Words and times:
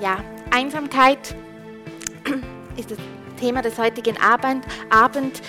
Ja, 0.00 0.22
Einsamkeit 0.52 1.34
ist 2.76 2.90
das 2.92 2.98
Thema 3.40 3.62
des 3.62 3.78
heutigen 3.78 4.16
Abend. 4.20 4.64
Abend. 4.90 5.42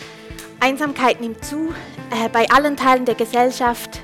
Einsamkeit 0.60 1.22
nimmt 1.22 1.46
zu 1.46 1.74
äh, 2.10 2.30
bei 2.30 2.50
allen 2.50 2.76
Teilen 2.76 3.06
der 3.06 3.14
Gesellschaft, 3.14 4.02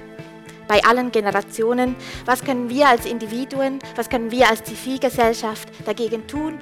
bei 0.68 0.84
allen 0.84 1.12
Generationen. 1.12 1.96
Was 2.26 2.44
können 2.44 2.70
wir 2.70 2.88
als 2.88 3.08
Individuen, 3.08 3.80
was 3.96 4.08
können 4.08 4.30
wir 4.30 4.48
als 4.48 4.64
Zivilgesellschaft 4.64 5.68
dagegen 5.86 6.28
tun? 6.28 6.60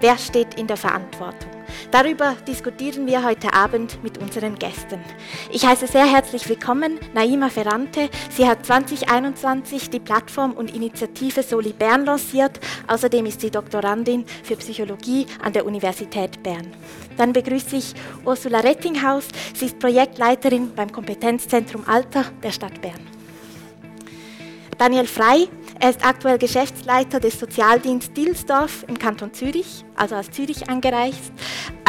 Wer 0.00 0.16
steht 0.18 0.54
in 0.54 0.68
der 0.68 0.76
Verantwortung? 0.76 1.55
Darüber 1.90 2.36
diskutieren 2.46 3.06
wir 3.06 3.24
heute 3.24 3.52
Abend 3.52 4.02
mit 4.02 4.18
unseren 4.18 4.56
Gästen. 4.56 5.00
Ich 5.50 5.64
heiße 5.66 5.86
sehr 5.86 6.06
herzlich 6.06 6.48
willkommen 6.48 6.98
Naima 7.14 7.48
Ferrante. 7.48 8.08
Sie 8.30 8.46
hat 8.46 8.66
2021 8.66 9.90
die 9.90 10.00
Plattform 10.00 10.52
und 10.52 10.74
Initiative 10.74 11.42
Soli 11.42 11.72
Bern 11.72 12.04
lanciert. 12.04 12.60
Außerdem 12.86 13.26
ist 13.26 13.40
sie 13.40 13.50
Doktorandin 13.50 14.24
für 14.42 14.56
Psychologie 14.56 15.26
an 15.42 15.52
der 15.52 15.66
Universität 15.66 16.42
Bern. 16.42 16.66
Dann 17.16 17.32
begrüße 17.32 17.76
ich 17.76 17.94
Ursula 18.24 18.60
Rettinghaus. 18.60 19.28
Sie 19.54 19.66
ist 19.66 19.78
Projektleiterin 19.78 20.74
beim 20.74 20.92
Kompetenzzentrum 20.92 21.84
Alter 21.86 22.24
der 22.42 22.50
Stadt 22.50 22.80
Bern. 22.82 23.00
Daniel 24.78 25.06
Frei, 25.06 25.48
er 25.78 25.90
ist 25.90 26.04
aktuell 26.04 26.38
Geschäftsleiter 26.38 27.20
des 27.20 27.38
Sozialdienstes 27.38 28.14
Dilsdorf 28.14 28.84
im 28.88 28.98
Kanton 28.98 29.32
Zürich, 29.32 29.84
also 29.94 30.14
aus 30.14 30.30
Zürich 30.30 30.68
angereist. 30.68 31.32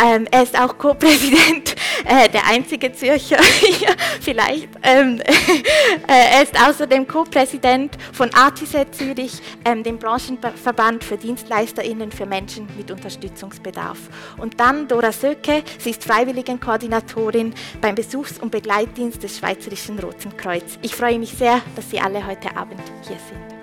Ähm, 0.03 0.27
er 0.29 0.43
ist 0.43 0.59
auch 0.59 0.77
Co-Präsident, 0.77 1.75
äh, 2.05 2.29
der 2.29 2.45
einzige 2.47 2.91
Zürcher 2.91 3.41
hier 3.59 3.95
vielleicht. 4.21 4.69
Ähm, 4.83 5.21
äh, 6.07 6.35
er 6.35 6.43
ist 6.43 6.53
außerdem 6.59 7.07
Co-Präsident 7.07 7.97
von 8.13 8.33
Artiset 8.33 8.93
Zürich, 8.93 9.41
ähm, 9.65 9.83
dem 9.83 9.97
Branchenverband 9.97 11.03
für 11.03 11.17
DienstleisterInnen 11.17 12.11
für 12.11 12.25
Menschen 12.25 12.67
mit 12.77 12.91
Unterstützungsbedarf. 12.91 13.97
Und 14.37 14.59
dann 14.59 14.87
Dora 14.87 15.11
Söke, 15.11 15.63
sie 15.79 15.91
ist 15.91 16.03
Freiwilligenkoordinatorin 16.03 17.53
beim 17.81 17.95
Besuchs- 17.95 18.39
und 18.39 18.51
Begleitdienst 18.51 19.23
des 19.23 19.37
Schweizerischen 19.37 19.99
Roten 19.99 20.35
Kreuz. 20.37 20.77
Ich 20.81 20.95
freue 20.95 21.19
mich 21.19 21.31
sehr, 21.31 21.61
dass 21.75 21.89
Sie 21.89 21.99
alle 21.99 22.25
heute 22.25 22.55
Abend 22.55 22.81
hier 23.07 23.17
sind. 23.29 23.56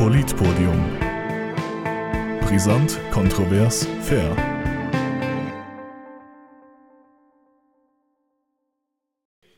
Politpodium. 0.00 0.98
Brisant, 2.40 2.98
kontrovers, 3.12 3.86
fair. 4.00 4.34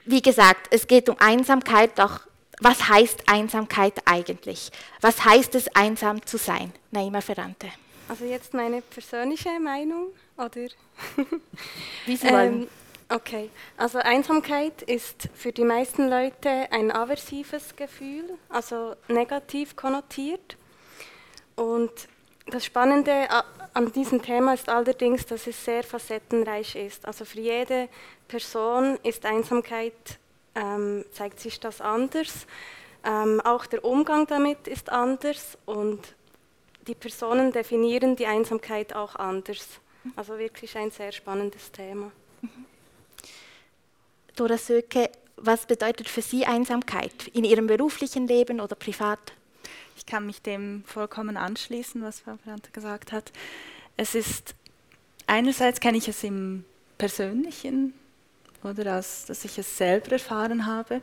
wie 0.04 0.20
gesagt, 0.20 0.66
es 0.72 0.88
geht 0.88 1.08
um 1.08 1.14
Einsamkeit, 1.20 1.96
doch 1.96 2.22
was 2.60 2.88
heißt 2.88 3.28
Einsamkeit 3.28 4.02
eigentlich? 4.04 4.72
Was 5.00 5.24
heißt 5.24 5.54
es, 5.54 5.68
einsam 5.76 6.26
zu 6.26 6.38
sein? 6.38 6.72
Naima 6.90 7.20
Ferrante. 7.20 7.68
Also 8.08 8.24
jetzt 8.24 8.52
meine 8.52 8.82
persönliche 8.82 9.60
Meinung, 9.60 10.08
oder? 10.36 10.66
Wie 12.06 12.16
Sie 12.16 12.28
wollen. 12.28 12.66
Okay, 13.12 13.50
also 13.76 13.98
Einsamkeit 13.98 14.80
ist 14.80 15.28
für 15.34 15.52
die 15.52 15.64
meisten 15.64 16.08
Leute 16.08 16.48
ein 16.70 16.90
aversives 16.90 17.76
Gefühl, 17.76 18.24
also 18.48 18.96
negativ 19.06 19.76
konnotiert. 19.76 20.56
Und 21.54 21.90
das 22.46 22.64
Spannende 22.64 23.28
an 23.74 23.92
diesem 23.92 24.22
Thema 24.22 24.54
ist 24.54 24.70
allerdings, 24.70 25.26
dass 25.26 25.46
es 25.46 25.62
sehr 25.62 25.82
facettenreich 25.82 26.74
ist. 26.74 27.04
Also 27.04 27.26
für 27.26 27.40
jede 27.40 27.90
Person 28.28 28.98
ist 29.02 29.26
Einsamkeit, 29.26 30.18
ähm, 30.54 31.04
zeigt 31.12 31.38
sich 31.38 31.60
das 31.60 31.82
anders. 31.82 32.46
Ähm, 33.04 33.42
auch 33.42 33.66
der 33.66 33.84
Umgang 33.84 34.26
damit 34.26 34.66
ist 34.66 34.88
anders 34.88 35.58
und 35.66 36.14
die 36.86 36.94
Personen 36.94 37.52
definieren 37.52 38.16
die 38.16 38.26
Einsamkeit 38.26 38.94
auch 38.94 39.16
anders. 39.16 39.68
Also 40.16 40.38
wirklich 40.38 40.78
ein 40.78 40.90
sehr 40.90 41.12
spannendes 41.12 41.70
Thema. 41.70 42.10
Dora 44.36 44.56
Söke, 44.56 45.10
was 45.36 45.66
bedeutet 45.66 46.08
für 46.08 46.22
Sie 46.22 46.46
Einsamkeit 46.46 47.28
in 47.34 47.44
Ihrem 47.44 47.66
beruflichen 47.66 48.26
Leben 48.26 48.60
oder 48.60 48.74
privat? 48.74 49.18
Ich 49.96 50.06
kann 50.06 50.24
mich 50.24 50.40
dem 50.40 50.84
vollkommen 50.86 51.36
anschließen, 51.36 52.02
was 52.02 52.20
Frau 52.20 52.36
Brante 52.42 52.70
gesagt 52.70 53.12
hat. 53.12 53.30
Es 53.96 54.14
ist 54.14 54.54
einerseits 55.26 55.80
kenne 55.80 55.98
ich 55.98 56.08
es 56.08 56.24
im 56.24 56.64
Persönlichen 56.96 57.92
oder 58.62 58.94
als, 58.94 59.26
dass 59.26 59.44
ich 59.44 59.58
es 59.58 59.76
selber 59.76 60.12
erfahren 60.12 60.66
habe 60.66 61.02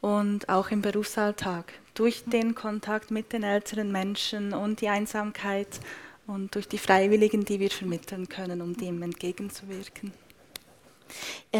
und 0.00 0.48
auch 0.48 0.70
im 0.70 0.82
Berufsalltag 0.82 1.72
durch 1.94 2.22
den 2.24 2.54
Kontakt 2.54 3.10
mit 3.10 3.32
den 3.32 3.42
älteren 3.42 3.90
Menschen 3.90 4.54
und 4.54 4.80
die 4.80 4.88
Einsamkeit 4.88 5.80
und 6.26 6.54
durch 6.54 6.68
die 6.68 6.78
Freiwilligen, 6.78 7.44
die 7.44 7.58
wir 7.58 7.70
vermitteln 7.70 8.28
können, 8.28 8.62
um 8.62 8.76
dem 8.76 9.02
entgegenzuwirken. 9.02 10.12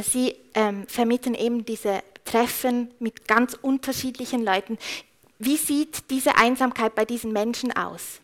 Sie 0.03 0.34
ähm, 0.55 0.87
vermitteln 0.87 1.34
eben 1.34 1.65
diese 1.65 2.03
Treffen 2.25 2.91
mit 2.99 3.27
ganz 3.27 3.55
unterschiedlichen 3.61 4.44
Leuten. 4.44 4.78
Wie 5.38 5.56
sieht 5.56 6.11
diese 6.11 6.37
Einsamkeit 6.37 6.94
bei 6.94 7.05
diesen 7.05 7.33
Menschen 7.33 7.72
aus? 7.72 8.21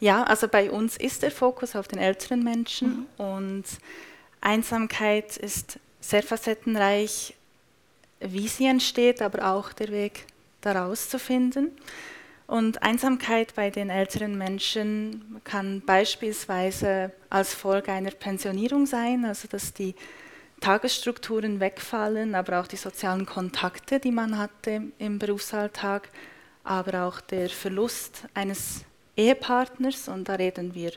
Ja, 0.00 0.22
also 0.24 0.48
bei 0.48 0.70
uns 0.70 0.96
ist 0.96 1.22
der 1.22 1.30
Fokus 1.30 1.76
auf 1.76 1.88
den 1.88 1.98
älteren 1.98 2.42
Menschen 2.42 3.06
mhm. 3.18 3.24
und 3.24 3.64
Einsamkeit 4.40 5.36
ist 5.36 5.78
sehr 6.00 6.22
facettenreich, 6.22 7.34
wie 8.20 8.48
sie 8.48 8.66
entsteht, 8.66 9.20
aber 9.22 9.50
auch 9.52 9.72
der 9.72 9.88
Weg 9.88 10.26
daraus 10.62 11.08
zu 11.08 11.18
finden. 11.18 11.72
Und 12.46 12.82
Einsamkeit 12.82 13.54
bei 13.54 13.70
den 13.70 13.90
älteren 13.90 14.36
Menschen 14.36 15.40
kann 15.44 15.82
beispielsweise 15.82 17.12
als 17.28 17.54
Folge 17.54 17.92
einer 17.92 18.10
Pensionierung 18.10 18.86
sein, 18.86 19.24
also 19.24 19.46
dass 19.46 19.72
die 19.72 19.94
Tagesstrukturen 20.60 21.58
wegfallen, 21.58 22.34
aber 22.34 22.60
auch 22.60 22.66
die 22.66 22.76
sozialen 22.76 23.26
Kontakte, 23.26 23.98
die 23.98 24.12
man 24.12 24.36
hatte 24.38 24.82
im 24.98 25.18
Berufsalltag, 25.18 26.08
aber 26.64 27.04
auch 27.04 27.20
der 27.20 27.48
Verlust 27.48 28.24
eines 28.34 28.84
Ehepartners. 29.16 30.08
Und 30.08 30.28
da 30.28 30.34
reden 30.34 30.74
wir 30.74 30.92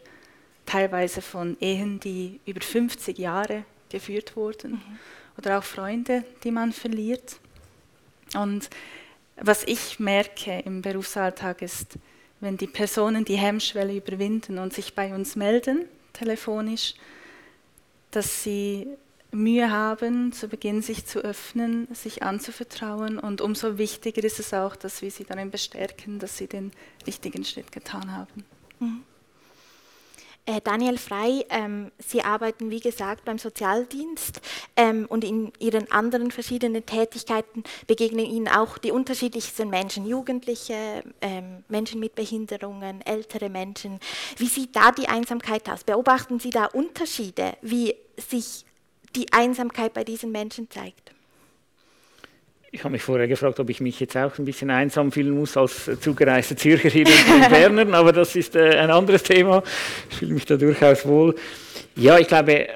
teilweise 0.66 1.22
von 1.22 1.57
Ehen, 1.59 2.00
die 2.00 2.40
über 2.46 2.62
50 2.62 3.18
Jahre 3.18 3.63
geführt 3.90 4.35
wurden, 4.35 4.72
mhm. 4.72 5.00
oder 5.38 5.59
auch 5.59 5.63
Freunde, 5.63 6.25
die 6.44 6.51
man 6.51 6.74
verliert. 6.74 7.38
Und 8.35 8.69
was 9.38 9.63
ich 9.63 10.00
merke 10.00 10.59
im 10.66 10.81
Berufsalltag 10.81 11.62
ist, 11.62 11.97
wenn 12.40 12.57
die 12.57 12.68
Personen 12.68 13.24
die 13.24 13.38
Hemmschwelle 13.38 13.95
überwinden 13.95 14.59
und 14.59 14.74
sich 14.74 14.94
bei 14.94 15.16
uns 15.16 15.35
melden, 15.35 15.85
telefonisch, 16.12 16.95
dass 18.12 18.44
sie 18.44 18.88
Mühe 19.33 19.71
haben, 19.71 20.31
zu 20.31 20.47
Beginn 20.47 20.81
sich 20.81 21.05
zu 21.05 21.19
öffnen, 21.19 21.88
sich 21.94 22.23
anzuvertrauen. 22.23 23.19
Und 23.19 23.41
umso 23.41 23.77
wichtiger 23.77 24.23
ist 24.23 24.39
es 24.39 24.53
auch, 24.53 24.75
dass 24.75 25.01
wir 25.01 25.11
sie 25.11 25.25
darin 25.25 25.51
bestärken, 25.51 26.19
dass 26.19 26.38
sie 26.38 26.47
den 26.47 26.71
richtigen 27.05 27.44
Schritt 27.44 27.71
getan 27.71 28.11
haben. 28.16 28.45
Mhm. 28.79 29.03
Äh, 30.45 30.59
Daniel 30.61 30.97
Frei, 30.97 31.45
ähm, 31.49 31.89
Sie 31.99 32.21
arbeiten 32.21 32.69
wie 32.69 32.81
gesagt 32.81 33.23
beim 33.23 33.38
Sozialdienst 33.38 34.41
ähm, 34.75 35.05
und 35.07 35.23
in 35.23 35.53
Ihren 35.59 35.89
anderen 35.89 36.31
verschiedenen 36.31 36.85
Tätigkeiten 36.85 37.63
begegnen 37.88 38.25
Ihnen 38.25 38.50
auch 38.50 38.77
die 38.77 38.91
unterschiedlichsten 38.91 39.69
Menschen, 39.69 40.05
Jugendliche, 40.05 41.03
ähm, 41.21 41.63
Menschen 41.69 42.01
mit 42.01 42.15
Behinderungen, 42.15 43.00
ältere 43.05 43.47
Menschen. 43.47 44.01
Wie 44.35 44.47
sieht 44.47 44.75
da 44.75 44.91
die 44.91 45.07
Einsamkeit 45.07 45.69
aus? 45.69 45.85
Beobachten 45.85 46.39
Sie 46.39 46.50
da 46.50 46.65
Unterschiede, 46.65 47.55
wie 47.61 47.95
sich 48.17 48.65
die 49.16 49.31
Einsamkeit 49.31 49.94
bei 49.94 50.03
diesen 50.03 50.31
Menschen 50.31 50.69
zeigt. 50.69 51.12
Ich 52.72 52.84
habe 52.84 52.94
mich 52.94 53.03
vorher 53.03 53.28
gefragt, 53.28 53.59
ob 53.59 53.69
ich 53.69 53.81
mich 53.81 54.00
jetzt 54.00 54.18
auch 54.18 54.35
ein 54.40 54.46
bisschen 54.46 54.72
einsam 54.72 55.12
fühlen 55.12 55.29
muss 55.29 55.56
als 55.56 55.91
zugereiste 56.01 56.56
Zürcherin 56.56 57.06
und 57.06 57.50
Berner, 57.50 57.94
aber 57.94 58.12
das 58.12 58.36
ist 58.36 58.56
äh, 58.56 58.77
ein 58.80 58.89
anderes 58.89 59.21
Thema. 59.21 59.62
Ich 60.10 60.18
fühle 60.18 60.33
mich 60.33 60.45
da 60.45 60.57
durchaus 60.57 61.06
wohl. 61.06 61.36
Ja, 61.95 62.18
ich 62.18 62.27
glaube, 62.27 62.68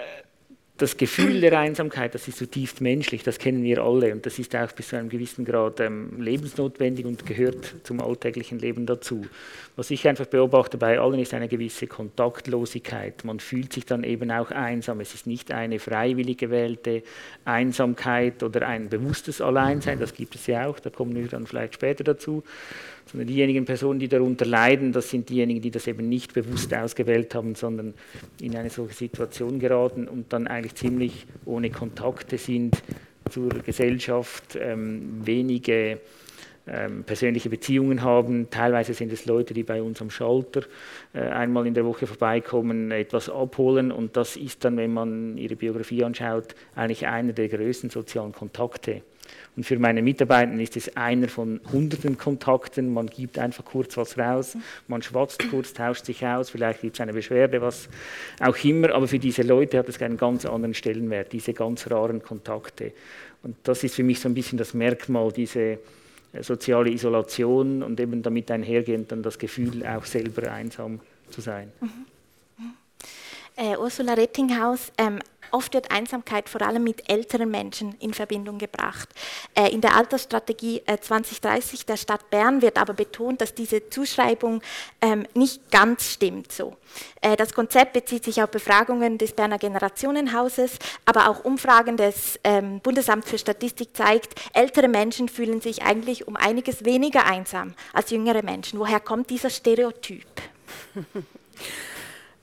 das 0.77 0.97
Gefühl 0.97 1.41
der 1.41 1.57
Einsamkeit, 1.57 2.13
das 2.13 2.27
ist 2.27 2.37
zutiefst 2.37 2.81
menschlich, 2.81 3.23
das 3.23 3.39
kennen 3.39 3.63
wir 3.63 3.81
alle 3.83 4.11
und 4.13 4.25
das 4.25 4.37
ist 4.37 4.55
auch 4.55 4.71
bis 4.71 4.89
zu 4.89 4.95
einem 4.95 5.09
gewissen 5.09 5.43
Grad 5.43 5.79
ähm, 5.79 6.21
lebensnotwendig 6.21 7.05
und 7.05 7.25
gehört 7.25 7.75
zum 7.83 7.99
alltäglichen 7.99 8.59
Leben 8.59 8.85
dazu. 8.85 9.25
Was 9.75 9.89
ich 9.91 10.07
einfach 10.07 10.27
beobachte 10.27 10.77
bei 10.77 10.99
allen 10.99 11.19
ist 11.19 11.33
eine 11.33 11.47
gewisse 11.47 11.87
Kontaktlosigkeit. 11.87 13.25
Man 13.25 13.39
fühlt 13.39 13.73
sich 13.73 13.85
dann 13.85 14.03
eben 14.03 14.31
auch 14.31 14.51
einsam. 14.51 14.99
Es 14.99 15.13
ist 15.13 15.27
nicht 15.27 15.51
eine 15.51 15.79
freiwillig 15.79 16.37
gewählte 16.37 17.03
Einsamkeit 17.45 18.43
oder 18.43 18.67
ein 18.67 18.89
bewusstes 18.89 19.41
Alleinsein, 19.41 19.99
das 19.99 20.13
gibt 20.13 20.35
es 20.35 20.47
ja 20.47 20.67
auch, 20.67 20.79
da 20.79 20.89
kommen 20.89 21.15
wir 21.15 21.27
dann 21.27 21.47
vielleicht 21.47 21.73
später 21.73 22.03
dazu, 22.03 22.43
sondern 23.07 23.27
diejenigen 23.27 23.65
Personen, 23.65 23.99
die 23.99 24.07
darunter 24.07 24.45
leiden, 24.45 24.91
das 24.91 25.09
sind 25.09 25.29
diejenigen, 25.29 25.61
die 25.61 25.71
das 25.71 25.87
eben 25.87 26.07
nicht 26.07 26.33
bewusst 26.33 26.73
ausgewählt 26.73 27.33
haben, 27.35 27.55
sondern 27.55 27.93
in 28.41 28.55
eine 28.55 28.69
solche 28.69 28.93
Situation 28.93 29.59
geraten 29.59 30.07
und 30.07 30.33
dann 30.33 30.47
eigentlich 30.47 30.75
ziemlich 30.75 31.25
ohne 31.45 31.69
Kontakte 31.69 32.37
sind 32.37 32.81
zur 33.29 33.49
Gesellschaft, 33.49 34.57
ähm, 34.59 35.21
wenige 35.25 35.99
ähm, 36.69 37.03
persönliche 37.03 37.49
Beziehungen 37.49 38.01
haben. 38.01 38.49
Teilweise 38.49 38.93
sind 38.93 39.11
es 39.13 39.25
Leute, 39.25 39.53
die 39.53 39.63
bei 39.63 39.81
uns 39.81 40.01
am 40.01 40.09
Schalter 40.09 40.63
äh, 41.13 41.19
einmal 41.19 41.65
in 41.65 41.73
der 41.73 41.85
Woche 41.85 42.07
vorbeikommen, 42.07 42.91
etwas 42.91 43.29
abholen 43.29 43.91
und 43.91 44.17
das 44.17 44.35
ist 44.35 44.65
dann, 44.65 44.75
wenn 44.75 44.93
man 44.93 45.37
ihre 45.37 45.55
Biografie 45.55 46.03
anschaut, 46.03 46.55
eigentlich 46.75 47.07
einer 47.07 47.31
der 47.31 47.47
größten 47.47 47.89
sozialen 47.89 48.33
Kontakte. 48.33 49.01
Und 49.57 49.63
für 49.63 49.79
meine 49.79 50.03
Mitarbeiter 50.03 50.53
ist 50.53 50.77
es 50.77 50.95
einer 50.95 51.27
von 51.27 51.59
hunderten 51.73 52.15
Kontakten. 52.15 52.93
Man 52.93 53.07
gibt 53.07 53.39
einfach 53.39 53.65
kurz 53.65 53.97
was 53.97 54.15
raus, 54.15 54.55
man 54.87 55.01
schwatzt 55.01 55.49
kurz, 55.49 55.73
tauscht 55.73 56.05
sich 56.05 56.23
aus, 56.23 56.51
vielleicht 56.51 56.81
gibt 56.81 56.95
es 56.95 57.01
eine 57.01 57.11
Beschwerde, 57.11 57.59
was 57.59 57.89
auch 58.39 58.55
immer. 58.63 58.93
Aber 58.93 59.07
für 59.07 59.17
diese 59.17 59.41
Leute 59.41 59.79
hat 59.79 59.89
es 59.89 59.99
einen 59.99 60.15
ganz 60.15 60.45
anderen 60.45 60.75
Stellenwert, 60.75 61.33
diese 61.33 61.53
ganz 61.53 61.89
raren 61.89 62.21
Kontakte. 62.21 62.93
Und 63.41 63.55
das 63.63 63.83
ist 63.83 63.95
für 63.95 64.03
mich 64.03 64.19
so 64.19 64.29
ein 64.29 64.35
bisschen 64.35 64.59
das 64.59 64.75
Merkmal, 64.75 65.31
diese 65.31 65.59
äh, 65.59 65.77
soziale 66.41 66.91
Isolation 66.91 67.81
und 67.81 67.99
eben 67.99 68.21
damit 68.21 68.51
einhergehend 68.51 69.11
dann 69.11 69.23
das 69.23 69.39
Gefühl, 69.39 69.85
auch 69.87 70.05
selber 70.05 70.51
einsam 70.51 70.99
zu 71.31 71.41
sein. 71.41 71.71
Mhm. 71.81 71.89
mhm. 72.57 72.73
Äh, 73.55 73.75
Ursula 73.75 74.13
Rettinghaus, 74.13 74.91
ähm, 74.99 75.17
Oft 75.51 75.73
wird 75.73 75.91
Einsamkeit 75.91 76.49
vor 76.49 76.61
allem 76.61 76.83
mit 76.83 77.09
älteren 77.09 77.49
Menschen 77.49 77.95
in 77.99 78.13
Verbindung 78.13 78.57
gebracht. 78.57 79.09
Äh, 79.55 79.69
in 79.69 79.81
der 79.81 79.95
Altersstrategie 79.95 80.81
2030 81.01 81.81
äh, 81.81 81.85
der 81.85 81.97
Stadt 81.97 82.29
Bern 82.29 82.61
wird 82.61 82.77
aber 82.77 82.93
betont, 82.93 83.41
dass 83.41 83.53
diese 83.53 83.89
Zuschreibung 83.89 84.61
ähm, 85.01 85.25
nicht 85.33 85.71
ganz 85.71 86.11
stimmt. 86.13 86.51
So. 86.51 86.75
Äh, 87.21 87.35
das 87.35 87.53
Konzept 87.53 87.93
bezieht 87.93 88.23
sich 88.23 88.41
auf 88.41 88.49
Befragungen 88.49 89.17
des 89.17 89.33
Berner 89.33 89.57
Generationenhauses, 89.57 90.77
aber 91.05 91.29
auch 91.29 91.43
Umfragen 91.43 91.97
des 91.97 92.39
ähm, 92.43 92.79
Bundesamts 92.81 93.29
für 93.29 93.37
Statistik 93.37 93.95
zeigt, 93.95 94.39
ältere 94.53 94.87
Menschen 94.87 95.29
fühlen 95.29 95.61
sich 95.61 95.83
eigentlich 95.83 96.27
um 96.27 96.35
einiges 96.35 96.85
weniger 96.85 97.25
einsam 97.25 97.73
als 97.93 98.11
jüngere 98.11 98.43
Menschen. 98.43 98.79
Woher 98.79 98.99
kommt 98.99 99.29
dieser 99.29 99.49
Stereotyp? 99.49 100.25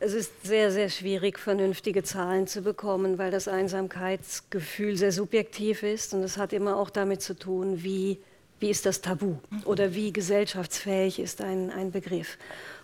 Es 0.05 0.13
ist 0.13 0.45
sehr, 0.45 0.71
sehr 0.71 0.91
schwierig, 0.91 1.39
vernünftige 1.39 2.03
Zahlen 2.03 2.47
zu 2.47 2.61
bekommen, 2.61 3.17
weil 3.17 3.31
das 3.31 3.49
Einsamkeitsgefühl 3.49 4.99
sehr 4.99 5.13
subjektiv 5.13 5.83
ist 5.83 6.13
und 6.13 6.23
es 6.23 6.37
hat 6.37 6.53
immer 6.53 6.77
auch 6.77 6.91
damit 6.91 7.23
zu 7.23 7.33
tun, 7.33 7.83
wie, 7.83 8.19
wie 8.61 8.69
ist 8.69 8.85
das 8.85 9.01
Tabu 9.01 9.37
oder 9.65 9.95
wie 9.95 10.13
gesellschaftsfähig 10.13 11.19
ist 11.21 11.41
ein, 11.41 11.71
ein 11.71 11.91
Begriff. 11.91 12.37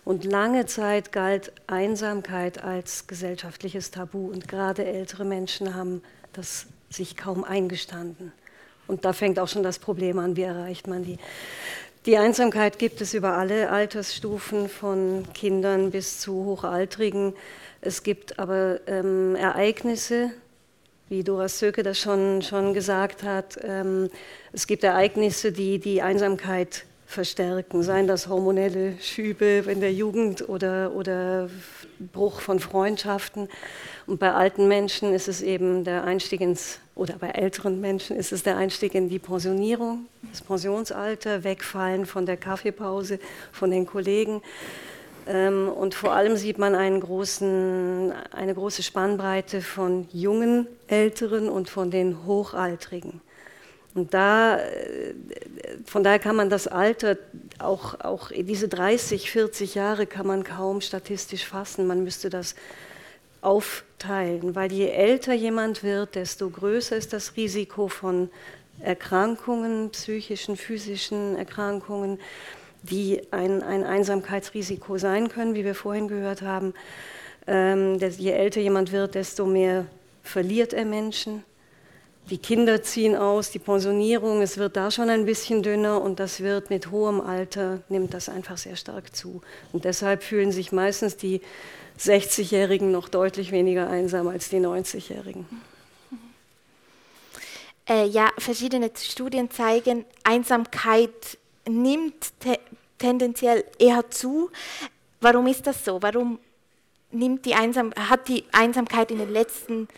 Und 0.03 0.23
lange 0.25 0.65
Zeit 0.65 1.11
galt 1.11 1.53
Einsamkeit 1.67 2.63
als 2.63 3.05
gesellschaftliches 3.05 3.91
Tabu 3.91 4.31
und 4.31 4.47
gerade 4.47 4.83
ältere 4.83 5.23
Menschen 5.23 5.75
haben 5.75 6.01
das 6.33 6.65
sich 6.89 7.17
kaum 7.17 7.43
eingestanden. 7.43 8.31
Und 8.87 9.05
da 9.05 9.13
fängt 9.13 9.37
auch 9.37 9.47
schon 9.47 9.61
das 9.61 9.77
Problem 9.77 10.17
an, 10.17 10.35
wie 10.37 10.41
erreicht 10.41 10.87
man 10.87 11.03
die. 11.03 11.19
Die 12.07 12.17
Einsamkeit 12.17 12.79
gibt 12.79 12.99
es 13.01 13.13
über 13.13 13.37
alle 13.37 13.69
Altersstufen, 13.69 14.69
von 14.69 15.27
Kindern 15.35 15.91
bis 15.91 16.19
zu 16.19 16.45
Hochaltrigen. 16.45 17.35
Es 17.79 18.01
gibt 18.01 18.39
aber 18.39 18.79
ähm, 18.87 19.35
Ereignisse, 19.35 20.31
wie 21.09 21.23
Doras 21.23 21.59
Söke 21.59 21.83
das 21.83 21.99
schon, 21.99 22.41
schon 22.41 22.73
gesagt 22.73 23.21
hat. 23.21 23.59
Ähm, 23.61 24.09
es 24.51 24.65
gibt 24.65 24.83
Ereignisse, 24.83 25.51
die 25.51 25.77
die 25.77 26.01
Einsamkeit 26.01 26.85
verstärken, 27.11 27.83
seien 27.83 28.07
das 28.07 28.27
hormonelle 28.27 28.93
Schübe 29.01 29.63
in 29.67 29.81
der 29.81 29.93
Jugend 29.93 30.47
oder, 30.47 30.93
oder 30.93 31.49
Bruch 32.11 32.41
von 32.41 32.59
Freundschaften. 32.59 33.49
Und 34.07 34.19
bei 34.19 34.33
alten 34.33 34.67
Menschen 34.67 35.13
ist 35.13 35.27
es 35.27 35.41
eben 35.41 35.83
der 35.83 36.03
Einstieg 36.03 36.41
ins, 36.41 36.79
oder 36.95 37.15
bei 37.19 37.29
älteren 37.29 37.81
Menschen 37.81 38.15
ist 38.15 38.31
es 38.31 38.43
der 38.43 38.57
Einstieg 38.57 38.95
in 38.95 39.09
die 39.09 39.19
Pensionierung, 39.19 40.05
das 40.31 40.41
Pensionsalter, 40.41 41.43
Wegfallen 41.43 42.05
von 42.05 42.25
der 42.25 42.37
Kaffeepause, 42.37 43.19
von 43.51 43.71
den 43.71 43.85
Kollegen. 43.85 44.41
Ähm, 45.27 45.69
und 45.69 45.93
vor 45.93 46.13
allem 46.13 46.37
sieht 46.37 46.57
man 46.57 46.73
großen, 46.99 48.13
eine 48.31 48.53
große 48.53 48.83
Spannbreite 48.83 49.61
von 49.61 50.07
jungen 50.11 50.67
Älteren 50.87 51.49
und 51.49 51.69
von 51.69 51.91
den 51.91 52.25
Hochaltrigen. 52.25 53.21
Und 53.93 54.13
da, 54.13 54.57
äh, 54.57 55.13
von 55.85 56.03
daher 56.03 56.19
kann 56.19 56.35
man 56.35 56.49
das 56.49 56.67
Alter, 56.67 57.17
auch, 57.59 57.99
auch 57.99 58.31
diese 58.31 58.67
30, 58.67 59.29
40 59.29 59.75
Jahre 59.75 60.05
kann 60.05 60.27
man 60.27 60.43
kaum 60.43 60.81
statistisch 60.81 61.45
fassen. 61.45 61.87
Man 61.87 62.03
müsste 62.03 62.29
das 62.29 62.55
aufteilen, 63.41 64.55
weil 64.55 64.71
je 64.71 64.87
älter 64.89 65.33
jemand 65.33 65.83
wird, 65.83 66.15
desto 66.15 66.49
größer 66.49 66.95
ist 66.95 67.11
das 67.11 67.35
Risiko 67.35 67.87
von 67.87 68.29
Erkrankungen, 68.79 69.89
psychischen, 69.91 70.55
physischen 70.55 71.35
Erkrankungen, 71.35 72.19
die 72.83 73.21
ein, 73.31 73.61
ein 73.61 73.83
Einsamkeitsrisiko 73.83 74.97
sein 74.97 75.29
können, 75.29 75.53
wie 75.53 75.65
wir 75.65 75.75
vorhin 75.75 76.07
gehört 76.07 76.41
haben. 76.41 76.73
Ähm, 77.47 77.99
je 77.99 78.31
älter 78.31 78.61
jemand 78.61 78.91
wird, 78.91 79.15
desto 79.15 79.45
mehr 79.45 79.85
verliert 80.23 80.73
er 80.73 80.85
Menschen. 80.85 81.43
Die 82.31 82.37
Kinder 82.37 82.81
ziehen 82.81 83.17
aus, 83.17 83.51
die 83.51 83.59
Pensionierung, 83.59 84.41
es 84.41 84.57
wird 84.57 84.77
da 84.77 84.89
schon 84.89 85.09
ein 85.09 85.25
bisschen 85.25 85.63
dünner 85.63 86.01
und 86.01 86.21
das 86.21 86.39
wird 86.39 86.69
mit 86.69 86.89
hohem 86.89 87.19
Alter, 87.19 87.81
nimmt 87.89 88.13
das 88.13 88.29
einfach 88.29 88.57
sehr 88.57 88.77
stark 88.77 89.13
zu. 89.13 89.41
Und 89.73 89.83
deshalb 89.83 90.23
fühlen 90.23 90.53
sich 90.53 90.71
meistens 90.71 91.17
die 91.17 91.41
60-Jährigen 91.99 92.89
noch 92.89 93.09
deutlich 93.09 93.51
weniger 93.51 93.89
einsam 93.89 94.29
als 94.29 94.47
die 94.47 94.59
90-Jährigen. 94.59 95.45
Äh, 97.89 98.05
ja, 98.05 98.29
verschiedene 98.37 98.89
Studien 98.95 99.51
zeigen, 99.51 100.05
Einsamkeit 100.23 101.37
nimmt 101.67 102.39
te 102.39 102.59
tendenziell 102.97 103.65
eher 103.77 104.09
zu. 104.09 104.51
Warum 105.19 105.47
ist 105.47 105.67
das 105.67 105.83
so? 105.83 106.01
Warum 106.01 106.39
nimmt 107.11 107.45
die 107.45 107.55
hat 107.55 108.27
die 108.29 108.45
Einsamkeit 108.53 109.11
in 109.11 109.17
den 109.17 109.33
letzten, 109.33 109.89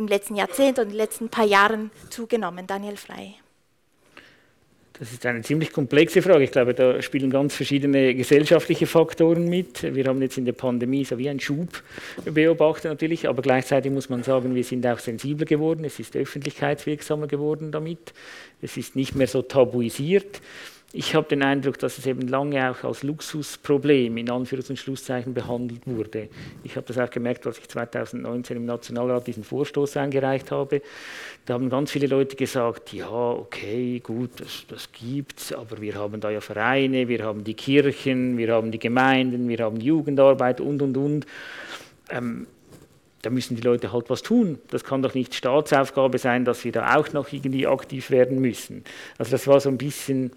im 0.00 0.08
letzten 0.08 0.34
Jahrzehnt 0.34 0.78
und 0.78 0.84
in 0.84 0.90
den 0.90 0.96
letzten 0.96 1.28
paar 1.28 1.46
Jahren 1.46 1.90
zugenommen? 2.08 2.66
Daniel 2.66 2.96
Frey. 2.96 3.34
Das 4.98 5.12
ist 5.12 5.24
eine 5.24 5.40
ziemlich 5.40 5.72
komplexe 5.72 6.20
Frage. 6.20 6.44
Ich 6.44 6.50
glaube, 6.50 6.74
da 6.74 7.00
spielen 7.00 7.30
ganz 7.30 7.54
verschiedene 7.54 8.14
gesellschaftliche 8.14 8.86
Faktoren 8.86 9.48
mit. 9.48 9.82
Wir 9.94 10.04
haben 10.04 10.20
jetzt 10.20 10.36
in 10.36 10.44
der 10.44 10.52
Pandemie 10.52 11.06
so 11.06 11.16
wie 11.16 11.30
einen 11.30 11.40
Schub 11.40 11.82
beobachtet 12.26 12.90
natürlich, 12.90 13.26
aber 13.26 13.40
gleichzeitig 13.40 13.90
muss 13.92 14.10
man 14.10 14.22
sagen, 14.22 14.54
wir 14.54 14.64
sind 14.64 14.86
auch 14.86 14.98
sensibler 14.98 15.46
geworden. 15.46 15.84
Es 15.84 15.98
ist 16.00 16.16
öffentlichkeitswirksamer 16.16 17.28
geworden 17.28 17.72
damit. 17.72 18.12
Es 18.60 18.76
ist 18.76 18.94
nicht 18.94 19.14
mehr 19.14 19.26
so 19.26 19.40
tabuisiert 19.40 20.42
ich 20.92 21.14
habe 21.14 21.28
den 21.28 21.42
Eindruck, 21.42 21.78
dass 21.78 21.98
es 21.98 22.06
eben 22.06 22.22
lange 22.26 22.68
auch 22.68 22.82
als 22.82 23.04
Luxusproblem 23.04 24.16
in 24.16 24.28
Anführungs- 24.28 24.70
und 24.70 24.76
Schlusszeichen 24.76 25.34
behandelt 25.34 25.86
wurde. 25.86 26.28
Ich 26.64 26.74
habe 26.74 26.86
das 26.86 26.98
auch 26.98 27.10
gemerkt, 27.10 27.46
als 27.46 27.58
ich 27.58 27.68
2019 27.68 28.56
im 28.56 28.64
Nationalrat 28.64 29.26
diesen 29.28 29.44
Vorstoß 29.44 29.96
eingereicht 29.98 30.50
habe. 30.50 30.82
Da 31.46 31.54
haben 31.54 31.70
ganz 31.70 31.92
viele 31.92 32.08
Leute 32.08 32.34
gesagt, 32.34 32.92
ja, 32.92 33.08
okay, 33.08 34.00
gut, 34.00 34.40
das, 34.40 34.64
das 34.66 34.88
es, 35.36 35.52
aber 35.52 35.80
wir 35.80 35.94
haben 35.94 36.20
da 36.20 36.30
ja 36.30 36.40
Vereine, 36.40 37.06
wir 37.06 37.24
haben 37.24 37.44
die 37.44 37.54
Kirchen, 37.54 38.36
wir 38.36 38.52
haben 38.52 38.72
die 38.72 38.80
Gemeinden, 38.80 39.48
wir 39.48 39.58
haben 39.58 39.80
Jugendarbeit 39.80 40.60
und, 40.60 40.82
und, 40.82 40.96
und. 40.96 41.26
Ähm, 42.10 42.48
da 43.22 43.30
müssen 43.30 43.54
die 43.54 43.62
Leute 43.62 43.92
halt 43.92 44.08
was 44.10 44.22
tun. 44.22 44.58
Das 44.70 44.82
kann 44.82 45.02
doch 45.02 45.14
nicht 45.14 45.34
Staatsaufgabe 45.34 46.18
sein, 46.18 46.44
dass 46.44 46.64
wir 46.64 46.72
da 46.72 46.96
auch 46.96 47.12
noch 47.12 47.32
irgendwie 47.32 47.66
aktiv 47.66 48.10
werden 48.10 48.40
müssen. 48.40 48.82
Also 49.18 49.30
das 49.32 49.46
war 49.46 49.60
so 49.60 49.68
ein 49.68 49.78
bisschen 49.78 50.32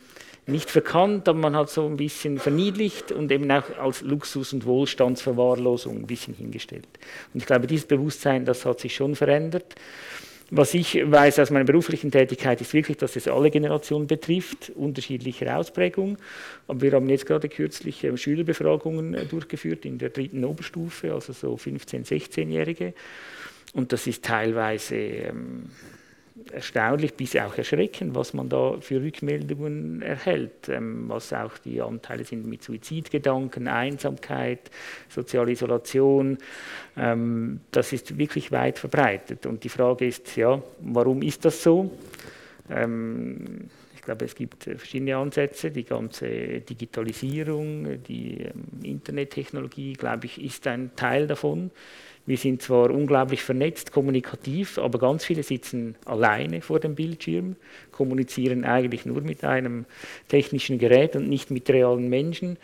nicht 0.45 0.69
verkannt, 0.69 1.27
aber 1.29 1.39
man 1.39 1.55
hat 1.55 1.69
so 1.69 1.85
ein 1.85 1.97
bisschen 1.97 2.37
verniedlicht 2.37 3.11
und 3.11 3.31
eben 3.31 3.49
auch 3.51 3.77
als 3.79 4.01
Luxus- 4.01 4.53
und 4.53 4.65
Wohlstandsverwahrlosung 4.65 5.97
ein 5.97 6.07
bisschen 6.07 6.33
hingestellt. 6.33 6.87
Und 7.33 7.39
ich 7.41 7.45
glaube, 7.45 7.67
dieses 7.67 7.87
Bewusstsein, 7.87 8.45
das 8.45 8.65
hat 8.65 8.79
sich 8.79 8.95
schon 8.95 9.15
verändert. 9.15 9.75
Was 10.55 10.73
ich 10.73 10.99
weiß 11.03 11.39
aus 11.39 11.49
meiner 11.49 11.65
beruflichen 11.65 12.11
Tätigkeit, 12.11 12.61
ist 12.61 12.73
wirklich, 12.73 12.97
dass 12.97 13.15
es 13.15 13.27
alle 13.27 13.49
Generationen 13.49 14.05
betrifft, 14.05 14.71
unterschiedlicher 14.75 15.57
Ausprägung. 15.57 16.17
Aber 16.67 16.81
wir 16.81 16.91
haben 16.91 17.09
jetzt 17.09 17.25
gerade 17.25 17.49
kürzlich 17.49 18.03
äh, 18.03 18.15
Schülerbefragungen 18.15 19.15
äh, 19.15 19.25
durchgeführt 19.25 19.85
in 19.85 19.97
der 19.97 20.09
dritten 20.09 20.43
Oberstufe, 20.45 21.13
also 21.13 21.33
so 21.33 21.55
15-, 21.55 22.05
16-Jährige. 22.05 22.93
Und 23.73 23.93
das 23.93 24.05
ist 24.05 24.23
teilweise 24.23 24.95
ähm, 24.95 25.69
erstaunlich 26.51 27.13
bis 27.13 27.35
auch 27.35 27.57
erschreckend, 27.57 28.15
was 28.15 28.33
man 28.33 28.49
da 28.49 28.77
für 28.79 29.01
Rückmeldungen 29.01 30.01
erhält, 30.01 30.69
ähm, 30.69 31.05
was 31.07 31.33
auch 31.33 31.57
die 31.57 31.81
Anteile 31.81 32.23
sind 32.23 32.45
mit 32.45 32.63
Suizidgedanken, 32.63 33.67
Einsamkeit, 33.67 34.71
soziale 35.09 35.51
Isolation. 35.51 36.37
Ähm, 36.97 37.61
das 37.71 37.93
ist 37.93 38.17
wirklich 38.17 38.51
weit 38.51 38.79
verbreitet. 38.79 39.45
Und 39.45 39.63
die 39.63 39.69
Frage 39.69 40.07
ist, 40.07 40.35
ja, 40.35 40.61
warum 40.79 41.21
ist 41.21 41.45
das 41.45 41.61
so? 41.61 41.91
Ähm, 42.69 43.69
glaube, 44.03 44.25
es 44.25 44.35
gibt 44.35 44.63
verschiedene 44.63 45.17
Ansätze. 45.17 45.71
Die 45.71 45.83
ganze 45.83 46.61
Digitalisierung, 46.61 48.03
die 48.03 48.41
ähm, 48.41 48.63
Internettechnologie, 48.83 49.93
glaube 49.93 50.25
ich, 50.25 50.43
ist 50.43 50.67
ein 50.67 50.95
Teil 50.95 51.27
davon. 51.27 51.71
Wir 52.25 52.37
sind 52.37 52.61
zwar 52.61 52.89
unglaublich 52.89 53.43
vernetzt, 53.43 53.91
kommunikativ, 53.91 54.77
aber 54.77 54.97
ganz 54.97 55.25
viele 55.25 55.43
sitzen 55.43 55.95
alleine 56.05 56.61
vor 56.61 56.79
dem 56.79 56.95
Bildschirm, 56.95 57.57
kommunizieren 57.91 58.63
eigentlich 58.63 59.05
nur 59.05 59.21
mit 59.21 59.43
einem 59.43 59.85
technischen 60.29 60.79
Gerät 60.79 61.17
und 61.17 61.27
nicht 61.27 61.51
mit 61.51 61.69
realen 61.69 62.09
Menschen. 62.09 62.57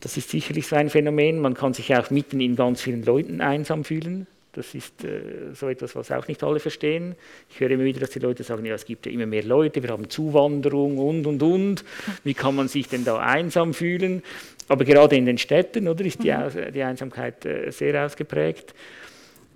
Das 0.00 0.16
ist 0.16 0.30
sicherlich 0.30 0.66
so 0.66 0.76
ein 0.76 0.88
Phänomen. 0.88 1.40
Man 1.40 1.54
kann 1.54 1.74
sich 1.74 1.94
auch 1.94 2.10
mitten 2.10 2.40
in 2.40 2.56
ganz 2.56 2.80
vielen 2.80 3.04
Leuten 3.04 3.40
einsam 3.40 3.84
fühlen. 3.84 4.26
Das 4.56 4.74
ist 4.74 5.04
äh, 5.04 5.52
so 5.52 5.68
etwas, 5.68 5.94
was 5.94 6.10
auch 6.10 6.26
nicht 6.28 6.42
alle 6.42 6.60
verstehen. 6.60 7.14
Ich 7.50 7.60
höre 7.60 7.70
immer 7.72 7.84
wieder, 7.84 8.00
dass 8.00 8.10
die 8.10 8.20
Leute 8.20 8.42
sagen, 8.42 8.64
ja, 8.64 8.74
es 8.74 8.86
gibt 8.86 9.04
ja 9.04 9.12
immer 9.12 9.26
mehr 9.26 9.44
Leute, 9.44 9.82
wir 9.82 9.90
haben 9.90 10.08
Zuwanderung 10.08 10.96
und, 10.96 11.26
und, 11.26 11.42
und. 11.42 11.84
Wie 12.24 12.32
kann 12.32 12.56
man 12.56 12.68
sich 12.68 12.88
denn 12.88 13.04
da 13.04 13.18
einsam 13.18 13.74
fühlen? 13.74 14.22
Aber 14.68 14.84
gerade 14.84 15.16
in 15.16 15.26
den 15.26 15.38
Städten 15.38 15.88
oder, 15.88 16.04
ist 16.04 16.22
die, 16.22 16.32
mhm. 16.32 16.72
die 16.72 16.82
Einsamkeit 16.82 17.44
äh, 17.46 17.70
sehr 17.70 18.04
ausgeprägt. 18.04 18.74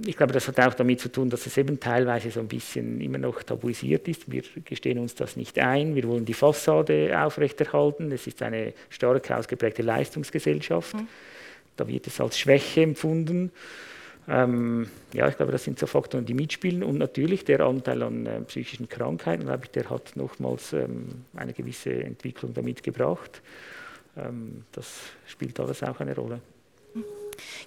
Ich 0.07 0.17
glaube, 0.17 0.33
das 0.33 0.49
hat 0.49 0.59
auch 0.61 0.73
damit 0.73 1.01
zu 1.01 1.11
tun, 1.11 1.29
dass 1.29 1.45
es 1.47 1.59
eben 1.59 1.79
teilweise 1.79 2.31
so 2.31 2.41
ein 2.41 2.49
bisschen 2.49 3.01
immer 3.03 3.19
noch 3.19 3.43
tabuisiert 3.43 4.09
ist. 4.09 4.31
Wir 4.31 4.43
gestehen 4.65 4.99
uns 4.99 5.15
das 5.15 5.37
nicht 5.37 5.59
ein. 5.59 5.95
Wir 5.95 6.05
wollen 6.05 6.25
die 6.25 6.33
Fassade 6.33 7.21
aufrechterhalten. 7.21 8.11
Es 8.11 8.27
ist 8.27 8.41
eine 8.41 8.73
stark 8.89 9.31
ausgeprägte 9.31 9.83
Leistungsgesellschaft. 9.83 10.95
Mhm. 10.95 11.09
Da 11.77 11.87
wird 11.87 12.07
es 12.07 12.19
als 12.21 12.39
Schwäche 12.39 12.83
empfunden. 12.83 13.53
Ähm, 14.29 14.89
ja, 15.13 15.29
ich 15.29 15.37
glaube, 15.37 15.53
das 15.53 15.65
sind 15.65 15.79
so 15.79 15.87
Faktoren, 15.87 16.25
die 16.25 16.35
mitspielen. 16.35 16.83
Und 16.83 16.99
natürlich 16.99 17.45
der 17.45 17.61
Anteil 17.61 18.03
an 18.03 18.27
äh, 18.27 18.41
psychischen 18.43 18.89
Krankheiten, 18.89 19.45
glaube 19.45 19.65
ich, 19.65 19.71
der 19.71 19.91
hat 19.91 20.13
nochmals 20.15 20.73
ähm, 20.73 21.25
eine 21.35 21.53
gewisse 21.53 21.93
Entwicklung 21.93 22.55
damit 22.55 22.83
gebracht. 22.83 23.43
Ähm, 24.17 24.65
das 24.73 24.87
spielt 25.27 25.59
alles 25.61 25.83
auch 25.83 26.01
eine 26.01 26.15
Rolle. 26.15 26.41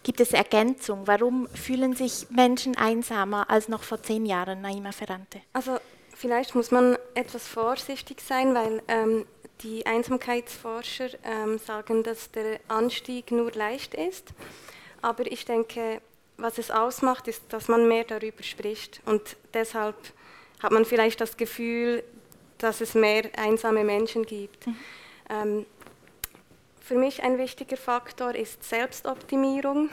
Gibt 0.03 0.19
es 0.19 0.33
Ergänzung? 0.33 1.07
Warum 1.07 1.47
fühlen 1.47 1.95
sich 1.95 2.27
Menschen 2.29 2.77
einsamer 2.77 3.50
als 3.50 3.69
noch 3.69 3.83
vor 3.83 4.01
zehn 4.01 4.25
Jahren, 4.25 4.62
Naima 4.62 4.91
Ferrante? 4.91 5.41
Also 5.53 5.77
vielleicht 6.13 6.55
muss 6.55 6.71
man 6.71 6.97
etwas 7.15 7.47
vorsichtig 7.47 8.21
sein, 8.21 8.53
weil 8.53 8.81
ähm, 8.88 9.25
die 9.62 9.85
Einsamkeitsforscher 9.85 11.09
ähm, 11.23 11.57
sagen, 11.57 12.03
dass 12.03 12.31
der 12.31 12.59
Anstieg 12.67 13.31
nur 13.31 13.51
leicht 13.53 13.93
ist. 13.93 14.33
Aber 15.01 15.25
ich 15.31 15.45
denke, 15.45 16.01
was 16.38 16.57
es 16.57 16.71
ausmacht, 16.71 17.27
ist, 17.27 17.41
dass 17.50 17.67
man 17.67 17.88
mehr 17.88 18.03
darüber 18.03 18.43
spricht. 18.43 19.01
Und 19.05 19.38
deshalb 19.53 19.95
hat 20.62 20.71
man 20.71 20.85
vielleicht 20.85 21.21
das 21.21 21.38
Gefühl, 21.38 22.03
dass 22.57 22.81
es 22.81 22.93
mehr 22.93 23.29
einsame 23.38 23.83
Menschen 23.83 24.25
gibt. 24.25 24.67
Mhm. 24.67 24.75
Ähm, 25.29 25.65
für 26.83 26.95
mich 26.95 27.23
ein 27.23 27.37
wichtiger 27.37 27.77
Faktor 27.77 28.35
ist 28.35 28.61
Selbstoptimierung, 28.61 29.89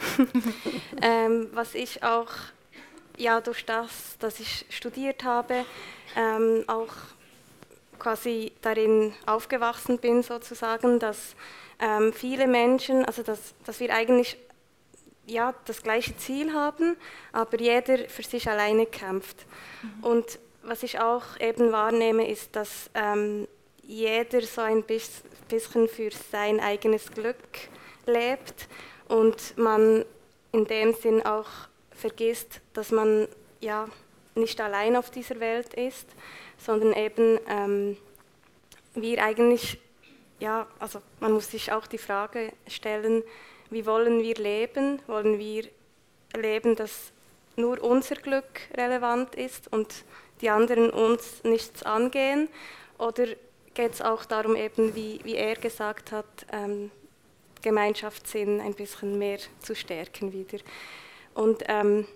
ähm, 1.01 1.47
was 1.53 1.73
ich 1.73 2.03
auch 2.03 2.29
ja, 3.17 3.39
durch 3.39 3.65
das, 3.65 4.17
dass 4.19 4.41
ich 4.41 4.65
studiert 4.69 5.23
habe, 5.23 5.65
ähm, 6.17 6.65
auch 6.67 6.93
quasi 7.97 8.51
darin 8.61 9.13
aufgewachsen 9.25 9.99
bin, 9.99 10.21
sozusagen, 10.21 10.99
dass 10.99 11.35
ähm, 11.79 12.11
viele 12.11 12.45
Menschen, 12.45 13.05
also 13.05 13.23
dass, 13.23 13.53
dass 13.65 13.79
wir 13.79 13.93
eigentlich 13.93 14.37
ja, 15.27 15.53
das 15.65 15.83
gleiche 15.83 16.17
Ziel 16.17 16.51
haben, 16.51 16.97
aber 17.31 17.57
jeder 17.57 18.09
für 18.09 18.23
sich 18.23 18.49
alleine 18.49 18.85
kämpft. 18.85 19.45
Mhm. 19.81 20.03
Und 20.03 20.39
was 20.63 20.83
ich 20.83 20.99
auch 20.99 21.39
eben 21.39 21.71
wahrnehme, 21.71 22.27
ist, 22.27 22.53
dass 22.55 22.89
ähm, 22.95 23.47
jeder 23.83 24.41
so 24.41 24.61
ein 24.61 24.83
bisschen 24.83 25.30
für 25.59 26.11
sein 26.31 26.59
eigenes 26.59 27.11
Glück 27.11 27.35
lebt 28.05 28.67
und 29.07 29.57
man 29.57 30.05
in 30.51 30.65
dem 30.65 30.93
Sinn 30.93 31.25
auch 31.25 31.49
vergisst, 31.91 32.61
dass 32.73 32.91
man 32.91 33.27
ja 33.59 33.87
nicht 34.35 34.59
allein 34.61 34.95
auf 34.95 35.09
dieser 35.09 35.39
Welt 35.39 35.73
ist, 35.73 36.07
sondern 36.57 36.93
eben 36.93 37.39
ähm, 37.47 37.97
wir 38.93 39.23
eigentlich, 39.23 39.79
ja, 40.39 40.67
also 40.79 41.01
man 41.19 41.33
muss 41.33 41.51
sich 41.51 41.71
auch 41.71 41.87
die 41.87 41.97
Frage 41.97 42.53
stellen, 42.67 43.23
wie 43.69 43.85
wollen 43.85 44.21
wir 44.21 44.35
leben? 44.35 45.01
Wollen 45.07 45.39
wir 45.39 45.65
leben, 46.35 46.75
dass 46.75 47.11
nur 47.55 47.81
unser 47.83 48.15
Glück 48.15 48.61
relevant 48.75 49.35
ist 49.35 49.71
und 49.71 50.03
die 50.41 50.49
anderen 50.49 50.89
uns 50.89 51.43
nichts 51.43 51.83
angehen? 51.83 52.49
Oder 52.97 53.27
geht 53.73 53.93
es 53.93 54.01
auch 54.01 54.25
darum, 54.25 54.55
eben 54.55 54.95
wie, 54.95 55.19
wie 55.23 55.35
er 55.35 55.55
gesagt 55.55 56.11
hat, 56.11 56.25
ähm, 56.51 56.91
Gemeinschaftssinn 57.61 58.59
ein 58.59 58.73
bisschen 58.73 59.17
mehr 59.17 59.39
zu 59.59 59.75
stärken 59.75 60.33
wieder. 60.33 60.59
Und 61.33 61.63
ähm, 61.67 62.07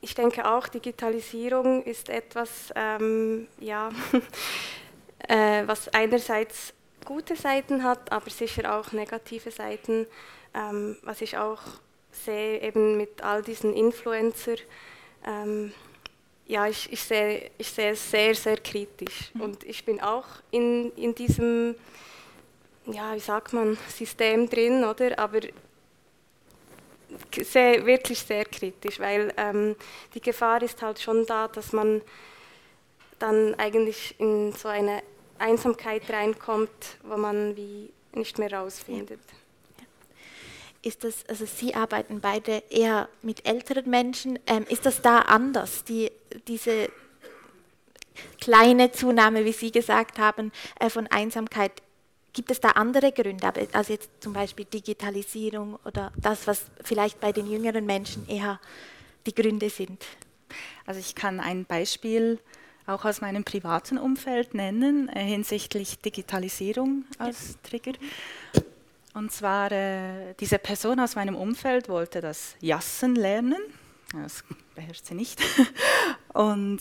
ich 0.00 0.14
denke 0.14 0.48
auch, 0.48 0.68
Digitalisierung 0.68 1.82
ist 1.84 2.08
etwas, 2.08 2.72
ähm, 2.76 3.48
ja, 3.58 3.90
äh, 5.28 5.62
was 5.66 5.88
einerseits 5.88 6.72
gute 7.04 7.36
Seiten 7.36 7.82
hat, 7.82 8.12
aber 8.12 8.30
sicher 8.30 8.76
auch 8.76 8.92
negative 8.92 9.50
Seiten, 9.50 10.06
ähm, 10.54 10.96
was 11.02 11.20
ich 11.20 11.38
auch 11.38 11.62
sehe, 12.12 12.60
eben 12.60 12.96
mit 12.96 13.22
all 13.22 13.42
diesen 13.42 13.72
Influencer. 13.72 14.56
Ja, 16.48 16.66
ich, 16.66 16.90
ich, 16.90 17.02
sehe, 17.02 17.50
ich 17.58 17.70
sehe 17.70 17.92
es 17.92 18.10
sehr, 18.10 18.34
sehr 18.34 18.56
kritisch. 18.56 19.30
Mhm. 19.34 19.40
Und 19.42 19.64
ich 19.64 19.84
bin 19.84 20.00
auch 20.00 20.24
in, 20.50 20.90
in 20.96 21.14
diesem, 21.14 21.74
ja, 22.86 23.14
wie 23.14 23.20
sagt 23.20 23.52
man, 23.52 23.76
System 23.88 24.48
drin, 24.48 24.82
oder? 24.82 25.18
Aber 25.18 25.40
sehr, 27.36 27.84
wirklich 27.84 28.20
sehr 28.20 28.46
kritisch, 28.46 28.98
weil 28.98 29.32
ähm, 29.36 29.76
die 30.14 30.20
Gefahr 30.20 30.62
ist 30.62 30.80
halt 30.80 30.98
schon 31.00 31.26
da, 31.26 31.48
dass 31.48 31.72
man 31.72 32.00
dann 33.18 33.54
eigentlich 33.56 34.14
in 34.18 34.52
so 34.52 34.68
eine 34.68 35.02
Einsamkeit 35.38 36.08
reinkommt, 36.10 36.98
wo 37.02 37.18
man 37.18 37.56
wie 37.56 37.92
nicht 38.12 38.38
mehr 38.38 38.52
rausfindet. 38.52 39.20
Ja. 39.30 39.37
Ist 40.88 41.04
das, 41.04 41.22
also 41.28 41.44
Sie 41.44 41.74
arbeiten 41.74 42.22
beide 42.22 42.62
eher 42.70 43.10
mit 43.20 43.46
älteren 43.46 43.90
Menschen. 43.90 44.38
Ähm, 44.46 44.64
ist 44.70 44.86
das 44.86 45.02
da 45.02 45.18
anders, 45.18 45.84
die, 45.84 46.10
diese 46.46 46.88
kleine 48.40 48.90
Zunahme, 48.90 49.44
wie 49.44 49.52
Sie 49.52 49.70
gesagt 49.70 50.18
haben, 50.18 50.50
äh, 50.80 50.88
von 50.88 51.06
Einsamkeit? 51.08 51.82
Gibt 52.32 52.50
es 52.50 52.60
da 52.60 52.70
andere 52.70 53.12
Gründe, 53.12 53.52
also 53.72 53.92
jetzt 53.92 54.08
zum 54.20 54.32
Beispiel 54.32 54.64
Digitalisierung 54.64 55.78
oder 55.84 56.10
das, 56.16 56.46
was 56.46 56.62
vielleicht 56.82 57.20
bei 57.20 57.32
den 57.32 57.50
jüngeren 57.50 57.84
Menschen 57.84 58.26
eher 58.26 58.58
die 59.26 59.34
Gründe 59.34 59.68
sind? 59.68 60.02
Also 60.86 61.00
ich 61.00 61.14
kann 61.14 61.38
ein 61.38 61.66
Beispiel 61.66 62.38
auch 62.86 63.04
aus 63.04 63.20
meinem 63.20 63.44
privaten 63.44 63.98
Umfeld 63.98 64.54
nennen, 64.54 65.10
äh, 65.10 65.22
hinsichtlich 65.22 65.98
Digitalisierung 65.98 67.04
als 67.18 67.58
Trigger. 67.62 67.92
Und 69.14 69.32
zwar, 69.32 69.72
äh, 69.72 70.34
diese 70.38 70.58
Person 70.58 71.00
aus 71.00 71.16
meinem 71.16 71.34
Umfeld 71.34 71.88
wollte 71.88 72.20
das 72.20 72.56
Jassen 72.60 73.14
lernen, 73.14 73.60
das 74.12 74.44
beherrscht 74.74 75.06
sie 75.06 75.14
nicht, 75.14 75.40
und 76.34 76.80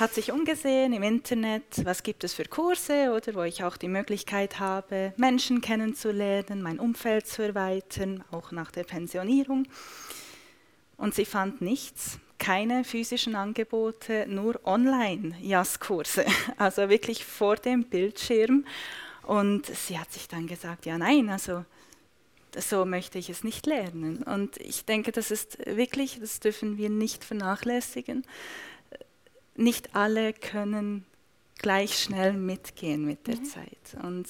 hat 0.00 0.12
sich 0.12 0.32
umgesehen 0.32 0.92
im 0.92 1.02
Internet, 1.02 1.84
was 1.84 2.02
gibt 2.02 2.24
es 2.24 2.34
für 2.34 2.44
Kurse 2.44 3.12
oder 3.14 3.34
wo 3.34 3.42
ich 3.42 3.64
auch 3.64 3.76
die 3.76 3.88
Möglichkeit 3.88 4.58
habe, 4.58 5.14
Menschen 5.16 5.60
kennenzulernen, 5.60 6.62
mein 6.62 6.78
Umfeld 6.78 7.26
zu 7.26 7.42
erweitern, 7.42 8.22
auch 8.30 8.52
nach 8.52 8.70
der 8.70 8.84
Pensionierung. 8.84 9.66
Und 10.96 11.14
sie 11.14 11.24
fand 11.24 11.60
nichts 11.60 12.18
keine 12.38 12.84
physischen 12.84 13.34
Angebote, 13.34 14.26
nur 14.28 14.60
Online-Jazzkurse, 14.66 16.26
also 16.58 16.88
wirklich 16.88 17.24
vor 17.24 17.56
dem 17.56 17.84
Bildschirm. 17.84 18.66
Und 19.26 19.66
sie 19.66 19.98
hat 19.98 20.12
sich 20.12 20.28
dann 20.28 20.46
gesagt, 20.46 20.86
ja 20.86 20.96
nein, 20.98 21.28
also 21.28 21.64
so 22.56 22.84
möchte 22.84 23.18
ich 23.18 23.28
es 23.28 23.44
nicht 23.44 23.66
lernen. 23.66 24.22
Und 24.22 24.56
ich 24.58 24.84
denke, 24.84 25.12
das 25.12 25.30
ist 25.30 25.58
wirklich, 25.66 26.20
das 26.20 26.40
dürfen 26.40 26.78
wir 26.78 26.88
nicht 26.88 27.24
vernachlässigen. 27.24 28.24
Nicht 29.56 29.94
alle 29.94 30.32
können 30.32 31.04
gleich 31.58 31.98
schnell 31.98 32.34
mitgehen 32.34 33.04
mit 33.04 33.26
der 33.26 33.36
mhm. 33.36 33.44
Zeit. 33.44 34.02
Und 34.02 34.28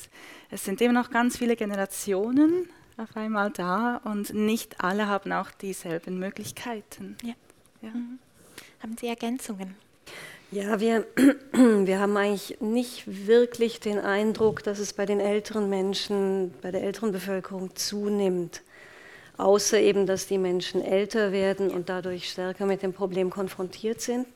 es 0.50 0.64
sind 0.64 0.80
immer 0.80 0.94
noch 0.94 1.10
ganz 1.10 1.36
viele 1.36 1.56
Generationen 1.56 2.68
auf 2.96 3.16
einmal 3.16 3.50
da 3.50 3.98
und 4.04 4.32
nicht 4.32 4.80
alle 4.82 5.06
haben 5.06 5.32
auch 5.32 5.50
dieselben 5.50 6.18
Möglichkeiten. 6.18 7.16
Ja. 7.22 7.34
Ja. 7.82 7.90
Mhm. 7.90 8.18
Haben 8.82 8.96
Sie 8.98 9.08
Ergänzungen? 9.08 9.74
Ja, 10.56 10.80
wir, 10.80 11.04
wir 11.52 12.00
haben 12.00 12.16
eigentlich 12.16 12.56
nicht 12.62 13.26
wirklich 13.26 13.78
den 13.78 13.98
Eindruck, 13.98 14.62
dass 14.62 14.78
es 14.78 14.94
bei 14.94 15.04
den 15.04 15.20
älteren 15.20 15.68
Menschen, 15.68 16.54
bei 16.62 16.70
der 16.70 16.82
älteren 16.82 17.12
Bevölkerung 17.12 17.76
zunimmt. 17.76 18.62
Außer 19.36 19.78
eben, 19.78 20.06
dass 20.06 20.28
die 20.28 20.38
Menschen 20.38 20.82
älter 20.82 21.30
werden 21.30 21.70
und 21.70 21.90
dadurch 21.90 22.30
stärker 22.30 22.64
mit 22.64 22.82
dem 22.82 22.94
Problem 22.94 23.28
konfrontiert 23.28 24.00
sind 24.00 24.26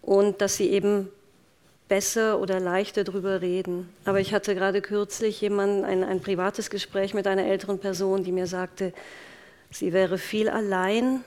und 0.00 0.40
dass 0.40 0.56
sie 0.56 0.70
eben 0.70 1.08
besser 1.86 2.40
oder 2.40 2.58
leichter 2.58 3.04
darüber 3.04 3.40
reden. 3.40 3.90
Aber 4.04 4.18
ich 4.18 4.34
hatte 4.34 4.56
gerade 4.56 4.82
kürzlich 4.82 5.40
jemand, 5.40 5.84
ein, 5.84 6.02
ein 6.02 6.20
privates 6.20 6.68
Gespräch 6.68 7.14
mit 7.14 7.28
einer 7.28 7.46
älteren 7.46 7.78
Person, 7.78 8.24
die 8.24 8.32
mir 8.32 8.48
sagte, 8.48 8.92
sie 9.70 9.92
wäre 9.92 10.18
viel 10.18 10.48
allein 10.48 11.22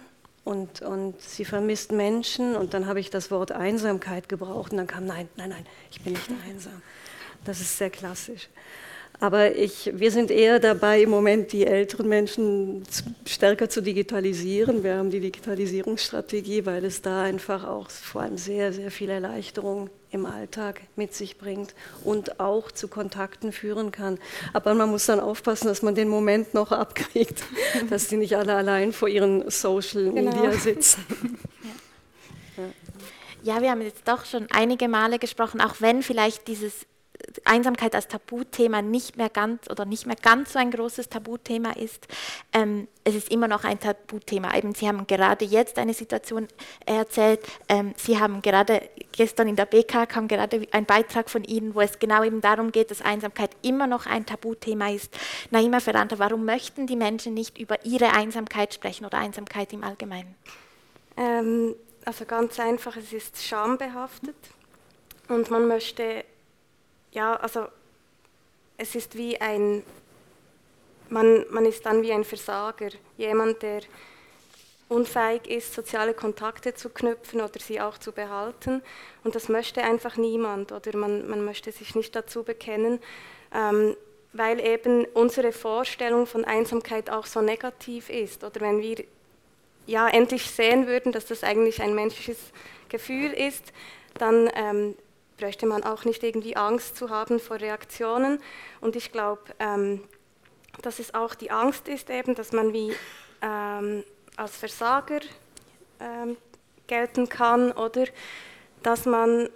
und, 0.46 0.82
und 0.82 1.20
sie 1.20 1.44
vermisst 1.44 1.92
Menschen. 1.92 2.56
Und 2.56 2.74
dann 2.74 2.88
habe 2.88 3.02
ich 3.02 3.10
das 3.10 3.32
Wort 3.32 3.52
Einsamkeit 3.52 4.30
gebraucht 4.30 4.72
und 4.72 4.78
dann 4.78 4.88
kam, 4.88 5.06
nein, 5.06 5.28
nein, 5.36 5.50
nein, 5.50 5.66
ich 5.92 6.00
bin 6.02 6.14
nicht 6.14 6.30
einsam. 6.50 6.82
Das 7.44 7.60
ist 7.60 7.78
sehr 7.78 7.90
klassisch. 7.90 8.48
Aber 9.20 9.56
ich, 9.56 9.92
wir 9.94 10.12
sind 10.12 10.30
eher 10.30 10.60
dabei, 10.60 11.02
im 11.02 11.10
Moment 11.10 11.52
die 11.52 11.66
älteren 11.66 12.10
Menschen 12.10 12.84
stärker 13.26 13.70
zu 13.70 13.82
digitalisieren. 13.82 14.84
Wir 14.84 14.98
haben 14.98 15.10
die 15.10 15.22
Digitalisierungsstrategie, 15.22 16.66
weil 16.66 16.86
es 16.86 17.02
da 17.02 17.24
einfach 17.24 17.66
auch 17.66 17.90
vor 17.90 18.22
allem 18.22 18.38
sehr, 18.38 18.74
sehr 18.74 18.92
viel 18.92 19.10
Erleichterung 19.10 19.90
im 20.16 20.26
Alltag 20.26 20.82
mit 20.96 21.14
sich 21.14 21.38
bringt 21.38 21.76
und 22.04 22.40
auch 22.40 22.72
zu 22.72 22.88
Kontakten 22.88 23.52
führen 23.52 23.92
kann. 23.92 24.18
Aber 24.54 24.74
man 24.74 24.90
muss 24.90 25.06
dann 25.06 25.20
aufpassen, 25.20 25.68
dass 25.68 25.82
man 25.82 25.94
den 25.94 26.10
Moment 26.10 26.54
noch 26.54 26.72
abkriegt, 26.72 27.44
dass 27.90 28.08
die 28.08 28.18
nicht 28.18 28.36
alle 28.36 28.56
allein 28.56 28.94
vor 28.94 29.08
ihren 29.08 29.50
Social 29.52 30.12
Media 30.12 30.32
genau. 30.32 30.52
sitzen. 30.58 31.06
Ja. 32.58 33.56
ja, 33.56 33.62
wir 33.62 33.72
haben 33.72 33.82
jetzt 33.82 34.08
doch 34.08 34.26
schon 34.26 34.48
einige 34.52 34.88
Male 34.88 35.20
gesprochen, 35.20 35.62
auch 35.62 35.76
wenn 35.80 36.02
vielleicht 36.02 36.48
dieses 36.48 36.88
Einsamkeit 37.44 37.96
als 37.96 38.08
Tabuthema 38.08 38.82
nicht 38.82 39.18
mehr 39.18 39.30
ganz 39.30 39.70
oder 39.70 39.86
nicht 39.86 40.06
mehr 40.06 40.16
ganz 40.16 40.54
so 40.54 40.60
ein 40.60 40.72
großes 40.72 41.10
Tabuthema 41.10 41.72
ist. 41.72 42.08
Ähm, 42.54 42.88
es 43.04 43.16
ist 43.16 43.30
immer 43.30 43.48
noch 43.48 43.64
ein 43.64 43.80
Tabuthema. 43.80 44.56
Eben, 44.56 44.74
Sie 44.74 44.88
haben 44.88 45.06
gerade 45.08 45.46
jetzt 45.46 45.78
eine 45.78 45.94
Situation 45.94 46.48
erzählt. 46.86 47.42
Ähm, 47.70 47.94
Sie 47.98 48.20
haben 48.20 48.42
gerade 48.42 48.82
gestern 49.12 49.48
in 49.48 49.56
der 49.56 49.66
BK 49.66 50.08
kam 50.08 50.28
gerade 50.28 50.68
ein 50.72 50.86
Beitrag 50.86 51.30
von 51.30 51.44
Ihnen, 51.44 51.76
wo 51.76 51.82
es 51.82 52.00
genau 52.00 52.24
eben 52.24 52.42
darum 52.42 52.72
geht, 52.72 52.92
dass 52.92 53.02
Einsamkeit 53.02 53.52
immer 53.62 53.88
noch 53.88 54.06
ein 54.06 54.26
Tabuthema 54.26 54.90
ist. 54.90 55.14
Naima 55.52 55.80
Ferrante, 55.80 56.20
warum 56.20 56.46
möchten 56.46 56.88
die 56.88 56.96
Menschen 56.96 57.34
nicht 57.34 57.58
über 57.58 57.84
ihre 57.86 58.14
Einsamkeit 58.14 58.74
sprechen 58.74 59.06
oder 59.06 59.18
Einsamkeit 59.18 59.72
im 59.74 59.84
Allgemeinen? 59.84 60.36
Ähm, 61.18 61.76
also 62.06 62.26
ganz 62.26 62.60
einfach, 62.60 62.98
es 62.98 63.14
ist 63.14 63.44
schambehaftet 63.44 64.36
und 65.28 65.50
man 65.50 65.68
möchte 65.68 66.24
ja, 67.16 67.36
also 67.38 67.68
es 68.78 68.94
ist 68.94 69.18
wie 69.18 69.40
ein, 69.40 69.84
man, 71.10 71.46
man 71.50 71.66
ist 71.66 71.86
dann 71.86 72.04
wie 72.04 72.12
ein 72.12 72.26
Versager, 72.26 72.90
jemand, 73.18 73.62
der 73.64 73.82
unfähig 74.90 75.48
ist, 75.48 75.74
soziale 75.74 76.14
Kontakte 76.14 76.74
zu 76.76 76.90
knüpfen 76.90 77.42
oder 77.42 77.60
sie 77.60 77.82
auch 77.82 77.98
zu 77.98 78.12
behalten. 78.12 78.84
Und 79.24 79.34
das 79.34 79.50
möchte 79.50 79.82
einfach 79.82 80.18
niemand 80.18 80.72
oder 80.72 80.96
man, 80.98 81.28
man 81.28 81.44
möchte 81.44 81.72
sich 81.72 81.96
nicht 81.96 82.16
dazu 82.16 82.44
bekennen, 82.44 83.00
ähm, 83.54 83.96
weil 84.34 84.60
eben 84.60 85.06
unsere 85.14 85.54
Vorstellung 85.54 86.28
von 86.28 86.44
Einsamkeit 86.44 87.10
auch 87.10 87.26
so 87.26 87.42
negativ 87.42 88.10
ist. 88.10 88.44
Oder 88.44 88.60
wenn 88.60 88.82
wir 88.82 89.06
ja 89.88 90.10
endlich 90.10 90.52
sehen 90.52 90.86
würden, 90.86 91.14
dass 91.14 91.26
das 91.26 91.44
eigentlich 91.44 91.82
ein 91.82 91.96
menschliches 91.96 92.52
Gefühl 92.90 93.32
ist, 93.32 93.72
dann 94.20 94.50
ähm, 94.56 94.96
bräuchte 95.38 95.66
man 95.66 95.84
auch 95.84 96.06
nicht 96.06 96.24
irgendwie 96.24 96.56
Angst 96.56 96.98
zu 96.98 97.10
haben 97.10 97.40
vor 97.40 97.58
Reaktionen. 97.58 98.42
Und 98.82 98.96
ich 98.96 99.12
glaube, 99.12 99.42
ähm, 99.60 100.04
dass 100.82 101.00
es 101.00 101.14
auch 101.14 101.36
die 101.36 101.52
Angst 101.52 101.88
ist 101.88 102.10
eben, 102.10 102.36
dass 102.36 102.52
man 102.52 102.74
wie 102.74 102.94
ähm, 103.42 104.04
als 104.36 104.58
Versager 104.58 105.20
ähm, 106.00 106.38
gelten 106.88 107.30
kann 107.30 107.72
oder 107.72 108.06
dass 108.84 109.06
man 109.06 109.50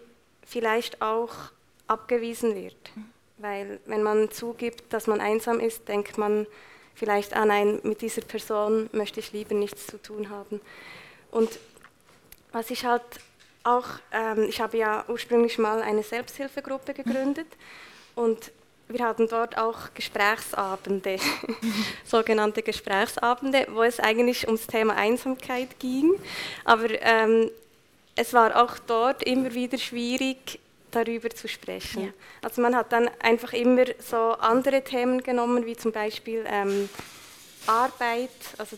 vielleicht 0.45 1.01
auch 1.01 1.33
abgewiesen 1.87 2.55
wird. 2.55 2.91
Weil 3.37 3.79
wenn 3.85 4.03
man 4.03 4.31
zugibt, 4.31 4.91
dass 4.91 5.07
man 5.07 5.21
einsam 5.21 5.59
ist, 5.59 5.87
denkt 5.87 6.17
man 6.17 6.47
vielleicht, 6.95 7.35
ah 7.35 7.45
nein, 7.45 7.79
mit 7.83 8.01
dieser 8.01 8.21
Person 8.21 8.89
möchte 8.91 9.19
ich 9.19 9.31
lieber 9.31 9.55
nichts 9.55 9.87
zu 9.87 10.01
tun 10.01 10.29
haben. 10.29 10.59
Und 11.31 11.59
was 12.51 12.71
ich 12.71 12.85
halt 12.85 13.03
auch, 13.77 13.85
ähm, 14.11 14.43
ich 14.49 14.61
habe 14.61 14.77
ja 14.77 15.03
ursprünglich 15.07 15.57
mal 15.57 15.81
eine 15.81 16.03
Selbsthilfegruppe 16.03 16.93
gegründet 16.93 17.47
und 18.15 18.51
wir 18.87 19.05
hatten 19.05 19.27
dort 19.27 19.57
auch 19.57 19.93
Gesprächsabende, 19.93 21.17
sogenannte 22.05 22.63
Gesprächsabende, 22.63 23.67
wo 23.71 23.83
es 23.83 23.99
eigentlich 23.99 24.47
ums 24.47 24.65
Thema 24.65 24.95
Einsamkeit 24.95 25.79
ging. 25.79 26.13
Aber 26.65 26.89
ähm, 27.01 27.51
es 28.15 28.33
war 28.33 28.61
auch 28.61 28.79
dort 28.79 29.23
immer 29.23 29.53
wieder 29.53 29.77
schwierig, 29.77 30.59
darüber 30.91 31.29
zu 31.29 31.47
sprechen. 31.47 32.05
Ja. 32.05 32.09
Also 32.41 32.61
man 32.61 32.75
hat 32.75 32.91
dann 32.91 33.09
einfach 33.19 33.53
immer 33.53 33.85
so 33.99 34.17
andere 34.39 34.83
Themen 34.83 35.21
genommen, 35.21 35.67
wie 35.67 35.77
zum 35.77 35.91
Beispiel 35.91 36.43
ähm, 36.47 36.89
Arbeit, 37.67 38.31
also 38.57 38.75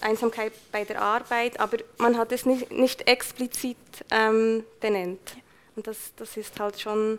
Einsamkeit 0.00 0.52
bei 0.72 0.84
der 0.84 1.00
Arbeit, 1.02 1.60
aber 1.60 1.78
man 1.98 2.16
hat 2.16 2.32
es 2.32 2.46
nicht, 2.46 2.70
nicht 2.70 3.08
explizit 3.08 3.76
ähm, 4.10 4.64
benennt. 4.80 5.36
Und 5.76 5.86
das, 5.86 6.12
das 6.16 6.36
ist 6.36 6.58
halt 6.58 6.80
schon 6.80 7.18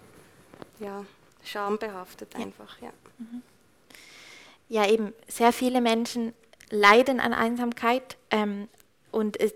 ja, 0.80 1.06
schambehaftet 1.44 2.36
einfach. 2.36 2.82
Ja. 2.82 2.92
Mhm. 3.18 3.42
ja, 4.70 4.88
eben, 4.90 5.14
sehr 5.28 5.54
viele 5.54 5.82
Menschen 5.82 6.34
leiden 6.70 7.20
an 7.20 7.34
Einsamkeit 7.34 8.18
ähm, 8.32 8.68
und 9.12 9.40
es, 9.40 9.54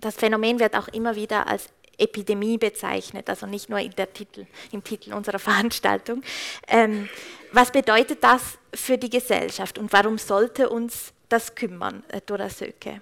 das 0.00 0.16
Phänomen 0.16 0.58
wird 0.58 0.74
auch 0.74 0.88
immer 0.88 1.14
wieder 1.14 1.46
als 1.46 1.68
Epidemie 1.98 2.58
bezeichnet, 2.58 3.28
also 3.28 3.46
nicht 3.46 3.68
nur 3.68 3.78
in 3.78 3.92
der 3.92 4.12
Titel, 4.12 4.46
im 4.72 4.82
Titel 4.82 5.12
unserer 5.12 5.38
Veranstaltung. 5.38 6.22
Ähm, 6.66 7.08
was 7.52 7.70
bedeutet 7.70 8.24
das 8.24 8.58
für 8.74 8.96
die 8.96 9.10
Gesellschaft 9.10 9.78
und 9.78 9.92
warum 9.92 10.18
sollte 10.18 10.68
uns 10.70 11.12
das 11.30 11.54
kümmern, 11.54 12.02
äh, 12.08 12.20
Dora 12.20 12.50
Söke? 12.50 13.00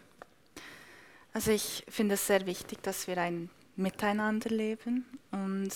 Also 1.33 1.51
ich 1.51 1.85
finde 1.89 2.15
es 2.15 2.27
sehr 2.27 2.47
wichtig, 2.47 2.83
dass 2.83 3.07
wir 3.07 3.19
ein 3.19 3.51
Miteinander 3.77 4.51
leben 4.51 5.05
und 5.31 5.71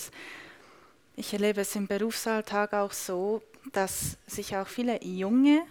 ich 1.15 1.33
erlebe 1.33 1.61
es 1.61 1.77
im 1.77 1.87
Berufsalltag 1.87 2.73
auch 2.73 2.93
so, 2.93 3.43
dass 3.73 4.17
sich 4.27 4.57
auch 4.57 4.67
viele 4.67 5.03
junge 5.05 5.63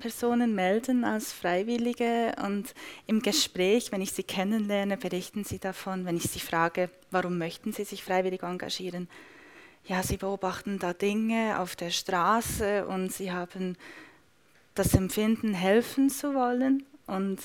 Personen 0.00 0.54
melden 0.54 1.04
als 1.04 1.32
Freiwillige 1.32 2.34
und 2.44 2.74
im 3.06 3.22
Gespräch, 3.22 3.90
wenn 3.90 4.00
ich 4.00 4.12
sie 4.12 4.22
kennenlerne, 4.22 4.96
berichten 4.96 5.44
sie 5.44 5.58
davon, 5.58 6.04
wenn 6.04 6.16
ich 6.16 6.24
sie 6.24 6.40
frage, 6.40 6.90
warum 7.10 7.38
möchten 7.38 7.72
sie 7.72 7.84
sich 7.84 8.04
freiwillig 8.04 8.42
engagieren. 8.42 9.08
Ja, 9.86 10.02
sie 10.02 10.16
beobachten 10.16 10.78
da 10.78 10.92
Dinge 10.92 11.58
auf 11.58 11.74
der 11.74 11.90
Straße 11.90 12.86
und 12.86 13.12
sie 13.12 13.32
haben 13.32 13.76
das 14.78 14.94
Empfinden, 14.94 15.54
helfen 15.54 16.10
zu 16.10 16.34
wollen. 16.34 16.84
Und 17.06 17.38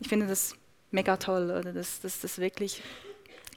ich 0.00 0.08
finde 0.08 0.26
das 0.26 0.54
mega 0.90 1.16
toll, 1.16 1.50
oder 1.50 1.72
dass, 1.72 2.00
dass 2.00 2.20
das 2.20 2.38
wirklich, 2.38 2.82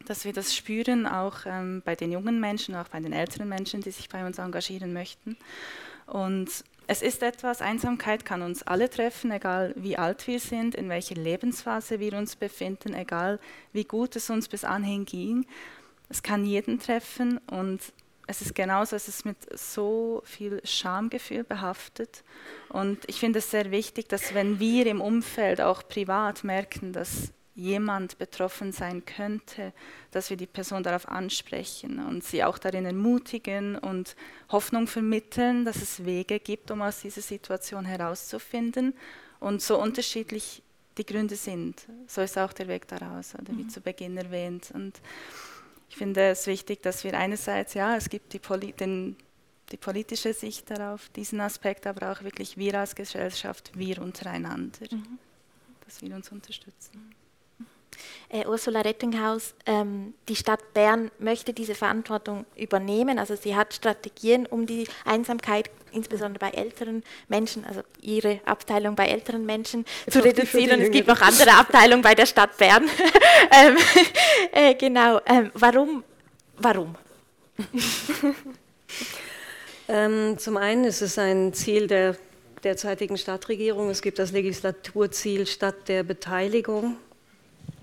dass 0.06 0.26
wir 0.26 0.34
das 0.34 0.56
spüren, 0.56 1.08
auch 1.08 1.40
ähm, 1.46 1.82
bei 1.86 1.96
den 1.96 2.12
jungen 2.12 2.40
Menschen, 2.40 2.76
auch 2.76 2.90
bei 2.90 3.00
den 3.00 3.14
älteren 3.14 3.50
Menschen, 3.50 3.82
die 3.82 3.92
sich 3.92 4.10
bei 4.10 4.26
uns 4.26 4.38
engagieren 4.38 4.94
möchten. 4.94 5.38
Und 6.06 6.50
es 6.86 7.02
ist 7.02 7.24
etwas, 7.24 7.62
Einsamkeit 7.62 8.26
kann 8.26 8.42
uns 8.42 8.62
alle 8.64 8.90
treffen, 8.90 9.32
egal 9.32 9.74
wie 9.78 9.98
alt 9.98 10.28
wir 10.28 10.40
sind, 10.40 10.76
in 10.76 10.90
welcher 10.90 11.16
Lebensphase 11.16 12.00
wir 12.00 12.14
uns 12.14 12.36
befinden, 12.36 12.94
egal 12.94 13.40
wie 13.72 13.86
gut 13.86 14.16
es 14.18 14.30
uns 14.30 14.50
bis 14.50 14.66
anhin 14.66 15.06
ging. 15.06 15.46
Es 16.10 16.22
kann 16.24 16.46
jeden 16.46 16.80
treffen 16.80 17.38
und 17.50 17.80
es 18.28 18.42
ist 18.42 18.56
genauso, 18.56 18.96
es 18.96 19.08
ist 19.08 19.26
mit 19.26 19.38
so 19.58 20.22
viel 20.26 20.62
Schamgefühl 20.66 21.44
behaftet. 21.44 22.24
Und 22.70 23.00
ich 23.08 23.20
finde 23.20 23.40
es 23.40 23.52
sehr 23.52 23.72
wichtig, 23.72 24.08
dass 24.08 24.34
wenn 24.34 24.60
wir 24.60 24.86
im 24.88 25.02
Umfeld 25.02 25.60
auch 25.62 25.88
privat 25.88 26.44
merken, 26.44 26.94
dass 26.94 27.34
jemand 27.56 28.18
betroffen 28.18 28.72
sein 28.72 29.06
könnte, 29.06 29.74
dass 30.12 30.30
wir 30.30 30.38
die 30.38 30.48
Person 30.48 30.82
darauf 30.82 31.08
ansprechen 31.08 32.04
und 32.04 32.24
sie 32.24 32.44
auch 32.44 32.58
darin 32.58 32.86
ermutigen 32.86 33.78
und 33.78 34.16
Hoffnung 34.50 34.88
vermitteln, 34.88 35.66
dass 35.66 35.78
es 35.78 36.04
Wege 36.04 36.40
gibt, 36.40 36.72
um 36.72 36.82
aus 36.82 37.02
dieser 37.02 37.22
Situation 37.22 37.86
herauszufinden. 37.86 38.96
Und 39.40 39.62
so 39.62 39.80
unterschiedlich 39.80 40.64
die 40.98 41.06
Gründe 41.06 41.36
sind, 41.36 41.86
so 42.08 42.22
ist 42.22 42.38
auch 42.38 42.54
der 42.54 42.68
Weg 42.68 42.88
daraus, 42.88 43.34
oder 43.36 43.52
wie 43.58 43.64
mhm. 43.64 43.70
zu 43.70 43.82
Beginn 43.82 44.18
erwähnt. 44.18 44.72
Und 44.74 45.00
ich 45.94 45.98
finde 45.98 46.22
es 46.22 46.48
wichtig, 46.48 46.82
dass 46.82 47.04
wir 47.04 47.14
einerseits, 47.14 47.76
ja, 47.76 47.96
es 47.96 48.10
gibt 48.10 48.34
die, 48.34 48.40
Poli 48.40 48.74
den, 48.74 49.16
die 49.72 49.78
politische 49.78 50.34
Sicht 50.34 50.72
darauf, 50.72 51.08
diesen 51.10 51.40
Aspekt, 51.40 51.86
aber 51.86 52.12
auch 52.12 52.24
wirklich 52.24 52.58
wir 52.58 52.80
als 52.80 52.96
Gesellschaft, 52.96 53.72
wir 53.76 54.02
untereinander, 54.02 54.88
mhm. 54.90 55.20
dass 55.86 56.02
wir 56.02 56.16
uns 56.16 56.32
unterstützen. 56.32 57.14
Äh, 58.30 58.48
Ursula 58.48 58.82
Rettinghaus, 58.82 59.54
ähm, 59.68 60.16
die 60.28 60.36
Stadt 60.36 60.74
Bern 60.74 61.12
möchte 61.20 61.54
diese 61.54 61.76
Verantwortung 61.76 62.48
übernehmen. 62.56 63.20
Also 63.20 63.36
sie 63.36 63.56
hat 63.56 63.76
Strategien, 63.76 64.48
um 64.48 64.66
die 64.66 64.88
Einsamkeit, 65.06 65.70
insbesondere 65.94 66.40
bei 66.40 66.50
älteren 66.58 67.04
Menschen, 67.28 67.66
also 67.66 67.82
ihre 68.02 68.40
Abteilung 68.46 68.96
bei 68.96 69.08
älteren 69.08 69.46
Menschen, 69.46 69.86
Jetzt 70.06 70.14
zu 70.14 70.24
reduzieren. 70.24 70.80
Und 70.80 70.86
es 70.86 70.92
gibt 70.92 71.08
noch 71.08 71.22
andere 71.22 71.52
Abteilungen 71.52 72.02
bei 72.02 72.16
der 72.16 72.26
Stadt 72.26 72.58
Bern. 72.58 72.84
ähm, 73.52 73.78
äh, 74.52 74.76
genau. 74.76 75.20
Ähm, 75.26 75.52
warum? 75.54 76.04
Warum? 76.58 76.96
ähm, 79.88 80.38
zum 80.38 80.58
einen 80.58 80.86
ist 80.86 81.02
es 81.02 81.18
ein 81.18 81.54
Ziel 81.54 81.88
der 81.88 82.16
derzeitigen 82.64 83.18
Stadtregierung. 83.18 83.90
Es 83.90 84.02
gibt 84.02 84.20
das 84.20 84.32
Legislaturziel 84.32 85.46
Stadt 85.46 85.88
der 85.88 86.04
Beteiligung. 86.04 86.98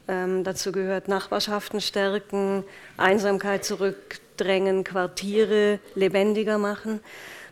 Ähm, 0.09 0.43
dazu 0.43 0.73
gehört 0.73 1.09
Nachbarschaften 1.09 1.81
stärken, 1.81 2.65
Einsamkeit 2.97 3.65
zurückdrängen, 3.65 4.83
Quartiere 4.83 5.79
lebendiger 5.95 6.59
machen. 6.59 7.01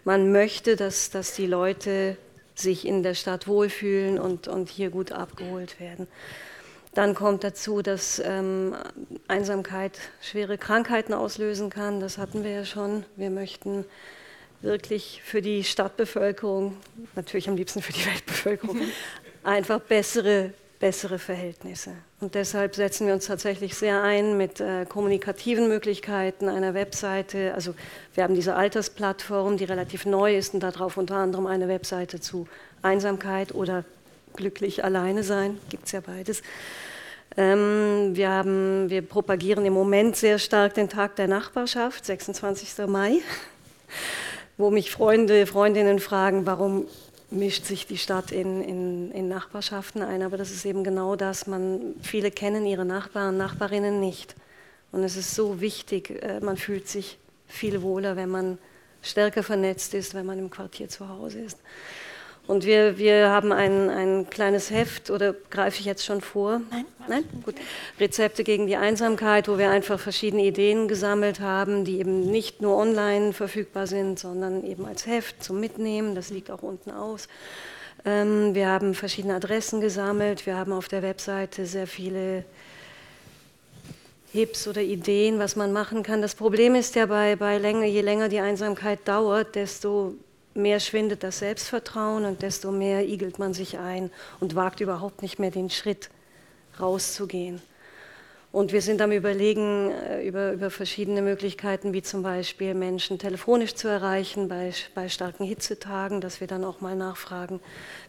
Man 0.08 0.32
möchte, 0.32 0.74
dass, 0.74 1.10
dass 1.10 1.34
die 1.34 1.44
Leute 1.44 2.16
sich 2.54 2.86
in 2.86 3.02
der 3.02 3.12
Stadt 3.12 3.46
wohlfühlen 3.46 4.18
und, 4.18 4.48
und 4.48 4.70
hier 4.70 4.88
gut 4.88 5.12
abgeholt 5.12 5.78
werden. 5.80 6.08
Dann 6.94 7.14
kommt 7.14 7.44
dazu, 7.44 7.82
dass 7.82 8.18
ähm, 8.24 8.74
Einsamkeit 9.28 9.98
schwere 10.22 10.56
Krankheiten 10.56 11.12
auslösen 11.12 11.68
kann. 11.68 12.00
Das 12.00 12.16
hatten 12.16 12.42
wir 12.42 12.52
ja 12.52 12.64
schon. 12.64 13.04
Wir 13.16 13.28
möchten 13.28 13.84
wirklich 14.62 15.20
für 15.26 15.42
die 15.42 15.62
Stadtbevölkerung, 15.62 16.78
natürlich 17.14 17.46
am 17.50 17.56
liebsten 17.56 17.82
für 17.82 17.92
die 17.92 18.06
Weltbevölkerung, 18.06 18.80
einfach 19.42 19.78
bessere, 19.78 20.54
bessere 20.80 21.18
Verhältnisse. 21.18 21.92
Und 22.20 22.34
deshalb 22.34 22.74
setzen 22.76 23.06
wir 23.06 23.14
uns 23.14 23.26
tatsächlich 23.26 23.74
sehr 23.74 24.02
ein 24.02 24.36
mit 24.36 24.60
äh, 24.60 24.84
kommunikativen 24.86 25.68
Möglichkeiten 25.68 26.48
einer 26.48 26.74
Webseite. 26.74 27.52
Also 27.54 27.74
wir 28.14 28.24
haben 28.24 28.34
diese 28.34 28.54
Altersplattform, 28.54 29.56
die 29.56 29.64
relativ 29.64 30.06
neu 30.06 30.36
ist 30.36 30.54
und 30.54 30.60
darauf 30.60 30.96
unter 30.96 31.16
anderem 31.16 31.46
eine 31.46 31.68
Webseite 31.68 32.20
zu 32.20 32.46
Einsamkeit 32.82 33.54
oder 33.54 33.84
glücklich 34.36 34.84
alleine 34.84 35.24
sein, 35.24 35.58
gibt 35.68 35.86
es 35.86 35.92
ja 35.92 36.00
beides. 36.00 36.42
Ähm, 37.36 38.10
wir, 38.14 38.30
haben, 38.30 38.88
wir 38.88 39.02
propagieren 39.02 39.66
im 39.66 39.72
Moment 39.72 40.16
sehr 40.16 40.38
stark 40.38 40.74
den 40.74 40.88
Tag 40.88 41.16
der 41.16 41.28
Nachbarschaft, 41.28 42.04
26. 42.06 42.86
Mai 42.86 43.20
wo 44.58 44.70
mich 44.70 44.90
Freunde, 44.90 45.46
Freundinnen 45.46 46.00
fragen, 46.00 46.44
warum 46.44 46.86
mischt 47.30 47.64
sich 47.64 47.86
die 47.86 47.98
Stadt 47.98 48.32
in, 48.32 48.62
in, 48.62 49.10
in, 49.12 49.28
Nachbarschaften 49.28 50.02
ein. 50.02 50.22
Aber 50.22 50.36
das 50.36 50.50
ist 50.50 50.64
eben 50.64 50.84
genau 50.84 51.16
das. 51.16 51.46
Man, 51.46 51.94
viele 52.02 52.30
kennen 52.30 52.66
ihre 52.66 52.84
Nachbarn, 52.84 53.36
Nachbarinnen 53.36 54.00
nicht. 54.00 54.34
Und 54.92 55.02
es 55.02 55.16
ist 55.16 55.34
so 55.34 55.60
wichtig, 55.60 56.22
äh, 56.22 56.40
man 56.40 56.56
fühlt 56.56 56.88
sich 56.88 57.18
viel 57.46 57.82
wohler, 57.82 58.16
wenn 58.16 58.30
man 58.30 58.58
stärker 59.02 59.42
vernetzt 59.42 59.94
ist, 59.94 60.14
wenn 60.14 60.26
man 60.26 60.38
im 60.38 60.50
Quartier 60.50 60.88
zu 60.88 61.08
Hause 61.08 61.40
ist. 61.40 61.58
Und 62.48 62.64
wir, 62.64 62.96
wir 62.96 63.28
haben 63.28 63.52
ein, 63.52 63.90
ein 63.90 64.30
kleines 64.30 64.70
Heft, 64.70 65.10
oder 65.10 65.34
greife 65.50 65.80
ich 65.80 65.84
jetzt 65.84 66.06
schon 66.06 66.22
vor? 66.22 66.62
Nein. 66.70 66.86
Nein? 67.06 67.24
Gut. 67.44 67.54
Rezepte 68.00 68.42
gegen 68.42 68.66
die 68.66 68.76
Einsamkeit, 68.76 69.48
wo 69.48 69.58
wir 69.58 69.70
einfach 69.70 70.00
verschiedene 70.00 70.42
Ideen 70.44 70.88
gesammelt 70.88 71.40
haben, 71.40 71.84
die 71.84 72.00
eben 72.00 72.22
nicht 72.22 72.62
nur 72.62 72.78
online 72.78 73.34
verfügbar 73.34 73.86
sind, 73.86 74.18
sondern 74.18 74.64
eben 74.64 74.86
als 74.86 75.06
Heft 75.06 75.44
zum 75.44 75.60
Mitnehmen. 75.60 76.14
Das 76.14 76.30
liegt 76.30 76.50
auch 76.50 76.62
unten 76.62 76.90
aus. 76.90 77.28
Ähm, 78.06 78.54
wir 78.54 78.68
haben 78.68 78.94
verschiedene 78.94 79.34
Adressen 79.34 79.82
gesammelt. 79.82 80.46
Wir 80.46 80.56
haben 80.56 80.72
auf 80.72 80.88
der 80.88 81.02
Webseite 81.02 81.66
sehr 81.66 81.86
viele 81.86 82.46
Hips 84.32 84.66
oder 84.66 84.80
Ideen, 84.80 85.38
was 85.38 85.54
man 85.54 85.74
machen 85.74 86.02
kann. 86.02 86.22
Das 86.22 86.34
Problem 86.34 86.74
ist 86.74 86.94
ja 86.94 87.04
bei, 87.04 87.36
bei 87.36 87.58
Länge, 87.58 87.86
je 87.88 88.00
länger 88.00 88.30
die 88.30 88.40
Einsamkeit 88.40 89.00
dauert, 89.06 89.54
desto 89.54 90.14
mehr 90.58 90.80
schwindet 90.80 91.22
das 91.22 91.38
Selbstvertrauen 91.38 92.24
und 92.24 92.42
desto 92.42 92.70
mehr 92.70 93.06
igelt 93.06 93.38
man 93.38 93.54
sich 93.54 93.78
ein 93.78 94.10
und 94.40 94.54
wagt 94.54 94.80
überhaupt 94.80 95.22
nicht 95.22 95.38
mehr 95.38 95.50
den 95.50 95.70
Schritt 95.70 96.10
rauszugehen. 96.78 97.62
Und 98.50 98.72
wir 98.72 98.80
sind 98.80 99.02
am 99.02 99.12
Überlegen 99.12 99.90
äh, 99.90 100.26
über, 100.26 100.52
über 100.52 100.70
verschiedene 100.70 101.20
Möglichkeiten, 101.20 101.92
wie 101.92 102.00
zum 102.00 102.22
Beispiel 102.22 102.72
Menschen 102.72 103.18
telefonisch 103.18 103.74
zu 103.74 103.88
erreichen 103.88 104.48
bei, 104.48 104.72
bei 104.94 105.10
starken 105.10 105.44
Hitzetagen, 105.44 106.22
dass 106.22 106.40
wir 106.40 106.46
dann 106.46 106.64
auch 106.64 106.80
mal 106.80 106.96
nachfragen, 106.96 107.60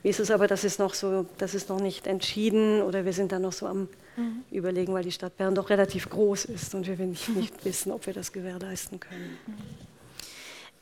wie 0.01 0.09
ist 0.09 0.21
es 0.21 0.31
aber, 0.31 0.47
das 0.47 0.63
ist 0.63 0.79
noch 0.79 0.93
so, 0.93 1.25
das 1.38 1.53
ist 1.53 1.67
noch 1.67 1.81
nicht 1.81 2.07
entschieden 2.07 2.81
oder 2.81 3.03
wir 3.03 3.12
sind 3.12 3.33
dann 3.33 3.41
noch 3.41 3.51
so 3.51 3.67
am 3.67 3.89
mhm. 4.15 4.43
Überlegen, 4.49 4.93
weil 4.93 5.03
die 5.03 5.12
Stadt 5.12 5.35
Bern 5.35 5.55
doch 5.55 5.69
relativ 5.69 6.09
groß 6.09 6.45
ist 6.45 6.73
und 6.73 6.88
wir 6.88 6.95
nicht, 7.05 7.27
nicht 7.35 7.65
wissen, 7.65 7.91
ob 7.91 8.05
wir 8.05 8.13
das 8.13 8.31
gewährleisten 8.31 9.01
können. 9.01 9.38
Mhm. 9.45 9.88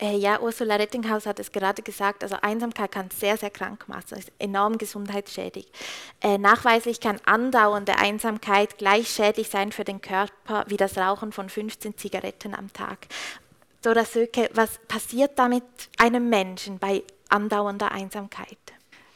Äh, 0.00 0.16
ja, 0.16 0.40
Ursula 0.40 0.76
Rettinghaus 0.76 1.26
hat 1.26 1.40
es 1.40 1.50
gerade 1.50 1.82
gesagt, 1.82 2.22
also 2.22 2.36
Einsamkeit 2.40 2.92
kann 2.92 3.10
sehr, 3.10 3.36
sehr 3.36 3.50
krank 3.50 3.88
machen, 3.88 4.16
ist 4.16 4.30
enorm 4.38 4.78
gesundheitsschädig. 4.78 5.66
Äh, 6.20 6.38
nachweislich 6.38 7.00
kann 7.00 7.20
andauernde 7.24 7.96
Einsamkeit 7.96 8.78
gleich 8.78 9.08
schädlich 9.10 9.48
sein 9.48 9.72
für 9.72 9.84
den 9.84 10.00
Körper 10.00 10.64
wie 10.68 10.76
das 10.76 10.96
Rauchen 10.96 11.32
von 11.32 11.48
15 11.48 11.96
Zigaretten 11.96 12.54
am 12.54 12.72
Tag. 12.72 13.08
Dora 13.82 14.04
Söke, 14.04 14.50
was 14.54 14.78
passiert 14.86 15.38
da 15.38 15.48
mit 15.48 15.64
einem 15.98 16.28
Menschen 16.28 16.78
bei 16.78 17.02
andauernder 17.28 17.90
Einsamkeit? 17.90 18.58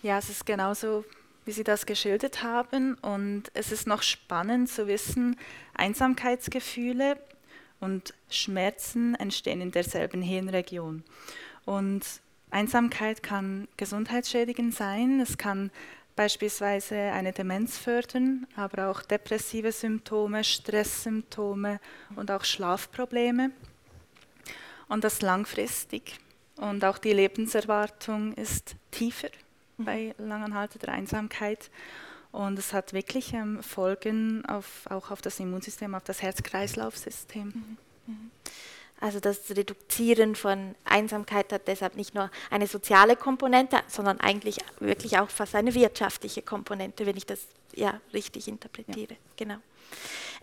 Ja, 0.02 0.18
es 0.18 0.30
ist 0.30 0.46
genauso, 0.46 1.04
wie 1.44 1.52
Sie 1.52 1.64
das 1.64 1.86
geschildert 1.86 2.42
haben. 2.42 2.94
Und 2.94 3.44
es 3.54 3.72
ist 3.72 3.86
noch 3.86 4.02
spannend 4.02 4.68
zu 4.68 4.86
wissen, 4.86 5.36
Einsamkeitsgefühle 5.74 7.18
und 7.82 8.14
Schmerzen 8.30 9.16
entstehen 9.16 9.60
in 9.60 9.72
derselben 9.72 10.22
Hirnregion. 10.22 11.02
Und 11.64 12.02
Einsamkeit 12.50 13.22
kann 13.22 13.66
gesundheitsschädigend 13.76 14.72
sein, 14.72 15.20
es 15.20 15.36
kann 15.36 15.70
beispielsweise 16.14 16.96
eine 16.96 17.32
Demenz 17.32 17.78
fördern, 17.78 18.46
aber 18.54 18.88
auch 18.88 19.02
depressive 19.02 19.72
Symptome, 19.72 20.44
Stresssymptome 20.44 21.80
und 22.14 22.30
auch 22.30 22.44
Schlafprobleme. 22.44 23.50
Und 24.88 25.02
das 25.02 25.20
langfristig. 25.20 26.20
Und 26.56 26.84
auch 26.84 26.98
die 26.98 27.14
Lebenserwartung 27.14 28.34
ist 28.34 28.76
tiefer 28.92 29.30
bei 29.78 30.14
langanhaltender 30.18 30.92
Einsamkeit. 30.92 31.70
Und 32.32 32.58
es 32.58 32.72
hat 32.72 32.94
wirklich 32.94 33.34
ähm, 33.34 33.62
Folgen 33.62 34.44
auf, 34.46 34.86
auch 34.88 35.10
auf 35.10 35.20
das 35.20 35.38
Immunsystem, 35.38 35.94
auf 35.94 36.02
das 36.02 36.22
Herz-Kreislauf-System. 36.22 37.44
Mhm. 37.44 37.76
Mhm. 38.06 38.30
Also 39.00 39.18
das 39.20 39.50
Reduzieren 39.50 40.36
von 40.36 40.74
Einsamkeit 40.84 41.52
hat 41.52 41.66
deshalb 41.66 41.96
nicht 41.96 42.14
nur 42.14 42.30
eine 42.50 42.68
soziale 42.68 43.16
Komponente, 43.16 43.80
sondern 43.88 44.20
eigentlich 44.20 44.58
wirklich 44.78 45.18
auch 45.18 45.28
fast 45.28 45.56
eine 45.56 45.74
wirtschaftliche 45.74 46.40
Komponente, 46.40 47.04
wenn 47.04 47.16
ich 47.16 47.26
das 47.26 47.40
ja 47.74 48.00
richtig 48.14 48.46
interpretiere. 48.48 49.14
Ja. 49.14 49.18
Genau. 49.36 49.56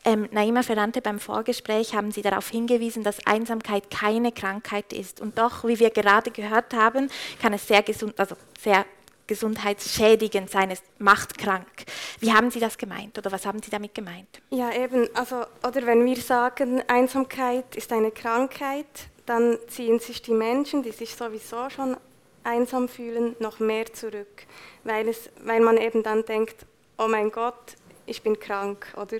Ähm, 0.06 0.28
Naima 0.32 0.64
Ferrante, 0.64 1.02
beim 1.02 1.20
Vorgespräch 1.20 1.94
haben 1.94 2.12
Sie 2.12 2.22
darauf 2.22 2.50
hingewiesen, 2.50 3.04
dass 3.04 3.26
Einsamkeit 3.26 3.90
keine 3.90 4.32
Krankheit 4.32 4.94
ist. 4.94 5.20
Und 5.22 5.38
doch, 5.38 5.66
wie 5.66 5.80
wir 5.80 5.90
gerade 5.90 6.32
gehört 6.32 6.74
haben, 6.74 7.10
kann 7.42 7.54
es 7.54 7.68
sehr 7.68 7.82
gesund, 7.82 8.20
also 8.20 8.36
sehr 8.60 8.86
gesundheitsschädigend 9.30 10.50
sein, 10.50 10.72
es 10.72 10.82
macht 10.98 11.38
krank. 11.38 11.86
Wie 12.20 12.34
haben 12.34 12.50
Sie 12.50 12.60
das 12.60 12.78
gemeint 12.78 13.18
oder 13.18 13.32
was 13.32 13.46
haben 13.46 13.62
Sie 13.62 13.70
damit 13.70 13.94
gemeint? 13.94 14.42
Ja, 14.50 14.74
eben, 14.74 15.08
also, 15.14 15.46
oder 15.66 15.86
wenn 15.86 16.04
wir 16.04 16.18
sagen, 16.18 16.84
Einsamkeit 16.88 17.76
ist 17.76 17.94
eine 17.94 18.12
Krankheit, 18.12 18.88
dann 19.28 19.60
ziehen 19.68 20.00
sich 20.00 20.24
die 20.24 20.34
Menschen, 20.34 20.82
die 20.82 20.92
sich 20.92 21.16
sowieso 21.16 21.70
schon 21.70 21.96
einsam 22.44 22.90
fühlen, 22.90 23.36
noch 23.40 23.60
mehr 23.60 23.94
zurück, 23.94 24.48
weil, 24.84 25.08
es, 25.08 25.30
weil 25.44 25.62
man 25.62 25.78
eben 25.78 26.02
dann 26.02 26.26
denkt, 26.26 26.66
oh 26.98 27.08
mein 27.08 27.32
Gott, 27.32 27.76
ich 28.08 28.24
bin 28.24 28.40
krank, 28.40 28.88
oder? 28.98 29.20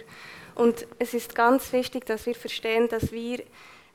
Und 0.56 0.88
es 0.98 1.14
ist 1.14 1.36
ganz 1.36 1.72
wichtig, 1.72 2.06
dass 2.08 2.26
wir 2.26 2.34
verstehen, 2.34 2.90
dass 2.90 3.12
wir 3.12 3.44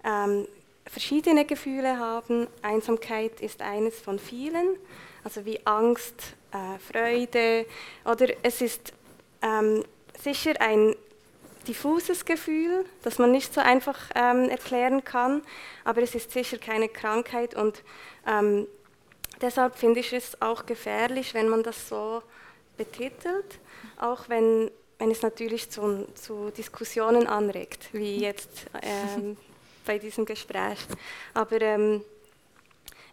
ähm, 0.04 0.46
verschiedene 0.94 1.44
Gefühle 1.44 1.98
haben. 1.98 2.46
Einsamkeit 2.62 3.40
ist 3.40 3.60
eines 3.60 4.00
von 4.00 4.18
vielen 4.18 4.76
also 5.24 5.44
wie 5.44 5.58
Angst, 5.64 6.36
äh, 6.52 6.78
Freude 6.78 7.66
oder 8.04 8.28
es 8.42 8.60
ist 8.60 8.92
ähm, 9.42 9.82
sicher 10.22 10.52
ein 10.60 10.94
diffuses 11.66 12.26
Gefühl, 12.26 12.84
das 13.02 13.18
man 13.18 13.32
nicht 13.32 13.52
so 13.54 13.60
einfach 13.60 13.98
ähm, 14.14 14.50
erklären 14.50 15.02
kann, 15.02 15.42
aber 15.82 16.02
es 16.02 16.14
ist 16.14 16.30
sicher 16.30 16.58
keine 16.58 16.90
Krankheit 16.90 17.54
und 17.54 17.82
ähm, 18.26 18.66
deshalb 19.40 19.76
finde 19.76 20.00
ich 20.00 20.12
es 20.12 20.40
auch 20.42 20.66
gefährlich, 20.66 21.32
wenn 21.32 21.48
man 21.48 21.62
das 21.62 21.88
so 21.88 22.22
betitelt, 22.76 23.58
auch 23.98 24.28
wenn, 24.28 24.70
wenn 24.98 25.10
es 25.10 25.22
natürlich 25.22 25.70
zu, 25.70 26.06
zu 26.14 26.50
Diskussionen 26.50 27.26
anregt, 27.26 27.88
wie 27.92 28.18
jetzt 28.18 28.66
ähm, 28.82 29.38
bei 29.84 29.98
diesem 29.98 30.24
Gespräch. 30.24 30.78
Aber 31.34 31.60
ähm, 31.60 32.04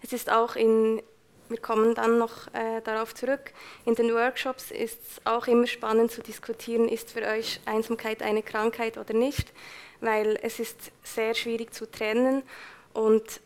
es 0.01 0.13
ist 0.13 0.31
auch 0.31 0.55
in, 0.55 1.01
wir 1.49 1.59
kommen 1.59 1.95
dann 1.95 2.17
noch 2.17 2.47
äh, 2.53 2.81
darauf 2.83 3.13
zurück. 3.13 3.53
In 3.85 3.95
den 3.95 4.13
Workshops 4.13 4.71
ist 4.71 4.99
es 5.01 5.25
auch 5.25 5.47
immer 5.47 5.67
spannend 5.67 6.11
zu 6.11 6.21
diskutieren, 6.21 6.87
ist 6.87 7.11
für 7.11 7.25
euch 7.25 7.59
Einsamkeit 7.65 8.21
eine 8.21 8.43
Krankheit 8.43 8.97
oder 8.97 9.13
nicht, 9.13 9.51
weil 9.99 10.39
es 10.41 10.59
ist 10.59 10.91
sehr 11.03 11.35
schwierig 11.35 11.73
zu 11.73 11.89
trennen 11.89 12.43
und 12.93 13.41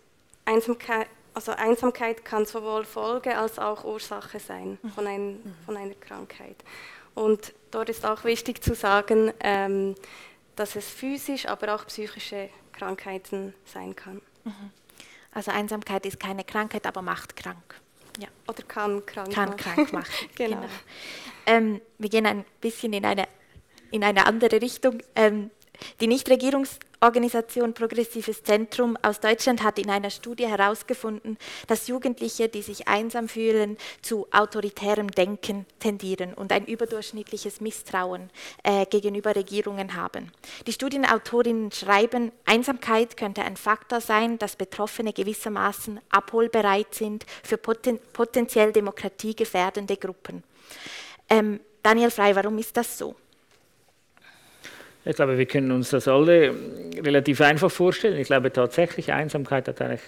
Einsamkeit, 0.46 1.08
also 1.34 1.52
Einsamkeit 1.52 2.24
kann 2.24 2.46
sowohl 2.46 2.86
Folge 2.86 3.38
als 3.38 3.60
auch 3.60 3.84
Ursache 3.84 4.40
sein 4.40 4.78
von, 4.94 5.06
ein, 5.06 5.34
mhm. 5.34 5.56
von 5.66 5.76
einer 5.76 5.96
Krankheit. 5.96 6.56
Und 7.14 7.54
dort 7.72 7.90
ist 7.90 8.06
auch 8.06 8.24
wichtig 8.24 8.64
zu 8.64 8.76
sagen, 8.76 9.34
ähm, 9.42 9.96
dass 10.56 10.76
es 10.76 10.88
physisch, 10.88 11.48
aber 11.48 11.76
auch 11.76 11.86
psychische 11.88 12.50
Krankheiten 12.76 13.54
sein 13.66 13.96
kann. 13.96 14.22
Also 15.32 15.52
Einsamkeit 15.52 16.06
ist 16.06 16.20
keine 16.20 16.44
Krankheit, 16.44 16.86
aber 16.86 17.02
macht 17.02 17.36
krank. 17.36 17.82
Ja. 18.20 18.28
Oder 18.48 18.64
kann 18.64 19.06
krank 19.06 19.34
kann 19.34 19.50
machen. 19.50 19.58
krank 19.58 19.94
machen. 19.94 20.30
Genau. 20.36 20.58
genau. 20.58 20.70
Ähm, 21.48 21.82
wir 21.98 22.10
gehen 22.10 22.26
ein 22.26 22.46
bisschen 22.62 22.94
in 22.94 23.06
eine, 23.06 23.28
in 23.92 24.04
eine 24.04 24.26
andere 24.26 24.62
Richtung. 24.62 25.00
Ähm, 25.16 25.52
die 26.00 26.08
Nichtregierungsorganisation 26.08 27.74
Progressives 27.74 28.44
Zentrum 28.44 28.98
aus 29.02 29.20
Deutschland 29.20 29.64
hat 29.64 29.80
in 29.80 29.90
einer 29.90 30.10
Studie 30.10 30.48
herausgefunden, 30.48 31.38
dass 31.68 31.88
Jugendliche, 31.88 32.50
die 32.50 32.62
sich 32.62 32.88
einsam 32.88 33.28
fühlen, 33.28 33.78
zu 34.02 34.28
autoritärem 34.32 35.10
Denken 35.12 35.66
tendieren 35.80 36.34
und 36.34 36.52
ein 36.52 36.66
überdurchschnittliches 36.66 37.62
Misstrauen 37.62 38.30
äh, 38.64 38.86
gegenüber 38.86 39.36
Regierungen 39.36 39.96
haben. 39.96 40.32
Die 40.68 40.74
Studienautorinnen 40.74 41.72
schreiben, 41.72 42.32
Einsamkeit 42.46 43.18
könnte 43.18 43.44
ein 43.44 43.58
Faktor 43.58 44.02
sein, 44.02 44.38
dass 44.38 44.56
Betroffene 44.56 45.14
gewissermaßen 45.14 46.00
abholbereit 46.10 46.94
sind 46.94 47.26
für 47.44 47.58
poten 47.58 48.00
potenziell 48.14 48.72
demokratiegefährdende 48.72 49.98
Gruppen. 49.98 50.44
Ähm, 51.30 51.60
Daniel 51.84 52.12
Frey, 52.12 52.36
warum 52.36 52.58
ist 52.58 52.76
das 52.78 52.98
so? 52.98 53.16
Ich 55.08 55.16
glaube, 55.16 55.38
wir 55.38 55.46
können 55.46 55.72
uns 55.72 55.92
das 55.92 56.08
alle 56.08 56.52
relativ 57.00 57.40
einfach 57.40 57.70
vorstellen. 57.70 58.20
Ich 58.20 58.26
glaube 58.26 58.52
tatsächlich, 58.52 59.14
Einsamkeit 59.14 59.68
hat 59.68 59.80
eigentlich 59.80 60.02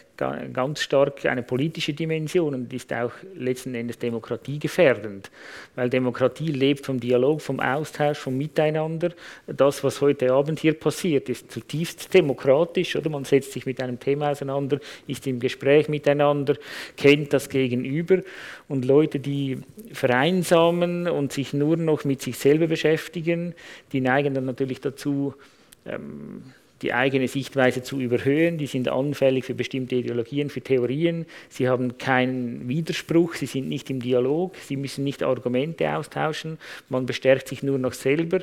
ganz 0.53 0.81
stark 0.81 1.23
eine 1.27 1.43
politische 1.43 1.93
Dimension 1.93 2.55
und 2.55 2.73
ist 2.73 2.91
auch 2.91 3.11
letzten 3.35 3.75
Endes 3.75 3.99
demokratiegefährdend, 3.99 5.29
weil 5.75 5.91
Demokratie 5.91 6.51
lebt 6.51 6.83
vom 6.87 6.99
Dialog, 6.99 7.41
vom 7.41 7.59
Austausch, 7.59 8.17
vom 8.17 8.37
Miteinander. 8.37 9.11
Das, 9.45 9.83
was 9.83 10.01
heute 10.01 10.33
Abend 10.33 10.59
hier 10.59 10.73
passiert, 10.73 11.29
ist 11.29 11.51
zutiefst 11.51 12.11
demokratisch. 12.15 12.95
Oder 12.95 13.11
man 13.11 13.23
setzt 13.23 13.51
sich 13.51 13.67
mit 13.67 13.79
einem 13.79 13.99
Thema 13.99 14.31
auseinander, 14.31 14.79
ist 15.05 15.27
im 15.27 15.39
Gespräch 15.39 15.89
miteinander, 15.89 16.55
kennt 16.95 17.33
das 17.33 17.49
Gegenüber 17.49 18.23
und 18.67 18.83
Leute, 18.83 19.19
die 19.19 19.59
vereinsamen 19.93 21.07
und 21.07 21.31
sich 21.31 21.53
nur 21.53 21.77
noch 21.77 22.03
mit 22.03 22.23
sich 22.23 22.37
selber 22.39 22.65
beschäftigen, 22.65 23.53
die 23.91 24.01
neigen 24.01 24.33
dann 24.33 24.45
natürlich 24.45 24.81
dazu, 24.91 25.33
ähm, 25.85 26.43
die 26.81 26.93
eigene 26.93 27.27
Sichtweise 27.27 27.81
zu 27.81 27.99
überhöhen. 27.99 28.57
Die 28.57 28.67
sind 28.67 28.87
anfällig 28.87 29.45
für 29.45 29.55
bestimmte 29.55 29.95
Ideologien, 29.95 30.49
für 30.49 30.61
Theorien. 30.61 31.25
Sie 31.49 31.67
haben 31.67 31.97
keinen 31.97 32.67
Widerspruch, 32.67 33.35
sie 33.35 33.45
sind 33.45 33.67
nicht 33.67 33.89
im 33.89 33.99
Dialog, 33.99 34.55
sie 34.57 34.75
müssen 34.75 35.03
nicht 35.03 35.23
Argumente 35.23 35.95
austauschen. 35.95 36.57
Man 36.89 37.05
bestärkt 37.05 37.47
sich 37.47 37.63
nur 37.63 37.79
noch 37.79 37.93
selber. 37.93 38.39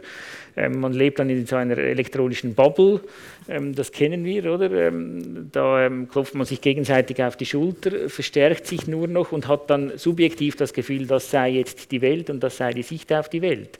Ähm, 0.56 0.80
man 0.80 0.92
lebt 0.92 1.18
dann 1.18 1.30
in 1.30 1.46
so 1.46 1.56
einer 1.56 1.78
elektronischen 1.78 2.54
Bubble. 2.54 3.00
Ähm, 3.48 3.74
das 3.74 3.92
kennen 3.92 4.24
wir, 4.24 4.52
oder? 4.52 4.70
Ähm, 4.70 5.50
da 5.52 5.86
ähm, 5.86 6.08
klopft 6.08 6.34
man 6.34 6.46
sich 6.46 6.60
gegenseitig 6.60 7.22
auf 7.22 7.36
die 7.36 7.46
Schulter, 7.46 8.08
verstärkt 8.08 8.66
sich 8.66 8.86
nur 8.86 9.06
noch 9.06 9.32
und 9.32 9.48
hat 9.48 9.70
dann 9.70 9.96
subjektiv 9.96 10.56
das 10.56 10.72
Gefühl, 10.72 11.06
das 11.06 11.30
sei 11.30 11.50
jetzt 11.50 11.92
die 11.92 12.00
Welt 12.00 12.30
und 12.30 12.42
das 12.42 12.56
sei 12.56 12.72
die 12.72 12.82
Sicht 12.82 13.12
auf 13.12 13.28
die 13.28 13.42
Welt. 13.42 13.78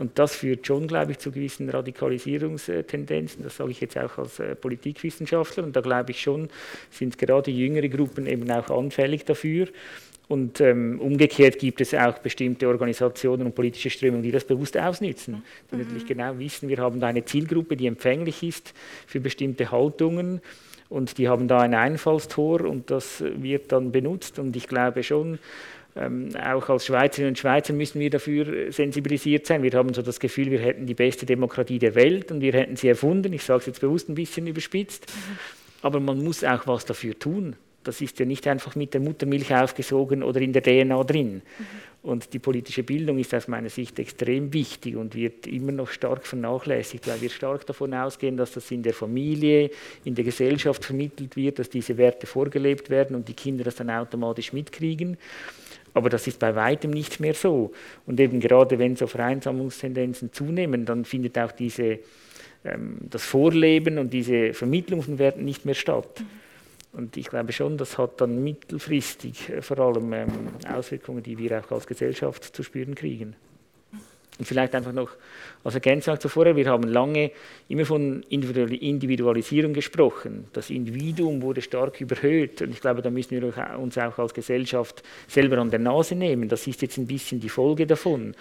Und 0.00 0.18
das 0.18 0.34
führt 0.34 0.66
schon, 0.66 0.86
glaube 0.86 1.12
ich, 1.12 1.18
zu 1.18 1.30
gewissen 1.30 1.68
Radikalisierungstendenzen. 1.68 3.44
Das 3.44 3.58
sage 3.58 3.70
ich 3.70 3.82
jetzt 3.82 3.98
auch 3.98 4.16
als 4.16 4.38
äh, 4.38 4.54
Politikwissenschaftler. 4.54 5.62
Und 5.62 5.76
da 5.76 5.82
glaube 5.82 6.12
ich 6.12 6.22
schon, 6.22 6.48
sind 6.90 7.18
gerade 7.18 7.50
jüngere 7.50 7.86
Gruppen 7.88 8.26
eben 8.26 8.50
auch 8.50 8.70
anfällig 8.70 9.26
dafür. 9.26 9.68
Und 10.26 10.58
ähm, 10.62 10.98
umgekehrt 11.00 11.58
gibt 11.58 11.82
es 11.82 11.92
auch 11.92 12.18
bestimmte 12.18 12.66
Organisationen 12.66 13.44
und 13.44 13.54
politische 13.54 13.90
Strömungen, 13.90 14.22
die 14.22 14.30
das 14.30 14.44
bewusst 14.44 14.78
ausnützen. 14.78 15.42
Die 15.70 15.76
mhm. 15.76 15.82
natürlich 15.82 16.06
genau 16.06 16.38
wissen, 16.38 16.70
wir 16.70 16.78
haben 16.78 16.98
da 16.98 17.08
eine 17.08 17.26
Zielgruppe, 17.26 17.76
die 17.76 17.86
empfänglich 17.86 18.42
ist 18.42 18.72
für 19.06 19.20
bestimmte 19.20 19.70
Haltungen. 19.70 20.40
Und 20.88 21.18
die 21.18 21.28
haben 21.28 21.46
da 21.46 21.60
ein 21.60 21.74
Einfallstor 21.74 22.62
und 22.62 22.90
das 22.90 23.22
wird 23.22 23.70
dann 23.70 23.92
benutzt. 23.92 24.38
Und 24.38 24.56
ich 24.56 24.66
glaube 24.66 25.02
schon, 25.02 25.38
ähm, 25.96 26.30
auch 26.36 26.68
als 26.68 26.86
Schweizerinnen 26.86 27.30
und 27.30 27.38
Schweizer 27.38 27.72
müssen 27.72 28.00
wir 28.00 28.10
dafür 28.10 28.70
sensibilisiert 28.72 29.46
sein. 29.46 29.62
Wir 29.62 29.72
haben 29.72 29.92
so 29.92 30.02
das 30.02 30.20
Gefühl, 30.20 30.50
wir 30.50 30.60
hätten 30.60 30.86
die 30.86 30.94
beste 30.94 31.26
Demokratie 31.26 31.78
der 31.78 31.94
Welt 31.94 32.30
und 32.30 32.40
wir 32.40 32.52
hätten 32.52 32.76
sie 32.76 32.88
erfunden. 32.88 33.32
Ich 33.32 33.42
sage 33.42 33.60
es 33.60 33.66
jetzt 33.66 33.80
bewusst 33.80 34.08
ein 34.08 34.14
bisschen 34.14 34.46
überspitzt. 34.46 35.12
Aber 35.82 35.98
man 35.98 36.22
muss 36.22 36.44
auch 36.44 36.66
was 36.66 36.84
dafür 36.84 37.18
tun. 37.18 37.56
Das 37.82 38.02
ist 38.02 38.18
ja 38.18 38.26
nicht 38.26 38.46
einfach 38.46 38.76
mit 38.76 38.92
der 38.92 39.00
Muttermilch 39.00 39.54
aufgesogen 39.54 40.22
oder 40.22 40.40
in 40.40 40.52
der 40.52 40.62
DNA 40.62 41.02
drin. 41.04 41.36
Mhm. 41.36 41.66
Und 42.02 42.32
die 42.32 42.38
politische 42.38 42.82
Bildung 42.82 43.18
ist 43.18 43.34
aus 43.34 43.48
meiner 43.48 43.68
Sicht 43.68 43.98
extrem 43.98 44.52
wichtig 44.54 44.96
und 44.96 45.14
wird 45.14 45.46
immer 45.46 45.72
noch 45.72 45.88
stark 45.88 46.26
vernachlässigt, 46.26 47.06
weil 47.08 47.20
wir 47.20 47.28
stark 47.28 47.66
davon 47.66 47.92
ausgehen, 47.92 48.38
dass 48.38 48.52
das 48.52 48.70
in 48.70 48.82
der 48.82 48.94
Familie, 48.94 49.70
in 50.04 50.14
der 50.14 50.24
Gesellschaft 50.24 50.84
vermittelt 50.84 51.36
wird, 51.36 51.58
dass 51.58 51.68
diese 51.68 51.98
Werte 51.98 52.26
vorgelebt 52.26 52.88
werden 52.88 53.16
und 53.16 53.28
die 53.28 53.34
Kinder 53.34 53.64
das 53.64 53.76
dann 53.76 53.90
automatisch 53.90 54.54
mitkriegen. 54.54 55.18
Aber 55.94 56.08
das 56.08 56.26
ist 56.26 56.38
bei 56.38 56.54
weitem 56.54 56.90
nicht 56.90 57.20
mehr 57.20 57.34
so. 57.34 57.72
Und 58.06 58.20
eben 58.20 58.40
gerade 58.40 58.78
wenn 58.78 58.96
so 58.96 59.06
Vereinsamungstendenzen 59.06 60.32
zunehmen, 60.32 60.84
dann 60.84 61.04
findet 61.04 61.38
auch 61.38 61.52
diese, 61.52 61.98
ähm, 62.64 62.98
das 63.00 63.24
Vorleben 63.24 63.98
und 63.98 64.12
diese 64.12 64.54
Vermittlung 64.54 65.02
von 65.02 65.18
Werten 65.18 65.44
nicht 65.44 65.64
mehr 65.64 65.74
statt. 65.74 66.20
Mhm. 66.20 66.40
Und 66.92 67.16
ich 67.16 67.28
glaube 67.28 67.52
schon, 67.52 67.76
das 67.76 67.98
hat 67.98 68.20
dann 68.20 68.42
mittelfristig 68.42 69.48
äh, 69.48 69.62
vor 69.62 69.78
allem 69.78 70.12
ähm, 70.12 70.28
Auswirkungen, 70.72 71.22
die 71.22 71.38
wir 71.38 71.60
auch 71.60 71.70
als 71.72 71.86
Gesellschaft 71.86 72.44
zu 72.44 72.62
spüren 72.62 72.94
kriegen. 72.94 73.36
Und 74.40 74.46
vielleicht 74.46 74.74
einfach 74.74 74.92
noch 74.92 75.10
als 75.64 75.74
Ergänzung 75.74 76.18
zuvor, 76.18 76.56
wir 76.56 76.64
haben 76.64 76.84
lange 76.84 77.30
immer 77.68 77.84
von 77.84 78.22
Individualisierung 78.30 79.74
gesprochen. 79.74 80.46
Das 80.54 80.70
Individuum 80.70 81.42
wurde 81.42 81.60
stark 81.60 82.00
überhöht 82.00 82.62
und 82.62 82.70
ich 82.70 82.80
glaube, 82.80 83.02
da 83.02 83.10
müssen 83.10 83.38
wir 83.38 83.78
uns 83.78 83.98
auch 83.98 84.18
als 84.18 84.32
Gesellschaft 84.32 85.02
selber 85.28 85.58
an 85.58 85.68
der 85.68 85.80
Nase 85.80 86.14
nehmen. 86.14 86.48
Das 86.48 86.66
ist 86.66 86.80
jetzt 86.80 86.96
ein 86.96 87.06
bisschen 87.06 87.38
die 87.38 87.50
Folge 87.50 87.86
davon. 87.86 88.34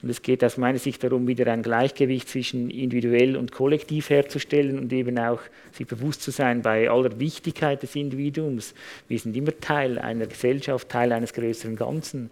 Und 0.00 0.08
es 0.08 0.22
geht 0.22 0.42
aus 0.42 0.56
meiner 0.56 0.78
Sicht 0.78 1.04
darum, 1.04 1.28
wieder 1.28 1.52
ein 1.52 1.62
Gleichgewicht 1.62 2.30
zwischen 2.30 2.70
individuell 2.70 3.36
und 3.36 3.52
kollektiv 3.52 4.08
herzustellen 4.08 4.78
und 4.78 4.90
eben 4.90 5.18
auch 5.18 5.40
sich 5.72 5.86
bewusst 5.86 6.22
zu 6.22 6.30
sein 6.30 6.62
bei 6.62 6.88
aller 6.88 7.20
Wichtigkeit 7.20 7.82
des 7.82 7.94
Individuums. 7.94 8.72
Wir 9.06 9.18
sind 9.18 9.36
immer 9.36 9.52
Teil 9.60 9.98
einer 9.98 10.24
Gesellschaft, 10.24 10.88
Teil 10.88 11.12
eines 11.12 11.34
größeren 11.34 11.76
Ganzen. 11.76 12.30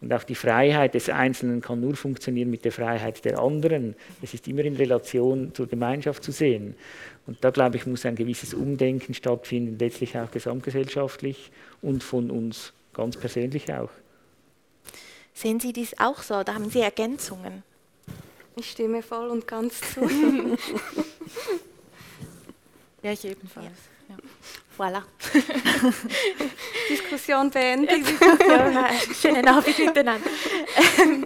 Und 0.00 0.12
auch 0.12 0.22
die 0.22 0.36
Freiheit 0.36 0.94
des 0.94 1.08
Einzelnen 1.08 1.60
kann 1.60 1.80
nur 1.80 1.96
funktionieren 1.96 2.50
mit 2.50 2.64
der 2.64 2.70
Freiheit 2.70 3.24
der 3.24 3.40
anderen. 3.40 3.96
Es 4.22 4.32
ist 4.32 4.46
immer 4.46 4.64
in 4.64 4.76
Relation 4.76 5.52
zur 5.54 5.66
Gemeinschaft 5.66 6.22
zu 6.22 6.30
sehen. 6.30 6.76
Und 7.26 7.42
da, 7.42 7.50
glaube 7.50 7.76
ich, 7.76 7.86
muss 7.86 8.06
ein 8.06 8.14
gewisses 8.14 8.54
Umdenken 8.54 9.12
stattfinden, 9.12 9.76
letztlich 9.78 10.16
auch 10.16 10.30
gesamtgesellschaftlich 10.30 11.50
und 11.82 12.04
von 12.04 12.30
uns 12.30 12.72
ganz 12.94 13.16
persönlich 13.16 13.72
auch. 13.72 13.90
Sehen 15.34 15.58
Sie 15.60 15.72
dies 15.72 15.98
auch 15.98 16.22
so? 16.22 16.42
Da 16.44 16.54
haben 16.54 16.70
Sie 16.70 16.80
Ergänzungen? 16.80 17.64
Ich 18.56 18.70
stimme 18.70 19.02
voll 19.02 19.28
und 19.28 19.46
ganz 19.46 19.80
zu. 19.80 20.00
ja, 23.02 23.12
ich 23.12 23.24
ebenfalls. 23.24 23.66
Ja. 23.66 23.97
Voilà. 24.76 25.02
Diskussion 26.88 27.50
beendet. 27.50 28.06
Schönen 29.20 29.48
Abend 29.48 29.78
miteinander. 29.78 30.30
Ähm, 31.02 31.24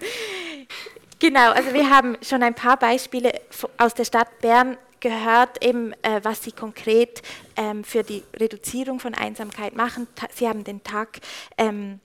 genau, 1.18 1.51
also 1.51 1.75
wir 1.75 1.90
haben 1.90 2.16
schon 2.23 2.42
ein 2.42 2.55
paar 2.55 2.79
Beispiele 2.79 3.33
aus 3.77 3.95
der 3.95 4.05
Stadt 4.05 4.40
Bern 4.40 4.79
gehört, 5.01 5.62
eben, 5.62 5.92
äh, 6.03 6.21
was 6.23 6.42
Sie 6.42 6.53
konkret 6.53 7.23
ähm, 7.57 7.85
für 7.85 8.03
die 8.03 8.23
Reduzierung 8.35 9.01
von 9.01 9.14
Einsamkeit 9.14 9.77
machen. 9.77 10.07
Sie 10.35 10.49
haben 10.49 10.64
den 10.64 10.83
Tag 10.83 11.21
ähm, 11.59 12.01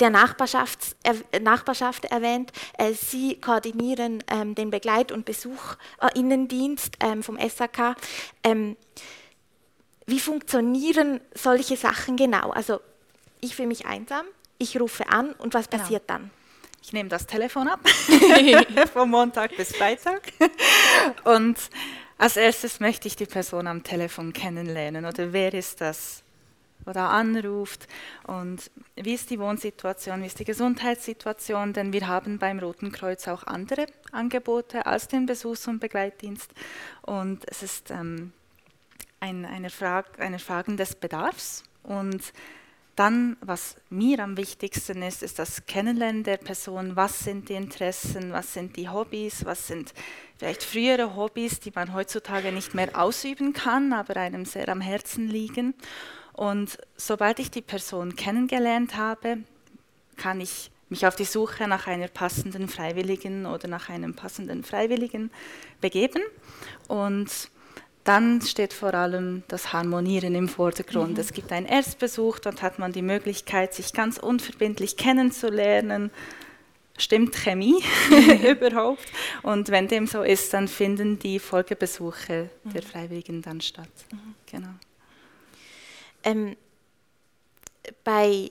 der 0.00 0.10
Nachbarschaft, 0.10 0.96
er, 1.02 1.40
Nachbarschaft 1.40 2.04
erwähnt. 2.06 2.52
Äh, 2.78 2.92
Sie 2.92 3.40
koordinieren 3.40 4.22
ähm, 4.28 4.54
den 4.54 4.70
Begleit- 4.70 5.12
und 5.12 5.24
Besucherinnendienst 5.24 6.96
ähm, 7.00 7.22
vom 7.22 7.38
SAK. 7.38 7.96
Wie 10.06 10.20
funktionieren 10.20 11.20
solche 11.34 11.76
Sachen 11.76 12.16
genau? 12.16 12.50
Also 12.50 12.80
ich 13.40 13.56
fühle 13.56 13.68
mich 13.68 13.86
einsam, 13.86 14.26
ich 14.58 14.78
rufe 14.80 15.08
an 15.08 15.32
und 15.34 15.54
was 15.54 15.68
genau. 15.68 15.82
passiert 15.82 16.06
genau. 16.06 16.20
dann? 16.20 16.30
Ich 16.82 16.92
nehme 16.92 17.08
das 17.08 17.26
Telefon 17.26 17.68
ab, 17.68 17.80
von 18.92 19.08
Montag 19.08 19.56
bis 19.56 19.74
Freitag. 19.74 20.20
Und 21.24 21.56
als 22.18 22.36
erstes 22.36 22.78
möchte 22.78 23.08
ich 23.08 23.16
die 23.16 23.24
Person 23.24 23.66
am 23.66 23.82
Telefon 23.82 24.34
kennenlernen. 24.34 25.06
Oder 25.06 25.32
wer 25.32 25.54
ist 25.54 25.80
das, 25.80 26.22
oder 26.84 27.08
anruft? 27.08 27.88
Und 28.26 28.70
wie 28.96 29.14
ist 29.14 29.30
die 29.30 29.38
Wohnsituation, 29.38 30.22
wie 30.22 30.26
ist 30.26 30.38
die 30.38 30.44
Gesundheitssituation? 30.44 31.72
Denn 31.72 31.94
wir 31.94 32.06
haben 32.06 32.38
beim 32.38 32.58
Roten 32.58 32.92
Kreuz 32.92 33.26
auch 33.28 33.44
andere 33.44 33.86
Angebote 34.12 34.84
als 34.84 35.08
den 35.08 35.24
Besuchs- 35.24 35.66
und 35.66 35.80
Begleitdienst. 35.80 36.50
Und 37.00 37.44
es 37.46 37.62
ist 37.62 37.90
ähm, 37.90 38.32
ein, 39.24 39.46
eine, 39.46 39.70
Frage, 39.70 40.18
eine 40.18 40.38
Frage 40.38 40.76
des 40.76 40.94
Bedarfs 40.94 41.64
und 41.82 42.32
dann, 42.94 43.36
was 43.40 43.76
mir 43.90 44.20
am 44.20 44.36
wichtigsten 44.36 45.02
ist, 45.02 45.24
ist 45.24 45.40
das 45.40 45.66
Kennenlernen 45.66 46.22
der 46.22 46.36
Person. 46.36 46.94
Was 46.94 47.20
sind 47.20 47.48
die 47.48 47.54
Interessen, 47.54 48.32
was 48.32 48.54
sind 48.54 48.76
die 48.76 48.88
Hobbys, 48.88 49.44
was 49.44 49.66
sind 49.66 49.92
vielleicht 50.38 50.62
frühere 50.62 51.16
Hobbys, 51.16 51.58
die 51.58 51.72
man 51.74 51.92
heutzutage 51.92 52.52
nicht 52.52 52.74
mehr 52.74 52.96
ausüben 52.96 53.52
kann, 53.52 53.92
aber 53.92 54.16
einem 54.16 54.44
sehr 54.44 54.68
am 54.68 54.80
Herzen 54.80 55.26
liegen. 55.26 55.74
Und 56.34 56.78
sobald 56.96 57.40
ich 57.40 57.50
die 57.50 57.62
Person 57.62 58.14
kennengelernt 58.14 58.96
habe, 58.96 59.38
kann 60.16 60.40
ich 60.40 60.70
mich 60.88 61.04
auf 61.04 61.16
die 61.16 61.24
Suche 61.24 61.66
nach 61.66 61.88
einer 61.88 62.08
passenden 62.08 62.68
Freiwilligen 62.68 63.46
oder 63.46 63.66
nach 63.66 63.88
einem 63.88 64.14
passenden 64.14 64.62
Freiwilligen 64.62 65.32
begeben. 65.80 66.22
Und 66.86 67.50
dann 68.04 68.42
steht 68.42 68.74
vor 68.74 68.92
allem 68.92 69.42
das 69.48 69.72
Harmonieren 69.72 70.34
im 70.34 70.48
Vordergrund. 70.48 71.14
Mhm. 71.14 71.20
Es 71.20 71.32
gibt 71.32 71.50
einen 71.52 71.66
Erstbesuch, 71.66 72.38
dort 72.38 72.62
hat 72.62 72.78
man 72.78 72.92
die 72.92 73.02
Möglichkeit, 73.02 73.74
sich 73.74 73.92
ganz 73.94 74.18
unverbindlich 74.18 74.96
kennenzulernen. 74.96 76.10
Stimmt 76.98 77.34
Chemie 77.34 77.82
überhaupt? 78.48 79.06
Und 79.42 79.70
wenn 79.70 79.88
dem 79.88 80.06
so 80.06 80.22
ist, 80.22 80.52
dann 80.52 80.68
finden 80.68 81.18
die 81.18 81.38
Folgebesuche 81.38 82.50
mhm. 82.62 82.72
der 82.72 82.82
Freiwilligen 82.82 83.40
dann 83.40 83.62
statt. 83.62 83.88
Mhm. 84.12 84.34
Genau. 84.50 84.74
Ähm, 86.22 86.56
bei 88.04 88.50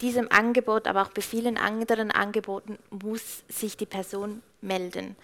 diesem 0.00 0.30
Angebot, 0.30 0.86
aber 0.86 1.02
auch 1.02 1.10
bei 1.10 1.22
vielen 1.22 1.56
anderen 1.56 2.10
Angeboten 2.10 2.78
muss 2.90 3.42
sich 3.48 3.76
die 3.76 3.86
Person 3.86 4.42
melden. 4.60 5.16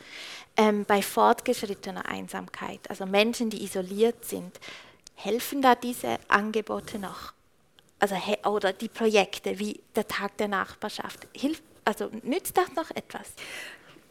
Ähm, 0.56 0.84
bei 0.84 1.02
fortgeschrittener 1.02 2.06
Einsamkeit, 2.06 2.80
also 2.88 3.06
Menschen, 3.06 3.50
die 3.50 3.62
isoliert 3.62 4.24
sind, 4.24 4.58
helfen 5.14 5.62
da 5.62 5.74
diese 5.74 6.18
Angebote 6.28 6.98
noch? 6.98 7.32
Also, 8.00 8.16
oder 8.44 8.72
die 8.72 8.88
Projekte 8.88 9.58
wie 9.58 9.80
der 9.96 10.06
Tag 10.06 10.36
der 10.36 10.48
Nachbarschaft. 10.48 11.26
Hilft, 11.32 11.62
also 11.84 12.10
nützt 12.22 12.56
das 12.56 12.72
noch 12.74 12.90
etwas? 12.90 13.32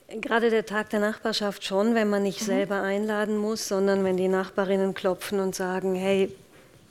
Gerade 0.10 0.50
der 0.50 0.66
Tag 0.66 0.90
der 0.90 1.02
Nachbarschaft 1.02 1.64
schon, 1.66 1.96
wenn 1.96 2.10
man 2.10 2.24
nicht 2.24 2.42
mhm. 2.42 2.46
selber 2.46 2.82
einladen 2.82 3.38
muss, 3.38 3.68
sondern 3.68 4.04
wenn 4.04 4.18
die 4.18 4.30
Nachbarinnen 4.30 4.94
klopfen 4.94 5.40
und 5.40 5.56
sagen, 5.56 5.96
hey, 5.96 6.34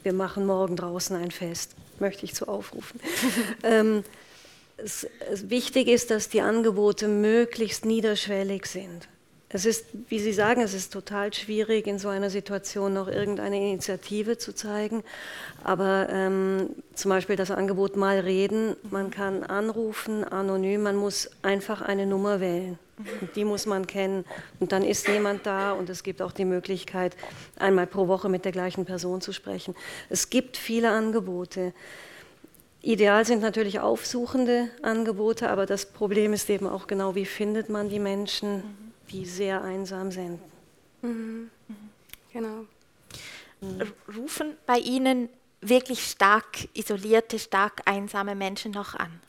wir 0.03 0.13
machen 0.13 0.47
morgen 0.47 0.77
draußen 0.77 1.17
ein 1.17 1.31
Fest 1.31 1.75
möchte 2.01 2.25
ich 2.25 2.35
zu 2.35 2.49
aufrufen. 2.49 3.01
ähm, 3.63 4.05
es, 4.77 5.07
es, 5.31 5.49
wichtig 5.49 5.89
ist, 5.89 6.11
dass 6.11 6.29
die 6.29 6.41
Angebote 6.41 7.09
möglichst 7.09 7.85
niederschwellig 7.85 8.67
sind. 8.67 9.09
Es 9.49 9.65
ist, 9.65 9.87
wie 10.09 10.19
Sie 10.19 10.33
sagen, 10.33 10.61
es 10.61 10.75
ist 10.75 10.93
total 10.93 11.33
schwierig, 11.33 11.87
in 11.87 11.99
so 11.99 12.09
einer 12.09 12.31
Situation 12.31 12.93
noch 12.93 13.07
irgendeine 13.07 13.57
Initiative 13.57 14.39
zu 14.39 14.53
zeigen. 14.55 15.05
Aber 15.63 16.09
ähm, 16.11 16.71
zum 16.95 17.11
Beispiel 17.11 17.37
das 17.37 17.53
Angebot 17.53 17.97
mal 17.97 18.19
reden, 18.19 18.77
man 18.91 19.11
kann 19.11 19.45
anrufen, 19.45 20.25
anonym, 20.25 20.83
man 20.83 20.97
muss 20.97 21.31
einfach 21.43 21.81
eine 21.81 22.07
Nummer 22.07 22.41
wählen. 22.41 22.79
Die 23.35 23.45
muss 23.45 23.67
man 23.67 23.87
kennen. 23.87 24.25
Und 24.59 24.73
dann 24.73 24.83
ist 24.83 25.07
jemand 25.09 25.47
da 25.47 25.73
und 25.73 25.91
es 25.91 26.03
gibt 26.03 26.23
auch 26.23 26.33
die 26.33 26.45
Möglichkeit, 26.45 27.17
einmal 27.59 27.87
pro 27.87 28.09
Woche 28.09 28.29
mit 28.29 28.45
der 28.45 28.53
gleichen 28.53 28.85
Person 28.85 29.21
zu 29.21 29.33
sprechen. 29.33 29.75
Es 30.09 30.31
gibt 30.31 30.57
viele 30.57 30.91
Angebote. 30.91 31.75
Ideal 32.83 33.25
sind 33.25 33.43
natürlich 33.43 33.81
aufsuchende 33.81 34.71
Angebote, 34.83 35.51
aber 35.51 35.67
das 35.67 35.87
Problem 35.87 36.33
ist 36.33 36.49
eben 36.49 36.67
auch 36.67 36.87
genau, 36.87 37.15
wie 37.15 37.27
findet 37.27 37.69
man 37.69 37.89
die 37.89 37.99
Menschen, 37.99 38.63
die 39.11 39.27
sehr 39.27 39.63
einsam 39.63 40.11
sind. 40.11 40.41
Mhm. 41.03 41.51
Genau. 42.33 42.65
Rufen 44.17 44.57
bei 44.67 44.79
Ihnen 44.79 45.29
wirklich 45.61 46.05
stark 46.05 46.69
isolierte, 46.75 47.39
stark 47.39 47.83
einsame 47.87 48.35
Menschen 48.35 48.73
noch 48.73 48.95
an? 48.95 49.21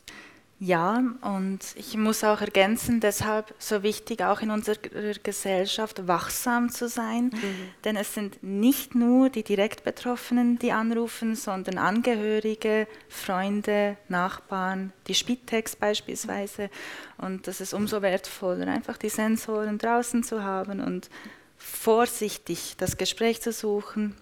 Ja, 0.59 1.03
und 1.21 1.59
ich 1.75 1.95
muss 1.97 2.23
auch 2.23 2.41
ergänzen, 2.41 2.99
deshalb 2.99 3.53
so 3.59 3.83
wichtig 3.83 4.23
auch 4.23 4.41
in 4.41 4.49
unserer 4.49 4.77
Gesellschaft 5.21 6.07
wachsam 6.07 6.71
zu 6.71 6.87
sein, 6.87 7.25
mhm. 7.25 7.69
denn 7.83 7.95
es 7.95 8.15
sind 8.15 8.41
nicht 8.41 8.95
nur 8.95 9.29
die 9.29 9.43
direkt 9.43 9.83
Betroffenen, 9.83 10.57
die 10.57 10.71
anrufen, 10.71 11.35
sondern 11.35 11.77
Angehörige, 11.77 12.87
Freunde, 13.07 13.97
Nachbarn, 14.09 14.93
die 15.05 15.13
Spitex 15.13 15.75
beispielsweise. 15.75 16.71
Und 17.19 17.45
das 17.45 17.61
ist 17.61 17.75
umso 17.75 18.01
wertvoller, 18.01 18.67
einfach 18.67 18.97
die 18.97 19.09
Sensoren 19.09 19.77
draußen 19.77 20.23
zu 20.23 20.43
haben 20.43 20.79
und 20.79 21.11
vorsichtig 21.57 22.73
das 22.77 22.97
Gespräch 22.97 23.41
zu 23.43 23.51
suchen, 23.51 24.15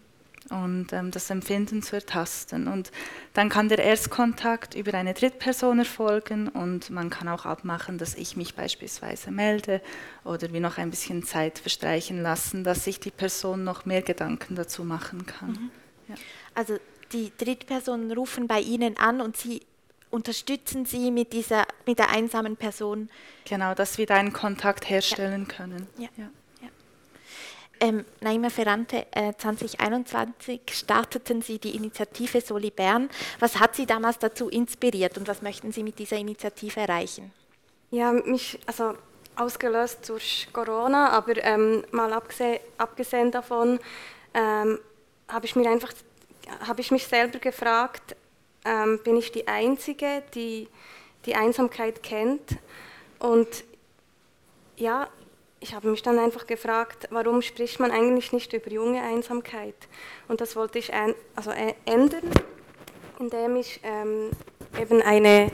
und 0.50 0.94
ähm, 0.94 1.12
das 1.12 1.30
Empfinden 1.30 1.82
zu 1.82 1.96
ertasten. 1.96 2.68
Und 2.68 2.92
dann 3.34 3.50
kann 3.50 3.70
der 3.70 3.80
Erstkontakt 3.80 4.76
über 4.76 4.94
eine 4.94 5.14
Drittperson 5.14 5.80
erfolgen 5.80 6.48
und 6.50 6.90
man 6.90 7.10
kann 7.10 7.28
auch 7.28 7.46
abmachen, 7.46 7.98
dass 7.98 8.16
ich 8.16 8.38
mich 8.38 8.56
beispielsweise 8.56 9.32
melde 9.32 9.82
oder 10.24 10.52
wir 10.54 10.62
noch 10.62 10.78
ein 10.78 10.90
bisschen 10.90 11.24
Zeit 11.24 11.60
verstreichen 11.60 12.22
lassen, 12.22 12.64
dass 12.64 12.84
sich 12.84 13.00
die 13.00 13.12
Person 13.12 13.64
noch 13.64 13.86
mehr 13.86 14.02
Gedanken 14.02 14.56
dazu 14.56 14.84
machen 14.84 15.26
kann. 15.26 15.50
Mhm. 15.50 15.72
Ja. 16.08 16.16
Also 16.54 16.78
die 17.12 17.32
Drittpersonen 17.38 18.12
rufen 18.12 18.48
bei 18.48 18.60
Ihnen 18.60 18.98
an 18.98 19.22
und 19.22 19.38
Sie 19.38 19.62
unterstützen 20.12 20.86
Sie 20.86 21.12
mit, 21.12 21.34
dieser, 21.34 21.66
mit 21.86 22.00
der 22.00 22.10
einsamen 22.10 22.56
Person. 22.56 23.10
Genau, 23.46 23.74
dass 23.74 23.98
wir 23.98 24.06
da 24.06 24.16
einen 24.16 24.34
Kontakt 24.34 24.90
herstellen 24.90 25.46
ja. 25.50 25.56
können. 25.56 25.88
Ja. 25.98 26.10
Ähm, 27.86 28.04
Naima 28.20 28.50
Ferrante, 28.50 29.06
äh, 29.12 29.34
2021 29.38 30.62
starteten 30.72 31.44
Sie 31.44 31.60
die 31.60 31.76
Initiative 31.76 32.42
Soli 32.42 32.72
Bern. 32.72 33.12
Was 33.40 33.60
hat 33.60 33.76
Sie 33.76 33.86
damals 33.86 34.18
dazu 34.18 34.50
inspiriert 34.50 35.20
und 35.20 35.28
was 35.28 35.44
möchten 35.44 35.72
Sie 35.72 35.84
mit 35.84 36.00
dieser 36.00 36.18
Initiative 36.18 36.80
erreichen? 36.80 37.32
Ja, 37.92 38.12
mich, 38.12 38.60
also 38.66 38.96
ausgelöst 39.36 40.10
durch 40.10 40.48
Corona, 40.52 41.12
aber 41.12 41.38
ähm, 41.44 41.84
mal 41.92 42.12
abgesehen, 42.12 42.60
abgesehen 42.80 43.30
davon 43.30 43.80
ähm, 44.34 44.80
habe 45.28 45.46
ich 45.46 45.56
mir 45.56 45.70
einfach, 45.70 45.94
habe 46.68 46.82
ich 46.82 46.90
mich 46.90 47.06
selber 47.06 47.38
gefragt, 47.38 48.16
ähm, 48.66 49.00
bin 49.04 49.16
ich 49.16 49.32
die 49.32 49.48
Einzige, 49.48 50.24
die 50.34 50.68
die 51.28 51.36
Einsamkeit 51.36 52.02
kennt? 52.02 52.58
Und 53.20 53.64
ja, 54.76 55.08
ich 55.66 55.74
habe 55.74 55.90
mich 55.90 56.04
dann 56.04 56.20
einfach 56.20 56.46
gefragt, 56.46 57.08
warum 57.10 57.42
spricht 57.42 57.80
man 57.80 57.90
eigentlich 57.90 58.32
nicht 58.32 58.54
über 58.54 58.70
junge 58.70 59.02
Einsamkeit? 59.02 59.74
Und 60.28 60.40
das 60.40 60.56
wollte 60.56 60.78
ich 60.78 60.94
ein, 60.94 61.16
also 61.36 61.50
ändern, 61.86 62.30
indem 63.20 63.56
ich 63.56 63.80
ähm, 63.82 64.30
eben 64.80 65.02
eine, 65.02 65.50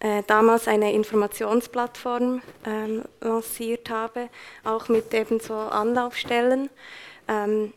äh, 0.00 0.24
damals 0.26 0.66
eine 0.66 0.92
Informationsplattform 0.92 2.42
ähm, 2.66 3.04
lanciert 3.20 3.90
habe, 3.90 4.28
auch 4.64 4.88
mit 4.88 5.14
eben 5.14 5.38
so 5.38 5.54
Anlaufstellen. 5.54 6.68
Ähm, 7.28 7.72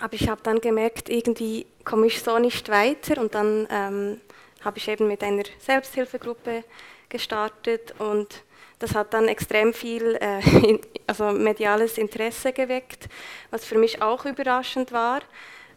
aber 0.00 0.14
ich 0.14 0.28
habe 0.28 0.40
dann 0.42 0.60
gemerkt, 0.60 1.08
irgendwie 1.08 1.66
komme 1.84 2.08
ich 2.08 2.20
so 2.20 2.36
nicht 2.40 2.68
weiter 2.68 3.20
und 3.20 3.36
dann 3.36 3.68
ähm, 3.70 4.20
habe 4.64 4.78
ich 4.78 4.88
eben 4.88 5.06
mit 5.06 5.22
einer 5.22 5.44
Selbsthilfegruppe 5.60 6.64
gestartet 7.08 7.94
und 8.00 8.42
das 8.84 8.94
hat 8.94 9.14
dann 9.14 9.28
extrem 9.28 9.72
viel 9.72 10.18
äh, 10.20 10.78
also 11.06 11.32
mediales 11.32 11.96
Interesse 11.96 12.52
geweckt, 12.52 13.08
was 13.50 13.64
für 13.64 13.78
mich 13.78 14.02
auch 14.02 14.26
überraschend 14.26 14.92
war, 14.92 15.22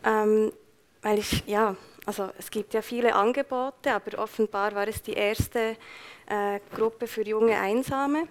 ähm, 0.04 0.52
weil 1.02 1.20
ich, 1.20 1.44
ja, 1.48 1.78
also 2.06 2.30
es 2.38 2.52
gibt 2.52 2.74
ja 2.74 2.82
viele 2.82 3.16
Angebote, 3.16 3.94
aber 3.94 4.20
offenbar 4.20 4.76
war 4.76 4.88
es 4.90 5.02
die 5.02 5.14
erste 5.14 5.78
äh, 6.26 6.60
Gruppe 6.76 7.08
für 7.08 7.26
junge 7.26 7.58
Einsame 7.58 8.28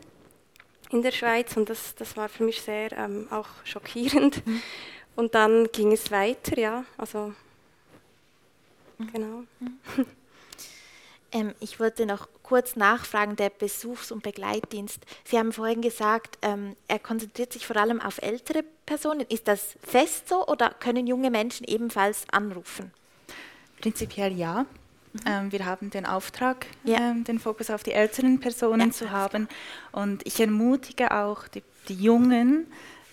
in 0.90 1.00
der 1.00 1.12
Schweiz 1.12 1.56
und 1.56 1.70
das, 1.70 1.94
das 1.94 2.14
war 2.18 2.28
für 2.28 2.44
mich 2.44 2.60
sehr 2.60 2.92
ähm, 2.92 3.28
auch 3.30 3.48
schockierend. 3.64 4.46
Mhm. 4.46 4.62
Und 5.16 5.34
dann 5.34 5.68
ging 5.72 5.92
es 5.92 6.10
weiter, 6.10 6.58
ja, 6.58 6.84
also 6.98 7.32
mhm. 8.98 9.12
genau. 9.12 9.42
Mhm. 9.58 10.06
Ähm, 11.32 11.54
ich 11.60 11.80
wollte 11.80 12.06
noch 12.06 12.28
kurz 12.46 12.76
nachfragen, 12.76 13.34
der 13.34 13.50
Besuchs- 13.50 14.12
und 14.12 14.22
Begleitdienst. 14.22 15.00
Sie 15.24 15.36
haben 15.36 15.52
vorhin 15.52 15.82
gesagt, 15.82 16.38
ähm, 16.42 16.76
er 16.86 17.00
konzentriert 17.00 17.52
sich 17.52 17.66
vor 17.66 17.76
allem 17.76 18.00
auf 18.00 18.22
ältere 18.22 18.62
Personen. 18.86 19.26
Ist 19.28 19.48
das 19.48 19.74
fest 19.82 20.28
so 20.28 20.46
oder 20.46 20.70
können 20.70 21.08
junge 21.08 21.30
Menschen 21.30 21.66
ebenfalls 21.66 22.24
anrufen? 22.30 22.92
Prinzipiell 23.80 24.32
ja. 24.32 24.62
Mhm. 25.12 25.20
Ähm, 25.26 25.52
wir 25.52 25.66
haben 25.66 25.90
den 25.90 26.06
Auftrag, 26.06 26.66
ja. 26.84 26.98
ähm, 26.98 27.24
den 27.24 27.40
Fokus 27.40 27.68
auf 27.68 27.82
die 27.82 27.92
älteren 27.92 28.38
Personen 28.38 28.88
ja, 28.88 28.92
zu 28.92 29.10
haben. 29.10 29.48
Und 29.90 30.24
ich 30.24 30.38
ermutige 30.38 31.10
auch 31.10 31.48
die, 31.48 31.64
die 31.88 31.94
Jungen, 31.94 32.66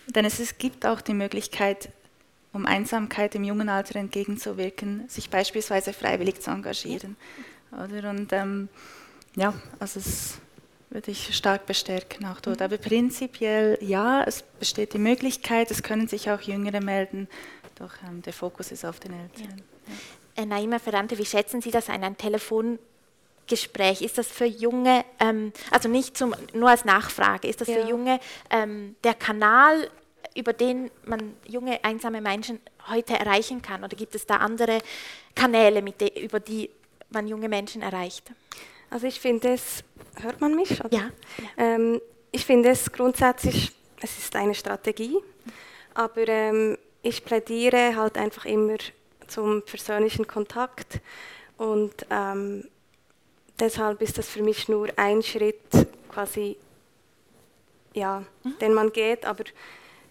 denn 0.08 0.26
es, 0.26 0.40
es 0.40 0.60
gibt 0.60 0.86
auch 0.86 1.02
die 1.02 1.16
Möglichkeit, 1.16 1.90
um 2.52 2.68
Einsamkeit 2.68 3.34
im 3.34 3.44
jungen 3.44 3.68
Alter 3.68 3.96
entgegenzuwirken, 3.96 5.10
sich 5.10 5.32
beispielsweise 5.32 5.92
freiwillig 5.92 6.40
zu 6.40 6.52
engagieren. 6.52 7.16
Ja. 7.72 7.86
Oder? 7.86 8.12
Und 8.12 8.32
ähm, 8.32 8.70
ja, 9.36 9.54
also 9.80 10.00
es 10.00 10.40
würde 10.94 11.12
ich 11.12 11.36
stark 11.36 11.66
bestärken 11.66 12.26
auch 12.26 12.40
dort. 12.40 12.62
Aber 12.62 12.78
prinzipiell 12.78 13.78
ja, 13.82 14.24
es 14.24 14.44
besteht 14.44 14.94
die 14.94 15.00
Möglichkeit, 15.00 15.72
es 15.72 15.82
können 15.82 16.08
sich 16.08 16.30
auch 16.30 16.42
Jüngere 16.42 16.82
melden, 16.82 17.28
doch 17.76 17.92
ähm, 18.08 18.22
der 18.22 18.34
Fokus 18.34 18.72
ist 18.72 18.86
auf 18.86 19.00
den 19.00 19.14
Älteren. 19.14 19.64
Ja. 20.36 20.44
äh, 20.44 20.46
Naima 20.46 20.80
Ferrante, 20.80 21.18
wie 21.18 21.26
schätzen 21.26 21.62
Sie 21.62 21.72
das 21.72 21.90
ein, 21.90 22.04
ein 22.04 22.16
Telefongespräch? 22.16 24.02
Ist 24.02 24.20
das 24.20 24.28
für 24.28 24.46
Junge, 24.46 25.04
ähm, 25.20 25.52
also 25.72 25.90
nicht 25.90 26.16
zum, 26.16 26.36
nur 26.54 26.70
als 26.70 26.86
Nachfrage, 26.86 27.48
ist 27.48 27.62
das 27.62 27.68
ja. 27.68 27.82
für 27.82 27.90
Junge 27.90 28.20
ähm, 28.52 28.96
der 29.04 29.16
Kanal, 29.16 29.90
über 30.36 30.54
den 30.54 30.92
man 31.06 31.34
junge, 31.48 31.84
einsame 31.84 32.22
Menschen 32.22 32.60
heute 32.88 33.18
erreichen 33.18 33.64
kann? 33.64 33.84
Oder 33.84 33.96
gibt 33.96 34.14
es 34.14 34.28
da 34.28 34.38
andere 34.38 34.80
Kanäle, 35.36 35.82
mit 35.82 36.02
de, 36.02 36.24
über 36.24 36.40
die 36.40 36.70
man 37.10 37.28
junge 37.28 37.50
Menschen 37.50 37.82
erreicht? 37.82 38.32
Also 38.94 39.08
ich 39.08 39.20
finde 39.20 39.54
es, 39.54 39.84
hört 40.22 40.40
man 40.40 40.56
mich? 40.56 40.80
Oder? 40.86 40.96
Ja. 40.96 41.10
Ähm, 41.58 42.00
ich 42.32 42.46
finde 42.46 42.70
es 42.70 42.92
grundsätzlich, 42.92 43.72
es 44.00 44.20
ist 44.20 44.36
eine 44.36 44.54
Strategie, 44.54 45.18
aber 45.96 46.28
ähm, 46.28 46.78
ich 47.02 47.26
plädiere 47.26 47.96
halt 47.96 48.20
einfach 48.20 48.46
immer 48.46 48.78
zum 49.26 49.64
persönlichen 49.64 50.28
Kontakt 50.28 51.02
und 51.58 52.06
ähm, 52.12 52.66
deshalb 53.60 54.00
ist 54.04 54.20
das 54.20 54.30
für 54.30 54.44
mich 54.44 54.70
nur 54.70 54.90
ein 54.96 55.24
Schritt 55.24 55.88
quasi, 56.12 56.56
ja, 57.96 58.24
mhm. 58.44 58.60
den 58.60 58.76
man 58.76 58.92
geht, 58.92 59.26
aber 59.26 59.46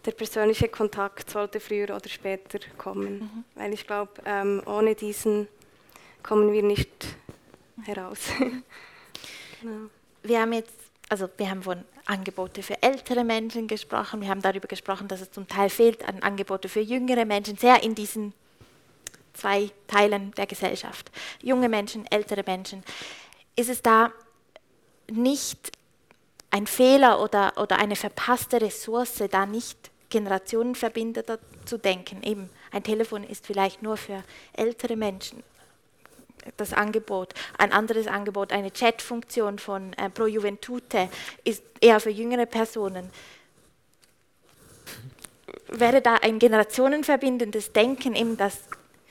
der 0.05 0.13
persönliche 0.13 0.67
Kontakt 0.67 1.31
sollte 1.31 1.61
früher 1.61 1.95
oder 1.95 2.09
später 2.09 2.59
kommen, 2.79 3.21
mhm. 3.21 3.45
weil 3.55 3.73
ich 3.75 3.87
glaube, 3.87 4.11
ähm, 4.25 4.61
ohne 4.67 4.97
diesen 4.97 5.47
kommen 6.25 6.53
wir 6.53 6.65
nicht 6.65 7.07
heraus. 7.85 8.19
genau. 9.61 9.89
Wir 10.23 10.41
haben 10.41 10.53
jetzt, 10.53 10.75
also 11.09 11.29
wir 11.37 11.51
haben 11.51 11.63
von 11.63 11.85
Angebote 12.07 12.63
für 12.63 12.83
ältere 12.83 13.25
Menschen 13.25 13.67
gesprochen, 13.67 14.21
wir 14.21 14.29
haben 14.29 14.43
darüber 14.43 14.69
gesprochen, 14.69 15.09
dass 15.09 15.21
es 15.21 15.31
zum 15.31 15.49
Teil 15.49 15.71
fehlt 15.71 16.07
an 16.09 16.23
Angebote 16.23 16.69
für 16.69 16.81
jüngere 16.81 17.25
Menschen, 17.25 17.57
sehr 17.57 17.83
in 17.83 17.95
diesen 17.95 18.35
zwei 19.35 19.71
Teilen 19.87 20.33
der 20.33 20.47
Gesellschaft. 20.47 21.11
Junge 21.43 21.69
Menschen, 21.69 22.07
ältere 22.11 22.43
Menschen. 22.45 22.83
Ist 23.57 23.71
es 23.71 23.83
da 23.83 24.13
nicht 25.11 25.73
ein 26.51 26.67
Fehler 26.67 27.23
oder, 27.23 27.55
oder 27.57 27.79
eine 27.79 27.97
verpasste 27.97 28.61
Ressource, 28.61 29.23
da 29.31 29.47
nicht 29.47 29.91
generationenverbindender 30.11 31.39
zu 31.65 31.79
denken? 31.79 32.23
Eben, 32.23 32.51
ein 32.71 32.83
Telefon 32.83 33.25
ist 33.25 33.47
vielleicht 33.47 33.83
nur 33.83 33.97
für 33.97 34.23
ältere 34.53 34.97
Menschen 34.97 35.43
das 36.57 36.73
Angebot. 36.73 37.35
Ein 37.59 37.73
anderes 37.73 38.07
Angebot, 38.07 38.53
eine 38.53 38.71
Chatfunktion 38.71 39.59
von 39.59 39.93
äh, 39.95 40.11
Pro 40.11 40.27
Juventute, 40.27 41.09
ist 41.45 41.63
eher 41.81 42.01
für 42.01 42.11
jüngere 42.11 42.47
Personen. 42.47 43.11
Wäre 45.69 46.03
da 46.03 46.17
ein 46.17 46.39
generationenverbindendes 46.39 47.73
Denken, 47.73 48.15
eben 48.15 48.37
das 48.37 48.59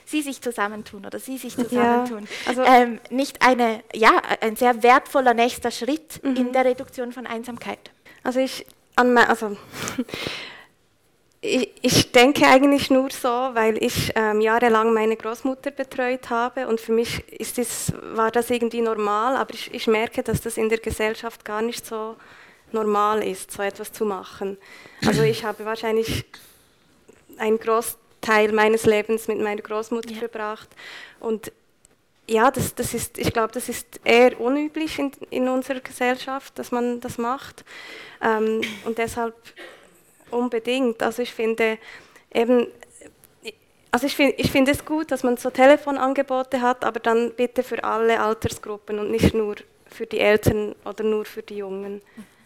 sie 0.05 0.21
sich 0.21 0.41
zusammentun 0.41 1.05
oder 1.05 1.19
sie 1.19 1.37
sich 1.37 1.55
zusammentun. 1.55 2.23
Ja, 2.23 2.49
also 2.49 2.63
ähm, 2.63 2.99
nicht 3.09 3.41
eine, 3.41 3.81
ja, 3.93 4.21
ein 4.41 4.55
sehr 4.57 4.83
wertvoller 4.83 5.33
nächster 5.33 5.71
Schritt 5.71 6.21
mhm. 6.23 6.35
in 6.35 6.53
der 6.53 6.65
Reduktion 6.65 7.13
von 7.13 7.25
Einsamkeit. 7.25 7.91
Also 8.23 8.39
ich, 8.39 8.65
also 8.95 9.57
ich, 11.41 11.71
ich, 11.81 12.11
denke 12.11 12.45
eigentlich 12.45 12.91
nur 12.91 13.09
so, 13.09 13.27
weil 13.27 13.83
ich 13.83 14.11
ähm, 14.15 14.41
jahrelang 14.41 14.93
meine 14.93 15.17
Großmutter 15.17 15.71
betreut 15.71 16.29
habe 16.29 16.67
und 16.67 16.79
für 16.79 16.91
mich 16.91 17.27
ist 17.31 17.57
das, 17.57 17.91
war 18.13 18.29
das 18.29 18.51
irgendwie 18.51 18.81
normal, 18.81 19.35
aber 19.35 19.55
ich, 19.55 19.73
ich 19.73 19.87
merke, 19.87 20.21
dass 20.21 20.41
das 20.41 20.57
in 20.57 20.69
der 20.69 20.77
Gesellschaft 20.77 21.43
gar 21.43 21.63
nicht 21.63 21.83
so 21.83 22.15
normal 22.71 23.23
ist, 23.23 23.51
so 23.51 23.63
etwas 23.63 23.91
zu 23.91 24.05
machen. 24.05 24.57
Also 25.05 25.23
ich 25.23 25.43
habe 25.43 25.65
wahrscheinlich 25.65 26.25
einen 27.37 27.59
Großteil 27.59 28.51
meines 28.51 28.85
Lebens 28.85 29.27
mit 29.27 29.39
meiner 29.39 29.61
Großmutter 29.61 30.11
ja. 30.11 30.19
verbracht 30.19 30.69
und 31.19 31.51
ja, 32.27 32.51
das, 32.51 32.75
das 32.75 32.93
ist, 32.93 33.17
ich 33.17 33.33
glaube, 33.33 33.51
das 33.51 33.67
ist 33.67 33.99
eher 34.03 34.39
unüblich 34.39 34.99
in, 34.99 35.11
in 35.31 35.49
unserer 35.49 35.79
Gesellschaft, 35.79 36.57
dass 36.59 36.71
man 36.71 37.01
das 37.01 37.17
macht 37.17 37.65
ähm, 38.21 38.61
und 38.85 38.99
deshalb 38.99 39.35
Unbedingt. 40.31 41.03
Also 41.03 41.21
ich 41.21 41.33
finde 41.33 41.77
eben, 42.33 42.67
also 43.91 44.07
ich 44.07 44.15
finde 44.15 44.35
ich 44.37 44.51
find 44.51 44.67
es 44.69 44.85
gut, 44.85 45.11
dass 45.11 45.23
man 45.23 45.37
so 45.37 45.49
Telefonangebote 45.49 46.61
hat, 46.61 46.85
aber 46.85 46.99
dann 46.99 47.31
bitte 47.31 47.63
für 47.63 47.83
alle 47.83 48.19
Altersgruppen 48.19 48.99
und 48.99 49.11
nicht 49.11 49.33
nur 49.33 49.55
für 49.87 50.05
die 50.05 50.19
Eltern 50.19 50.75
oder 50.85 51.03
nur 51.03 51.25
für 51.25 51.41
die 51.43 51.57
Jungen. 51.57 52.01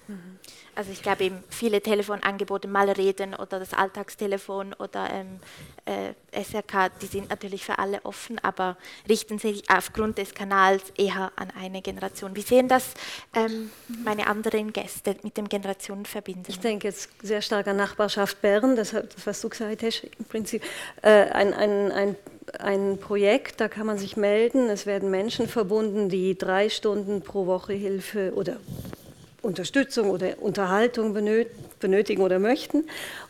Mhm. 0.08 0.40
Also 0.76 0.92
ich 0.92 1.02
glaube 1.02 1.24
eben 1.24 1.44
viele 1.50 1.82
Telefonangebote, 1.82 2.68
mal 2.68 2.90
reden 2.90 3.34
oder 3.34 3.60
das 3.60 3.74
Alltagstelefon 3.74 4.74
oder 4.74 5.10
ähm, 5.12 5.40
äh, 5.86 6.44
SRK, 6.44 6.90
die 7.02 7.06
sind 7.06 7.30
natürlich 7.30 7.64
für 7.64 7.80
alle 7.80 8.04
offen, 8.04 8.40
aber 8.44 8.78
richten 9.08 9.40
sich 9.40 9.64
aufgrund 9.70 10.18
des 10.18 10.34
Kanals 10.34 10.84
eher 10.98 11.32
an 11.38 11.52
eine 11.60 11.82
Generation. 11.82 12.36
Wie 12.36 12.42
sehen 12.42 12.68
das 12.68 12.94
ähm, 13.36 13.72
meine 14.04 14.28
anderen 14.28 14.74
Gäste 14.74 15.16
mit 15.24 15.38
dem 15.38 15.48
Generationenverbinden? 15.48 16.46
Ich 16.48 16.60
denke 16.60 16.90
jetzt 16.90 17.10
sehr 17.22 17.42
stark 17.42 17.68
an 17.68 17.78
Nachbarschaft 17.78 18.42
Bern, 18.42 18.76
das, 18.76 18.94
was 19.24 19.42
du 19.42 19.50
gesagt 19.50 19.82
hast, 19.84 20.04
im 20.20 20.26
Prinzip 20.26 20.64
äh, 21.02 21.10
ein, 21.10 21.54
ein, 21.54 21.92
ein 21.92 22.16
ein 22.60 23.00
Projekt, 23.00 23.60
da 23.60 23.68
kann 23.68 23.88
man 23.88 23.98
sich 23.98 24.18
melden. 24.18 24.70
Es 24.70 24.86
werden 24.86 25.10
Menschen 25.10 25.48
verbunden, 25.48 26.10
die 26.10 26.38
drei 26.38 26.70
Stunden 26.70 27.22
pro 27.22 27.48
Woche 27.48 27.74
Hilfe 27.74 28.34
oder 28.36 28.58
Unterstützung 29.46 30.10
oder 30.10 30.42
Unterhaltung 30.42 31.14
benötigen 31.14 32.22
oder 32.22 32.40
möchten 32.40 32.86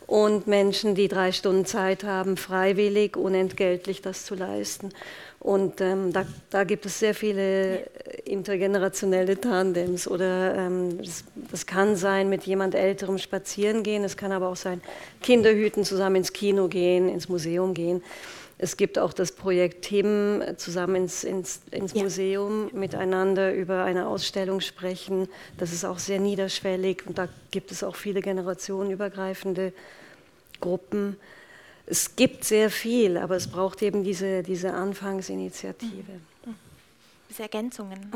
und 0.06 0.46
Menschen, 0.46 0.94
die 0.94 1.08
drei 1.08 1.30
Stunden 1.32 1.66
Zeit 1.66 2.04
haben, 2.04 2.36
freiwillig, 2.36 3.16
unentgeltlich 3.16 4.02
das 4.02 4.24
zu 4.24 4.34
leisten. 4.34 4.90
Und 5.38 5.80
ähm, 5.80 6.12
da, 6.12 6.24
da, 6.50 6.64
gibt 6.64 6.86
es 6.86 6.98
sehr 6.98 7.14
viele 7.14 7.84
intergenerationelle 8.24 9.40
Tandems 9.40 10.08
oder 10.08 10.56
ähm, 10.56 10.98
das, 10.98 11.24
das, 11.50 11.66
kann 11.66 11.94
sein 11.94 12.28
mit 12.28 12.44
jemand 12.44 12.74
Älterem 12.74 13.18
spazieren 13.18 13.82
gehen, 13.82 14.02
es 14.02 14.16
kann 14.16 14.32
aber 14.32 14.48
auch 14.48 14.56
sein 14.56 14.80
Kinderhüten 15.22 15.84
zusammen 15.84 16.16
ins 16.16 16.32
Kino 16.32 16.66
gehen, 16.66 17.08
ins 17.08 17.28
Museum 17.28 17.74
gehen. 17.74 18.02
Es 18.58 18.78
gibt 18.78 18.98
auch 18.98 19.12
das 19.12 19.32
Projekt 19.32 19.82
Themen 19.82 20.56
zusammen 20.56 20.96
ins, 20.96 21.24
ins, 21.24 21.60
ins 21.70 21.92
ja. 21.92 22.02
Museum 22.02 22.70
miteinander 22.72 23.52
über 23.54 23.84
eine 23.84 24.06
Ausstellung 24.06 24.60
sprechen. 24.60 25.28
Das 25.58 25.72
ist 25.72 25.84
auch 25.84 25.98
sehr 25.98 26.20
niederschwellig 26.20 27.06
und 27.06 27.18
da 27.18 27.28
gibt 27.50 27.70
es 27.70 27.82
auch 27.82 27.96
viele 27.96 28.22
generationenübergreifende 28.22 29.74
Gruppen. 30.60 31.18
Es 31.84 32.16
gibt 32.16 32.44
sehr 32.44 32.70
viel, 32.70 33.18
aber 33.18 33.36
es 33.36 33.48
braucht 33.48 33.82
eben 33.82 34.02
diese, 34.02 34.42
diese 34.42 34.72
Anfangsinitiative. 34.72 36.12
Mhm. 36.44 36.54
Diese 37.28 37.42
Ergänzungen. 37.42 38.10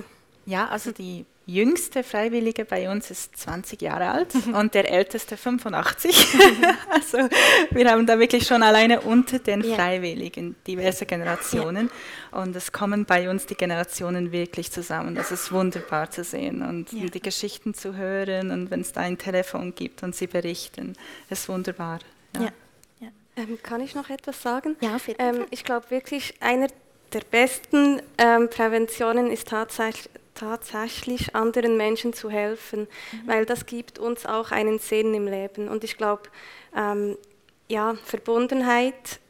Ja, 0.47 0.69
also 0.69 0.91
die 0.91 1.27
jüngste 1.55 2.03
Freiwillige 2.03 2.65
bei 2.65 2.91
uns 2.91 3.11
ist 3.11 3.37
20 3.37 3.83
Jahre 3.83 4.11
alt 4.11 4.35
und 4.55 4.75
der 4.75 4.91
älteste 4.91 5.37
85. 5.37 6.29
also 6.91 7.19
wir 7.71 7.91
haben 7.91 8.07
da 8.07 8.19
wirklich 8.19 8.47
schon 8.47 8.63
alleine 8.63 9.01
unter 9.01 9.39
den 9.39 9.63
Freiwilligen 9.63 10.57
diverse 10.67 11.07
Generationen 11.07 11.91
ja. 12.33 12.41
und 12.41 12.55
es 12.57 12.73
kommen 12.73 13.05
bei 13.05 13.29
uns 13.31 13.47
die 13.47 13.55
Generationen 13.55 14.33
wirklich 14.33 14.71
zusammen. 14.71 15.15
Das 15.15 15.31
ist 15.31 15.53
wunderbar 15.53 16.11
zu 16.11 16.25
sehen 16.25 16.63
und 16.63 16.93
ja. 16.93 17.07
die 17.07 17.21
Geschichten 17.21 17.75
zu 17.75 17.97
hören 17.97 18.51
und 18.51 18.71
wenn 18.71 18.81
es 18.81 18.93
da 18.93 19.01
ein 19.01 19.19
Telefon 19.19 19.75
gibt 19.75 20.03
und 20.03 20.15
sie 20.15 20.27
berichten, 20.27 20.95
ist 21.29 21.49
wunderbar. 21.49 22.01
Ja. 22.39 22.53
Ähm, 23.37 23.59
kann 23.63 23.81
ich 23.81 23.95
noch 23.95 24.11
etwas 24.11 24.43
sagen? 24.43 24.77
Ja, 24.81 24.97
ähm, 25.19 25.47
Ich 25.51 25.65
glaube 25.65 25.91
wirklich, 25.91 26.35
einer 26.41 26.69
der 27.13 27.23
besten 27.31 28.01
ähm, 28.19 28.49
Präventionen 28.49 29.31
ist 29.31 29.49
tatsächlich, 29.49 30.09
tatsächlich 30.41 31.35
anderen 31.35 31.77
Menschen 31.77 32.13
zu 32.13 32.31
helfen, 32.31 32.89
mhm. 33.13 33.29
weil 33.29 33.47
das 33.47 33.67
gibt 33.67 33.99
uns 33.99 34.25
auch 34.25 34.51
einen 34.51 34.79
Sinn 34.79 35.13
im 35.15 35.27
Leben. 35.27 35.69
Und 35.69 35.85
ich 35.85 35.97
glaube, 35.97 36.23
ähm, 36.75 37.19
ja, 37.69 37.95
Verbundenheit 38.05 39.21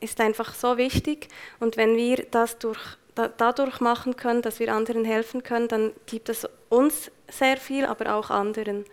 ist 0.00 0.20
einfach 0.20 0.54
so 0.54 0.76
wichtig. 0.76 1.28
Und 1.60 1.76
wenn 1.76 1.96
wir 1.96 2.26
das 2.30 2.58
durch, 2.58 2.80
da, 3.14 3.28
dadurch 3.28 3.80
machen 3.80 4.16
können, 4.16 4.42
dass 4.42 4.58
wir 4.58 4.74
anderen 4.74 5.04
helfen 5.04 5.42
können, 5.42 5.68
dann 5.68 5.92
gibt 6.06 6.28
es 6.28 6.48
uns 6.68 7.10
sehr 7.28 7.56
viel, 7.56 7.84
aber 7.84 8.14
auch 8.14 8.30
anderen. 8.30 8.84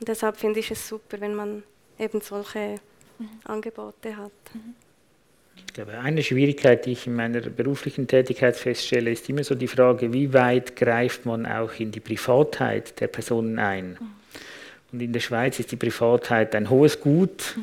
Und 0.00 0.08
deshalb 0.08 0.38
finde 0.38 0.60
ich 0.60 0.70
es 0.70 0.88
super, 0.88 1.20
wenn 1.20 1.34
man 1.34 1.62
eben 1.98 2.20
solche 2.20 2.76
mhm. 3.18 3.40
Angebote 3.44 4.16
hat. 4.16 4.32
Mhm. 4.54 4.74
Glaube, 5.76 5.98
eine 5.98 6.22
Schwierigkeit, 6.22 6.86
die 6.86 6.92
ich 6.92 7.06
in 7.06 7.14
meiner 7.14 7.42
beruflichen 7.42 8.06
Tätigkeit 8.06 8.56
feststelle, 8.56 9.10
ist 9.10 9.28
immer 9.28 9.44
so 9.44 9.54
die 9.54 9.68
Frage, 9.68 10.10
wie 10.10 10.32
weit 10.32 10.74
greift 10.74 11.26
man 11.26 11.44
auch 11.44 11.74
in 11.78 11.90
die 11.90 12.00
Privatheit 12.00 12.98
der 12.98 13.08
Personen 13.08 13.58
ein. 13.58 13.98
Und 14.90 15.02
in 15.02 15.12
der 15.12 15.20
Schweiz 15.20 15.60
ist 15.60 15.72
die 15.72 15.76
Privatheit 15.76 16.54
ein 16.54 16.70
hohes 16.70 16.98
Gut. 16.98 17.58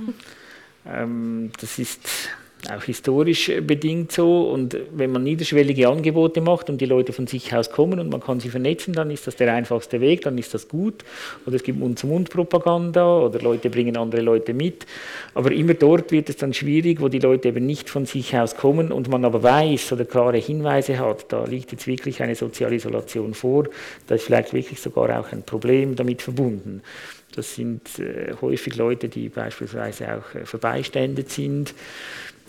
Ähm, 0.86 1.50
das 1.60 1.80
ist 1.80 2.30
auch 2.72 2.84
historisch 2.84 3.52
bedingt 3.66 4.12
so. 4.12 4.50
Und 4.50 4.78
wenn 4.92 5.12
man 5.12 5.24
niederschwellige 5.24 5.88
Angebote 5.88 6.42
macht 6.42 6.70
und 6.70 6.80
die 6.80 6.86
Leute 6.86 7.14
von 7.14 7.28
sich 7.28 7.54
aus 7.54 7.72
kommen 7.72 8.00
und 8.00 8.10
man 8.10 8.22
kann 8.22 8.40
sie 8.40 8.50
vernetzen, 8.50 8.94
dann 8.94 9.12
ist 9.12 9.28
das 9.28 9.36
der 9.36 9.54
einfachste 9.54 10.02
Weg, 10.02 10.22
dann 10.22 10.38
ist 10.38 10.54
das 10.54 10.68
gut. 10.68 11.04
Oder 11.46 11.56
es 11.56 11.64
gibt 11.64 11.80
Mund-zu-Mund-Propaganda 11.80 13.20
oder 13.20 13.40
Leute 13.40 13.70
bringen 13.70 13.98
andere 13.98 14.22
Leute 14.22 14.54
mit. 14.54 14.86
Aber 15.34 15.52
immer 15.52 15.74
dort 15.74 16.12
wird 16.12 16.30
es 16.30 16.38
dann 16.38 16.54
schwierig, 16.54 17.02
wo 17.02 17.08
die 17.08 17.20
Leute 17.20 17.50
eben 17.50 17.66
nicht 17.66 17.90
von 17.90 18.06
sich 18.06 18.36
aus 18.38 18.56
kommen 18.56 18.92
und 18.92 19.10
man 19.10 19.26
aber 19.26 19.44
weiß 19.44 19.92
oder 19.94 20.06
klare 20.06 20.38
Hinweise 20.38 21.00
hat, 21.00 21.32
da 21.32 21.46
liegt 21.46 21.72
jetzt 21.72 21.88
wirklich 21.88 22.22
eine 22.22 22.36
soziale 22.36 22.76
Isolation 22.76 23.34
vor, 23.34 23.68
da 24.08 24.16
ist 24.16 24.26
vielleicht 24.26 24.54
wirklich 24.54 24.80
sogar 24.80 25.20
auch 25.20 25.32
ein 25.32 25.44
Problem 25.44 25.96
damit 25.96 26.22
verbunden. 26.22 26.82
Das 27.36 27.56
sind 27.56 28.00
äh, 28.00 28.34
häufig 28.42 28.76
Leute, 28.76 29.10
die 29.10 29.30
beispielsweise 29.30 30.18
auch 30.18 30.36
äh, 30.36 30.46
verbeiständert 30.46 31.30
sind 31.32 31.74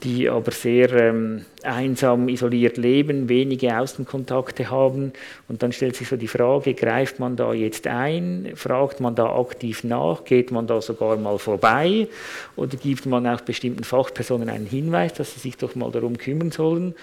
die 0.05 0.29
aber 0.29 0.53
sehr 0.53 0.93
ähm, 0.93 1.47
einsam, 1.63 2.29
isoliert 2.29 2.77
leben, 2.77 3.29
wenige 3.29 3.77
Außenkontakte 3.79 4.71
haben. 4.71 5.13
Und 5.49 5.63
dann 5.63 5.73
stellt 5.73 5.97
sich 5.97 6.09
so 6.09 6.17
die 6.17 6.29
Frage, 6.29 6.75
greift 6.75 7.19
man 7.19 7.37
da 7.37 7.53
jetzt 7.53 7.87
ein, 7.87 8.53
fragt 8.55 9.01
man 9.01 9.15
da 9.15 9.35
aktiv 9.35 9.83
nach, 9.83 10.25
geht 10.25 10.51
man 10.51 10.67
da 10.67 10.81
sogar 10.81 11.17
mal 11.17 11.39
vorbei 11.39 12.07
oder 12.55 12.77
gibt 12.77 13.07
man 13.07 13.27
auch 13.27 13.41
bestimmten 13.41 13.85
Fachpersonen 13.85 14.51
einen 14.51 14.67
Hinweis, 14.67 15.15
dass 15.15 15.35
sie 15.35 15.41
sich 15.41 15.57
doch 15.57 15.75
mal 15.75 15.91
darum 15.91 16.19
kümmern 16.19 16.51
sollen. 16.51 16.95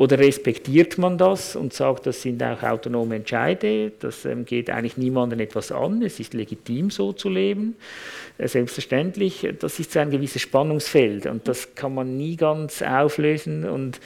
Oder 0.00 0.18
respektiert 0.18 0.96
man 0.96 1.18
das 1.18 1.54
und 1.54 1.74
sagt, 1.74 2.06
das 2.06 2.22
sind 2.22 2.42
auch 2.42 2.62
autonome 2.62 3.16
Entscheide, 3.16 3.92
das 4.00 4.24
ähm, 4.24 4.46
geht 4.46 4.70
eigentlich 4.70 4.96
niemandem 4.96 5.40
etwas 5.40 5.70
an, 5.70 6.00
es 6.00 6.18
ist 6.18 6.32
legitim 6.32 6.88
so 6.88 7.12
zu 7.12 7.28
leben, 7.28 7.76
äh, 8.38 8.48
selbstverständlich. 8.48 9.46
Das 9.58 9.78
ist 9.78 9.92
so 9.92 9.98
ein 9.98 10.10
gewisses 10.10 10.40
Spannungsfeld 10.40 11.26
und 11.26 11.46
das 11.46 11.74
kann 11.74 11.94
man 11.94 12.16
nie 12.16 12.36
ganz 12.36 12.80
auflösen 12.80 13.68
und 13.68 14.00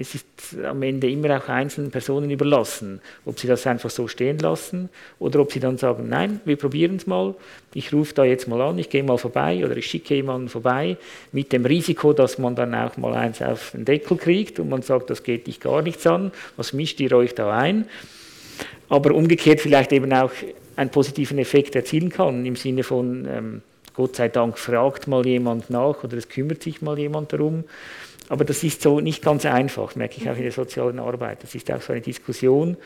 es 0.00 0.14
ist 0.14 0.24
am 0.64 0.80
Ende 0.84 1.10
immer 1.10 1.36
auch 1.36 1.48
einzelnen 1.48 1.90
Personen 1.90 2.30
überlassen, 2.30 3.00
ob 3.26 3.38
sie 3.40 3.48
das 3.48 3.66
einfach 3.66 3.90
so 3.90 4.06
stehen 4.06 4.38
lassen 4.38 4.90
oder 5.18 5.40
ob 5.40 5.50
sie 5.52 5.58
dann 5.58 5.76
sagen, 5.76 6.08
nein, 6.08 6.40
wir 6.44 6.56
probieren 6.56 6.96
es 6.96 7.08
mal, 7.08 7.34
ich 7.74 7.92
rufe 7.92 8.14
da 8.14 8.24
jetzt 8.24 8.46
mal 8.46 8.60
an, 8.62 8.78
ich 8.78 8.90
gehe 8.90 9.02
mal 9.02 9.18
vorbei 9.18 9.64
oder 9.64 9.76
ich 9.76 9.86
schicke 9.86 10.14
jemanden 10.14 10.48
vorbei, 10.48 10.96
mit 11.32 11.52
dem 11.52 11.66
Risiko, 11.66 12.12
dass 12.12 12.38
man 12.38 12.54
dann 12.54 12.76
auch 12.76 12.96
mal 12.96 13.12
eins 13.12 13.42
auf 13.42 13.72
den 13.72 13.84
Deckel 13.84 14.16
kriegt 14.16 14.60
und 14.60 14.68
man 14.68 14.82
sagt, 14.82 15.10
das 15.10 15.24
geht 15.24 15.48
dich 15.48 15.58
gar 15.58 15.82
nichts 15.82 16.06
an, 16.06 16.30
was 16.56 16.72
mischt 16.72 17.00
ihr 17.00 17.12
euch 17.12 17.34
da 17.34 17.50
ein? 17.58 17.88
Aber 18.88 19.12
umgekehrt 19.12 19.60
vielleicht 19.60 19.92
eben 19.92 20.12
auch 20.12 20.30
einen 20.76 20.90
positiven 20.90 21.38
Effekt 21.38 21.74
erzielen 21.74 22.10
kann, 22.10 22.46
im 22.46 22.54
Sinne 22.54 22.84
von, 22.84 23.26
ähm, 23.28 23.62
Gott 23.94 24.14
sei 24.14 24.28
Dank 24.28 24.58
fragt 24.58 25.08
mal 25.08 25.26
jemand 25.26 25.70
nach 25.70 26.04
oder 26.04 26.16
es 26.16 26.28
kümmert 26.28 26.62
sich 26.62 26.82
mal 26.82 26.96
jemand 26.96 27.32
darum. 27.32 27.64
Aber 28.28 28.44
das 28.44 28.62
ist 28.62 28.82
so 28.82 29.00
nicht 29.00 29.22
ganz 29.22 29.46
einfach, 29.46 29.96
merke 29.96 30.20
ich 30.20 30.28
auch 30.28 30.36
in 30.36 30.42
der 30.42 30.52
sozialen 30.52 30.98
Arbeit. 30.98 31.42
Das 31.42 31.54
ist 31.54 31.70
auch 31.72 31.80
so 31.80 31.92
eine 31.92 32.02
Diskussion. 32.02 32.76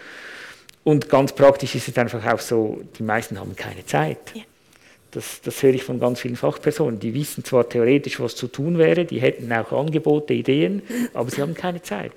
Und 0.84 1.09
ganz 1.09 1.32
praktisch 1.32 1.74
ist 1.74 1.88
es 1.88 1.99
einfach 1.99 2.24
auch 2.32 2.40
so, 2.40 2.82
die 2.99 3.03
meisten 3.03 3.38
haben 3.38 3.55
keine 3.57 3.84
Zeit. 3.86 4.18
Ja. 4.34 4.43
Das, 5.12 5.43
das 5.43 5.62
höre 5.62 5.74
ich 5.74 5.84
von 5.84 6.01
ganz 6.01 6.20
vielen 6.20 6.36
Fachpersonen. 6.36 6.99
Die 6.99 7.12
wissen 7.12 7.45
zwar 7.45 7.68
theoretisch, 7.68 8.18
was 8.18 8.34
zu 8.34 8.49
tun 8.49 8.78
wäre, 8.78 9.05
die 9.05 9.20
hätten 9.20 9.53
auch 9.53 9.70
Angebote, 9.72 10.32
Ideen, 10.32 10.82
aber 11.12 11.30
sie 11.30 11.43
haben 11.43 11.55
keine 11.55 11.82
Zeit. 11.82 12.12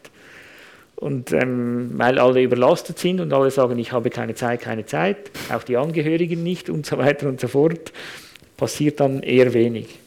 Und 0.95 1.34
ähm, 1.34 1.91
weil 1.95 2.19
alle 2.19 2.41
überlastet 2.41 2.97
sind 2.97 3.19
und 3.19 3.34
alle 3.34 3.51
sagen, 3.51 3.78
ich 3.80 3.91
habe 3.91 4.09
keine 4.09 4.34
Zeit, 4.34 4.61
keine 4.61 4.86
Zeit, 4.86 5.17
auch 5.51 5.63
die 5.63 5.76
Angehörigen 5.76 6.41
nicht 6.41 6.69
und 6.69 6.86
so 6.86 6.97
weiter 6.97 7.28
und 7.28 7.41
so 7.41 7.49
fort, 7.49 7.91
passiert 8.55 9.01
dann 9.01 9.21
eher 9.21 9.53
wenig. 9.53 9.99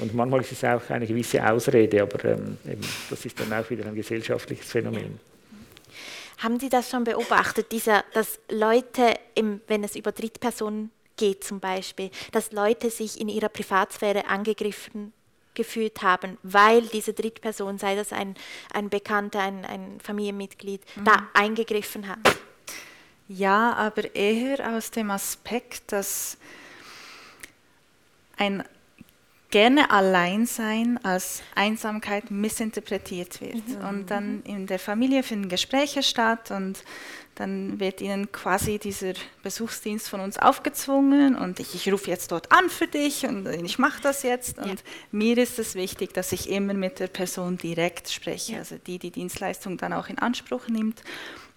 Und 0.00 0.14
manchmal 0.14 0.40
ist 0.40 0.52
es 0.52 0.64
auch 0.64 0.88
eine 0.90 1.06
gewisse 1.06 1.46
Ausrede, 1.46 2.02
aber 2.02 2.24
ähm, 2.24 2.58
eben, 2.66 2.80
das 3.08 3.24
ist 3.24 3.38
dann 3.38 3.52
auch 3.52 3.68
wieder 3.68 3.86
ein 3.86 3.94
gesellschaftliches 3.94 4.70
Phänomen. 4.70 5.20
Haben 6.38 6.58
Sie 6.58 6.70
das 6.70 6.88
schon 6.88 7.04
beobachtet, 7.04 7.70
dieser, 7.70 8.02
dass 8.14 8.40
Leute, 8.50 9.14
im, 9.34 9.60
wenn 9.66 9.84
es 9.84 9.94
über 9.94 10.10
Drittpersonen 10.10 10.90
geht 11.16 11.44
zum 11.44 11.60
Beispiel, 11.60 12.10
dass 12.32 12.50
Leute 12.50 12.88
sich 12.88 13.20
in 13.20 13.28
ihrer 13.28 13.50
Privatsphäre 13.50 14.26
angegriffen 14.26 15.12
gefühlt 15.52 16.00
haben, 16.00 16.38
weil 16.42 16.82
diese 16.82 17.12
Drittperson, 17.12 17.76
sei 17.76 17.94
das 17.94 18.12
ein, 18.12 18.34
ein 18.72 18.88
Bekannter, 18.88 19.40
ein, 19.40 19.66
ein 19.66 20.00
Familienmitglied, 20.02 20.80
mhm. 20.96 21.04
da 21.04 21.28
eingegriffen 21.34 22.08
hat? 22.08 22.18
Ja, 23.28 23.74
aber 23.74 24.14
eher 24.14 24.76
aus 24.76 24.90
dem 24.90 25.10
Aspekt, 25.10 25.92
dass 25.92 26.38
ein 28.38 28.64
gerne 29.50 29.90
Alleinsein 29.90 30.98
als 31.04 31.42
Einsamkeit 31.54 32.30
missinterpretiert 32.30 33.40
wird. 33.40 33.66
Mhm. 33.68 33.88
Und 33.88 34.10
dann 34.10 34.42
in 34.44 34.66
der 34.66 34.78
Familie 34.78 35.22
finden 35.22 35.48
Gespräche 35.48 36.02
statt 36.02 36.50
und 36.50 36.84
dann 37.34 37.80
wird 37.80 38.00
ihnen 38.00 38.30
quasi 38.32 38.78
dieser 38.78 39.14
Besuchsdienst 39.42 40.08
von 40.08 40.20
uns 40.20 40.36
aufgezwungen 40.36 41.36
und 41.36 41.58
ich, 41.58 41.74
ich 41.74 41.90
rufe 41.90 42.10
jetzt 42.10 42.32
dort 42.32 42.52
an 42.52 42.68
für 42.68 42.86
dich 42.86 43.24
und 43.24 43.46
ich 43.46 43.78
mache 43.78 44.02
das 44.02 44.22
jetzt. 44.22 44.58
Und 44.58 44.66
ja. 44.66 44.76
mir 45.10 45.38
ist 45.38 45.58
es 45.58 45.74
wichtig, 45.74 46.12
dass 46.12 46.32
ich 46.32 46.50
immer 46.50 46.74
mit 46.74 47.00
der 47.00 47.06
Person 47.06 47.56
direkt 47.56 48.10
spreche, 48.10 48.52
ja. 48.52 48.58
also 48.58 48.76
die 48.76 48.98
die 48.98 49.10
Dienstleistung 49.10 49.78
dann 49.78 49.92
auch 49.92 50.08
in 50.08 50.18
Anspruch 50.18 50.68
nimmt. 50.68 51.02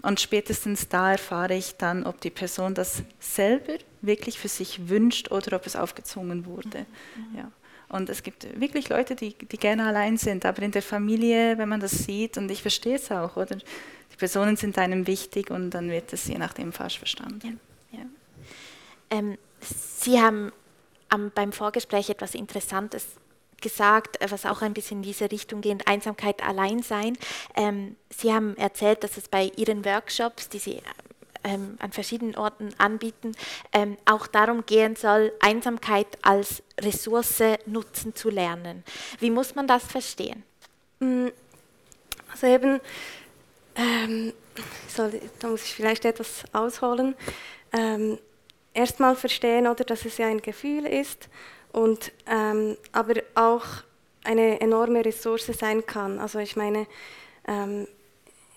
Und 0.02 0.20
spätestens 0.20 0.89
da 0.89 1.14
erfahre 1.14 1.56
ich 1.56 1.76
dann, 1.76 2.06
ob 2.06 2.22
die 2.22 2.30
Person 2.30 2.74
das 2.74 3.04
selber 3.20 3.74
wirklich 4.02 4.39
für 4.39 4.50
sich 4.50 4.89
wünscht 4.89 5.32
oder 5.32 5.56
ob 5.56 5.66
es 5.66 5.76
aufgezwungen 5.76 6.46
wurde. 6.46 6.86
Mhm. 7.16 7.38
Ja. 7.38 7.52
Und 7.94 8.10
es 8.10 8.24
gibt 8.24 8.60
wirklich 8.60 8.89
Leute, 8.89 9.16
die, 9.16 9.36
die 9.36 9.58
gerne 9.58 9.86
allein 9.86 10.18
sind, 10.18 10.48
aber 10.48 10.64
in 10.64 10.72
der 10.72 10.82
Familie, 10.82 11.60
wenn 11.60 11.70
man 11.70 11.80
das 11.80 11.91
sieht, 11.91 12.39
und 12.39 12.50
ich 12.50 12.64
verstehe 12.64 12.96
es 12.96 13.12
auch, 13.12 13.38
oder 13.38 13.56
die 13.56 14.16
Personen 14.18 14.56
sind 14.56 14.80
einem 14.80 15.06
wichtig 15.06 15.52
und 15.52 15.70
dann 15.70 15.91
wird 15.91 16.12
es 16.12 16.28
je 16.28 16.39
nachdem 16.39 16.74
falsch 16.74 16.98
verstanden. 16.98 17.60
Ja. 17.91 18.00
Ja. 18.00 18.06
Ähm, 19.12 19.38
Sie 19.62 20.20
haben 20.20 20.52
am, 21.10 21.32
beim 21.36 21.52
Vorgespräch 21.52 22.10
etwas 22.10 22.34
Interessantes 22.34 23.06
gesagt, 23.62 24.20
äh, 24.24 24.32
was 24.32 24.48
auch 24.48 24.64
ein 24.64 24.74
bisschen 24.74 24.98
in 24.98 25.04
diese 25.04 25.32
Richtung 25.32 25.62
geht, 25.62 25.88
Einsamkeit, 25.88 26.44
Alleinsein. 26.44 27.16
Ähm, 27.54 27.96
Sie 28.10 28.34
haben 28.34 28.58
erzählt, 28.58 29.04
dass 29.04 29.18
es 29.18 29.28
bei 29.28 29.52
Ihren 29.56 29.86
Workshops, 29.86 30.50
die 30.50 30.58
Sie 30.58 30.82
ähm, 31.44 31.78
an 31.80 31.91
verschiedenen 31.91 32.36
Orten 32.36 32.70
anbieten, 32.78 33.34
ähm, 33.72 33.98
auch 34.06 34.28
darum 34.28 34.66
gehen 34.66 34.96
soll, 34.96 35.32
Einsamkeit 35.39 36.08
als 36.22 36.64
Ressource 36.80 37.44
nutzen 37.66 38.16
zu 38.16 38.30
lernen. 38.30 38.84
Wie 39.20 39.30
muss 39.30 39.56
man 39.56 39.68
das 39.68 39.84
verstehen? 39.84 40.44
Mm, 41.00 41.28
also 42.32 42.48
eben, 42.48 42.80
ähm, 43.76 44.34
soll, 44.88 45.20
da 45.39 45.48
muss 45.48 45.64
ich 45.64 45.74
vielleicht 45.74 46.06
etwas 46.06 46.44
ausholen. 46.54 47.16
Ähm, 47.72 48.18
Erstmal 48.74 49.16
verstehen, 49.16 49.68
oder, 49.68 49.84
dass 49.84 50.04
es 50.06 50.18
ja 50.18 50.28
ein 50.28 50.41
Gefühl 50.41 50.86
ist 50.88 51.30
und 51.72 52.12
ähm, 52.26 52.76
aber 52.91 53.22
auch 53.36 53.66
eine 54.24 54.60
enorme 54.62 55.06
Ressource 55.06 55.46
sein 55.46 55.86
kann. 55.86 56.18
Also 56.18 56.39
ich 56.39 56.56
meine, 56.56 56.88
ähm, 57.48 57.88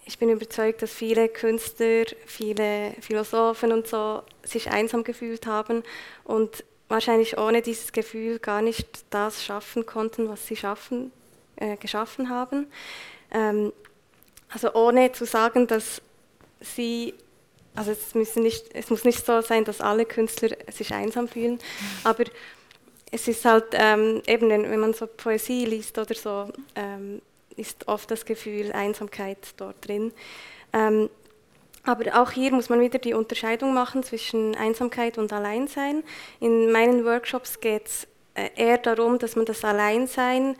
ich 0.06 0.18
bin 0.18 0.30
überzeugt, 0.30 0.82
dass 0.82 0.92
viele 0.92 1.28
Künstler, 1.28 2.04
viele 2.24 2.94
Philosophen 3.00 3.72
und 3.72 3.88
so 3.88 4.22
sich 4.44 4.70
einsam 4.70 5.02
gefühlt 5.02 5.46
haben 5.46 5.82
und 6.22 6.64
wahrscheinlich 6.88 7.36
ohne 7.38 7.60
dieses 7.60 7.90
Gefühl 7.90 8.38
gar 8.38 8.62
nicht 8.62 8.86
das 9.10 9.44
schaffen 9.44 9.84
konnten, 9.84 10.28
was 10.28 10.46
sie 10.46 10.54
schaffen, 10.54 11.10
äh, 11.56 11.76
geschaffen 11.76 12.30
haben. 12.30 12.68
Ähm, 13.32 13.72
also 14.48 14.72
ohne 14.74 15.10
zu 15.10 15.26
sagen, 15.26 15.66
dass 15.66 16.00
sie, 16.60 17.12
also 17.74 17.90
es, 17.90 18.14
müssen 18.14 18.44
nicht, 18.44 18.66
es 18.74 18.90
muss 18.90 19.02
nicht 19.02 19.26
so 19.26 19.40
sein, 19.40 19.64
dass 19.64 19.80
alle 19.80 20.06
Künstler 20.06 20.56
sich 20.70 20.94
einsam 20.94 21.26
fühlen, 21.26 21.58
aber 22.04 22.24
es 23.10 23.26
ist 23.26 23.44
halt 23.44 23.66
ähm, 23.72 24.22
eben, 24.28 24.48
wenn 24.50 24.80
man 24.80 24.94
so 24.94 25.08
Poesie 25.08 25.64
liest 25.64 25.98
oder 25.98 26.14
so, 26.14 26.48
ähm, 26.76 27.20
ist 27.56 27.88
oft 27.88 28.10
das 28.10 28.24
Gefühl 28.24 28.72
Einsamkeit 28.72 29.38
dort 29.56 29.86
drin. 29.86 30.12
Ähm, 30.72 31.08
aber 31.84 32.20
auch 32.20 32.32
hier 32.32 32.52
muss 32.52 32.68
man 32.68 32.80
wieder 32.80 32.98
die 32.98 33.14
Unterscheidung 33.14 33.72
machen 33.72 34.02
zwischen 34.02 34.56
Einsamkeit 34.56 35.18
und 35.18 35.32
Alleinsein. 35.32 36.02
In 36.40 36.72
meinen 36.72 37.04
Workshops 37.04 37.60
geht 37.60 37.86
es 37.86 38.08
äh, 38.34 38.50
eher 38.56 38.78
darum, 38.78 39.18
dass 39.18 39.36
man 39.36 39.44
das 39.44 39.64
Alleinsein 39.64 40.56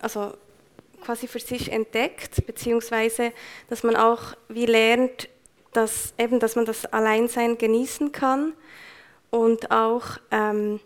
also 0.00 0.32
quasi 1.02 1.28
für 1.28 1.40
sich 1.40 1.70
entdeckt, 1.70 2.46
beziehungsweise 2.46 3.32
dass 3.68 3.82
man 3.82 3.96
auch 3.96 4.34
wie 4.48 4.66
lernt, 4.66 5.28
dass, 5.72 6.14
eben, 6.18 6.40
dass 6.40 6.56
man 6.56 6.64
das 6.64 6.86
Alleinsein 6.86 7.58
genießen 7.58 8.12
kann 8.12 8.54
und 9.30 9.70
auch 9.70 10.18
ähm, 10.30 10.80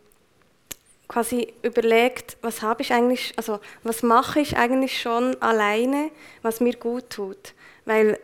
quasi 1.11 1.53
überlegt, 1.63 2.37
was 2.41 2.63
habe 2.63 2.83
ich 2.83 2.93
eigentlich, 2.93 3.33
also 3.37 3.59
was 3.83 4.05
mache 4.05 4.39
ich 4.39 4.57
eigentlich 4.57 5.03
schon 5.03 5.35
alleine, 5.43 6.13
was 6.43 6.61
mir 6.61 6.77
gut 6.77 7.11
tut, 7.11 7.53
weil 7.85 8.17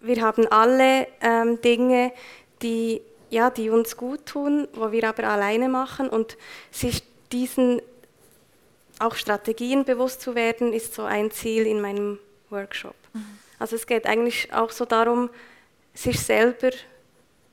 wir 0.00 0.20
haben 0.20 0.48
alle 0.48 1.06
ähm, 1.20 1.60
Dinge, 1.60 2.12
die 2.62 3.00
ja, 3.30 3.48
die 3.50 3.70
uns 3.70 3.96
gut 3.96 4.26
tun, 4.26 4.66
wo 4.72 4.90
wir 4.90 5.08
aber 5.08 5.24
alleine 5.24 5.68
machen 5.68 6.08
und 6.08 6.36
sich 6.72 7.04
diesen 7.30 7.80
auch 8.98 9.14
Strategien 9.14 9.84
bewusst 9.84 10.20
zu 10.20 10.34
werden, 10.34 10.72
ist 10.72 10.94
so 10.94 11.02
ein 11.02 11.30
Ziel 11.30 11.64
in 11.66 11.80
meinem 11.80 12.18
Workshop. 12.50 12.94
Mhm. 13.12 13.38
Also 13.58 13.76
es 13.76 13.86
geht 13.86 14.06
eigentlich 14.06 14.52
auch 14.52 14.70
so 14.70 14.84
darum, 14.84 15.30
sich 15.94 16.20
selber 16.20 16.70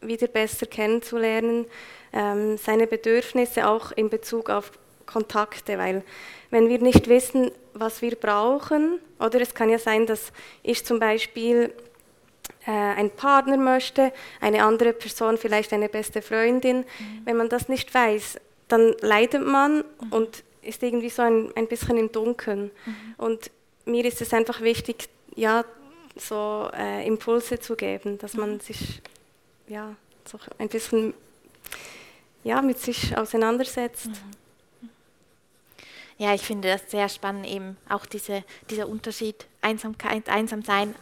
wieder 0.01 0.27
besser 0.27 0.65
kennenzulernen, 0.65 1.65
ähm, 2.13 2.57
seine 2.57 2.87
Bedürfnisse 2.87 3.67
auch 3.67 3.91
in 3.91 4.09
Bezug 4.09 4.49
auf 4.49 4.71
Kontakte, 5.05 5.77
weil 5.77 6.03
wenn 6.49 6.69
wir 6.69 6.79
nicht 6.79 7.07
wissen, 7.07 7.51
was 7.73 8.01
wir 8.01 8.15
brauchen, 8.15 8.99
oder 9.19 9.41
es 9.41 9.53
kann 9.53 9.69
ja 9.69 9.79
sein, 9.79 10.05
dass 10.05 10.31
ich 10.63 10.85
zum 10.85 10.99
Beispiel 10.99 11.73
äh, 12.65 12.71
einen 12.71 13.11
Partner 13.11 13.57
möchte, 13.57 14.11
eine 14.39 14.63
andere 14.63 14.93
Person 14.93 15.37
vielleicht 15.37 15.73
eine 15.73 15.89
beste 15.89 16.21
Freundin, 16.21 16.79
mhm. 16.79 17.21
wenn 17.25 17.37
man 17.37 17.49
das 17.49 17.69
nicht 17.69 17.93
weiß, 17.93 18.39
dann 18.67 18.95
leidet 19.01 19.45
man 19.45 19.77
mhm. 19.77 19.83
und 20.11 20.43
ist 20.61 20.83
irgendwie 20.83 21.09
so 21.09 21.21
ein, 21.21 21.51
ein 21.55 21.67
bisschen 21.67 21.97
im 21.97 22.11
Dunkeln. 22.11 22.71
Mhm. 22.85 23.15
Und 23.17 23.51
mir 23.85 24.05
ist 24.05 24.21
es 24.21 24.33
einfach 24.33 24.61
wichtig, 24.61 25.09
ja, 25.35 25.65
so 26.15 26.69
äh, 26.77 27.07
Impulse 27.07 27.59
zu 27.59 27.75
geben, 27.75 28.17
dass 28.17 28.33
man 28.33 28.53
mhm. 28.53 28.59
sich 28.59 29.01
ja, 29.67 29.95
so 30.25 30.37
ein 30.57 30.67
bisschen 30.67 31.13
ja, 32.43 32.61
mit 32.61 32.79
sich 32.79 33.17
auseinandersetzt. 33.17 34.07
Mhm. 34.07 34.41
Ja, 36.17 36.35
ich 36.35 36.41
finde 36.41 36.67
das 36.67 36.91
sehr 36.91 37.09
spannend, 37.09 37.47
eben 37.47 37.77
auch 37.89 38.05
diese, 38.05 38.43
dieser 38.69 38.87
Unterschied 38.87 39.47
Einsamkeit, 39.61 40.29
Einsamsein 40.29 40.93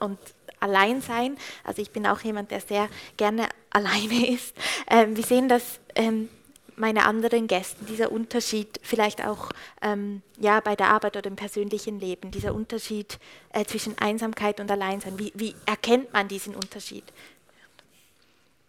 und 0.00 0.18
Alleinsein. 0.60 1.38
Also 1.64 1.80
ich 1.80 1.92
bin 1.92 2.06
auch 2.06 2.20
jemand, 2.20 2.50
der 2.50 2.60
sehr 2.60 2.88
gerne 3.16 3.48
alleine 3.70 4.28
ist. 4.28 4.54
Ähm, 4.90 5.16
wir 5.16 5.24
sehen 5.24 5.48
das 5.48 5.80
ähm, 5.94 6.28
meine 6.76 7.06
anderen 7.06 7.46
Gäste, 7.46 7.84
dieser 7.86 8.12
Unterschied 8.12 8.78
vielleicht 8.82 9.24
auch 9.24 9.50
ähm, 9.80 10.20
ja, 10.38 10.60
bei 10.60 10.76
der 10.76 10.88
Arbeit 10.88 11.16
oder 11.16 11.28
im 11.30 11.36
persönlichen 11.36 11.98
Leben, 11.98 12.30
dieser 12.30 12.54
Unterschied 12.54 13.18
äh, 13.54 13.64
zwischen 13.64 13.96
Einsamkeit 13.98 14.60
und 14.60 14.70
Alleinsein. 14.70 15.18
Wie, 15.18 15.32
wie 15.34 15.54
erkennt 15.64 16.12
man 16.12 16.28
diesen 16.28 16.54
Unterschied? 16.54 17.04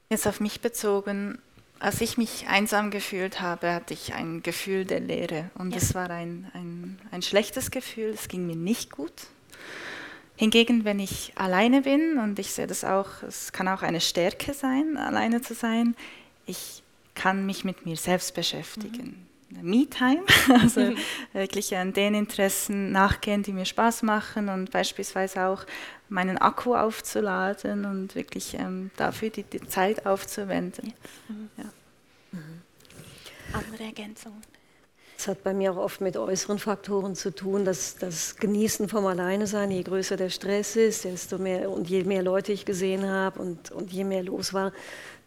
Jetzt 0.09 0.25
auf 0.25 0.39
mich 0.39 0.61
bezogen, 0.61 1.41
als 1.79 2.01
ich 2.01 2.17
mich 2.17 2.47
einsam 2.47 2.91
gefühlt 2.91 3.41
habe, 3.41 3.73
hatte 3.73 3.93
ich 3.93 4.13
ein 4.13 4.43
Gefühl 4.43 4.85
der 4.85 4.99
Leere. 4.99 5.49
Und 5.55 5.75
es 5.75 5.93
war 5.95 6.09
ein, 6.09 6.49
ein, 6.53 6.99
ein 7.11 7.21
schlechtes 7.21 7.71
Gefühl, 7.71 8.09
es 8.09 8.27
ging 8.27 8.47
mir 8.47 8.55
nicht 8.55 8.91
gut. 8.91 9.13
Hingegen, 10.35 10.85
wenn 10.85 10.99
ich 10.99 11.33
alleine 11.35 11.81
bin, 11.81 12.19
und 12.19 12.37
ich 12.37 12.51
sehe 12.51 12.67
das 12.67 12.83
auch, 12.83 13.23
es 13.23 13.51
kann 13.51 13.67
auch 13.67 13.81
eine 13.81 14.01
Stärke 14.01 14.53
sein, 14.53 14.97
alleine 14.97 15.41
zu 15.41 15.53
sein, 15.53 15.95
ich 16.45 16.83
kann 17.15 17.45
mich 17.45 17.63
mit 17.63 17.85
mir 17.85 17.97
selbst 17.97 18.35
beschäftigen. 18.35 19.05
Mhm. 19.05 19.26
Me-Time, 19.49 20.23
also 20.61 20.81
mhm. 20.81 20.97
wirklich 21.33 21.75
an 21.75 21.93
den 21.93 22.13
Interessen 22.15 22.91
nachgehen, 22.91 23.43
die 23.43 23.53
mir 23.53 23.65
Spaß 23.65 24.03
machen 24.03 24.49
und 24.49 24.71
beispielsweise 24.71 25.45
auch 25.45 25.65
meinen 26.09 26.37
Akku 26.37 26.75
aufzuladen 26.75 27.85
und 27.85 28.15
wirklich 28.15 28.55
ähm, 28.55 28.91
dafür 28.97 29.29
die, 29.29 29.43
die, 29.43 29.61
Zeit 29.67 30.05
aufzuwenden. 30.05 30.93
Mhm. 31.29 31.49
Ja. 31.57 31.63
Mhm. 32.31 32.61
Andere 33.53 33.83
Ergänzungen? 33.83 34.41
Es 35.17 35.27
hat 35.27 35.43
bei 35.43 35.53
mir 35.53 35.71
auch 35.71 35.77
oft 35.77 35.99
mit 35.99 36.15
äußeren 36.15 36.59
Faktoren 36.59 37.15
zu 37.15 37.33
tun, 37.33 37.65
dass 37.65 37.95
das 37.95 38.35
Genießen 38.35 38.87
vom 38.87 39.07
Alleine 39.07 39.47
sein, 39.47 39.71
je 39.71 39.81
größer 39.81 40.15
der 40.15 40.29
Stress 40.29 40.75
ist, 40.75 41.05
desto 41.05 41.39
mehr 41.39 41.71
und 41.71 41.89
je 41.89 42.03
mehr 42.03 42.21
Leute 42.21 42.51
ich 42.51 42.65
gesehen 42.65 43.07
habe 43.07 43.39
und, 43.39 43.71
und 43.71 43.91
je 43.91 44.03
mehr 44.03 44.21
los 44.21 44.53
war, 44.53 44.73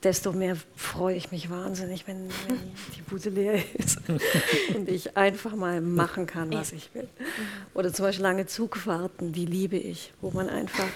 desto 0.03 0.33
mehr 0.33 0.57
freue 0.77 1.17
ich 1.17 1.31
mich 1.31 1.51
wahnsinnig, 1.51 2.07
wenn, 2.07 2.29
wenn 2.29 2.59
die 2.97 3.03
Bude 3.03 3.31
leer 3.31 3.63
ist 3.75 4.01
und 4.75 4.89
ich 4.89 5.17
einfach 5.17 5.55
mal 5.55 5.81
machen 5.81 6.27
kann, 6.27 6.53
was 6.53 6.73
ich 6.73 6.95
will. 6.95 7.09
Oder 7.75 7.93
zum 7.93 8.07
Beispiel 8.07 8.23
lange 8.23 8.47
Zugfahrten, 8.47 9.33
die 9.33 9.47
liebe 9.47 9.77
ich, 9.77 10.13
wo 10.21 10.31
man 10.31 10.49
einfach 10.49 10.89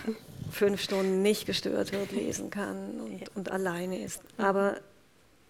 fünf 0.50 0.80
Stunden 0.80 1.22
nicht 1.22 1.46
gestört 1.46 1.92
wird, 1.92 2.12
lesen 2.12 2.50
kann 2.50 3.00
und, 3.00 3.36
und 3.36 3.50
alleine 3.50 4.02
ist. 4.02 4.22
Aber 4.38 4.76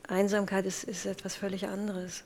Einsamkeit 0.08 0.66
ist, 0.66 0.84
ist 0.84 1.06
etwas 1.06 1.36
völlig 1.36 1.66
anderes. 1.66 2.24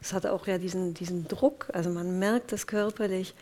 Es 0.00 0.12
hat 0.12 0.26
auch 0.26 0.46
ja 0.46 0.58
diesen, 0.58 0.94
diesen 0.94 1.28
Druck, 1.28 1.68
also 1.72 1.90
man 1.90 2.18
merkt 2.18 2.52
es 2.52 2.66
körperlich, 2.66 3.34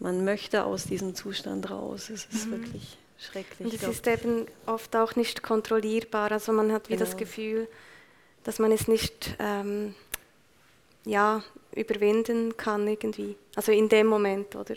man 0.00 0.24
möchte 0.24 0.64
aus 0.64 0.84
diesem 0.84 1.14
Zustand 1.14 1.70
raus. 1.70 2.10
Es 2.10 2.26
ist 2.26 2.46
mhm. 2.46 2.52
wirklich 2.52 2.98
schrecklich. 3.18 3.60
Und 3.60 3.74
es 3.74 3.82
ist 3.82 4.06
eben 4.06 4.46
oft 4.66 4.94
auch 4.96 5.16
nicht 5.16 5.42
kontrollierbar. 5.42 6.32
Also 6.32 6.52
man 6.52 6.72
hat 6.72 6.88
wie 6.88 6.94
genau. 6.94 7.04
das 7.04 7.16
Gefühl, 7.16 7.68
dass 8.44 8.58
man 8.58 8.72
es 8.72 8.88
nicht 8.88 9.36
ähm, 9.38 9.94
ja, 11.04 11.42
überwinden 11.74 12.56
kann 12.56 12.86
irgendwie. 12.86 13.36
Also 13.56 13.72
in 13.72 13.88
dem 13.88 14.06
Moment, 14.06 14.54
oder? 14.56 14.74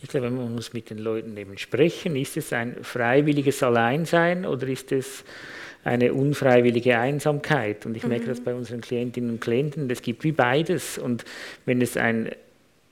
Ich 0.00 0.08
glaube, 0.08 0.30
man 0.30 0.54
muss 0.54 0.72
mit 0.72 0.90
den 0.90 0.98
Leuten 0.98 1.36
eben 1.36 1.58
sprechen. 1.58 2.14
Ist 2.14 2.36
es 2.36 2.52
ein 2.52 2.84
freiwilliges 2.84 3.62
Alleinsein 3.62 4.46
oder 4.46 4.68
ist 4.68 4.92
es 4.92 5.24
eine 5.82 6.12
unfreiwillige 6.12 6.98
Einsamkeit? 6.98 7.84
Und 7.84 7.96
ich 7.96 8.04
merke 8.04 8.26
mhm. 8.26 8.28
das 8.28 8.40
bei 8.40 8.54
unseren 8.54 8.80
Klientinnen 8.80 9.30
und 9.30 9.40
Klienten, 9.40 9.90
es 9.90 10.02
gibt 10.02 10.22
wie 10.22 10.32
beides. 10.32 10.98
Und 10.98 11.24
wenn 11.66 11.82
es 11.82 11.96
ein 11.96 12.30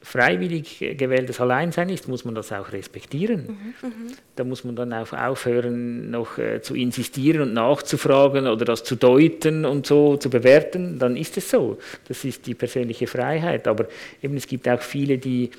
freiwillig 0.07 0.79
gewähltes 0.97 1.41
Alleinsein 1.41 1.89
ist, 1.89 2.07
muss 2.07 2.25
man 2.25 2.37
das 2.37 2.53
auch 2.53 2.71
respektieren. 2.71 3.75
Mhm, 3.83 3.89
mhm. 3.89 4.07
Da 4.37 4.45
muss 4.45 4.63
man 4.63 4.77
dann 4.77 4.93
auch 4.93 5.13
aufhören, 5.13 6.13
noch 6.13 6.39
äh, 6.39 6.63
zu 6.63 6.77
insistieren 6.77 7.43
und 7.43 7.55
nachzufragen 7.55 8.47
oder 8.47 8.65
das 8.65 8.85
zu 8.85 8.95
deuten 8.95 9.65
und 9.65 9.85
so 9.85 10.17
zu 10.17 10.31
bewerten. 10.31 11.01
Dann 11.01 11.17
ist 11.17 11.37
es 11.39 11.51
so. 11.51 11.79
Das 12.07 12.25
ist 12.25 12.47
die 12.47 12.55
persönliche 12.55 13.09
Freiheit. 13.09 13.67
Aber 13.67 13.89
eben 14.23 14.37
es 14.37 14.47
gibt 14.47 14.69
auch 14.69 14.81
viele, 14.81 15.19
die 15.19 15.51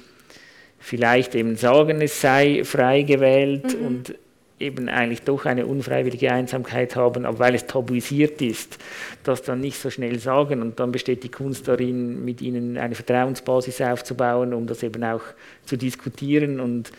vielleicht 0.79 1.35
eben 1.35 1.57
sagen, 1.57 1.99
es 1.99 2.21
sei 2.21 2.63
frei 2.63 3.01
gewählt 3.01 3.77
mhm. 3.77 3.85
und 3.85 4.15
eben 4.59 4.89
eigentlich 4.89 5.21
doch 5.21 5.45
eine 5.45 5.67
unfreiwillige 5.67 6.31
Einsamkeit 6.31 6.95
haben, 6.95 7.25
aber 7.25 7.39
weil 7.39 7.55
es 7.55 7.67
tabuisiert 7.67 8.41
ist, 8.41 8.79
das 9.23 9.43
dann 9.43 9.61
nicht 9.61 9.79
so 9.79 9.91
schnell 9.91 10.17
sagen. 10.19 10.61
Und 10.61 10.79
dann 10.79 10.91
besteht 10.91 11.23
die 11.23 11.29
Kunst 11.29 11.67
darin, 11.67 12.25
mit 12.25 12.41
ihnen 12.41 12.77
eine 12.77 12.95
Vertrauensbasis 12.95 13.81
aufzubauen, 13.81 14.53
um 14.53 14.65
das 14.65 14.81
eben 14.81 15.03
auch 15.03 15.21
zu 15.65 15.77
diskutieren 15.77 16.59
und 16.59 16.91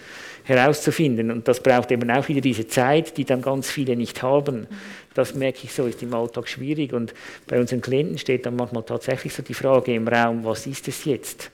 herauszufinden. 0.44 1.32
Und 1.32 1.48
das 1.48 1.60
braucht 1.60 1.90
eben 1.90 2.08
auch 2.10 2.28
wieder 2.28 2.40
diese 2.40 2.68
Zeit, 2.68 3.16
die 3.16 3.24
dann 3.24 3.42
ganz 3.42 3.68
viele 3.68 3.96
nicht 3.96 4.22
haben. 4.22 4.68
Das 5.14 5.34
merke 5.34 5.60
ich 5.64 5.72
so, 5.72 5.86
ist 5.86 6.02
im 6.02 6.14
Alltag 6.14 6.48
schwierig. 6.48 6.92
Und 6.92 7.12
bei 7.48 7.58
unseren 7.58 7.80
Klienten 7.80 8.18
steht 8.18 8.46
dann 8.46 8.54
manchmal 8.54 8.84
tatsächlich 8.84 9.34
so 9.34 9.42
die 9.42 9.54
Frage 9.54 9.94
im 9.94 10.06
Raum, 10.06 10.44
was 10.44 10.66
ist 10.68 10.86
es 10.86 11.04
jetzt? 11.04 11.50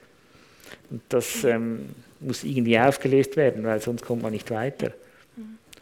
Und 0.91 1.01
das 1.09 1.45
ähm, 1.45 1.87
muss 2.21 2.45
irgendwie 2.45 2.79
aufgelöst 2.79 3.37
werden, 3.37 3.65
weil 3.65 3.81
sonst 3.81 4.05
kommt 4.05 4.23
man 4.23 4.33
nicht 4.33 4.51
weiter. 4.51 4.93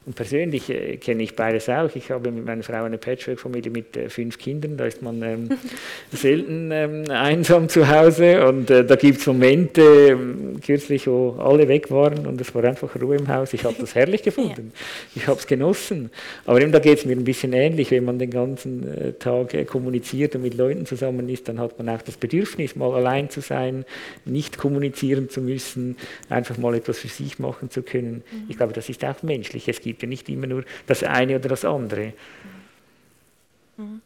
Und 0.05 0.16
persönlich 0.16 0.68
äh, 0.68 0.96
kenne 0.96 1.22
ich 1.22 1.36
beides 1.36 1.68
auch. 1.68 1.94
Ich 1.94 2.11
habe 2.11 2.32
mit 2.32 2.44
meiner 2.44 2.64
Frau 2.64 2.82
eine 2.82 2.98
Patchwork-Familie 2.98 3.70
mit 3.70 3.96
äh, 3.96 4.09
fünf 4.09 4.36
Kindern. 4.36 4.76
Da 4.76 4.86
ist 4.86 5.00
man 5.00 5.22
ähm, 5.22 5.48
selten 6.12 6.70
ähm, 6.72 7.05
einsam 7.09 7.68
zu 7.68 7.88
Hause. 7.88 8.44
Und 8.46 8.68
äh, 8.70 8.84
da 8.84 8.96
gibt 8.96 9.20
es 9.20 9.26
Momente, 9.26 9.82
ähm, 9.82 10.61
kürzlich, 10.64 11.07
wo 11.07 11.36
alle 11.38 11.68
weg 11.68 11.90
waren 11.90 12.26
und 12.26 12.40
es 12.40 12.53
war 12.55 12.64
einfach 12.64 13.00
Ruhe 13.00 13.16
im 13.16 13.28
Haus. 13.28 13.53
Ich 13.53 13.64
habe 13.64 13.76
das 13.78 13.94
herrlich 13.94 14.22
gefunden. 14.24 14.72
Ich 15.14 15.28
habe 15.28 15.38
es 15.38 15.46
genossen. 15.46 16.11
Aber 16.46 16.61
eben 16.61 16.72
da 16.72 16.80
geht 16.80 16.98
es 16.98 17.05
mir 17.05 17.16
ein 17.16 17.24
bisschen 17.24 17.53
ähnlich. 17.53 17.92
Wenn 17.92 18.05
man 18.05 18.18
den 18.18 18.30
ganzen 18.30 18.88
äh, 18.88 19.12
Tag 19.12 19.55
äh, 19.55 19.64
kommuniziert 19.64 20.34
und 20.34 20.42
mit 20.42 20.55
Leuten 20.55 20.84
zusammen 20.84 21.28
ist, 21.28 21.48
dann 21.48 21.61
hat 21.61 21.78
man 21.78 21.88
auch 21.88 22.03
das 22.03 22.16
Bedürfnis, 22.16 22.74
mal 22.74 22.92
allein 22.92 23.30
zu 23.30 23.40
sein, 23.40 23.84
nicht 24.24 24.59
kommunizieren 24.59 25.28
zu 25.28 25.40
müssen, 25.40 25.96
einfach 26.28 26.59
mal 26.59 26.74
etwas 26.74 26.98
für 26.98 27.09
sich 27.09 27.38
machen 27.38 27.70
zu 27.70 27.82
können. 27.82 28.24
Mhm. 28.32 28.46
Ich 28.48 28.57
glaube, 28.57 28.72
das 28.72 28.88
ist 28.88 29.05
auch 29.05 29.22
menschlich. 29.22 29.68
Es 29.68 29.80
gibt 29.80 29.91
gibt 29.93 30.03
ja 30.03 30.09
nicht 30.09 30.28
immer 30.28 30.47
nur 30.47 30.64
das 30.86 31.03
eine 31.03 31.36
oder 31.36 31.51
das 31.51 31.64
andere. 31.64 32.14
Mhm. 33.76 34.01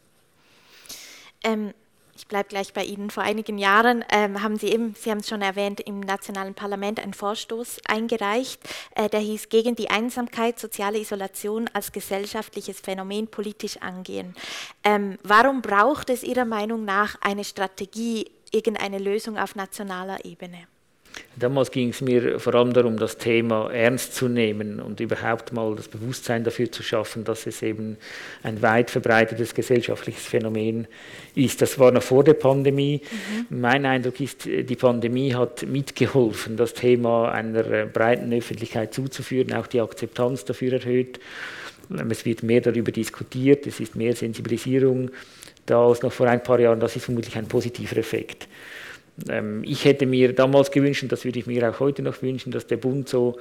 Ähm, 1.43 1.73
ich 2.15 2.27
bleibe 2.27 2.49
gleich 2.49 2.73
bei 2.73 2.83
Ihnen. 2.83 3.11
Vor 3.11 3.23
einigen 3.23 3.57
Jahren 3.57 4.03
ähm, 4.11 4.41
haben 4.41 4.57
Sie 4.57 4.67
eben, 4.67 4.95
Sie 4.95 5.11
haben 5.11 5.19
es 5.19 5.29
schon 5.29 5.41
erwähnt, 5.41 5.79
im 5.79 5.99
nationalen 5.99 6.55
Parlament 6.55 6.99
einen 6.99 7.13
Vorstoß 7.13 7.81
eingereicht, 7.87 8.59
äh, 8.95 9.07
der 9.07 9.19
hieß 9.19 9.49
gegen 9.49 9.75
die 9.75 9.89
Einsamkeit, 9.89 10.59
soziale 10.59 10.99
Isolation 10.99 11.69
als 11.73 11.91
gesellschaftliches 11.91 12.79
Phänomen 12.79 13.27
politisch 13.27 13.77
angehen. 13.77 14.35
Ähm, 14.83 15.17
warum 15.23 15.61
braucht 15.61 16.09
es 16.09 16.23
Ihrer 16.23 16.45
Meinung 16.45 16.85
nach 16.85 17.15
eine 17.21 17.43
Strategie, 17.43 18.29
irgendeine 18.51 18.97
Lösung 18.97 19.37
auf 19.37 19.55
nationaler 19.55 20.25
Ebene? 20.25 20.67
Damals 21.35 21.71
ging 21.71 21.89
es 21.89 22.01
mir 22.01 22.39
vor 22.39 22.55
allem 22.55 22.73
darum, 22.73 22.97
das 22.97 23.17
Thema 23.17 23.71
ernst 23.71 24.15
zu 24.15 24.27
nehmen 24.27 24.79
und 24.79 24.99
überhaupt 24.99 25.53
mal 25.53 25.75
das 25.75 25.87
Bewusstsein 25.87 26.43
dafür 26.43 26.71
zu 26.71 26.81
schaffen, 26.81 27.23
dass 27.23 27.45
es 27.45 27.61
eben 27.61 27.97
ein 28.43 28.61
weit 28.61 28.89
verbreitetes 28.89 29.53
gesellschaftliches 29.53 30.25
Phänomen 30.25 30.87
ist. 31.35 31.61
Das 31.61 31.77
war 31.77 31.91
noch 31.91 32.01
vor 32.01 32.23
der 32.23 32.33
Pandemie. 32.33 33.01
Mhm. 33.49 33.59
Mein 33.59 33.85
Eindruck 33.85 34.19
ist, 34.19 34.45
die 34.45 34.75
Pandemie 34.75 35.35
hat 35.35 35.65
mitgeholfen, 35.67 36.57
das 36.57 36.73
Thema 36.73 37.31
einer 37.31 37.85
breiten 37.85 38.33
Öffentlichkeit 38.33 38.93
zuzuführen, 38.93 39.53
auch 39.53 39.67
die 39.67 39.81
Akzeptanz 39.81 40.45
dafür 40.45 40.73
erhöht. 40.73 41.19
Es 42.09 42.25
wird 42.25 42.43
mehr 42.43 42.61
darüber 42.61 42.91
diskutiert, 42.91 43.67
es 43.67 43.79
ist 43.79 43.95
mehr 43.95 44.15
Sensibilisierung 44.15 45.11
da 45.67 45.85
als 45.85 46.01
noch 46.01 46.11
vor 46.11 46.27
ein 46.27 46.41
paar 46.41 46.59
Jahren. 46.59 46.79
Das 46.79 46.95
ist 46.95 47.05
vermutlich 47.05 47.35
ein 47.35 47.47
positiver 47.47 47.97
Effekt. 47.97 48.47
Ähm, 49.29 49.63
ich 49.63 49.85
hätte 49.85 50.05
mir 50.05 50.33
damals 50.33 50.71
gewünscht, 50.71 51.03
und 51.03 51.11
das 51.11 51.25
würde 51.25 51.39
ich 51.39 51.47
mir 51.47 51.69
auch 51.69 51.79
heute 51.79 52.01
noch 52.01 52.21
wünschen, 52.21 52.51
dass 52.51 52.67
der 52.67 52.77
Bund 52.77 53.09
so 53.09 53.37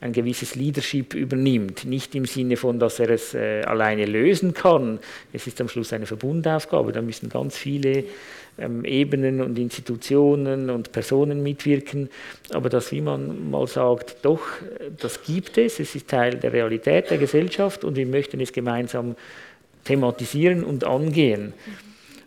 ein 0.00 0.12
gewisses 0.12 0.54
Leadership 0.54 1.14
übernimmt. 1.14 1.84
Nicht 1.84 2.14
im 2.14 2.26
Sinne 2.26 2.56
von, 2.56 2.78
dass 2.78 3.00
er 3.00 3.10
es 3.10 3.34
äh, 3.34 3.62
alleine 3.62 4.04
lösen 4.04 4.52
kann. 4.52 4.98
Es 5.32 5.46
ist 5.46 5.60
am 5.60 5.68
Schluss 5.68 5.92
eine 5.92 6.06
Verbundaufgabe. 6.06 6.92
Da 6.92 7.00
müssen 7.00 7.28
ganz 7.30 7.56
viele 7.56 8.04
ähm, 8.58 8.84
Ebenen 8.84 9.40
und 9.40 9.58
Institutionen 9.58 10.70
und 10.70 10.92
Personen 10.92 11.42
mitwirken. 11.42 12.10
Aber 12.50 12.68
dass, 12.68 12.92
wie 12.92 13.00
man 13.00 13.50
mal 13.50 13.66
sagt, 13.66 14.18
doch, 14.22 14.42
das 15.00 15.22
gibt 15.22 15.56
es, 15.58 15.80
es 15.80 15.94
ist 15.94 16.08
Teil 16.08 16.34
der 16.34 16.52
Realität 16.52 17.10
der 17.10 17.18
Gesellschaft 17.18 17.84
und 17.84 17.96
wir 17.96 18.06
möchten 18.06 18.40
es 18.40 18.52
gemeinsam 18.52 19.16
thematisieren 19.84 20.64
und 20.64 20.84
angehen. 20.84 21.54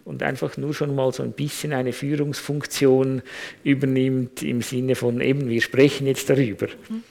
Und 0.09 0.23
einfach 0.23 0.57
nur 0.57 0.73
schon 0.73 0.95
mal 0.95 1.13
so 1.13 1.21
ein 1.21 1.33
bisschen 1.33 1.71
eine 1.71 1.93
Führungsfunktion 1.93 3.21
übernimmt 3.63 4.41
im 4.41 4.63
Sinne 4.63 4.95
von 4.95 5.21
eben, 5.21 5.47
wir 5.47 5.61
sprechen 5.61 6.07
jetzt 6.07 6.31
darüber. 6.31 6.65
Mhm. 6.65 7.03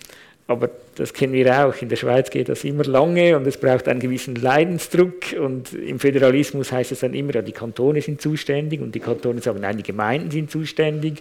Aber 0.48 0.68
das 0.96 1.12
kennen 1.12 1.32
wir 1.32 1.64
auch. 1.64 1.80
In 1.80 1.90
der 1.90 1.96
Schweiz 1.96 2.28
geht 2.28 2.48
das 2.48 2.64
immer 2.64 2.82
lange 2.82 3.36
und 3.36 3.46
es 3.46 3.56
braucht 3.56 3.86
einen 3.86 4.00
gewissen 4.00 4.34
Leidensdruck. 4.34 5.32
Und 5.38 5.74
im 5.74 6.00
Föderalismus 6.00 6.72
heißt 6.72 6.90
es 6.90 7.00
dann 7.00 7.14
immer, 7.14 7.34
ja, 7.34 7.42
die 7.42 7.52
Kantone 7.52 8.02
sind 8.02 8.20
zuständig 8.20 8.80
und 8.80 8.92
die 8.94 9.00
Kantone 9.00 9.40
sagen, 9.40 9.60
nein, 9.60 9.76
die 9.76 9.84
Gemeinden 9.84 10.32
sind 10.32 10.50
zuständig. 10.50 11.20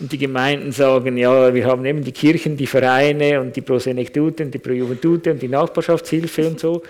Und 0.00 0.10
die 0.10 0.18
Gemeinden 0.18 0.72
sagen, 0.72 1.16
ja, 1.16 1.54
wir 1.54 1.64
haben 1.66 1.84
eben 1.84 2.02
die 2.02 2.10
Kirchen, 2.10 2.56
die 2.56 2.66
Vereine 2.66 3.40
und 3.40 3.54
die 3.54 3.60
Pro 3.60 3.78
Senectute 3.78 4.44
und 4.44 4.52
die 4.52 4.58
Pro 4.58 4.72
Juventute 4.72 5.30
und 5.30 5.40
die 5.40 5.48
Nachbarschaftshilfe 5.48 6.48
und 6.48 6.58
so. 6.58 6.82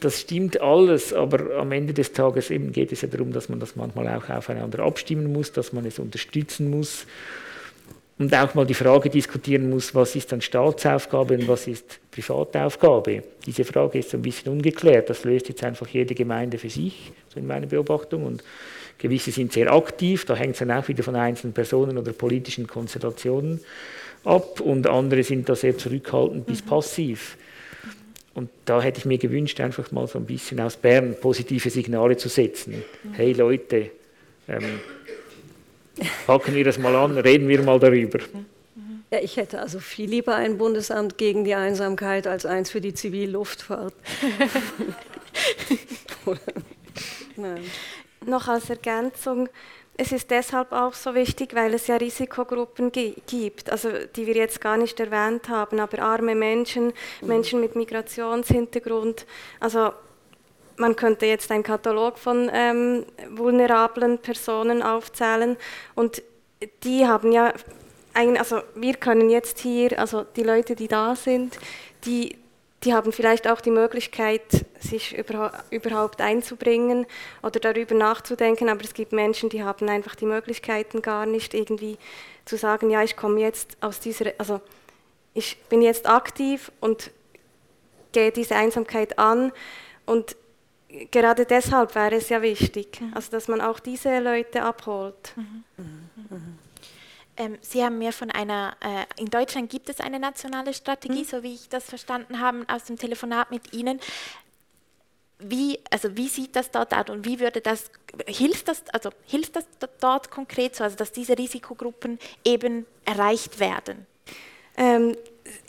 Das 0.00 0.20
stimmt 0.20 0.60
alles, 0.60 1.12
aber 1.12 1.56
am 1.56 1.72
Ende 1.72 1.92
des 1.92 2.12
Tages 2.12 2.50
eben 2.50 2.72
geht 2.72 2.90
es 2.90 3.02
ja 3.02 3.08
darum, 3.08 3.32
dass 3.32 3.48
man 3.48 3.60
das 3.60 3.76
manchmal 3.76 4.08
auch 4.08 4.28
aufeinander 4.30 4.80
abstimmen 4.80 5.32
muss, 5.32 5.52
dass 5.52 5.72
man 5.72 5.84
es 5.84 5.98
unterstützen 5.98 6.70
muss 6.70 7.06
und 8.20 8.34
auch 8.34 8.54
mal 8.54 8.66
die 8.66 8.74
Frage 8.74 9.08
diskutieren 9.08 9.70
muss, 9.70 9.94
was 9.94 10.14
ist 10.14 10.30
dann 10.30 10.42
Staatsaufgabe 10.42 11.38
und 11.38 11.48
was 11.48 11.66
ist 11.66 12.00
Privataufgabe. 12.10 13.22
Diese 13.46 13.64
Frage 13.64 13.98
ist 13.98 14.10
so 14.10 14.18
ein 14.18 14.22
bisschen 14.22 14.52
ungeklärt. 14.52 15.08
Das 15.08 15.24
löst 15.24 15.48
jetzt 15.48 15.64
einfach 15.64 15.88
jede 15.88 16.14
Gemeinde 16.14 16.58
für 16.58 16.68
sich, 16.68 17.12
so 17.28 17.40
in 17.40 17.46
meiner 17.46 17.66
Beobachtung. 17.66 18.26
Und 18.26 18.44
gewisse 18.98 19.30
sind 19.30 19.54
sehr 19.54 19.72
aktiv, 19.72 20.26
da 20.26 20.36
hängt 20.36 20.52
es 20.52 20.58
dann 20.58 20.70
auch 20.70 20.86
wieder 20.86 21.02
von 21.02 21.16
einzelnen 21.16 21.54
Personen 21.54 21.96
oder 21.96 22.12
politischen 22.12 22.66
Konstellationen 22.66 23.60
ab 24.24 24.60
und 24.60 24.86
andere 24.86 25.22
sind 25.22 25.48
da 25.48 25.54
sehr 25.54 25.78
zurückhaltend 25.78 26.44
bis 26.44 26.62
mhm. 26.62 26.68
passiv. 26.68 27.38
Und 28.40 28.48
da 28.64 28.80
hätte 28.80 29.00
ich 29.00 29.04
mir 29.04 29.18
gewünscht, 29.18 29.60
einfach 29.60 29.92
mal 29.92 30.06
so 30.06 30.18
ein 30.18 30.24
bisschen 30.24 30.60
aus 30.60 30.78
Bern 30.78 31.14
positive 31.20 31.68
Signale 31.68 32.16
zu 32.16 32.30
setzen. 32.30 32.82
Hey 33.12 33.34
Leute, 33.34 33.90
ähm, 34.48 34.80
Packen 36.26 36.54
wir 36.54 36.64
das 36.64 36.78
mal 36.78 36.96
an, 36.96 37.18
reden 37.18 37.48
wir 37.48 37.60
mal 37.60 37.78
darüber. 37.78 38.18
Ja, 39.10 39.18
ich 39.20 39.36
hätte 39.36 39.60
also 39.60 39.78
viel 39.78 40.08
lieber 40.08 40.36
ein 40.36 40.56
Bundesamt 40.56 41.18
gegen 41.18 41.44
die 41.44 41.54
Einsamkeit 41.54 42.26
als 42.26 42.46
eins 42.46 42.70
für 42.70 42.80
die 42.80 42.94
Zivilluftfahrt. 42.94 43.92
Noch 48.26 48.48
als 48.48 48.70
Ergänzung, 48.70 49.50
es 50.00 50.12
ist 50.12 50.30
deshalb 50.30 50.72
auch 50.72 50.94
so 50.94 51.14
wichtig, 51.14 51.54
weil 51.54 51.74
es 51.74 51.86
ja 51.86 51.96
Risikogruppen 51.96 52.90
gibt, 52.90 53.70
also 53.70 53.90
die 54.16 54.26
wir 54.26 54.34
jetzt 54.34 54.58
gar 54.58 54.78
nicht 54.78 54.98
erwähnt 54.98 55.50
haben, 55.50 55.78
aber 55.78 55.98
arme 55.98 56.34
Menschen, 56.34 56.94
Menschen 57.20 57.60
mit 57.60 57.76
Migrationshintergrund, 57.76 59.26
also 59.60 59.90
man 60.78 60.96
könnte 60.96 61.26
jetzt 61.26 61.50
einen 61.50 61.62
Katalog 61.62 62.18
von 62.18 62.50
ähm, 62.50 63.04
vulnerablen 63.28 64.16
Personen 64.16 64.82
aufzählen 64.82 65.58
und 65.94 66.22
die 66.82 67.06
haben 67.06 67.30
ja, 67.30 67.52
ein, 68.14 68.38
also 68.38 68.62
wir 68.74 68.94
können 68.94 69.28
jetzt 69.28 69.58
hier, 69.58 69.98
also 69.98 70.24
die 70.34 70.44
Leute, 70.44 70.76
die 70.76 70.88
da 70.88 71.14
sind, 71.14 71.58
die, 72.06 72.38
die 72.84 72.94
haben 72.94 73.12
vielleicht 73.12 73.46
auch 73.46 73.60
die 73.60 73.70
Möglichkeit, 73.70 74.64
sich 74.78 75.16
überhaupt 75.70 76.20
einzubringen 76.20 77.06
oder 77.42 77.60
darüber 77.60 77.94
nachzudenken, 77.94 78.68
aber 78.70 78.82
es 78.82 78.94
gibt 78.94 79.12
Menschen, 79.12 79.50
die 79.50 79.62
haben 79.62 79.88
einfach 79.88 80.14
die 80.14 80.24
Möglichkeiten 80.24 81.02
gar 81.02 81.26
nicht, 81.26 81.52
irgendwie 81.52 81.98
zu 82.46 82.56
sagen, 82.56 82.90
ja, 82.90 83.02
ich 83.02 83.16
komme 83.16 83.40
jetzt 83.40 83.76
aus 83.82 84.00
dieser, 84.00 84.32
also 84.38 84.60
ich 85.34 85.58
bin 85.68 85.82
jetzt 85.82 86.08
aktiv 86.08 86.72
und 86.80 87.10
gehe 88.12 88.32
diese 88.32 88.56
Einsamkeit 88.56 89.18
an 89.18 89.52
und 90.06 90.36
gerade 91.10 91.44
deshalb 91.44 91.94
wäre 91.94 92.16
es 92.16 92.30
ja 92.30 92.40
wichtig, 92.42 93.00
mhm. 93.00 93.12
also 93.14 93.30
dass 93.30 93.46
man 93.46 93.60
auch 93.60 93.78
diese 93.78 94.18
Leute 94.20 94.62
abholt. 94.62 95.34
Mhm. 95.36 95.64
Mhm. 95.76 96.58
Ähm, 97.40 97.56
Sie 97.62 97.82
haben 97.82 97.96
mir 97.96 98.12
von 98.12 98.30
einer, 98.30 98.76
äh, 98.80 99.20
in 99.20 99.30
Deutschland 99.30 99.70
gibt 99.70 99.88
es 99.88 99.98
eine 99.98 100.20
nationale 100.20 100.74
Strategie, 100.74 101.22
mhm. 101.22 101.24
so 101.24 101.42
wie 101.42 101.54
ich 101.54 101.70
das 101.70 101.84
verstanden 101.84 102.38
habe 102.38 102.66
aus 102.68 102.84
dem 102.84 102.98
Telefonat 102.98 103.50
mit 103.50 103.72
Ihnen. 103.72 103.98
Wie, 105.38 105.78
also 105.90 106.14
wie 106.18 106.28
sieht 106.28 106.54
das 106.54 106.70
dort 106.70 106.92
aus 106.92 107.08
und 107.08 107.24
wie 107.24 107.40
würde 107.40 107.62
das, 107.62 107.90
hilft 108.26 108.68
das, 108.68 108.84
also 108.92 109.08
hilft 109.26 109.56
das 109.56 109.64
dort 110.00 110.30
konkret 110.30 110.76
so, 110.76 110.84
also 110.84 110.96
dass 110.96 111.12
diese 111.12 111.38
Risikogruppen 111.38 112.18
eben 112.44 112.84
erreicht 113.06 113.58
werden? 113.58 114.06
Ähm, 114.76 115.16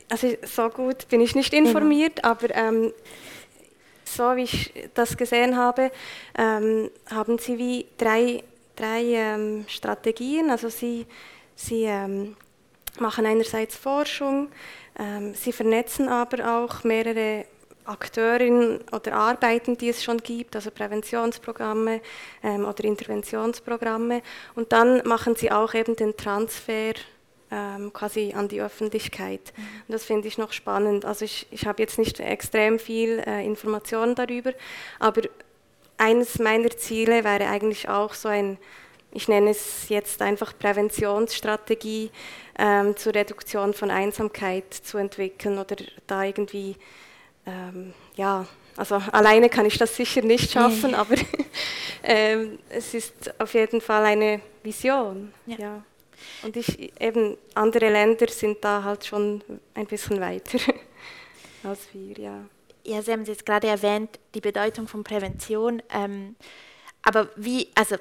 also 0.10 0.28
so 0.44 0.68
gut 0.68 1.08
bin 1.08 1.22
ich 1.22 1.36
nicht 1.36 1.54
informiert, 1.54 2.18
mhm. 2.18 2.30
aber 2.30 2.54
ähm, 2.54 2.94
so 4.04 4.36
wie 4.36 4.44
ich 4.44 4.74
das 4.94 5.16
gesehen 5.16 5.56
habe, 5.56 5.90
ähm, 6.38 6.92
haben 7.10 7.38
Sie 7.38 7.58
wie 7.58 7.86
drei, 7.98 8.44
drei 8.76 9.04
ähm, 9.04 9.64
Strategien. 9.70 10.50
Also 10.50 10.68
Sie, 10.68 11.06
Sie 11.62 11.84
ähm, 11.84 12.36
machen 13.00 13.26
einerseits 13.26 13.76
Forschung, 13.76 14.50
ähm, 14.98 15.34
Sie 15.36 15.52
vernetzen 15.52 16.10
aber 16.10 16.64
auch 16.64 16.84
mehrere 16.84 17.46
Akteurinnen 17.86 18.80
oder 18.92 19.14
Arbeiten, 19.14 19.78
die 19.78 19.90
es 19.90 20.04
schon 20.04 20.18
gibt, 20.18 20.56
also 20.56 20.72
Präventionsprogramme 20.72 22.02
ähm, 22.44 22.66
oder 22.66 22.84
Interventionsprogramme. 22.84 24.22
Und 24.56 24.72
dann 24.72 25.08
machen 25.08 25.36
Sie 25.36 25.52
auch 25.52 25.74
eben 25.74 25.96
den 25.96 26.16
Transfer 26.16 26.94
ähm, 27.52 27.92
quasi 27.92 28.34
an 28.36 28.48
die 28.48 28.62
Öffentlichkeit. 28.62 29.54
Mhm. 29.56 29.64
Und 29.88 29.94
das 29.94 30.06
finde 30.06 30.28
ich 30.28 30.38
noch 30.38 30.54
spannend. 30.54 31.06
Also 31.06 31.26
ich, 31.26 31.48
ich 31.52 31.66
habe 31.66 31.82
jetzt 31.82 31.98
nicht 31.98 32.20
extrem 32.20 32.80
viel 32.80 33.20
äh, 33.20 33.46
Informationen 33.46 34.16
darüber, 34.16 34.54
aber 35.00 35.24
eines 35.98 36.40
meiner 36.40 36.72
Ziele 36.72 37.24
wäre 37.24 37.48
eigentlich 37.48 37.88
auch 37.90 38.14
so 38.14 38.30
ein, 38.30 38.58
ich 39.12 39.28
nenne 39.28 39.52
es 39.52 39.90
jetzt 39.90 40.22
einfach 40.22 40.58
Präventionsstrategie 40.58 42.12
ähm, 42.58 42.96
zur 42.96 43.14
Reduktion 43.14 43.74
von 43.74 43.92
Einsamkeit 43.92 44.74
zu 44.74 44.98
entwickeln 44.98 45.58
oder 45.58 45.76
da 46.08 46.24
irgendwie, 46.24 46.76
ähm, 47.46 47.94
ja, 48.16 48.46
also 48.78 48.96
alleine 49.12 49.50
kann 49.50 49.66
ich 49.66 49.78
das 49.78 49.96
sicher 49.96 50.22
nicht 50.22 50.52
schaffen, 50.52 50.96
aber 50.96 51.16
ähm, 52.04 52.60
es 52.70 52.94
ist 52.94 53.40
auf 53.40 53.54
jeden 53.54 53.82
Fall 53.82 54.06
eine 54.06 54.42
Vision. 54.64 55.34
Ja. 55.46 55.58
ja. 55.58 55.84
Und 56.44 56.56
ich, 56.56 56.92
eben 57.02 57.38
andere 57.56 57.90
Länder 57.90 58.28
sind 58.28 58.64
da 58.64 58.84
halt 58.84 59.06
schon 59.06 59.44
ein 59.74 59.88
bisschen 59.88 60.22
weiter 60.22 60.60
als 61.64 61.88
wir, 61.94 62.18
ja. 62.18 62.46
Ja, 62.84 63.02
Sie 63.02 63.12
haben 63.12 63.22
es 63.22 63.28
jetzt 63.28 63.46
gerade 63.46 63.68
erwähnt, 63.68 64.20
die 64.34 64.42
Bedeutung 64.42 64.88
von 64.88 65.04
Prävention. 65.04 65.84
Ähm, 65.94 66.36
aber 67.04 67.30
wie, 67.36 67.68
also 67.76 67.96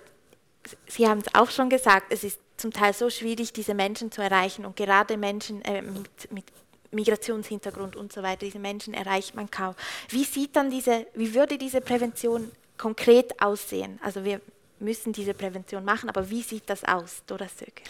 Sie 0.86 1.08
haben 1.08 1.20
es 1.20 1.34
auch 1.34 1.50
schon 1.50 1.70
gesagt, 1.70 2.12
es 2.12 2.24
ist 2.24 2.40
zum 2.56 2.72
Teil 2.72 2.92
so 2.92 3.10
schwierig, 3.10 3.52
diese 3.52 3.74
Menschen 3.74 4.12
zu 4.12 4.22
erreichen 4.22 4.64
und 4.64 4.76
gerade 4.76 5.16
Menschen 5.16 5.62
äh, 5.62 5.82
mit, 5.82 6.32
mit 6.32 6.44
Migrationshintergrund 6.92 7.96
und 7.96 8.12
so 8.12 8.22
weiter, 8.22 8.44
diese 8.46 8.58
Menschen 8.58 8.94
erreicht 8.94 9.34
man 9.34 9.50
kaum. 9.50 9.74
Wie 10.08 10.24
sieht 10.24 10.56
dann 10.56 10.70
diese, 10.70 11.06
wie 11.14 11.34
würde 11.34 11.56
diese 11.56 11.80
Prävention 11.80 12.50
konkret 12.76 13.40
aussehen? 13.40 13.98
Also 14.02 14.24
wir 14.24 14.40
müssen 14.78 15.12
diese 15.12 15.34
Prävention 15.34 15.84
machen, 15.84 16.08
aber 16.08 16.28
wie 16.30 16.42
sieht 16.42 16.68
das 16.68 16.84
aus, 16.84 17.22
Dora 17.26 17.48
Söke? 17.48 17.82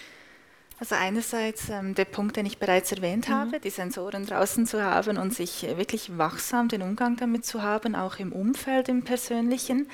Also 0.78 0.94
einerseits 0.94 1.68
ähm, 1.68 1.94
der 1.94 2.06
Punkt, 2.06 2.36
den 2.36 2.46
ich 2.46 2.58
bereits 2.58 2.90
erwähnt 2.90 3.28
mhm. 3.28 3.34
habe, 3.34 3.60
die 3.60 3.70
Sensoren 3.70 4.24
draußen 4.24 4.66
zu 4.66 4.82
haben 4.82 5.18
und 5.18 5.34
sich 5.34 5.62
wirklich 5.76 6.16
wachsam 6.16 6.68
den 6.68 6.80
Umgang 6.80 7.16
damit 7.16 7.44
zu 7.44 7.62
haben, 7.62 7.94
auch 7.94 8.18
im 8.18 8.32
Umfeld, 8.32 8.88
im 8.88 9.04
Persönlichen. 9.04 9.88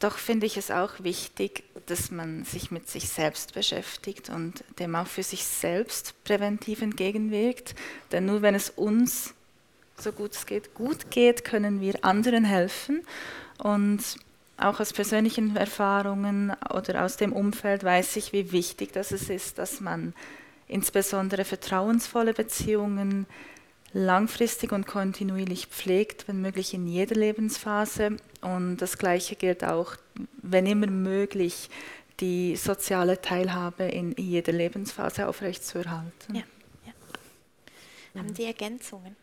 Doch 0.00 0.16
finde 0.16 0.46
ich 0.46 0.56
es 0.56 0.70
auch 0.70 0.94
wichtig, 1.00 1.62
dass 1.86 2.10
man 2.10 2.44
sich 2.44 2.70
mit 2.70 2.88
sich 2.88 3.10
selbst 3.10 3.52
beschäftigt 3.52 4.30
und 4.30 4.64
dem 4.78 4.94
auch 4.96 5.06
für 5.06 5.22
sich 5.22 5.44
selbst 5.44 6.14
präventiv 6.24 6.80
entgegenwirkt. 6.80 7.74
Denn 8.10 8.24
nur 8.24 8.40
wenn 8.40 8.54
es 8.54 8.70
uns 8.70 9.34
so 9.98 10.12
gut 10.12 10.32
es 10.32 10.46
geht, 10.46 10.74
gut 10.74 11.10
geht, 11.10 11.44
können 11.44 11.82
wir 11.82 12.02
anderen 12.02 12.44
helfen. 12.44 13.02
Und 13.58 14.02
auch 14.56 14.80
aus 14.80 14.94
persönlichen 14.94 15.54
Erfahrungen 15.54 16.54
oder 16.72 17.04
aus 17.04 17.18
dem 17.18 17.34
Umfeld 17.34 17.84
weiß 17.84 18.16
ich, 18.16 18.32
wie 18.32 18.52
wichtig 18.52 18.92
das 18.92 19.12
ist, 19.12 19.58
dass 19.58 19.80
man 19.80 20.14
insbesondere 20.66 21.44
vertrauensvolle 21.44 22.32
Beziehungen 22.32 23.26
langfristig 23.92 24.72
und 24.72 24.86
kontinuierlich 24.86 25.66
pflegt, 25.66 26.28
wenn 26.28 26.40
möglich 26.40 26.74
in 26.74 26.86
jeder 26.86 27.16
Lebensphase. 27.16 28.16
Und 28.40 28.78
das 28.78 28.98
Gleiche 28.98 29.36
gilt 29.36 29.64
auch, 29.64 29.96
wenn 30.42 30.66
immer 30.66 30.86
möglich, 30.86 31.68
die 32.20 32.56
soziale 32.56 33.20
Teilhabe 33.20 33.84
in 33.84 34.14
jeder 34.16 34.52
Lebensphase 34.52 35.26
aufrechtzuerhalten. 35.26 36.34
Ja, 36.34 36.42
ja. 36.86 38.20
Haben 38.20 38.34
Sie 38.34 38.44
Ergänzungen? 38.44 39.16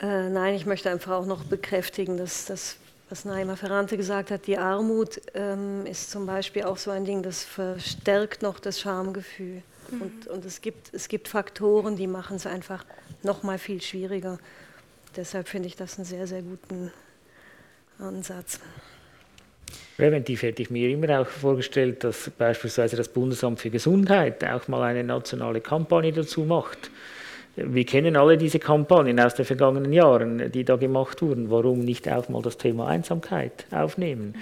Äh, 0.00 0.28
nein, 0.28 0.54
ich 0.54 0.66
möchte 0.66 0.90
einfach 0.90 1.12
auch 1.12 1.26
noch 1.26 1.44
bekräftigen, 1.44 2.16
dass 2.16 2.46
das, 2.46 2.76
was 3.08 3.24
Naima 3.24 3.56
Ferrante 3.56 3.96
gesagt 3.96 4.30
hat, 4.30 4.46
die 4.46 4.58
Armut 4.58 5.20
ähm, 5.34 5.86
ist 5.86 6.10
zum 6.10 6.26
Beispiel 6.26 6.64
auch 6.64 6.76
so 6.76 6.90
ein 6.90 7.04
Ding, 7.04 7.22
das 7.22 7.44
verstärkt 7.44 8.42
noch 8.42 8.60
das 8.60 8.80
Schamgefühl. 8.80 9.62
Mhm. 9.90 10.02
Und, 10.02 10.26
und 10.28 10.44
es, 10.44 10.60
gibt, 10.60 10.92
es 10.92 11.08
gibt 11.08 11.28
Faktoren, 11.28 11.96
die 11.96 12.06
machen 12.06 12.36
es 12.36 12.46
einfach 12.46 12.84
noch 13.22 13.42
mal 13.42 13.58
viel 13.58 13.80
schwieriger. 13.80 14.38
Deshalb 15.16 15.48
finde 15.48 15.68
ich 15.68 15.76
das 15.76 15.98
einen 15.98 16.04
sehr, 16.04 16.26
sehr 16.26 16.42
guten 16.42 16.92
Ansatz. 17.98 18.60
Präventiv 19.96 20.42
hätte 20.42 20.62
ich 20.62 20.70
mir 20.70 20.88
immer 20.90 21.20
auch 21.20 21.26
vorgestellt, 21.26 22.04
dass 22.04 22.30
beispielsweise 22.30 22.96
das 22.96 23.08
Bundesamt 23.08 23.58
für 23.60 23.70
Gesundheit 23.70 24.44
auch 24.44 24.68
mal 24.68 24.82
eine 24.82 25.02
nationale 25.02 25.60
Kampagne 25.60 26.12
dazu 26.12 26.42
macht. 26.42 26.90
Wir 27.56 27.84
kennen 27.84 28.16
alle 28.16 28.38
diese 28.38 28.60
Kampagnen 28.60 29.18
aus 29.18 29.34
den 29.34 29.44
vergangenen 29.44 29.92
Jahren, 29.92 30.52
die 30.52 30.64
da 30.64 30.76
gemacht 30.76 31.20
wurden. 31.22 31.50
Warum 31.50 31.80
nicht 31.80 32.08
auch 32.08 32.28
mal 32.28 32.40
das 32.40 32.56
Thema 32.56 32.86
Einsamkeit 32.86 33.66
aufnehmen? 33.72 34.34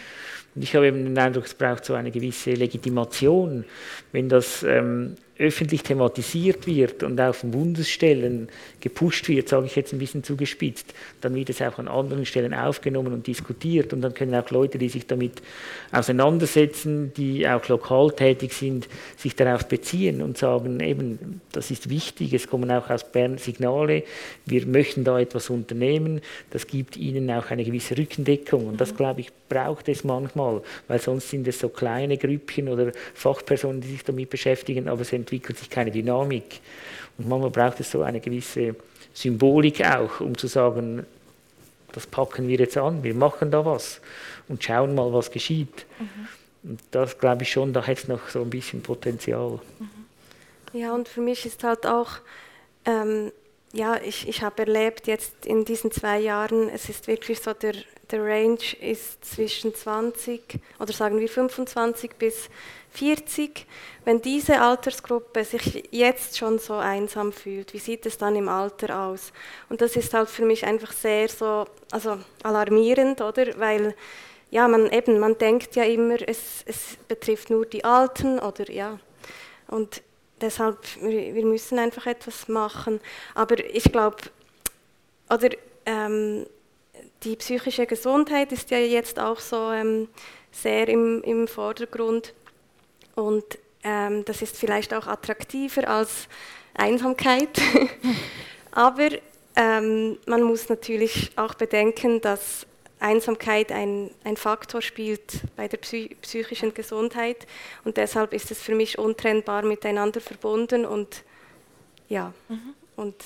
Und 0.55 0.63
ich 0.63 0.77
habe 0.77 0.89
eben 0.89 1.05
den 1.05 1.17
Eindruck, 1.17 1.47
es 1.47 1.55
braucht 1.55 1.87
so 1.87 1.95
eine 1.95 2.11
gewisse 2.11 2.53
Legitimation, 2.53 3.65
wenn 4.13 4.29
das 4.29 4.63
ähm, 4.63 5.15
öffentlich 5.39 5.83
thematisiert 5.83 6.67
wird 6.67 7.03
und 7.03 7.21
auf 7.21 7.43
Bundesstellen 7.43 8.49
gepusht 8.81 9.29
wird, 9.29 9.49
sage 9.49 9.67
ich 9.67 9.77
jetzt 9.77 9.93
ein 9.93 9.99
bisschen 9.99 10.25
zugespitzt, 10.25 10.95
dann 11.21 11.35
wird 11.35 11.51
es 11.51 11.61
auch 11.61 11.79
an 11.79 11.89
anderen 11.89 12.25
Stellen 12.25 12.55
aufgenommen 12.55 13.13
und 13.13 13.27
diskutiert 13.27 13.93
und 13.93 14.01
dann 14.01 14.15
können 14.15 14.35
auch 14.35 14.51
Leute, 14.51 14.79
die 14.79 14.89
sich 14.89 15.07
damit 15.07 15.43
auseinandersetzen, 15.93 17.13
die 17.15 17.47
auch 17.47 17.69
lokal 17.69 18.13
tätig 18.13 18.55
sind, 18.55 18.89
sich 19.17 19.37
darauf 19.37 19.67
beziehen 19.67 20.23
und 20.23 20.39
sagen, 20.39 20.81
eben, 20.81 21.41
das 21.53 21.71
ist 21.71 21.91
wichtig, 21.91 22.33
es 22.33 22.47
kommen 22.47 22.71
auch 22.71 22.89
aus 22.89 23.05
Bern 23.11 23.39
Signale, 23.39 24.05
wir 24.47 24.67
möchten 24.67 25.05
da 25.05 25.19
etwas 25.19 25.51
unternehmen, 25.51 26.23
das 26.51 26.67
gibt 26.67 26.97
ihnen 26.97 27.31
auch 27.31 27.51
eine 27.51 27.65
gewisse 27.65 27.99
Rückendeckung 27.99 28.67
und 28.67 28.81
das, 28.81 28.95
glaube 28.97 29.21
ich, 29.21 29.31
braucht 29.49 29.89
es 29.89 30.03
manchmal, 30.05 30.63
weil 30.89 31.01
sonst 31.01 31.31
sind 31.31 31.47
es 31.47 31.59
so 31.59 31.69
kleine 31.69 32.17
Grüppchen 32.17 32.69
oder 32.69 32.93
Fachpersonen, 33.15 33.81
die 33.81 33.89
sich 33.89 34.05
damit 34.05 34.31
beschäftigen, 34.31 34.89
aber 34.89 35.03
es 35.03 35.13
entwickelt 35.27 35.59
sich 35.59 35.69
keine 35.69 35.91
Dynamik. 35.91 36.61
Und 37.19 37.29
manchmal 37.29 37.51
braucht 37.51 37.81
es 37.81 37.91
so 37.91 38.03
eine 38.03 38.21
gewisse 38.21 38.77
Symbolik 39.13 39.85
auch, 39.85 40.21
um 40.21 40.39
zu 40.39 40.47
sagen, 40.47 41.05
das 41.93 42.07
packen 42.07 42.47
wir 42.47 42.59
jetzt 42.59 42.77
an, 42.77 43.03
wir 43.03 43.15
machen 43.15 43.51
da 43.51 43.65
was 43.65 44.01
und 44.49 44.63
schauen 44.63 44.95
mal, 44.95 45.13
was 45.13 45.31
geschieht. 45.31 45.87
Mhm. 45.99 46.29
Und 46.71 46.81
das 46.91 47.19
glaube 47.19 47.43
ich 47.43 47.51
schon, 47.51 47.73
da 47.73 47.83
hätte 47.83 48.03
es 48.03 48.09
noch 48.09 48.29
so 48.29 48.43
ein 48.43 48.51
bisschen 48.51 48.83
Potenzial. 48.83 49.61
Mhm. 49.79 50.79
Ja, 50.79 50.95
und 50.95 51.09
für 51.09 51.23
mich 51.23 51.47
ist 51.47 51.65
halt 51.65 51.87
auch, 51.87 52.19
ähm, 52.85 53.33
ja, 53.77 54.01
ich, 54.03 54.27
ich 54.27 54.43
habe 54.43 54.63
erlebt 54.63 55.07
jetzt 55.07 55.45
in 55.45 55.65
diesen 55.65 55.93
zwei 55.93 56.19
Jahren, 56.19 56.69
es 56.71 56.89
ist 56.89 57.07
wirklich 57.07 57.41
so, 57.41 57.53
der, 57.53 57.75
der 58.11 58.25
Range 58.25 58.59
ist 58.81 59.25
zwischen 59.25 59.75
20 59.75 60.59
oder 60.81 60.93
sagen 60.93 61.21
wir 61.21 61.29
25 61.29 62.13
bis 62.17 62.49
40, 62.93 63.67
wenn 64.07 64.23
diese 64.23 64.61
Altersgruppe 64.63 65.45
sich 65.45 65.89
jetzt 65.91 66.39
schon 66.39 66.59
so 66.59 66.75
einsam 66.75 67.33
fühlt, 67.33 67.75
wie 67.75 67.79
sieht 67.79 68.07
es 68.07 68.17
dann 68.17 68.35
im 68.35 68.49
Alter 68.49 68.99
aus? 68.99 69.33
Und 69.69 69.83
das 69.83 69.97
ist 69.97 70.15
halt 70.15 70.31
für 70.31 70.47
mich 70.47 70.65
einfach 70.65 70.93
sehr 70.93 71.29
so, 71.29 71.67
also 71.91 72.17
alarmierend, 72.43 73.21
oder? 73.21 73.59
Weil 73.59 73.95
ja, 74.51 74.67
man 74.69 74.91
eben, 74.91 75.19
man 75.19 75.37
denkt 75.37 75.77
ja 75.77 75.85
immer, 75.85 76.17
es, 76.27 76.63
es 76.65 76.97
betrifft 77.09 77.51
nur 77.51 77.67
die 77.67 77.85
Alten 77.85 78.39
oder 78.39 78.71
ja. 78.71 78.99
Und 79.69 80.01
deshalb, 80.41 80.79
wir 81.01 81.45
müssen 81.45 81.79
einfach 81.79 82.07
etwas 82.07 82.49
machen. 82.49 83.01
Aber 83.35 83.59
ich 83.65 83.85
glaube, 83.85 84.19
oder 85.29 85.51
ähm, 85.85 86.47
die 87.23 87.37
psychische 87.37 87.87
Gesundheit 87.87 88.53
ist 88.53 88.71
ja 88.71 88.79
jetzt 88.79 89.19
auch 89.19 89.41
so 89.41 89.71
ähm, 89.73 90.09
sehr 90.53 90.89
im, 90.89 91.23
im 91.23 91.49
Vordergrund. 91.49 92.35
Und 93.15 93.45
ähm, 93.83 94.25
das 94.25 94.43
ist 94.43 94.57
vielleicht 94.57 94.93
auch 94.95 95.07
attraktiver 95.07 95.89
als 95.89 96.29
Einsamkeit. 96.75 97.61
Aber 98.71 99.09
ähm, 99.57 100.19
man 100.27 100.43
muss 100.43 100.69
natürlich 100.69 101.33
auch 101.37 101.55
bedenken, 101.55 102.21
dass 102.21 102.67
Einsamkeit 102.99 103.73
ein, 103.73 104.11
ein 104.25 104.37
Faktor 104.37 104.81
spielt 104.81 105.43
bei 105.55 105.69
der 105.69 105.77
psy 105.79 106.17
psychischen 106.23 106.73
Gesundheit 106.73 107.47
und 107.85 107.97
deshalb 107.99 108.33
ist 108.33 108.51
es 108.51 108.61
für 108.63 108.75
mich 108.75 108.99
untrennbar 108.99 109.63
miteinander 109.63 110.21
verbunden 110.21 110.87
und 110.87 111.25
ja, 112.09 112.33
mhm. 112.49 112.75
und 112.97 113.17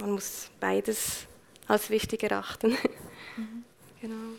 man 0.00 0.12
muss 0.12 0.50
beides 0.60 1.26
als 1.66 1.90
wichtig 1.90 2.22
erachten. 2.22 2.76
Mhm. 3.36 3.64
Genau. 4.00 4.34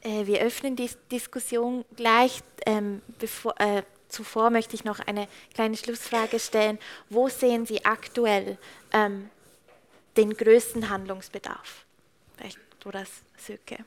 Äh, 0.00 0.26
wir 0.26 0.40
öffnen 0.40 0.74
die 0.74 0.90
Diskussion 1.12 1.84
gleich. 1.94 2.40
Ähm, 2.66 3.02
bevor, 3.20 3.54
äh, 3.60 3.84
zuvor 4.08 4.50
möchte 4.50 4.74
ich 4.74 4.82
noch 4.82 4.98
eine 4.98 5.28
kleine 5.54 5.76
Schlussfrage 5.76 6.40
stellen. 6.40 6.76
Wo 7.08 7.28
sehen 7.28 7.66
Sie 7.66 7.84
aktuell 7.84 8.58
ähm, 8.92 9.30
den 10.16 10.36
größten 10.36 10.88
Handlungsbedarf? 10.88 11.84
Vielleicht 12.36 12.58
Doras 12.80 13.10
Söke. 13.40 13.84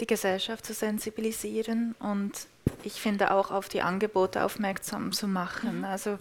Die 0.00 0.06
Gesellschaft 0.06 0.64
zu 0.64 0.72
sensibilisieren 0.72 1.94
und 1.98 2.32
ich 2.84 2.94
finde 2.94 3.32
auch 3.32 3.50
auf 3.50 3.68
die 3.68 3.82
Angebote 3.82 4.44
aufmerksam 4.44 5.12
zu 5.12 5.26
machen. 5.26 5.78
Mhm. 5.78 5.84
Also 5.84 6.18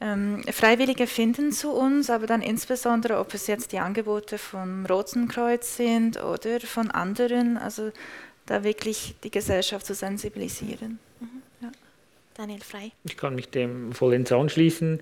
ähm, 0.00 0.42
Freiwillige 0.50 1.06
finden 1.06 1.52
zu 1.52 1.72
uns, 1.72 2.10
aber 2.10 2.26
dann 2.26 2.42
insbesondere, 2.42 3.18
ob 3.18 3.32
es 3.34 3.46
jetzt 3.46 3.72
die 3.72 3.78
Angebote 3.78 4.38
vom 4.38 4.86
Roten 4.86 5.28
Kreuz 5.28 5.76
sind 5.76 6.22
oder 6.22 6.60
von 6.60 6.90
anderen, 6.90 7.56
also 7.56 7.92
da 8.46 8.64
wirklich 8.64 9.14
die 9.22 9.30
Gesellschaft 9.30 9.86
zu 9.86 9.94
sensibilisieren. 9.94 10.98
Mhm. 11.20 11.42
Ja. 11.60 11.72
Daniel 12.34 12.60
Frei. 12.60 12.90
Ich 13.04 13.16
kann 13.16 13.34
mich 13.34 13.48
dem 13.50 13.92
vollends 13.92 14.32
anschließen. 14.32 15.00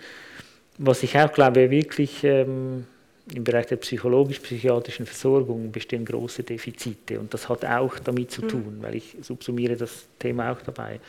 Was 0.79 1.03
ich 1.03 1.19
auch 1.19 1.33
glaube, 1.33 1.71
wirklich 1.71 2.25
ähm, 2.25 2.87
im 3.33 3.45
Bereich 3.45 3.67
der 3.67 3.77
psychologisch-psychiatrischen 3.77 5.07
Versorgung 5.07 5.71
bestehen 5.71 6.05
große 6.05 6.43
Defizite 6.43 7.21
und 7.21 7.33
das 7.33 7.49
hat 7.49 7.65
auch 7.65 7.99
damit 8.01 8.31
zu 8.31 8.43
mhm. 8.43 8.49
tun, 8.49 8.79
weil 8.81 8.97
ich 8.97 9.17
subsumiere 9.21 9.77
das 9.77 10.07
Thema 10.19 10.53
auch 10.53 10.61
dabei. 10.63 11.01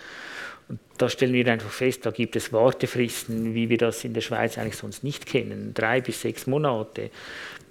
Und 0.69 0.79
da 0.97 1.09
stellen 1.09 1.33
wir 1.33 1.45
einfach 1.47 1.69
fest, 1.69 2.05
da 2.05 2.11
gibt 2.11 2.35
es 2.35 2.53
Wartefristen, 2.53 3.53
wie 3.53 3.69
wir 3.69 3.77
das 3.77 4.03
in 4.05 4.13
der 4.13 4.21
Schweiz 4.21 4.57
eigentlich 4.57 4.77
sonst 4.77 5.03
nicht 5.03 5.25
kennen, 5.25 5.73
drei 5.73 5.99
bis 5.99 6.21
sechs 6.21 6.47
Monate. 6.47 7.09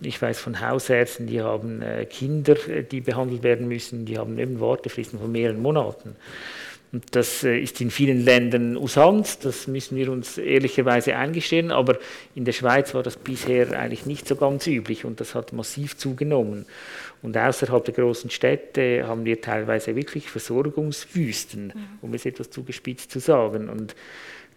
Ich 0.00 0.20
weiß 0.20 0.40
von 0.40 0.60
Hausärzten, 0.60 1.26
die 1.26 1.40
haben 1.40 1.80
äh, 1.80 2.04
Kinder, 2.04 2.56
äh, 2.68 2.82
die 2.82 3.00
behandelt 3.00 3.42
werden 3.42 3.68
müssen, 3.68 4.04
die 4.04 4.18
haben 4.18 4.38
eben 4.38 4.60
Wartefristen 4.60 5.18
von 5.18 5.32
mehreren 5.32 5.62
Monaten. 5.62 6.16
Und 6.92 7.16
das 7.16 7.42
äh, 7.42 7.58
ist 7.58 7.80
in 7.80 7.90
vielen 7.90 8.22
Ländern 8.22 8.76
Usanz, 8.76 9.38
das 9.38 9.66
müssen 9.66 9.96
wir 9.96 10.12
uns 10.12 10.36
ehrlicherweise 10.36 11.16
eingestehen, 11.16 11.70
aber 11.72 11.98
in 12.34 12.44
der 12.44 12.52
Schweiz 12.52 12.92
war 12.92 13.02
das 13.02 13.16
bisher 13.16 13.78
eigentlich 13.78 14.04
nicht 14.04 14.28
so 14.28 14.36
ganz 14.36 14.66
üblich 14.66 15.06
und 15.06 15.18
das 15.18 15.34
hat 15.34 15.54
massiv 15.54 15.96
zugenommen. 15.96 16.66
Und 17.22 17.36
außerhalb 17.36 17.82
der 17.84 17.94
großen 17.94 18.28
Städte 18.28 19.06
haben 19.06 19.24
wir 19.24 19.40
teilweise 19.40 19.96
wirklich 19.96 20.28
Versorgungswüsten, 20.28 21.68
mhm. 21.68 21.98
um 22.02 22.12
es 22.12 22.26
etwas 22.26 22.50
zugespitzt 22.50 23.10
zu 23.10 23.20
sagen. 23.20 23.70
Und 23.70 23.94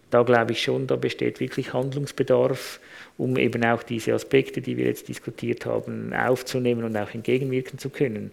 da 0.09 0.23
glaube 0.23 0.51
ich 0.51 0.61
schon, 0.61 0.87
da 0.87 0.97
besteht 0.97 1.39
wirklich 1.39 1.73
Handlungsbedarf, 1.73 2.81
um 3.17 3.37
eben 3.37 3.63
auch 3.63 3.81
diese 3.81 4.13
Aspekte, 4.13 4.61
die 4.61 4.75
wir 4.75 4.85
jetzt 4.85 5.07
diskutiert 5.07 5.65
haben, 5.65 6.13
aufzunehmen 6.13 6.83
und 6.83 6.97
auch 6.97 7.13
entgegenwirken 7.13 7.79
zu 7.79 7.89
können. 7.89 8.31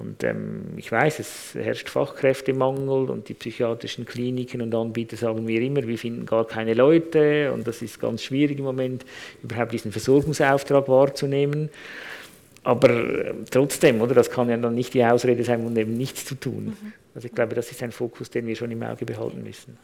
Und 0.00 0.24
ähm, 0.24 0.62
ich 0.76 0.90
weiß, 0.90 1.18
es 1.18 1.54
herrscht 1.54 1.90
Fachkräftemangel 1.90 3.10
und 3.10 3.28
die 3.28 3.34
psychiatrischen 3.34 4.06
Kliniken 4.06 4.62
und 4.62 4.74
Anbieter 4.74 5.16
sagen 5.16 5.44
mir 5.44 5.60
immer, 5.60 5.86
wir 5.86 5.98
finden 5.98 6.24
gar 6.24 6.46
keine 6.46 6.72
Leute 6.72 7.52
und 7.52 7.66
das 7.66 7.82
ist 7.82 8.00
ganz 8.00 8.22
schwierig 8.22 8.58
im 8.58 8.64
Moment, 8.64 9.04
überhaupt 9.42 9.72
diesen 9.72 9.92
Versorgungsauftrag 9.92 10.88
wahrzunehmen. 10.88 11.68
Aber 12.62 12.90
äh, 12.90 13.34
trotzdem, 13.50 14.00
oder, 14.00 14.14
das 14.14 14.30
kann 14.30 14.48
ja 14.48 14.56
dann 14.56 14.74
nicht 14.74 14.94
die 14.94 15.04
Ausrede 15.04 15.44
sein, 15.44 15.64
um 15.64 15.76
eben 15.76 15.94
nichts 15.94 16.24
zu 16.24 16.34
tun. 16.34 16.76
Mhm. 16.80 16.92
Also 17.14 17.26
ich 17.26 17.34
glaube, 17.34 17.54
das 17.54 17.70
ist 17.70 17.82
ein 17.82 17.92
Fokus, 17.92 18.30
den 18.30 18.46
wir 18.46 18.56
schon 18.56 18.70
im 18.70 18.82
Auge 18.82 19.04
behalten 19.04 19.42
müssen. 19.42 19.76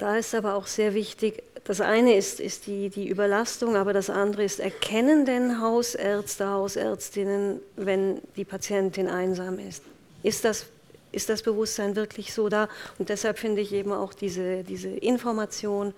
Da 0.00 0.16
ist 0.16 0.34
aber 0.34 0.54
auch 0.54 0.66
sehr 0.66 0.94
wichtig, 0.94 1.42
das 1.64 1.82
eine 1.82 2.16
ist, 2.16 2.40
ist 2.40 2.66
die, 2.66 2.88
die 2.88 3.06
Überlastung, 3.06 3.76
aber 3.76 3.92
das 3.92 4.08
andere 4.08 4.44
ist, 4.44 4.58
erkennen 4.58 5.26
denn 5.26 5.60
Hausärzte, 5.60 6.48
Hausärztinnen, 6.48 7.60
wenn 7.76 8.22
die 8.34 8.46
Patientin 8.46 9.08
einsam 9.08 9.58
ist? 9.58 9.82
Ist 10.22 10.46
das, 10.46 10.64
ist 11.12 11.28
das 11.28 11.42
Bewusstsein 11.42 11.96
wirklich 11.96 12.32
so 12.32 12.48
da? 12.48 12.70
Und 12.98 13.10
deshalb 13.10 13.38
finde 13.38 13.60
ich 13.60 13.74
eben 13.74 13.92
auch 13.92 14.14
diese, 14.14 14.64
diese 14.64 14.88
Information 14.88 15.92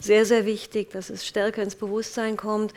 sehr, 0.00 0.26
sehr 0.26 0.44
wichtig, 0.44 0.90
dass 0.90 1.08
es 1.08 1.24
stärker 1.24 1.62
ins 1.62 1.76
Bewusstsein 1.76 2.36
kommt 2.36 2.74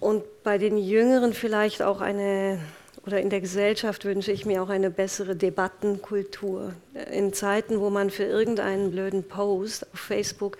und 0.00 0.24
bei 0.42 0.56
den 0.56 0.78
Jüngeren 0.78 1.34
vielleicht 1.34 1.82
auch 1.82 2.00
eine, 2.00 2.60
oder 3.06 3.20
in 3.20 3.30
der 3.30 3.40
Gesellschaft 3.40 4.04
wünsche 4.04 4.32
ich 4.32 4.44
mir 4.44 4.62
auch 4.62 4.68
eine 4.68 4.90
bessere 4.90 5.34
Debattenkultur. 5.34 6.74
In 7.10 7.32
Zeiten, 7.32 7.80
wo 7.80 7.90
man 7.90 8.10
für 8.10 8.24
irgendeinen 8.24 8.90
blöden 8.90 9.24
Post 9.24 9.86
auf 9.92 10.00
Facebook 10.00 10.58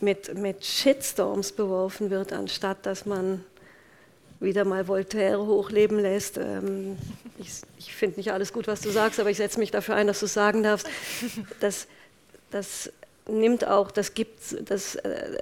mit, 0.00 0.36
mit 0.36 0.64
Shitstorms 0.64 1.52
beworfen 1.52 2.10
wird, 2.10 2.32
anstatt 2.32 2.84
dass 2.86 3.06
man 3.06 3.44
wieder 4.40 4.64
mal 4.64 4.86
Voltaire 4.86 5.38
hochleben 5.38 5.98
lässt. 5.98 6.38
Ähm, 6.38 6.96
ich, 7.38 7.60
ich 7.78 7.94
finde 7.94 8.18
nicht 8.18 8.32
alles 8.32 8.52
gut, 8.52 8.68
was 8.68 8.80
du 8.80 8.90
sagst, 8.90 9.18
aber 9.18 9.30
ich 9.30 9.36
setze 9.36 9.58
mich 9.58 9.70
dafür 9.70 9.96
ein, 9.96 10.06
dass 10.06 10.20
du 10.20 10.26
es 10.26 10.34
sagen 10.34 10.62
darfst. 10.62 10.88
Das, 11.60 11.88
das 12.50 12.92
nimmt 13.28 13.66
auch, 13.66 13.90
das 13.90 14.14
gibt, 14.14 14.40
das, 14.68 14.96
äh, 14.96 15.38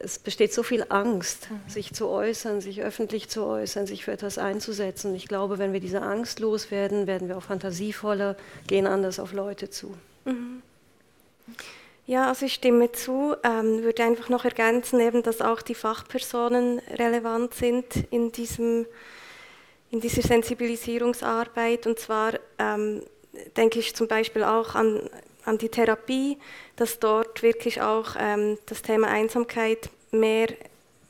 es 0.00 0.18
besteht 0.18 0.52
so 0.52 0.62
viel 0.62 0.86
Angst, 0.88 1.50
mhm. 1.50 1.70
sich 1.70 1.92
zu 1.92 2.08
äußern, 2.08 2.60
sich 2.60 2.82
öffentlich 2.82 3.28
zu 3.28 3.44
äußern, 3.44 3.86
sich 3.86 4.04
für 4.04 4.12
etwas 4.12 4.38
einzusetzen. 4.38 5.14
Ich 5.14 5.28
glaube, 5.28 5.58
wenn 5.58 5.72
wir 5.72 5.80
diese 5.80 6.02
Angst 6.02 6.38
loswerden, 6.38 7.06
werden 7.06 7.28
wir 7.28 7.36
auch 7.36 7.42
fantasievoller, 7.42 8.36
gehen 8.66 8.86
anders 8.86 9.18
auf 9.18 9.32
Leute 9.32 9.70
zu. 9.70 9.94
Mhm. 10.24 10.62
Ja, 12.06 12.28
also 12.28 12.46
ich 12.46 12.54
stimme 12.54 12.92
zu, 12.92 13.34
ähm, 13.42 13.82
würde 13.82 14.04
einfach 14.04 14.28
noch 14.28 14.44
ergänzen, 14.44 15.00
eben, 15.00 15.24
dass 15.24 15.40
auch 15.40 15.60
die 15.60 15.74
Fachpersonen 15.74 16.78
relevant 16.94 17.54
sind 17.54 17.84
in, 18.10 18.30
diesem, 18.30 18.86
in 19.90 20.00
dieser 20.00 20.22
Sensibilisierungsarbeit. 20.22 21.84
Und 21.88 21.98
zwar 21.98 22.34
ähm, 22.58 23.02
denke 23.56 23.80
ich 23.80 23.96
zum 23.96 24.06
Beispiel 24.06 24.44
auch 24.44 24.76
an, 24.76 25.00
an 25.46 25.58
die 25.58 25.68
Therapie, 25.68 26.38
dass 26.76 26.98
dort 26.98 27.42
wirklich 27.42 27.80
auch 27.80 28.16
ähm, 28.18 28.58
das 28.66 28.82
Thema 28.82 29.08
Einsamkeit 29.08 29.88
mehr 30.10 30.48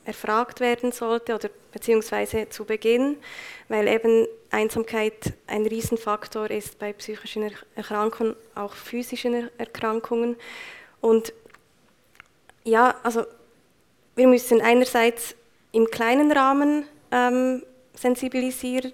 erfragt 0.05 0.61
werden 0.61 0.91
sollte 0.91 1.35
oder 1.35 1.49
beziehungsweise 1.73 2.47
zu 2.49 2.63
Beginn, 2.63 3.17
weil 3.67 3.87
eben 3.87 4.25
Einsamkeit 4.49 5.33
ein 5.47 5.65
Riesenfaktor 5.65 6.49
ist 6.49 6.79
bei 6.79 6.93
psychischen 6.93 7.51
Erkrankungen, 7.75 8.35
auch 8.55 8.73
physischen 8.73 9.49
Erkrankungen. 9.57 10.37
Und 11.01 11.33
ja, 12.63 12.95
also 13.03 13.25
wir 14.15 14.27
müssen 14.27 14.61
einerseits 14.61 15.35
im 15.73 15.87
kleinen 15.87 16.31
Rahmen 16.31 16.85
ähm, 17.11 17.63
sensibilisiert, 17.93 18.93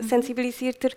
sensibilisierter 0.00 0.90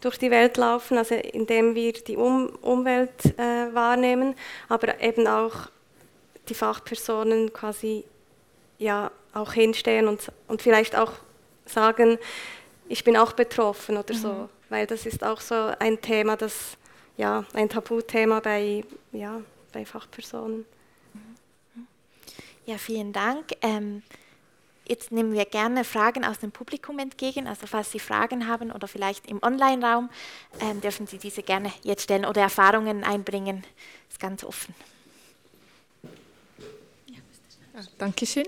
durch 0.00 0.18
die 0.18 0.30
Welt 0.30 0.56
laufen, 0.56 0.98
also 0.98 1.14
indem 1.14 1.74
wir 1.74 1.92
die 1.92 2.16
um 2.16 2.48
Umwelt 2.62 3.38
äh, 3.38 3.74
wahrnehmen, 3.74 4.34
aber 4.68 5.00
eben 5.00 5.26
auch 5.26 5.68
die 6.48 6.54
Fachpersonen 6.54 7.52
quasi 7.52 8.04
ja 8.78 9.10
auch 9.32 9.52
hinstehen 9.52 10.08
und, 10.08 10.32
und 10.48 10.62
vielleicht 10.62 10.96
auch 10.96 11.12
sagen, 11.64 12.18
ich 12.88 13.04
bin 13.04 13.16
auch 13.16 13.32
betroffen 13.32 13.96
oder 13.96 14.14
mhm. 14.14 14.18
so, 14.18 14.48
weil 14.68 14.86
das 14.86 15.06
ist 15.06 15.24
auch 15.24 15.40
so 15.40 15.72
ein 15.78 16.00
Thema, 16.00 16.36
das 16.36 16.76
ja 17.16 17.44
ein 17.54 17.68
Tabuthema 17.68 18.40
bei 18.40 18.84
ja 19.12 19.40
bei 19.72 19.84
Fachpersonen. 19.84 20.64
Ja, 22.66 22.78
vielen 22.78 23.12
Dank. 23.12 23.52
Ähm, 23.62 24.02
jetzt 24.88 25.12
nehmen 25.12 25.32
wir 25.32 25.44
gerne 25.44 25.84
Fragen 25.84 26.24
aus 26.24 26.38
dem 26.38 26.52
Publikum 26.52 26.98
entgegen. 26.98 27.46
Also 27.46 27.66
falls 27.66 27.92
Sie 27.92 27.98
Fragen 27.98 28.46
haben 28.46 28.70
oder 28.70 28.88
vielleicht 28.88 29.26
im 29.30 29.42
Online-Raum, 29.42 30.10
ähm, 30.60 30.80
dürfen 30.80 31.06
Sie 31.06 31.18
diese 31.18 31.42
gerne 31.42 31.72
jetzt 31.82 32.02
stellen 32.02 32.24
oder 32.24 32.42
Erfahrungen 32.42 33.04
einbringen. 33.04 33.64
Ist 34.08 34.20
ganz 34.20 34.44
offen. 34.44 34.74
Dankeschön. 37.98 38.46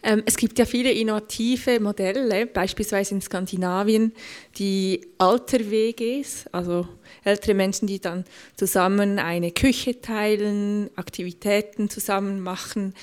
Ähm, 0.00 0.22
es 0.26 0.36
gibt 0.36 0.56
ja 0.60 0.64
viele 0.64 0.92
innovative 0.92 1.80
Modelle, 1.80 2.46
beispielsweise 2.46 3.16
in 3.16 3.20
Skandinavien, 3.20 4.12
die 4.58 5.08
Alter-WGs, 5.18 6.46
also 6.52 6.86
ältere 7.24 7.54
Menschen, 7.54 7.88
die 7.88 7.98
dann 7.98 8.24
zusammen 8.54 9.18
eine 9.18 9.50
Küche 9.50 10.00
teilen, 10.00 10.88
Aktivitäten 10.94 11.90
zusammen 11.90 12.40
machen. 12.40 12.94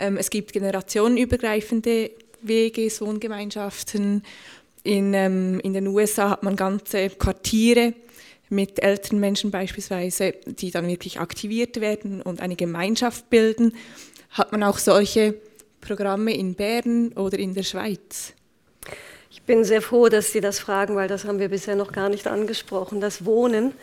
Ähm, 0.00 0.16
es 0.16 0.30
gibt 0.30 0.52
generationenübergreifende 0.52 2.10
WGs, 2.42 3.02
Wohngemeinschaften. 3.02 4.22
In, 4.82 5.12
ähm, 5.12 5.60
in 5.60 5.74
den 5.74 5.86
USA 5.86 6.30
hat 6.30 6.42
man 6.42 6.56
ganze 6.56 7.10
Quartiere 7.10 7.92
mit 8.48 8.82
älteren 8.82 9.20
Menschen 9.20 9.50
beispielsweise, 9.50 10.32
die 10.46 10.70
dann 10.70 10.88
wirklich 10.88 11.20
aktiviert 11.20 11.80
werden 11.80 12.22
und 12.22 12.40
eine 12.40 12.56
Gemeinschaft 12.56 13.28
bilden. 13.28 13.74
Hat 14.30 14.52
man 14.52 14.62
auch 14.62 14.78
solche 14.78 15.34
Programme 15.82 16.34
in 16.34 16.54
Bern 16.54 17.12
oder 17.12 17.38
in 17.38 17.54
der 17.54 17.62
Schweiz? 17.62 18.32
Ich 19.30 19.42
bin 19.42 19.64
sehr 19.64 19.82
froh, 19.82 20.08
dass 20.08 20.32
Sie 20.32 20.40
das 20.40 20.58
fragen, 20.58 20.96
weil 20.96 21.08
das 21.08 21.24
haben 21.26 21.38
wir 21.38 21.50
bisher 21.50 21.76
noch 21.76 21.92
gar 21.92 22.08
nicht 22.08 22.26
angesprochen. 22.26 23.00
Das 23.00 23.24
Wohnen, 23.26 23.74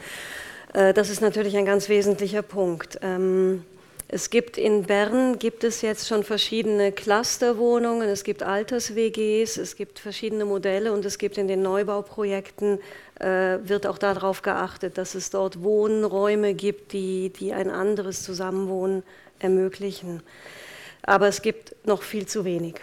äh, 0.74 0.94
das 0.94 1.12
ist 1.12 1.22
natürlich 1.22 1.56
ein 1.56 1.66
ganz 1.66 1.90
wesentlicher 1.90 2.42
Punkt. 2.42 2.98
Ähm, 3.04 3.64
es 4.10 4.30
gibt 4.30 4.58
in 4.58 4.84
Bern 4.84 5.38
gibt 5.38 5.66
es 5.66 5.82
jetzt 5.82 6.08
schon 6.08 6.24
verschiedene 6.24 6.94
Clusterwohnungen, 6.94 8.08
es 8.08 8.24
gibt 8.24 8.42
Alters-WGs, 8.42 9.58
es 9.58 9.76
gibt 9.76 10.00
verschiedene 10.00 10.46
Modelle 10.46 10.94
und 10.94 11.04
es 11.04 11.18
gibt 11.18 11.38
in 11.38 11.50
den 11.50 11.62
Neubauprojekten 11.62 12.80
äh, 13.20 13.58
wird 13.64 13.86
auch 13.86 13.98
darauf 13.98 14.44
geachtet, 14.44 14.98
dass 14.98 15.14
es 15.14 15.30
dort 15.30 15.62
Wohnräume 15.62 16.54
gibt, 16.54 16.94
die, 16.94 17.34
die 17.38 17.52
ein 17.52 17.70
anderes 17.70 18.24
Zusammenwohnen 18.24 19.04
ermöglichen. 19.40 20.24
Aber 21.04 21.28
es 21.28 21.42
gibt 21.42 21.76
noch 21.86 22.02
viel 22.02 22.28
zu 22.28 22.46
wenig. 22.46 22.76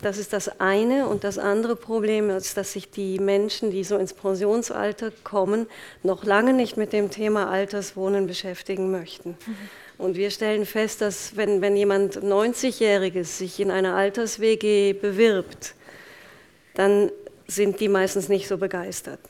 Das 0.00 0.18
ist 0.18 0.32
das 0.32 0.60
eine. 0.60 1.08
Und 1.08 1.24
das 1.24 1.38
andere 1.38 1.74
Problem 1.76 2.30
ist, 2.30 2.56
dass 2.56 2.72
sich 2.72 2.90
die 2.90 3.18
Menschen, 3.18 3.70
die 3.70 3.84
so 3.84 3.96
ins 3.96 4.12
Pensionsalter 4.12 5.12
kommen, 5.24 5.66
noch 6.02 6.24
lange 6.24 6.52
nicht 6.52 6.76
mit 6.76 6.92
dem 6.92 7.10
Thema 7.10 7.50
Alterswohnen 7.50 8.26
beschäftigen 8.26 8.90
möchten. 8.90 9.30
Mhm. 9.46 9.56
Und 10.02 10.16
wir 10.16 10.32
stellen 10.32 10.66
fest, 10.66 11.00
dass 11.00 11.36
wenn, 11.36 11.62
wenn 11.62 11.76
jemand 11.76 12.16
90-Jähriges 12.16 13.38
sich 13.38 13.60
in 13.60 13.70
einer 13.70 13.94
Alters-WG 13.94 14.94
bewirbt, 14.94 15.76
dann 16.74 17.12
sind 17.46 17.78
die 17.78 17.88
meistens 17.88 18.28
nicht 18.28 18.48
so 18.48 18.58
begeistert. 18.58 19.20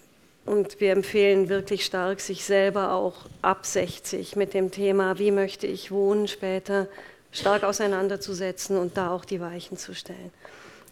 Und 0.46 0.80
wir 0.80 0.92
empfehlen 0.92 1.50
wirklich 1.50 1.84
stark, 1.84 2.20
sich 2.20 2.46
selber 2.46 2.94
auch 2.94 3.26
ab 3.42 3.66
60 3.66 4.34
mit 4.36 4.54
dem 4.54 4.70
Thema, 4.70 5.18
wie 5.18 5.30
möchte 5.30 5.66
ich 5.66 5.90
wohnen 5.90 6.26
später, 6.26 6.88
stark 7.32 7.64
auseinanderzusetzen 7.64 8.78
und 8.78 8.96
da 8.96 9.10
auch 9.10 9.26
die 9.26 9.42
Weichen 9.42 9.76
zu 9.76 9.94
stellen. 9.94 10.32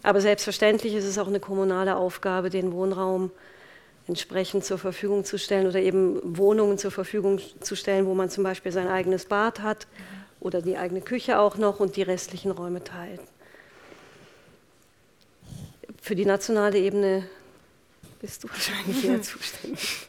Aber 0.03 0.21
selbstverständlich 0.21 0.93
ist 0.93 1.05
es 1.05 1.17
auch 1.17 1.27
eine 1.27 1.39
kommunale 1.39 1.95
Aufgabe, 1.95 2.51
den 2.51 2.71
Wohnraum 2.71 3.31
entsprechend 4.11 4.65
zur 4.65 4.77
Verfügung 4.77 5.23
zu 5.23 5.39
stellen 5.39 5.67
oder 5.67 5.79
eben 5.79 6.19
Wohnungen 6.37 6.77
zur 6.77 6.91
Verfügung 6.91 7.39
zu 7.61 7.77
stellen, 7.77 8.05
wo 8.05 8.13
man 8.13 8.29
zum 8.29 8.43
Beispiel 8.43 8.73
sein 8.73 8.89
eigenes 8.89 9.23
Bad 9.23 9.61
hat 9.61 9.87
oder 10.41 10.61
die 10.61 10.75
eigene 10.75 10.99
Küche 10.99 11.39
auch 11.39 11.57
noch 11.57 11.79
und 11.79 11.95
die 11.95 12.01
restlichen 12.01 12.51
Räume 12.51 12.83
teilt. 12.83 13.21
Für 16.01 16.15
die 16.15 16.25
nationale 16.25 16.77
Ebene 16.77 17.23
bist 18.19 18.43
du 18.43 18.49
wahrscheinlich 18.51 19.05
eher 19.05 19.21
zuständig. 19.33 20.07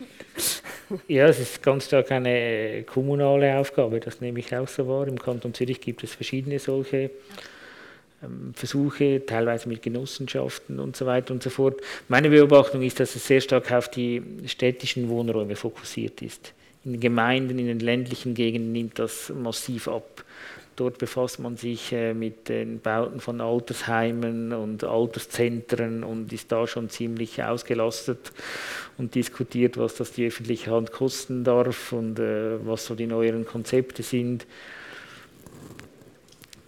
Ja, 1.06 1.28
es 1.28 1.38
ist 1.38 1.62
ganz 1.62 1.84
stark 1.84 2.10
eine 2.10 2.82
kommunale 2.82 3.56
Aufgabe, 3.56 4.00
das 4.00 4.20
nehme 4.20 4.40
ich 4.40 4.54
auch 4.56 4.66
so 4.66 4.88
wahr. 4.88 5.06
Im 5.06 5.16
Kanton 5.16 5.54
Zürich 5.54 5.80
gibt 5.80 6.02
es 6.02 6.12
verschiedene 6.12 6.58
solche 6.58 7.10
Versuche, 8.54 9.24
teilweise 9.26 9.68
mit 9.68 9.82
Genossenschaften 9.82 10.78
und 10.78 10.96
so 10.96 11.06
weiter 11.06 11.34
und 11.34 11.42
so 11.42 11.50
fort. 11.50 11.80
Meine 12.08 12.30
Beobachtung 12.30 12.82
ist, 12.82 13.00
dass 13.00 13.16
es 13.16 13.26
sehr 13.26 13.40
stark 13.40 13.72
auf 13.72 13.88
die 13.88 14.22
städtischen 14.46 15.08
Wohnräume 15.08 15.56
fokussiert 15.56 16.22
ist. 16.22 16.52
In 16.84 16.92
den 16.92 17.00
Gemeinden, 17.00 17.58
in 17.58 17.66
den 17.66 17.80
ländlichen 17.80 18.34
Gegenden 18.34 18.72
nimmt 18.72 18.98
das 18.98 19.32
massiv 19.34 19.88
ab. 19.88 20.24
Dort 20.76 20.98
befasst 20.98 21.38
man 21.38 21.56
sich 21.56 21.92
äh, 21.92 22.14
mit 22.14 22.48
den 22.48 22.80
Bauten 22.80 23.20
von 23.20 23.40
Altersheimen 23.40 24.52
und 24.52 24.84
Alterszentren 24.84 26.02
und 26.02 26.32
ist 26.32 26.50
da 26.50 26.66
schon 26.66 26.88
ziemlich 26.88 27.42
ausgelastet 27.42 28.32
und 28.96 29.14
diskutiert, 29.14 29.76
was 29.76 29.96
das 29.96 30.12
die 30.12 30.26
öffentliche 30.26 30.70
Hand 30.70 30.90
kosten 30.90 31.44
darf 31.44 31.92
und 31.92 32.18
äh, 32.18 32.64
was 32.66 32.86
so 32.86 32.94
die 32.94 33.06
neueren 33.06 33.44
Konzepte 33.44 34.02
sind. 34.02 34.46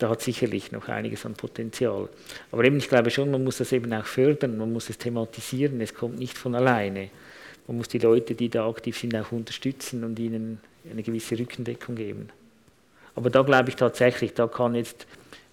Da 0.05 0.11
hat 0.11 0.21
sicherlich 0.21 0.71
noch 0.71 0.89
einiges 0.89 1.25
an 1.25 1.33
Potenzial. 1.33 2.11
Aber 2.53 2.63
eben, 2.63 2.77
ich 2.77 2.91
glaube 2.91 3.09
schon, 3.09 3.31
man 3.31 3.43
muss 3.43 3.57
das 3.57 3.73
eben 3.73 3.91
auch 3.95 4.05
fördern, 4.05 4.59
man 4.59 4.71
muss 4.71 4.91
es 4.91 4.99
thematisieren, 4.99 5.81
es 5.81 5.95
kommt 5.95 6.19
nicht 6.19 6.37
von 6.37 6.55
alleine. 6.55 7.09
Man 7.67 7.79
muss 7.79 7.89
die 7.89 8.01
Leute, 8.01 8.35
die 8.35 8.51
da 8.51 8.69
aktiv 8.69 8.99
sind, 8.99 9.17
auch 9.17 9.33
unterstützen 9.33 10.05
und 10.05 10.19
ihnen 10.19 10.61
eine 10.91 11.03
gewisse 11.03 11.39
Rückendeckung 11.39 11.95
geben. 11.95 12.29
Aber 13.15 13.31
da 13.31 13.41
glaube 13.41 13.71
ich 13.71 13.77
tatsächlich, 13.77 14.35
da 14.35 14.47
kann 14.47 14.75
jetzt 14.75 15.07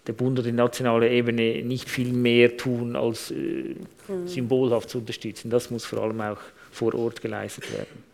der 0.05 0.11
Bund 0.11 0.37
oder 0.37 0.49
die 0.49 0.51
nationale 0.51 1.09
Ebene 1.09 1.63
nicht 1.63 1.87
viel 1.87 2.11
mehr 2.11 2.57
tun, 2.57 2.97
als 2.97 3.31
äh, 3.31 3.75
mhm. 4.09 4.27
symbolhaft 4.27 4.89
zu 4.89 4.97
unterstützen. 4.97 5.49
Das 5.49 5.71
muss 5.71 5.85
vor 5.85 6.03
allem 6.03 6.19
auch 6.19 6.39
vor 6.73 6.93
Ort 6.93 7.21
geleistet 7.21 7.71
werden. 7.71 8.10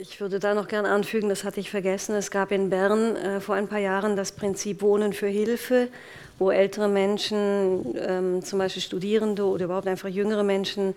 Ich 0.00 0.20
würde 0.20 0.40
da 0.40 0.54
noch 0.54 0.66
gerne 0.66 0.88
anfügen, 0.88 1.28
das 1.28 1.44
hatte 1.44 1.60
ich 1.60 1.70
vergessen, 1.70 2.14
es 2.14 2.30
gab 2.30 2.50
in 2.50 2.70
Bern 2.70 3.16
äh, 3.16 3.40
vor 3.40 3.54
ein 3.54 3.68
paar 3.68 3.78
Jahren 3.78 4.16
das 4.16 4.32
Prinzip 4.32 4.82
Wohnen 4.82 5.12
für 5.12 5.28
Hilfe, 5.28 5.88
wo 6.38 6.50
ältere 6.50 6.88
Menschen, 6.88 7.94
ähm, 7.98 8.42
zum 8.42 8.58
Beispiel 8.58 8.82
Studierende 8.82 9.44
oder 9.44 9.66
überhaupt 9.66 9.86
einfach 9.86 10.08
jüngere 10.08 10.42
Menschen, 10.42 10.94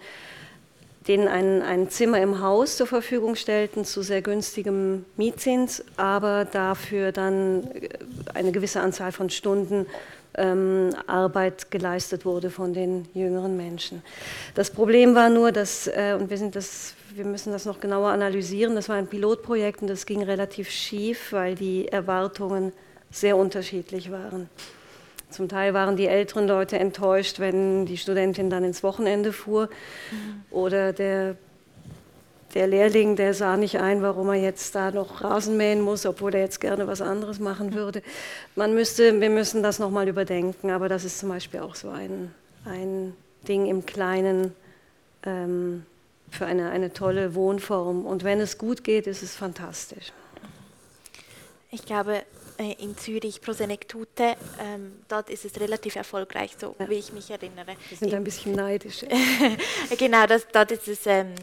denen 1.08 1.28
ein, 1.28 1.62
ein 1.62 1.90
Zimmer 1.90 2.20
im 2.22 2.42
Haus 2.42 2.76
zur 2.78 2.88
Verfügung 2.88 3.36
stellten 3.36 3.86
zu 3.86 4.02
sehr 4.02 4.22
günstigem 4.22 5.06
Mietzins, 5.16 5.84
aber 5.96 6.46
dafür 6.46 7.12
dann 7.12 7.64
äh, 7.74 7.90
eine 8.34 8.52
gewisse 8.52 8.82
Anzahl 8.82 9.12
von 9.12 9.30
Stunden 9.30 9.86
ähm, 10.38 10.92
Arbeit 11.08 11.72
geleistet 11.72 12.26
wurde 12.26 12.50
von 12.50 12.74
den 12.74 13.08
jüngeren 13.14 13.58
Menschen. 13.58 14.04
Das 14.56 14.70
Problem 14.70 15.16
war 15.16 15.30
nur, 15.30 15.52
dass, 15.52 15.88
äh, 15.88 16.16
und 16.18 16.30
wir, 16.30 16.38
sind 16.38 16.56
das, 16.56 16.94
wir 17.18 17.26
müssen 17.26 17.52
das 17.52 17.66
noch 17.66 17.80
genauer 17.80 18.10
analysieren, 18.10 18.76
das 18.76 18.90
war 18.90 18.96
ein 18.96 19.08
Pilotprojekt 19.08 19.82
und 19.82 19.88
das 19.88 20.06
ging 20.06 20.22
relativ 20.24 20.70
schief, 20.70 21.34
weil 21.34 21.56
die 21.56 21.88
Erwartungen 21.88 22.74
sehr 23.12 23.38
unterschiedlich 23.38 24.12
waren. 24.12 24.50
Zum 25.30 25.50
Teil 25.50 25.74
waren 25.74 25.98
die 25.98 26.08
älteren 26.08 26.48
Leute 26.48 26.80
enttäuscht, 26.80 27.40
wenn 27.40 27.86
die 27.86 27.98
Studentin 27.98 28.50
dann 28.50 28.64
ins 28.64 28.84
Wochenende 28.84 29.34
fuhr. 29.34 29.70
Mhm. 30.12 30.44
Oder 30.52 30.94
der 30.94 31.36
der 32.54 32.66
Lehrling, 32.66 33.16
der 33.16 33.34
sah 33.34 33.58
nicht 33.58 33.80
ein, 33.80 34.02
warum 34.02 34.30
er 34.30 34.36
jetzt 34.36 34.74
da 34.74 34.92
noch 34.92 35.22
Rasen 35.24 35.58
mähen 35.58 35.82
muss, 35.82 36.06
obwohl 36.06 36.34
er 36.34 36.42
jetzt 36.42 36.60
gerne 36.60 36.88
was 36.88 37.02
anderes 37.02 37.40
machen 37.40 37.74
würde. 37.74 38.02
Man 38.56 38.74
müsste, 38.74 39.20
wir 39.20 39.30
müssen 39.30 39.62
das 39.62 39.80
nochmal 39.80 40.08
überdenken, 40.08 40.72
aber 40.72 40.88
das 40.90 41.04
ist 41.04 41.20
zum 41.20 41.30
Beispiel 41.30 41.60
auch 41.60 41.76
so 41.76 41.90
ein, 41.90 42.34
ein 42.66 43.14
Ding 43.48 43.66
im 43.66 43.86
Kleinen 43.86 44.54
ähm, 45.24 45.86
für 46.30 46.46
eine, 46.46 46.70
eine 46.72 46.94
tolle 46.94 47.36
Wohnform. 47.36 48.06
Und 48.06 48.24
wenn 48.24 48.40
es 48.40 48.58
gut 48.58 48.84
geht, 48.84 49.08
ist 49.08 49.24
es 49.24 49.36
fantastisch. 49.36 50.12
Ich 51.72 51.86
glaube, 51.86 52.24
äh, 52.58 52.74
in 52.80 52.98
Zürich 52.98 53.42
Prosenektute, 53.42 54.36
ähm, 54.60 55.00
dort 55.08 55.30
ist 55.30 55.46
es 55.46 55.60
relativ 55.60 55.96
erfolgreich, 55.96 56.56
so 56.60 56.76
ja. 56.80 56.90
wie 56.90 56.96
ich 56.96 57.12
mich 57.14 57.30
erinnere. 57.30 57.76
Wir 57.90 57.98
sind 57.98 58.14
ein 58.14 58.24
bisschen 58.24 58.54
neidisch. 58.54 59.06
genau, 59.98 60.26
das, 60.26 60.48
dort 60.52 60.72
ist 60.72 60.88
es 60.88 61.06
ähm, 61.06 61.36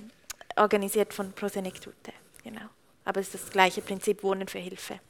organisiert 0.56 1.12
von 1.12 1.32
Prosenektute. 1.32 2.12
Genau. 2.42 2.62
Aber 3.04 3.20
es 3.20 3.28
ist 3.28 3.44
das 3.44 3.50
gleiche 3.50 3.80
Prinzip 3.80 4.22
Wohnen 4.22 4.48
für 4.48 4.58
Hilfe. 4.58 5.00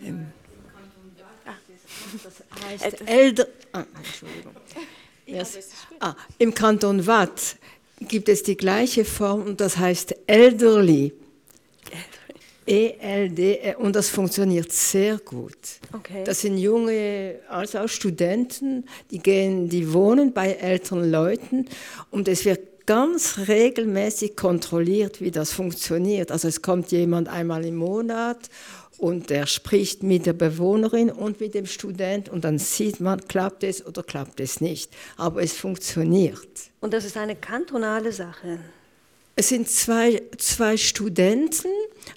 Im, 0.00 0.32
ah. 1.44 1.54
Das 2.22 2.64
heißt 2.64 3.02
Elder, 3.08 3.46
ah, 3.72 3.84
Entschuldigung. 3.96 4.54
Yes. 5.26 5.58
Ah, 6.00 6.14
Im 6.38 6.54
Kanton 6.54 7.06
Watt 7.06 7.56
gibt 8.00 8.28
es 8.28 8.42
die 8.42 8.56
gleiche 8.56 9.04
Form 9.04 9.42
und 9.42 9.60
das 9.60 9.76
heißt 9.76 10.14
Elderly. 10.26 11.12
ELD 12.68 13.78
und 13.78 13.96
das 13.96 14.10
funktioniert 14.10 14.70
sehr 14.70 15.16
gut. 15.18 15.56
Okay. 15.94 16.22
Das 16.24 16.42
sind 16.42 16.58
junge, 16.58 17.36
also 17.48 17.78
auch 17.78 17.88
Studenten, 17.88 18.84
die 19.10 19.20
gehen, 19.20 19.70
die 19.70 19.90
wohnen 19.92 20.34
bei 20.34 20.52
älteren 20.52 21.10
Leuten 21.10 21.64
und 22.10 22.28
es 22.28 22.44
wird 22.44 22.60
ganz 22.88 23.36
regelmäßig 23.48 24.34
kontrolliert, 24.34 25.20
wie 25.20 25.30
das 25.30 25.52
funktioniert. 25.52 26.32
Also 26.32 26.48
es 26.48 26.62
kommt 26.62 26.90
jemand 26.90 27.28
einmal 27.28 27.66
im 27.66 27.76
Monat 27.76 28.48
und 28.96 29.28
der 29.28 29.44
spricht 29.46 30.02
mit 30.02 30.24
der 30.24 30.32
Bewohnerin 30.32 31.10
und 31.10 31.38
mit 31.38 31.52
dem 31.52 31.66
Student 31.66 32.30
und 32.30 32.44
dann 32.44 32.58
sieht 32.58 32.98
man, 32.98 33.20
klappt 33.28 33.62
es 33.62 33.84
oder 33.84 34.02
klappt 34.02 34.40
es 34.40 34.62
nicht. 34.62 34.90
Aber 35.18 35.42
es 35.42 35.52
funktioniert. 35.52 36.48
Und 36.80 36.94
das 36.94 37.04
ist 37.04 37.18
eine 37.18 37.36
kantonale 37.36 38.10
Sache. 38.10 38.58
Es 39.36 39.50
sind 39.50 39.68
zwei, 39.68 40.22
zwei 40.38 40.78
Studenten, 40.78 41.68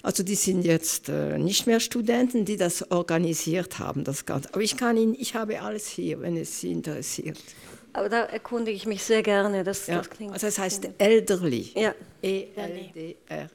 also 0.02 0.22
die 0.22 0.36
sind 0.36 0.64
jetzt 0.64 1.10
äh, 1.10 1.36
nicht 1.36 1.66
mehr 1.66 1.80
Studenten, 1.80 2.46
die 2.46 2.56
das 2.56 2.90
organisiert 2.90 3.78
haben, 3.78 4.04
das 4.04 4.24
Ganze. 4.24 4.48
Aber 4.54 4.62
ich 4.62 4.78
kann 4.78 4.96
Ihnen, 4.96 5.14
ich 5.18 5.34
habe 5.34 5.60
alles 5.60 5.86
hier, 5.86 6.22
wenn 6.22 6.38
es 6.38 6.60
Sie 6.60 6.72
interessiert. 6.72 7.38
Aber 7.92 8.08
da 8.08 8.22
erkundige 8.24 8.74
ich 8.76 8.86
mich 8.86 9.02
sehr 9.02 9.22
gerne. 9.22 9.64
Das, 9.64 9.86
ja, 9.86 9.98
das 9.98 10.08
klingt 10.08 10.32
also 10.32 10.46
es 10.46 10.58
heißt 10.58 10.88
elderly. 10.98 11.72
Ja. 11.74 11.94
E-L-D-R-L-I. 12.22 13.52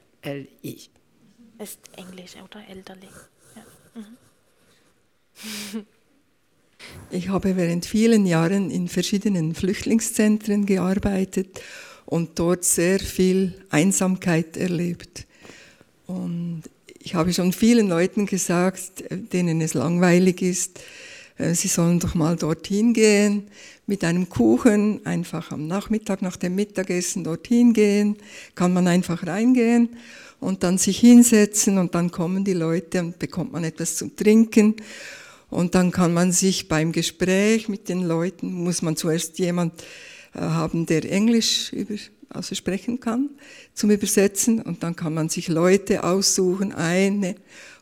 Ist 1.59 1.79
Englisch, 1.95 2.35
oder? 2.43 2.61
Elderly. 2.69 3.07
Ja. 3.55 3.63
Mhm. 3.95 4.17
Ich 7.09 7.29
habe 7.29 7.55
während 7.57 7.85
vielen 7.85 8.25
Jahren 8.25 8.69
in 8.69 8.87
verschiedenen 8.87 9.55
Flüchtlingszentren 9.55 10.65
gearbeitet 10.65 11.61
und 12.05 12.37
dort 12.39 12.63
sehr 12.63 12.99
viel 12.99 13.65
Einsamkeit 13.69 14.55
erlebt. 14.55 15.25
Und 16.05 16.63
ich 16.99 17.15
habe 17.15 17.33
schon 17.33 17.51
vielen 17.53 17.87
Leuten 17.89 18.25
gesagt, 18.25 19.03
denen 19.09 19.61
es 19.61 19.73
langweilig 19.73 20.41
ist, 20.41 20.79
äh, 20.79 20.81
sie 21.37 21.67
sollen 21.67 21.99
doch 21.99 22.15
mal 22.15 22.35
dorthin 22.35 22.93
gehen 22.93 23.47
mit 23.85 24.03
einem 24.03 24.27
Kuchen, 24.27 25.05
einfach 25.05 25.51
am 25.51 25.67
Nachmittag 25.67 26.21
nach 26.21 26.35
dem 26.35 26.55
Mittagessen 26.55 27.23
dorthin 27.23 27.73
gehen, 27.73 28.17
kann 28.55 28.73
man 28.73 28.87
einfach 28.87 29.25
reingehen 29.25 29.89
und 30.39 30.63
dann 30.63 30.77
sich 30.77 30.99
hinsetzen 30.99 31.77
und 31.77 31.95
dann 31.95 32.11
kommen 32.11 32.43
die 32.43 32.53
Leute 32.53 32.99
und 32.99 33.19
bekommt 33.19 33.51
man 33.51 33.63
etwas 33.63 33.95
zum 33.95 34.15
Trinken. 34.15 34.75
Und 35.49 35.75
dann 35.75 35.91
kann 35.91 36.13
man 36.13 36.31
sich 36.31 36.67
beim 36.67 36.91
Gespräch 36.91 37.69
mit 37.69 37.87
den 37.87 38.01
Leuten, 38.01 38.51
muss 38.51 38.81
man 38.81 38.97
zuerst 38.97 39.39
jemand 39.39 39.81
äh, 40.33 40.41
haben, 40.41 40.85
der 40.85 41.09
Englisch 41.09 41.71
über, 41.71 41.95
also 42.29 42.53
sprechen 42.53 42.99
kann, 42.99 43.29
zum 43.73 43.89
Übersetzen. 43.89 44.61
Und 44.61 44.83
dann 44.83 44.95
kann 44.95 45.13
man 45.13 45.29
sich 45.29 45.47
Leute 45.47 46.03
aussuchen, 46.03 46.73
eine 46.73 47.35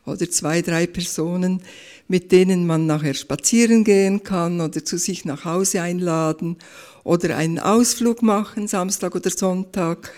oder 0.04 0.30
zwei, 0.30 0.62
drei 0.62 0.86
Personen, 0.86 1.60
mit 2.08 2.32
denen 2.32 2.66
man 2.66 2.86
nachher 2.86 3.14
spazieren 3.14 3.84
gehen 3.84 4.22
kann 4.22 4.60
oder 4.60 4.84
zu 4.84 4.98
sich 4.98 5.24
nach 5.24 5.44
Hause 5.44 5.82
einladen 5.82 6.56
oder 7.04 7.36
einen 7.36 7.58
Ausflug 7.58 8.22
machen, 8.22 8.68
Samstag 8.68 9.14
oder 9.14 9.30
Sonntag. 9.30 10.12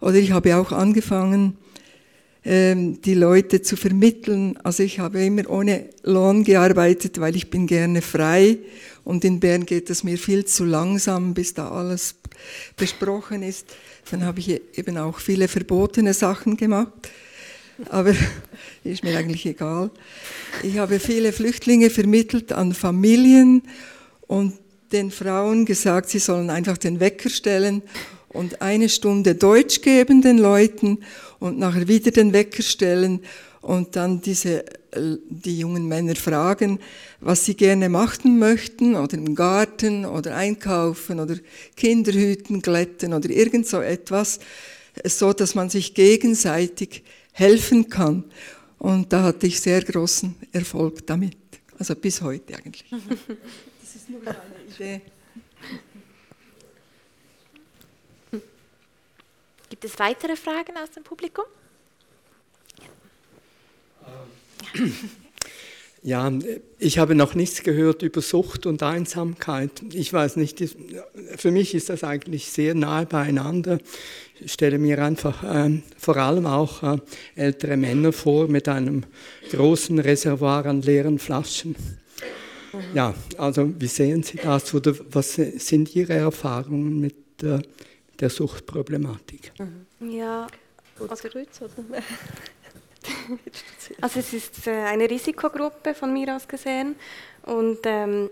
Oder 0.00 0.16
ich 0.16 0.32
habe 0.32 0.56
auch 0.56 0.72
angefangen, 0.72 1.56
ähm, 2.44 3.00
die 3.02 3.14
Leute 3.14 3.62
zu 3.62 3.76
vermitteln. 3.76 4.56
Also 4.62 4.82
ich 4.82 5.00
habe 5.00 5.24
immer 5.24 5.48
ohne 5.50 5.90
Lohn 6.02 6.44
gearbeitet, 6.44 7.20
weil 7.20 7.36
ich 7.36 7.50
bin 7.50 7.66
gerne 7.66 8.00
frei 8.00 8.58
und 9.04 9.24
in 9.24 9.40
Bern 9.40 9.66
geht 9.66 9.90
es 9.90 10.04
mir 10.04 10.18
viel 10.18 10.44
zu 10.44 10.64
langsam, 10.64 11.34
bis 11.34 11.54
da 11.54 11.70
alles 11.70 12.14
besprochen 12.76 13.42
ist. 13.42 13.66
Dann 14.10 14.24
habe 14.24 14.38
ich 14.38 14.60
eben 14.78 14.96
auch 14.96 15.18
viele 15.18 15.48
verbotene 15.48 16.14
Sachen 16.14 16.56
gemacht 16.56 17.10
aber 17.88 18.14
ist 18.84 19.04
mir 19.04 19.16
eigentlich 19.16 19.46
egal. 19.46 19.90
Ich 20.62 20.78
habe 20.78 20.98
viele 20.98 21.32
Flüchtlinge 21.32 21.90
vermittelt 21.90 22.52
an 22.52 22.74
Familien 22.74 23.62
und 24.26 24.54
den 24.92 25.10
Frauen 25.10 25.64
gesagt, 25.64 26.08
sie 26.08 26.18
sollen 26.18 26.50
einfach 26.50 26.78
den 26.78 27.00
Wecker 27.00 27.28
stellen 27.28 27.82
und 28.28 28.62
eine 28.62 28.88
Stunde 28.88 29.34
Deutsch 29.34 29.82
geben 29.82 30.22
den 30.22 30.38
Leuten 30.38 30.98
und 31.38 31.58
nachher 31.58 31.88
wieder 31.88 32.10
den 32.10 32.32
Wecker 32.32 32.62
stellen 32.62 33.20
und 33.60 33.96
dann 33.96 34.20
diese, 34.20 34.64
die 34.94 35.58
jungen 35.58 35.88
Männer 35.88 36.16
fragen, 36.16 36.78
was 37.20 37.44
sie 37.44 37.54
gerne 37.54 37.88
machen 37.88 38.38
möchten 38.38 38.94
oder 38.94 39.16
im 39.16 39.34
Garten 39.34 40.04
oder 40.04 40.36
einkaufen 40.36 41.20
oder 41.20 41.36
Kinderhüten, 41.76 42.62
glätten 42.62 43.12
oder 43.12 43.28
irgend 43.28 43.66
so 43.66 43.80
etwas, 43.80 44.40
so 45.04 45.32
dass 45.32 45.54
man 45.54 45.70
sich 45.70 45.94
gegenseitig 45.94 47.02
helfen 47.38 47.88
kann. 47.88 48.24
Und 48.78 49.12
da 49.12 49.22
hatte 49.22 49.46
ich 49.46 49.60
sehr 49.60 49.82
großen 49.82 50.34
Erfolg 50.52 51.06
damit. 51.06 51.36
Also 51.78 51.94
bis 51.94 52.20
heute 52.20 52.56
eigentlich. 52.56 52.84
Das 53.80 53.96
ist 53.96 54.10
nur 54.10 54.20
eine 54.20 54.36
Idee. 54.68 55.00
Gibt 59.70 59.84
es 59.84 59.98
weitere 59.98 60.36
Fragen 60.36 60.76
aus 60.76 60.90
dem 60.90 61.04
Publikum? 61.04 61.46
Ja. 64.74 64.82
Ja, 66.02 66.32
ich 66.78 66.98
habe 66.98 67.14
noch 67.14 67.34
nichts 67.34 67.62
gehört 67.62 68.02
über 68.02 68.20
Sucht 68.20 68.66
und 68.66 68.82
Einsamkeit. 68.82 69.82
Ich 69.92 70.12
weiß 70.12 70.36
nicht, 70.36 70.62
für 71.36 71.50
mich 71.50 71.74
ist 71.74 71.88
das 71.88 72.04
eigentlich 72.04 72.50
sehr 72.50 72.74
nahe 72.74 73.04
beieinander. 73.04 73.78
Ich 74.40 74.52
stelle 74.52 74.78
mir 74.78 75.02
einfach 75.02 75.42
äh, 75.42 75.82
vor 75.96 76.16
allem 76.16 76.46
auch 76.46 76.82
äh, 76.82 76.98
ältere 77.34 77.76
Männer 77.76 78.12
vor 78.12 78.48
mit 78.48 78.68
einem 78.68 79.04
großen 79.50 79.98
Reservoir 79.98 80.66
an 80.66 80.82
leeren 80.82 81.18
Flaschen. 81.18 81.74
Ja, 82.94 83.14
also 83.38 83.72
wie 83.78 83.86
sehen 83.86 84.22
Sie 84.22 84.36
das 84.36 84.72
oder 84.74 84.94
was 85.10 85.34
sind 85.34 85.94
Ihre 85.94 86.14
Erfahrungen 86.14 87.00
mit 87.00 87.42
äh, 87.42 87.60
der 88.20 88.30
Suchtproblematik? 88.30 89.52
Ja, 90.00 90.46
also, 91.08 91.28
also 94.00 94.20
es 94.20 94.32
ist 94.32 94.66
äh, 94.66 94.70
eine 94.70 95.08
Risikogruppe 95.08 95.94
von 95.94 96.12
mir 96.12 96.34
aus 96.36 96.46
gesehen 96.46 96.96
und 97.42 97.78
ähm, 97.84 98.28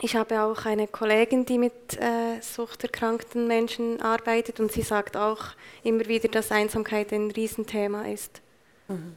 ich 0.00 0.14
habe 0.14 0.42
auch 0.42 0.66
eine 0.66 0.86
Kollegin, 0.86 1.46
die 1.46 1.58
mit 1.58 1.98
äh, 1.98 2.40
suchterkrankten 2.40 3.46
Menschen 3.46 4.02
arbeitet 4.02 4.60
und 4.60 4.70
sie 4.70 4.82
sagt 4.82 5.16
auch 5.16 5.42
immer 5.82 6.06
wieder, 6.06 6.28
dass 6.28 6.52
Einsamkeit 6.52 7.12
ein 7.12 7.30
Riesenthema 7.30 8.02
ist. 8.06 8.42
Mhm. 8.88 9.14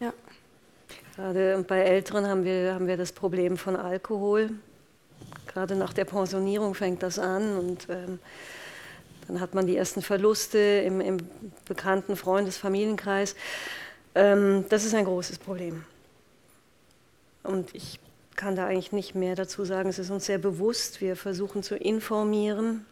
Ja. 0.00 0.12
Gerade 1.16 1.64
bei 1.66 1.80
Älteren 1.80 2.26
haben 2.26 2.44
wir, 2.44 2.74
haben 2.74 2.86
wir 2.86 2.96
das 2.96 3.12
Problem 3.12 3.56
von 3.56 3.76
Alkohol. 3.76 4.50
Gerade 5.46 5.76
nach 5.76 5.92
der 5.92 6.04
Pensionierung 6.04 6.74
fängt 6.74 7.02
das 7.02 7.18
an 7.18 7.56
und 7.56 7.86
ähm, 7.88 8.18
dann 9.28 9.40
hat 9.40 9.54
man 9.54 9.66
die 9.66 9.76
ersten 9.76 10.02
Verluste 10.02 10.58
im, 10.58 11.00
im 11.00 11.18
bekannten 11.66 12.16
Freundes-, 12.16 12.58
Familienkreis. 12.58 13.34
Ähm, 14.14 14.66
das 14.68 14.84
ist 14.84 14.94
ein 14.94 15.04
großes 15.04 15.38
Problem. 15.38 15.84
Und 17.44 17.74
ich 17.74 17.98
kann 18.36 18.56
da 18.56 18.66
eigentlich 18.66 18.92
nicht 18.92 19.14
mehr 19.14 19.34
dazu 19.34 19.64
sagen. 19.64 19.88
Es 19.88 19.98
ist 19.98 20.10
uns 20.10 20.26
sehr 20.26 20.38
bewusst. 20.38 21.00
Wir 21.00 21.16
versuchen 21.16 21.62
zu 21.62 21.76
informieren 21.76 22.84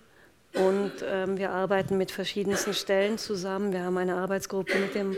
und 0.54 0.92
ähm, 1.04 1.38
wir 1.38 1.50
arbeiten 1.50 1.96
mit 1.96 2.10
verschiedensten 2.10 2.74
Stellen 2.74 3.18
zusammen. 3.18 3.72
Wir 3.72 3.84
haben 3.84 3.96
eine 3.98 4.16
Arbeitsgruppe 4.16 4.78
mit 4.78 4.94
dem 4.94 5.16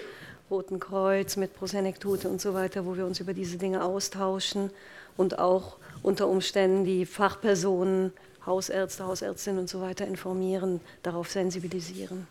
Roten 0.50 0.80
Kreuz, 0.80 1.36
mit 1.36 1.54
Prosenektute 1.56 2.28
und 2.28 2.40
so 2.40 2.52
weiter, 2.52 2.84
wo 2.84 2.96
wir 2.96 3.06
uns 3.06 3.20
über 3.20 3.32
diese 3.32 3.56
Dinge 3.56 3.82
austauschen 3.82 4.70
und 5.16 5.38
auch 5.38 5.76
unter 6.02 6.28
Umständen 6.28 6.84
die 6.84 7.06
Fachpersonen, 7.06 8.12
Hausärzte, 8.44 9.06
Hausärztinnen 9.06 9.60
und 9.60 9.68
so 9.68 9.80
weiter 9.80 10.06
informieren, 10.06 10.80
darauf 11.02 11.30
sensibilisieren. 11.30 12.26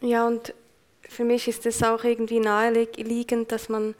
Ja, 0.00 0.26
und 0.26 0.54
für 1.08 1.24
mich 1.24 1.46
ist 1.48 1.66
es 1.66 1.82
auch 1.82 2.04
irgendwie 2.04 2.40
naheliegend, 2.40 3.52
dass 3.52 3.68
man 3.68 3.94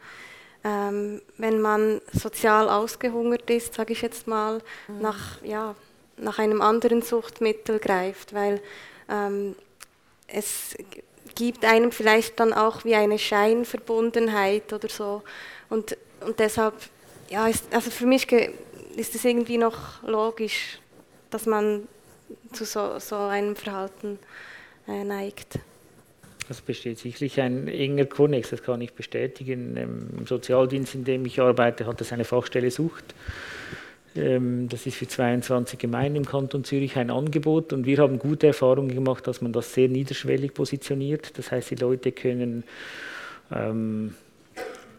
ähm, 0.65 1.21
wenn 1.39 1.61
man 1.61 2.01
sozial 2.13 2.69
ausgehungert 2.69 3.51
ist, 3.51 3.75
sage 3.75 3.93
ich 3.93 4.03
jetzt 4.03 4.27
mal, 4.27 4.61
mhm. 4.89 5.01
nach, 5.01 5.43
ja, 5.43 5.75
nach 6.17 6.39
einem 6.39 6.63
anderen 6.63 7.03
Suchtmittel 7.03 7.79
greift, 7.79 8.33
weil 8.33 8.61
ähm, 9.09 9.57
es 10.29 10.77
gibt 11.35 11.65
einem 11.65 11.93
vielleicht 11.93 12.39
dann 12.41 12.53
auch 12.53 12.85
wie 12.85 12.95
eine 12.95 13.19
Scheinverbundenheit 13.19 14.73
oder 14.73 14.89
so. 14.89 15.23
Und, 15.69 15.97
und 16.21 16.39
deshalb, 16.39 16.75
ja, 17.29 17.49
ist, 17.49 17.65
also 17.73 17.91
für 17.91 18.07
mich 18.07 18.31
ist 18.31 19.15
es 19.15 19.25
irgendwie 19.25 19.59
noch 19.59 20.03
logisch, 20.03 20.79
dass 21.31 21.47
man 21.47 21.89
zu 22.53 22.65
so, 22.65 22.99
so 22.99 23.17
einem 23.17 23.57
Verhalten 23.57 24.19
äh, 24.87 25.05
neigt. 25.05 25.59
Es 26.49 26.61
besteht 26.61 26.99
sicherlich 26.99 27.41
ein 27.41 27.69
enger 27.69 28.05
Konnex, 28.05 28.51
das 28.51 28.63
kann 28.63 28.81
ich 28.81 28.93
bestätigen. 28.93 29.77
Im 29.77 30.27
Sozialdienst, 30.27 30.95
in 30.95 31.05
dem 31.05 31.25
ich 31.25 31.41
arbeite, 31.41 31.87
hat 31.87 32.01
es 32.01 32.13
eine 32.13 32.25
Fachstelle 32.25 32.71
Sucht. 32.71 33.15
Ähm, 34.15 34.69
das 34.69 34.87
ist 34.87 34.97
für 34.97 35.09
22 35.09 35.79
Gemeinden 35.79 36.17
im 36.17 36.25
Kanton 36.27 36.65
Zürich 36.65 36.97
ein 36.97 37.11
Angebot 37.11 37.73
und 37.73 37.87
wir 37.87 37.99
haben 37.99 38.19
gute 38.19 38.49
Erfahrungen 38.49 38.95
gemacht, 38.95 39.27
dass 39.27 39.41
man 39.41 39.53
das 39.53 39.73
sehr 39.73 39.89
niederschwellig 39.89 40.53
positioniert. 40.55 41.39
Das 41.39 41.51
heißt, 41.51 41.71
die 41.71 41.77
Leute 41.77 42.13
können 42.13 42.65
ähm, 43.51 44.15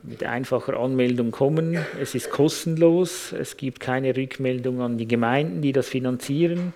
mit 0.03 0.23
einfacher 0.23 0.77
Anmeldung 0.77 1.31
kommen. 1.31 1.77
Es 2.01 2.15
ist 2.15 2.29
kostenlos. 2.29 3.31
Es 3.31 3.57
gibt 3.57 3.79
keine 3.79 4.15
Rückmeldung 4.15 4.81
an 4.81 4.97
die 4.97 5.07
Gemeinden, 5.07 5.61
die 5.61 5.71
das 5.71 5.87
finanzieren. 5.87 6.73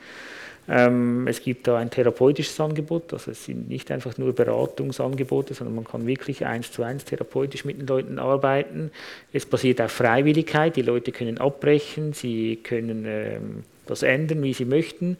Ähm, 0.69 1.27
es 1.27 1.41
gibt 1.41 1.67
da 1.67 1.77
ein 1.77 1.89
therapeutisches 1.89 2.59
Angebot, 2.59 3.13
also 3.13 3.31
es 3.31 3.45
sind 3.45 3.69
nicht 3.69 3.89
einfach 3.89 4.17
nur 4.17 4.33
Beratungsangebote, 4.33 5.53
sondern 5.53 5.75
man 5.75 5.85
kann 5.85 6.05
wirklich 6.05 6.45
eins 6.45 6.71
zu 6.71 6.83
eins 6.83 7.05
therapeutisch 7.05 7.63
mit 7.63 7.79
den 7.79 7.87
Leuten 7.87 8.19
arbeiten. 8.19 8.91
Es 9.31 9.45
basiert 9.45 9.79
auf 9.79 9.91
Freiwilligkeit, 9.91 10.75
die 10.75 10.81
Leute 10.81 11.13
können 11.13 11.37
abbrechen, 11.37 12.11
sie 12.11 12.57
können 12.57 13.05
ähm, 13.07 13.63
das 13.85 14.03
ändern, 14.03 14.43
wie 14.43 14.53
sie 14.53 14.65
möchten. 14.65 15.17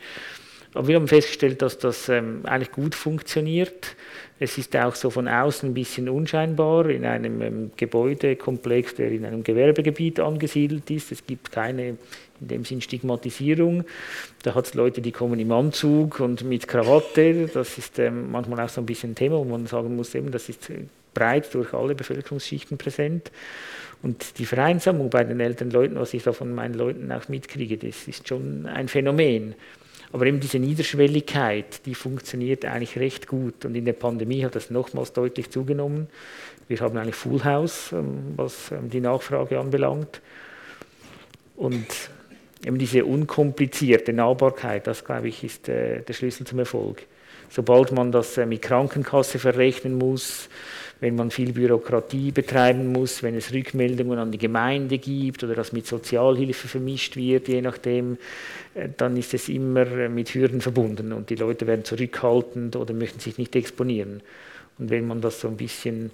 Aber 0.73 0.87
wir 0.89 0.97
haben 0.97 1.07
festgestellt, 1.07 1.61
dass 1.61 1.79
das 1.79 2.09
ähm, 2.09 2.41
eigentlich 2.43 2.71
gut 2.71 2.93
funktioniert. 2.93 3.95
Es 4.39 4.57
ist 4.57 4.75
auch 4.75 4.93
so 4.93 5.09
von 5.09 5.27
außen 5.27 5.69
ein 5.69 5.73
bisschen 5.73 6.09
unscheinbar 6.09 6.89
in 6.89 7.05
einem 7.05 7.41
ähm, 7.41 7.71
Gebäudekomplex, 7.77 8.95
der 8.95 9.11
in 9.11 9.25
einem 9.25 9.43
Gewerbegebiet 9.43 10.19
angesiedelt 10.19 10.91
ist. 10.91 11.11
Es 11.11 11.25
gibt 11.25 11.51
keine 11.51 11.97
in 12.41 12.47
dem 12.47 12.65
Sinn 12.65 12.81
Stigmatisierung. 12.81 13.83
Da 14.43 14.55
hat 14.55 14.65
es 14.65 14.73
Leute, 14.73 15.01
die 15.01 15.11
kommen 15.11 15.39
im 15.39 15.51
Anzug 15.51 16.19
und 16.19 16.43
mit 16.43 16.67
Krawatte. 16.67 17.47
Das 17.47 17.77
ist 17.77 17.99
ähm, 17.99 18.31
manchmal 18.31 18.65
auch 18.65 18.69
so 18.69 18.81
ein 18.81 18.85
bisschen 18.85 19.11
ein 19.11 19.15
Thema, 19.15 19.37
wo 19.37 19.43
man 19.45 19.67
sagen 19.67 19.95
muss, 19.95 20.13
eben, 20.15 20.31
das 20.31 20.49
ist 20.49 20.71
breit 21.13 21.53
durch 21.53 21.73
alle 21.73 21.95
Bevölkerungsschichten 21.95 22.77
präsent. 22.77 23.31
Und 24.03 24.37
die 24.37 24.45
Vereinsamung 24.45 25.09
bei 25.09 25.23
den 25.23 25.39
älteren 25.39 25.71
Leuten, 25.71 25.95
was 25.95 26.13
ich 26.13 26.23
da 26.23 26.33
von 26.33 26.53
meinen 26.53 26.75
Leuten 26.75 27.11
auch 27.11 27.27
mitkriege, 27.29 27.77
das 27.77 28.07
ist 28.07 28.27
schon 28.27 28.67
ein 28.67 28.87
Phänomen. 28.87 29.55
Aber 30.13 30.25
eben 30.25 30.39
diese 30.39 30.59
Niederschwelligkeit, 30.59 31.85
die 31.85 31.95
funktioniert 31.95 32.63
eigentlich 32.63 32.97
recht 32.97 33.27
gut. 33.27 33.65
Und 33.65 33.75
in 33.75 33.85
der 33.85 33.93
Pandemie 33.93 34.45
hat 34.45 34.55
das 34.55 34.69
nochmals 34.69 35.13
deutlich 35.13 35.49
zugenommen. 35.49 36.07
Wir 36.67 36.79
haben 36.79 36.97
eigentlich 36.97 37.15
Full 37.15 37.43
House, 37.43 37.91
ähm, 37.91 38.33
was 38.35 38.71
ähm, 38.71 38.89
die 38.89 39.01
Nachfrage 39.01 39.59
anbelangt. 39.59 40.21
Und 41.55 41.87
eben 42.65 42.77
diese 42.77 43.05
unkomplizierte 43.05 44.13
Nahbarkeit, 44.13 44.87
das 44.87 45.03
glaube 45.03 45.27
ich, 45.27 45.43
ist 45.43 45.69
äh, 45.69 46.01
der 46.01 46.13
Schlüssel 46.13 46.45
zum 46.45 46.59
Erfolg. 46.59 47.03
Sobald 47.49 47.91
man 47.91 48.11
das 48.11 48.37
äh, 48.37 48.45
mit 48.45 48.61
Krankenkasse 48.61 49.39
verrechnen 49.39 49.97
muss, 49.97 50.49
wenn 50.99 51.15
man 51.15 51.31
viel 51.31 51.53
Bürokratie 51.53 52.31
betreiben 52.31 52.91
muss, 52.91 53.21
wenn 53.21 53.35
es 53.35 53.53
Rückmeldungen 53.53 54.17
an 54.17 54.31
die 54.31 54.37
Gemeinde 54.37 54.97
gibt 54.97 55.43
oder 55.43 55.53
das 55.53 55.71
mit 55.71 55.85
Sozialhilfe 55.85 56.67
vermischt 56.67 57.15
wird, 57.15 57.47
je 57.47 57.61
nachdem, 57.61 58.17
äh, 58.73 58.89
dann 58.97 59.15
ist 59.15 59.33
es 59.33 59.49
immer 59.49 59.87
äh, 59.87 60.09
mit 60.09 60.33
Hürden 60.33 60.61
verbunden 60.61 61.13
und 61.13 61.29
die 61.29 61.35
Leute 61.35 61.67
werden 61.67 61.85
zurückhaltend 61.85 62.75
oder 62.75 62.93
möchten 62.93 63.19
sich 63.19 63.37
nicht 63.37 63.55
exponieren. 63.55 64.21
Und 64.79 64.89
wenn 64.89 65.07
man 65.07 65.21
das 65.21 65.41
so 65.41 65.47
ein 65.47 65.57
bisschen 65.57 66.11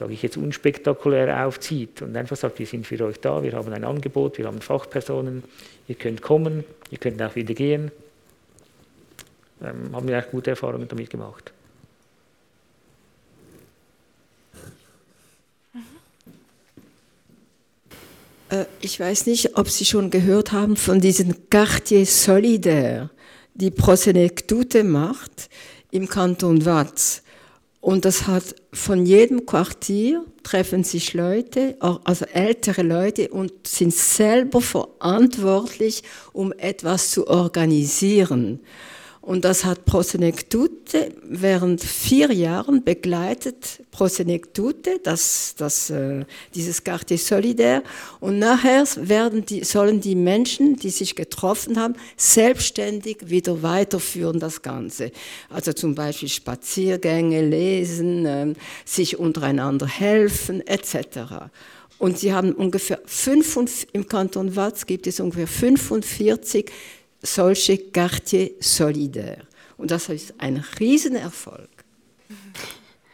sage 0.00 0.14
ich 0.14 0.22
jetzt, 0.22 0.38
unspektakulär 0.38 1.46
aufzieht 1.46 2.00
und 2.00 2.16
einfach 2.16 2.34
sagt, 2.34 2.58
wir 2.58 2.64
sind 2.64 2.86
für 2.86 2.98
euch 3.04 3.20
da, 3.20 3.42
wir 3.42 3.52
haben 3.52 3.70
ein 3.70 3.84
Angebot, 3.84 4.38
wir 4.38 4.46
haben 4.46 4.62
Fachpersonen, 4.62 5.44
ihr 5.88 5.94
könnt 5.94 6.22
kommen, 6.22 6.64
ihr 6.90 6.96
könnt 6.96 7.20
auch 7.20 7.34
wieder 7.34 7.52
gehen. 7.52 7.92
Ähm, 9.62 9.94
haben 9.94 10.08
wir 10.08 10.18
auch 10.18 10.30
gute 10.30 10.50
Erfahrungen 10.50 10.88
damit 10.88 11.10
gemacht. 11.10 11.52
Äh, 18.48 18.64
ich 18.80 18.98
weiß 18.98 19.26
nicht, 19.26 19.58
ob 19.58 19.68
Sie 19.68 19.84
schon 19.84 20.10
gehört 20.10 20.52
haben 20.52 20.76
von 20.76 20.98
diesen 21.02 21.50
Quartier 21.50 22.06
Solidaire, 22.06 23.10
die 23.52 23.70
Prosenektute 23.70 24.82
macht 24.82 25.50
im 25.90 26.08
Kanton 26.08 26.64
Watz. 26.64 27.22
Und 27.80 28.04
das 28.04 28.26
hat 28.26 28.54
von 28.72 29.06
jedem 29.06 29.46
Quartier 29.46 30.24
treffen 30.42 30.84
sich 30.84 31.14
Leute, 31.14 31.76
also 31.80 32.26
ältere 32.26 32.82
Leute, 32.82 33.28
und 33.28 33.66
sind 33.66 33.94
selber 33.94 34.60
verantwortlich, 34.60 36.02
um 36.32 36.52
etwas 36.52 37.10
zu 37.10 37.26
organisieren. 37.26 38.60
Und 39.30 39.44
das 39.44 39.64
hat 39.64 39.84
Prosenektute 39.84 41.12
während 41.22 41.84
vier 41.84 42.32
Jahren 42.32 42.82
begleitet, 42.82 43.80
Prosenektute, 43.92 44.98
das, 45.04 45.54
das, 45.56 45.88
äh, 45.88 46.24
dieses 46.52 46.82
Quartier 46.82 47.16
Solidaire. 47.16 47.84
Und 48.18 48.40
nachher 48.40 48.84
werden 48.96 49.46
die, 49.46 49.62
sollen 49.62 50.00
die 50.00 50.16
Menschen, 50.16 50.74
die 50.74 50.90
sich 50.90 51.14
getroffen 51.14 51.78
haben, 51.78 51.94
selbstständig 52.16 53.18
wieder 53.30 53.62
weiterführen, 53.62 54.40
das 54.40 54.62
Ganze. 54.62 55.12
Also 55.48 55.74
zum 55.74 55.94
Beispiel 55.94 56.28
Spaziergänge, 56.28 57.46
lesen, 57.46 58.26
äh, 58.26 58.54
sich 58.84 59.16
untereinander 59.16 59.86
helfen, 59.86 60.60
etc. 60.66 61.50
Und 62.00 62.18
sie 62.18 62.32
haben 62.32 62.50
ungefähr 62.50 62.98
5, 63.04 63.86
im 63.92 64.08
Kanton 64.08 64.56
Watz 64.56 64.86
gibt 64.86 65.06
es 65.06 65.20
ungefähr 65.20 65.46
45 65.46 66.72
solche 67.22 67.78
Quartier 67.78 68.52
solidaire. 68.60 69.46
Und 69.76 69.90
das 69.90 70.08
ist 70.08 70.34
ein 70.38 70.64
Riesenerfolg. 70.78 71.68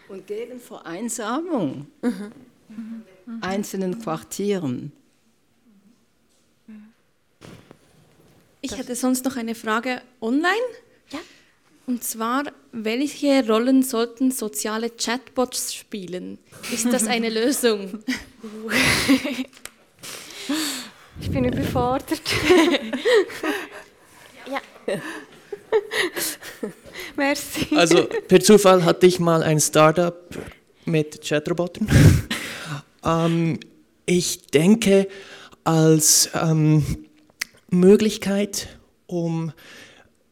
Und 0.08 0.26
gegen 0.26 0.60
Vereinsamung 0.60 1.86
mhm. 2.02 2.32
einzelnen 3.40 3.98
Quartieren. 4.00 4.92
Ich 8.60 8.76
hätte 8.76 8.94
sonst 8.96 9.24
noch 9.24 9.36
eine 9.36 9.54
Frage 9.54 10.02
online. 10.20 10.50
Ja. 11.10 11.20
Und 11.86 12.02
zwar, 12.02 12.42
welche 12.72 13.46
Rollen 13.46 13.84
sollten 13.84 14.32
soziale 14.32 14.90
Chatbots 14.90 15.72
spielen? 15.72 16.38
Ist 16.72 16.86
das 16.86 17.06
eine 17.06 17.30
Lösung? 17.30 18.02
ich 21.20 21.30
bin 21.30 21.44
überfordert. 21.44 22.22
Merci. 27.16 27.74
Also 27.74 28.04
per 28.28 28.40
Zufall 28.40 28.84
hatte 28.84 29.06
ich 29.06 29.18
mal 29.18 29.42
ein 29.42 29.60
Startup 29.60 30.16
mit 30.84 31.26
Chatrobotern. 31.26 31.88
ähm, 33.04 33.58
ich 34.06 34.46
denke, 34.46 35.08
als 35.64 36.30
ähm, 36.34 36.84
Möglichkeit, 37.70 38.68
um 39.06 39.52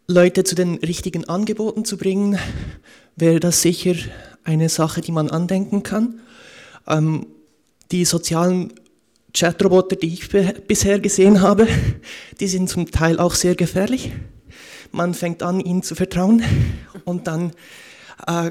Leute 0.07 0.45
zu 0.45 0.55
den 0.55 0.77
richtigen 0.77 1.29
Angeboten 1.29 1.85
zu 1.85 1.97
bringen, 1.97 2.39
wäre 3.17 3.41
das 3.41 3.63
sicher 3.63 3.95
eine 4.45 4.69
Sache, 4.69 5.01
die 5.01 5.13
man 5.13 5.31
andenken 5.31 5.83
kann. 5.83 6.21
Ähm, 6.87 7.27
die 7.91 8.05
sozialen 8.05 8.73
Chatroboter, 9.33 9.97
die 9.97 10.15
ich 10.15 10.29
bisher 10.29 11.01
gesehen 11.01 11.41
habe, 11.41 11.67
die 12.41 12.47
sind 12.47 12.69
zum 12.69 12.91
Teil 12.91 13.19
auch 13.19 13.35
sehr 13.35 13.57
gefährlich. 13.57 14.13
Man 14.93 15.15
fängt 15.15 15.43
an, 15.43 15.61
ihnen 15.61 15.83
zu 15.83 15.95
vertrauen 15.95 16.43
und 17.05 17.27
dann 17.27 17.53
äh, 18.27 18.51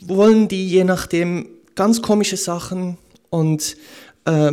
wollen 0.00 0.48
die 0.48 0.68
je 0.68 0.84
nachdem 0.84 1.48
ganz 1.74 2.02
komische 2.02 2.36
Sachen 2.36 2.98
und 3.30 3.76
äh, 4.24 4.52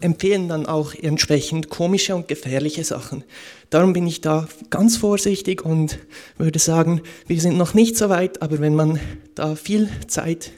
empfehlen 0.00 0.48
dann 0.48 0.66
auch 0.66 0.94
entsprechend 0.94 1.68
komische 1.68 2.14
und 2.14 2.28
gefährliche 2.28 2.84
Sachen. 2.84 3.24
Darum 3.68 3.92
bin 3.92 4.06
ich 4.06 4.20
da 4.20 4.48
ganz 4.70 4.96
vorsichtig 4.96 5.64
und 5.64 5.98
würde 6.38 6.58
sagen, 6.58 7.02
wir 7.26 7.40
sind 7.40 7.56
noch 7.56 7.74
nicht 7.74 7.96
so 7.96 8.08
weit, 8.08 8.42
aber 8.42 8.60
wenn 8.60 8.74
man 8.74 8.98
da 9.34 9.54
viel 9.56 9.88
Zeit 10.08 10.52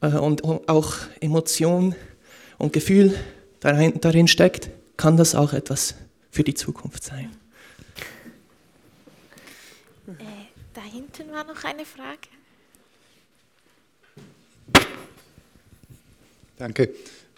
äh, 0.00 0.08
und 0.08 0.44
auch 0.44 0.94
Emotion 1.20 1.94
und 2.56 2.72
Gefühl 2.72 3.14
darin, 3.60 4.00
darin 4.00 4.28
steckt, 4.28 4.70
kann 4.96 5.16
das 5.16 5.34
auch 5.34 5.52
etwas 5.52 5.94
für 6.30 6.42
die 6.42 6.54
Zukunft 6.54 7.04
sein. 7.04 7.30
Äh, 10.08 10.12
da 10.74 10.77
hinten 10.88 11.32
war 11.32 11.44
noch 11.44 11.64
eine 11.64 11.84
Frage. 11.84 12.28
Danke. 16.56 16.90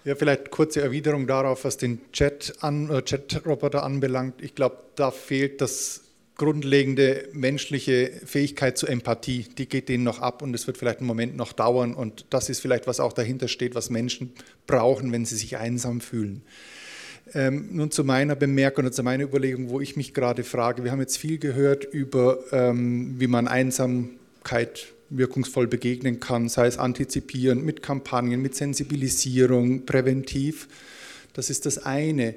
Ja, 0.04 0.14
vielleicht 0.14 0.50
kurze 0.50 0.80
Erwiderung 0.80 1.26
darauf, 1.26 1.64
was 1.64 1.76
den 1.76 2.00
Chat 2.12 2.54
an, 2.60 2.88
äh, 2.88 3.02
Chat-Roboter 3.02 3.82
anbelangt. 3.82 4.40
Ich 4.40 4.54
glaube, 4.54 4.78
da 4.96 5.10
fehlt 5.10 5.60
das 5.60 6.04
grundlegende 6.40 7.28
menschliche 7.34 8.12
Fähigkeit 8.24 8.78
zur 8.78 8.88
Empathie. 8.88 9.42
Die 9.58 9.68
geht 9.68 9.90
denen 9.90 10.04
noch 10.04 10.20
ab 10.20 10.40
und 10.40 10.54
es 10.54 10.66
wird 10.66 10.78
vielleicht 10.78 11.00
einen 11.00 11.06
Moment 11.06 11.36
noch 11.36 11.52
dauern. 11.52 11.92
Und 11.92 12.24
das 12.30 12.48
ist 12.48 12.60
vielleicht, 12.60 12.86
was 12.86 12.98
auch 12.98 13.12
dahinter 13.12 13.46
steht, 13.46 13.74
was 13.74 13.90
Menschen 13.90 14.32
brauchen, 14.66 15.12
wenn 15.12 15.26
sie 15.26 15.36
sich 15.36 15.58
einsam 15.58 16.00
fühlen. 16.00 16.40
Ähm, 17.32 17.68
nun 17.70 17.90
zu 17.90 18.02
meiner 18.02 18.34
Bemerkung 18.34 18.86
und 18.86 18.92
zu 18.92 19.02
meiner 19.02 19.24
Überlegung, 19.24 19.70
wo 19.70 19.80
ich 19.80 19.96
mich 19.96 20.14
gerade 20.14 20.42
frage. 20.42 20.82
Wir 20.82 20.90
haben 20.90 21.00
jetzt 21.00 21.16
viel 21.16 21.38
gehört 21.38 21.84
über, 21.84 22.38
ähm, 22.50 23.14
wie 23.18 23.28
man 23.28 23.46
Einsamkeit 23.46 24.88
wirkungsvoll 25.10 25.66
begegnen 25.66 26.20
kann, 26.20 26.48
sei 26.48 26.66
es 26.66 26.78
antizipieren, 26.78 27.64
mit 27.64 27.82
Kampagnen, 27.82 28.42
mit 28.42 28.54
Sensibilisierung, 28.54 29.84
präventiv. 29.84 30.68
Das 31.32 31.50
ist 31.50 31.66
das 31.66 31.78
eine. 31.78 32.34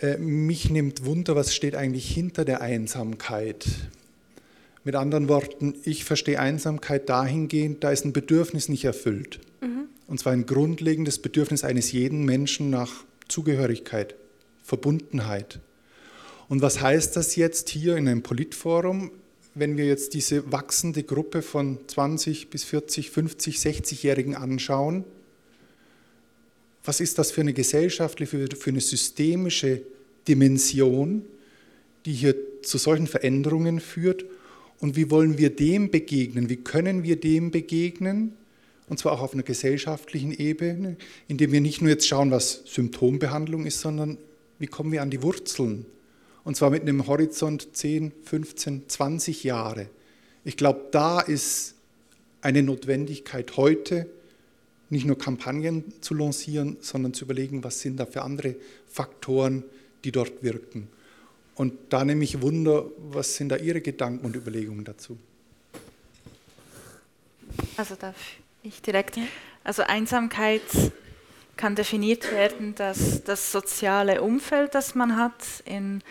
Äh, 0.00 0.18
mich 0.18 0.70
nimmt 0.70 1.04
Wunder, 1.04 1.36
was 1.36 1.54
steht 1.54 1.74
eigentlich 1.74 2.12
hinter 2.12 2.44
der 2.44 2.60
Einsamkeit. 2.60 3.66
Mit 4.84 4.94
anderen 4.94 5.28
Worten, 5.28 5.74
ich 5.84 6.04
verstehe 6.04 6.40
Einsamkeit 6.40 7.08
dahingehend, 7.08 7.84
da 7.84 7.90
ist 7.90 8.04
ein 8.04 8.12
Bedürfnis 8.12 8.68
nicht 8.68 8.84
erfüllt. 8.84 9.40
Mhm. 9.60 9.84
Und 10.08 10.18
zwar 10.18 10.32
ein 10.32 10.46
grundlegendes 10.46 11.18
Bedürfnis 11.18 11.64
eines 11.64 11.92
jeden 11.92 12.24
Menschen 12.24 12.68
nach 12.70 13.04
Zugehörigkeit, 13.28 14.14
Verbundenheit. 14.72 15.60
Und 16.48 16.62
was 16.62 16.80
heißt 16.80 17.16
das 17.16 17.36
jetzt 17.36 17.68
hier 17.68 17.96
in 17.96 18.08
einem 18.08 18.22
Politforum? 18.22 19.10
wenn 19.54 19.76
wir 19.76 19.86
jetzt 19.86 20.14
diese 20.14 20.50
wachsende 20.50 21.02
Gruppe 21.02 21.42
von 21.42 21.78
20 21.86 22.48
bis 22.48 22.64
40, 22.64 23.10
50, 23.10 23.56
60-Jährigen 23.56 24.34
anschauen, 24.34 25.04
was 26.84 27.00
ist 27.00 27.18
das 27.18 27.30
für 27.30 27.42
eine 27.42 27.52
gesellschaftliche, 27.52 28.48
für 28.56 28.70
eine 28.70 28.80
systemische 28.80 29.82
Dimension, 30.26 31.24
die 32.06 32.12
hier 32.12 32.34
zu 32.62 32.78
solchen 32.78 33.06
Veränderungen 33.06 33.78
führt? 33.78 34.24
Und 34.80 34.96
wie 34.96 35.10
wollen 35.10 35.38
wir 35.38 35.50
dem 35.50 35.90
begegnen? 35.90 36.48
Wie 36.48 36.56
können 36.56 37.04
wir 37.04 37.20
dem 37.20 37.52
begegnen? 37.52 38.32
Und 38.88 38.98
zwar 38.98 39.12
auch 39.12 39.20
auf 39.20 39.32
einer 39.32 39.44
gesellschaftlichen 39.44 40.32
Ebene, 40.32 40.96
indem 41.28 41.52
wir 41.52 41.60
nicht 41.60 41.82
nur 41.82 41.90
jetzt 41.90 42.08
schauen, 42.08 42.32
was 42.32 42.62
Symptombehandlung 42.64 43.64
ist, 43.64 43.80
sondern 43.80 44.18
wie 44.62 44.66
kommen 44.66 44.92
wir 44.92 45.02
an 45.02 45.10
die 45.10 45.22
Wurzeln? 45.22 45.84
und 46.44 46.56
zwar 46.56 46.70
mit 46.70 46.82
einem 46.82 47.06
Horizont 47.06 47.76
10, 47.76 48.12
15, 48.24 48.88
20 48.88 49.44
Jahre. 49.44 49.88
Ich 50.44 50.56
glaube, 50.56 50.88
da 50.90 51.20
ist 51.20 51.74
eine 52.40 52.62
Notwendigkeit 52.62 53.56
heute, 53.56 54.08
nicht 54.90 55.06
nur 55.06 55.16
Kampagnen 55.16 55.84
zu 56.00 56.14
lancieren, 56.14 56.76
sondern 56.80 57.14
zu 57.14 57.24
überlegen, 57.24 57.64
was 57.64 57.80
sind 57.80 57.98
da 57.98 58.06
für 58.06 58.22
andere 58.22 58.56
Faktoren, 58.88 59.62
die 60.04 60.12
dort 60.12 60.42
wirken. 60.42 60.88
Und 61.54 61.74
da 61.90 62.04
nehme 62.04 62.24
ich 62.24 62.42
Wunder, 62.42 62.86
was 62.98 63.36
sind 63.36 63.50
da 63.50 63.56
Ihre 63.56 63.80
Gedanken 63.80 64.26
und 64.26 64.34
Überlegungen 64.34 64.84
dazu? 64.84 65.18
Also 67.76 67.94
darf 67.94 68.16
ich 68.62 68.82
direkt. 68.82 69.18
Also 69.64 69.82
Einsamkeit 69.82 70.62
kann 71.62 71.76
definiert 71.76 72.32
werden, 72.32 72.74
dass 72.74 73.22
das 73.22 73.52
soziale 73.52 74.20
Umfeld, 74.20 74.74
das 74.74 74.96
man 74.96 75.16
hat, 75.16 75.44
in 75.64 76.02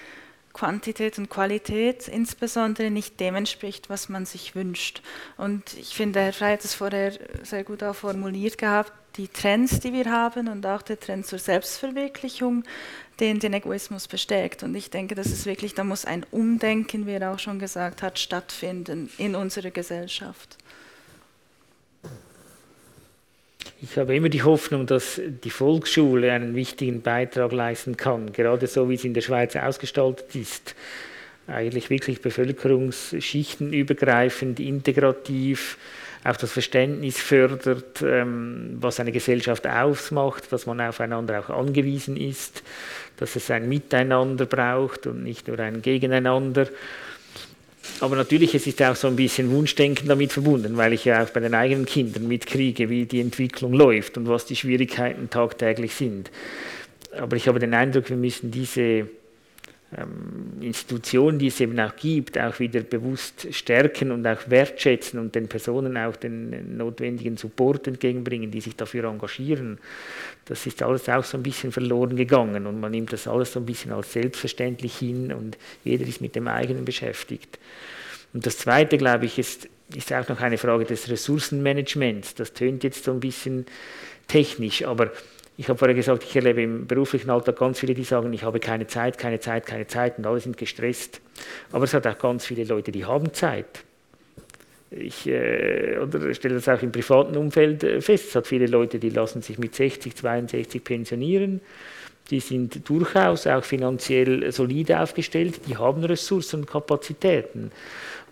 Quantität 0.53 1.18
und 1.18 1.30
Qualität 1.30 2.07
insbesondere 2.07 2.90
nicht 2.90 3.19
dem 3.19 3.36
entspricht, 3.36 3.90
was 3.90 4.07
man 4.07 4.26
sich 4.26 4.56
wünscht. 4.56 5.02
Und 5.36 5.73
ich 5.78 5.94
finde, 5.94 6.22
Herr 6.22 6.32
Frey 6.32 6.53
hat 6.53 6.64
es 6.64 6.73
vorher 6.73 7.11
sehr 7.44 7.65
gut 7.65 7.84
auch 7.84 7.95
formuliert 7.95 8.57
gehabt, 8.57 8.94
die 9.18 9.28
Trends, 9.28 9.82
die 9.82 9.91
wir 9.91 10.10
haben 10.10 10.48
und 10.48 10.65
auch 10.65 10.84
der 10.84 10.98
Trend 10.98 11.26
zur 11.26 11.40
Selbstverwirklichung, 11.40 12.64
den 13.19 13.40
den 13.40 13.53
Egoismus 13.53 14.07
bestärkt. 14.07 14.64
Und 14.64 14.73
ich 14.73 14.90
denke, 14.90 15.15
dass 15.15 15.28
es 15.28 15.45
wirklich, 15.45 15.73
da 15.73 15.84
muss 15.84 16.06
ein 16.06 16.26
Umdenken, 16.32 17.07
wie 17.07 17.15
er 17.15 17.34
auch 17.34 17.40
schon 17.40 17.60
gesagt 17.60 18.03
hat, 18.03 18.19
stattfinden 18.19 19.10
in 19.18 19.36
unserer 19.36 19.72
Gesellschaft. 19.72 20.57
Ich 23.83 23.97
habe 23.97 24.15
immer 24.15 24.29
die 24.29 24.43
Hoffnung, 24.43 24.85
dass 24.85 25.19
die 25.43 25.49
Volksschule 25.49 26.31
einen 26.31 26.53
wichtigen 26.53 27.01
Beitrag 27.01 27.51
leisten 27.51 27.97
kann, 27.97 28.31
gerade 28.31 28.67
so 28.67 28.87
wie 28.89 28.93
es 28.93 29.03
in 29.03 29.15
der 29.15 29.21
Schweiz 29.21 29.55
ausgestaltet 29.55 30.35
ist. 30.35 30.75
Eigentlich 31.47 31.89
wirklich 31.89 32.21
bevölkerungsschichtenübergreifend, 32.21 34.59
integrativ, 34.59 35.79
auch 36.23 36.37
das 36.37 36.51
Verständnis 36.51 37.19
fördert, 37.19 38.03
ähm, 38.03 38.77
was 38.79 38.99
eine 38.99 39.11
Gesellschaft 39.11 39.65
ausmacht, 39.65 40.51
dass 40.51 40.67
man 40.67 40.79
aufeinander 40.79 41.39
auch 41.39 41.49
angewiesen 41.49 42.17
ist, 42.17 42.61
dass 43.17 43.35
es 43.35 43.49
ein 43.49 43.67
Miteinander 43.67 44.45
braucht 44.45 45.07
und 45.07 45.23
nicht 45.23 45.47
nur 45.47 45.57
ein 45.57 45.81
Gegeneinander. 45.81 46.67
Aber 47.99 48.15
natürlich 48.15 48.55
es 48.55 48.67
ist 48.67 48.81
auch 48.81 48.95
so 48.95 49.07
ein 49.07 49.15
bisschen 49.15 49.51
Wunschdenken 49.51 50.07
damit 50.07 50.31
verbunden, 50.31 50.77
weil 50.77 50.93
ich 50.93 51.05
ja 51.05 51.23
auch 51.23 51.29
bei 51.29 51.39
den 51.39 51.53
eigenen 51.53 51.85
Kindern 51.85 52.27
mitkriege, 52.27 52.89
wie 52.89 53.05
die 53.05 53.21
Entwicklung 53.21 53.73
läuft 53.73 54.17
und 54.17 54.27
was 54.27 54.45
die 54.45 54.55
Schwierigkeiten 54.55 55.29
tagtäglich 55.29 55.93
sind. 55.95 56.31
Aber 57.17 57.35
ich 57.35 57.47
habe 57.47 57.59
den 57.59 57.73
Eindruck, 57.73 58.09
wir 58.09 58.17
müssen 58.17 58.51
diese 58.51 59.07
Institutionen, 60.61 61.38
die 61.38 61.47
es 61.47 61.59
eben 61.59 61.77
auch 61.77 61.95
gibt, 61.97 62.38
auch 62.39 62.59
wieder 62.59 62.80
bewusst 62.80 63.53
stärken 63.53 64.11
und 64.11 64.26
auch 64.26 64.39
wertschätzen 64.47 65.19
und 65.19 65.35
den 65.35 65.49
Personen 65.49 65.97
auch 65.97 66.15
den 66.15 66.77
notwendigen 66.77 67.35
Support 67.35 67.88
entgegenbringen, 67.88 68.51
die 68.51 68.61
sich 68.61 68.76
dafür 68.77 69.09
engagieren. 69.09 69.80
Das 70.45 70.65
ist 70.65 70.81
alles 70.81 71.09
auch 71.09 71.26
so 71.26 71.38
ein 71.38 71.43
bisschen 71.43 71.73
verloren 71.73 72.15
gegangen 72.15 72.68
und 72.68 72.80
man 72.80 72.91
nimmt 72.91 73.11
das 73.11 73.27
alles 73.27 73.51
so 73.51 73.59
ein 73.59 73.65
bisschen 73.65 73.91
als 73.91 74.13
selbstverständlich 74.13 74.97
hin 74.97 75.34
und 75.34 75.57
jeder 75.84 76.07
ist 76.07 76.22
mit 76.22 76.35
dem 76.35 76.47
eigenen 76.47 76.85
beschäftigt. 76.85 77.59
Und 78.34 78.45
das 78.45 78.59
Zweite, 78.59 78.97
glaube 78.97 79.26
ich, 79.26 79.38
ist, 79.38 79.68
ist 79.93 80.13
auch 80.13 80.30
noch 80.30 80.39
eine 80.39 80.57
Frage 80.57 80.85
des 80.85 81.09
Ressourcenmanagements. 81.09 82.35
Das 82.35 82.53
tönt 82.53 82.85
jetzt 82.85 83.03
so 83.03 83.11
ein 83.11 83.19
bisschen 83.19 83.65
technisch, 84.30 84.85
aber 84.85 85.11
ich 85.61 85.69
habe 85.69 85.77
vorher 85.77 85.93
gesagt, 85.93 86.23
ich 86.23 86.35
erlebe 86.35 86.63
im 86.63 86.88
beruflichen 86.88 87.29
Alltag 87.29 87.55
ganz 87.55 87.79
viele, 87.79 87.93
die 87.93 88.03
sagen, 88.03 88.33
ich 88.33 88.41
habe 88.41 88.59
keine 88.59 88.88
Zeit, 88.88 89.19
keine 89.19 89.39
Zeit, 89.39 89.67
keine 89.67 89.85
Zeit 89.85 90.17
und 90.17 90.25
alle 90.25 90.39
sind 90.39 90.57
gestresst. 90.57 91.21
Aber 91.71 91.83
es 91.83 91.93
hat 91.93 92.07
auch 92.07 92.17
ganz 92.17 92.47
viele 92.47 92.63
Leute, 92.63 92.91
die 92.91 93.05
haben 93.05 93.31
Zeit. 93.31 93.83
Ich 94.89 95.27
äh, 95.27 95.99
oder 96.01 96.33
stelle 96.33 96.55
das 96.55 96.67
auch 96.67 96.81
im 96.81 96.91
privaten 96.91 97.38
Umfeld 97.38 97.83
äh, 97.83 98.01
fest. 98.01 98.29
Es 98.29 98.35
hat 98.35 98.47
viele 98.47 98.65
Leute, 98.65 98.97
die 98.97 99.11
lassen 99.11 99.43
sich 99.43 99.59
mit 99.59 99.75
60, 99.75 100.15
62 100.15 100.83
pensionieren. 100.83 101.61
Die 102.31 102.39
sind 102.39 102.89
durchaus 102.89 103.45
auch 103.45 103.63
finanziell 103.63 104.51
solide 104.51 104.99
aufgestellt, 104.99 105.61
die 105.67 105.77
haben 105.77 106.03
Ressourcen 106.03 106.61
und 106.61 106.65
Kapazitäten. 106.65 107.71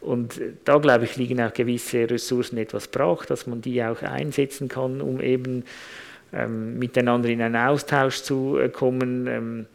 Und 0.01 0.41
da, 0.65 0.80
glaube 0.80 1.06
ich, 1.06 1.15
liegen 1.15 1.39
auch 1.41 1.53
gewisse 1.53 2.10
Ressourcen 2.10 2.57
etwas 2.57 2.88
brach, 2.88 3.27
dass 3.27 3.45
man 3.45 3.61
die 3.61 3.84
auch 3.84 4.01
einsetzen 4.01 4.68
kann, 4.68 4.99
um 4.99 5.22
eben 5.22 5.64
ähm, 6.34 6.77
miteinander 6.80 7.30
in 7.30 7.41
einen 7.41 7.56
Austausch 7.56 8.22
zu 8.22 8.57
äh, 8.57 8.69
kommen, 8.69 9.27
ähm, 9.27 9.65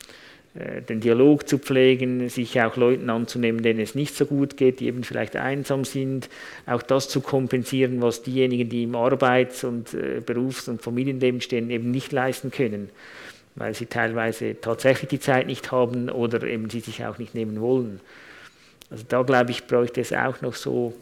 äh, 0.55 0.83
den 0.83 1.01
Dialog 1.01 1.49
zu 1.49 1.59
pflegen, 1.59 2.29
sich 2.29 2.61
auch 2.61 2.77
Leuten 2.77 3.11
anzunehmen, 3.11 3.63
denen 3.63 3.81
es 3.81 3.95
nicht 3.95 4.15
so 4.15 4.27
gut 4.27 4.57
geht, 4.57 4.81
die 4.81 4.87
eben 4.87 5.03
vielleicht 5.03 5.37
einsam 5.37 5.85
sind, 5.85 6.29
auch 6.67 6.83
das 6.83 7.09
zu 7.09 7.21
kompensieren, 7.21 8.01
was 8.01 8.23
diejenigen, 8.23 8.69
die 8.69 8.85
im 8.85 8.95
Arbeits- 8.95 9.65
und 9.65 9.95
äh, 9.95 10.21
Berufs- 10.25 10.69
und 10.69 10.81
Familienleben 10.81 11.41
stehen, 11.41 11.71
eben 11.71 11.91
nicht 11.91 12.13
leisten 12.13 12.51
können. 12.51 12.91
weil 13.57 13.75
sie 13.75 13.87
teilweise 13.87 14.61
tatsächlich 14.61 15.11
die 15.11 15.21
Zeit 15.21 15.47
nicht 15.47 15.71
haben 15.71 16.11
oder 16.11 16.43
eben 16.43 16.71
sie 16.71 16.81
sich 16.81 17.05
auch 17.05 17.19
nicht 17.19 17.35
nehmen 17.35 17.61
wollen. 17.61 18.01
Also 18.91 19.05
da 19.09 19.23
glaube 19.23 19.53
ich, 19.53 19.67
bräuchte 19.67 20.01
es 20.01 20.13
auch 20.13 20.41
noch 20.41 20.55
so 20.55 20.93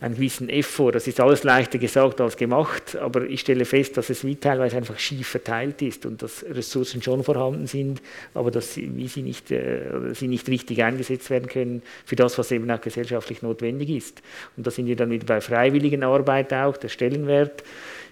einen 0.00 0.14
gewissen 0.14 0.48
Effort. 0.48 0.92
Das 0.92 1.06
ist 1.08 1.20
alles 1.20 1.42
leichter 1.42 1.78
gesagt 1.78 2.20
als 2.20 2.36
gemacht, 2.36 2.96
aber 2.96 3.24
ich 3.24 3.40
stelle 3.40 3.64
fest, 3.64 3.96
dass 3.96 4.10
es 4.10 4.24
wie 4.24 4.36
teilweise 4.36 4.76
einfach 4.76 4.98
schief 4.98 5.26
verteilt 5.26 5.82
ist 5.82 6.06
und 6.06 6.22
dass 6.22 6.44
Ressourcen 6.48 7.02
schon 7.02 7.24
vorhanden 7.24 7.66
sind, 7.66 8.00
aber 8.34 8.50
dass 8.50 8.74
sie, 8.74 8.90
wie 8.96 9.08
sie, 9.08 9.22
nicht, 9.22 9.50
äh, 9.50 10.14
sie 10.14 10.28
nicht 10.28 10.48
richtig 10.48 10.82
eingesetzt 10.84 11.30
werden 11.30 11.48
können 11.48 11.82
für 12.04 12.16
das, 12.16 12.38
was 12.38 12.52
eben 12.52 12.70
auch 12.70 12.80
gesellschaftlich 12.80 13.42
notwendig 13.42 13.90
ist. 13.90 14.22
Und 14.56 14.66
da 14.66 14.70
sind 14.70 14.86
wir 14.86 14.96
dann 14.96 15.10
wieder 15.10 15.26
bei 15.26 15.40
freiwilligen 15.40 16.04
Arbeit 16.04 16.52
auch, 16.52 16.76
der 16.76 16.88
Stellenwert. 16.88 17.64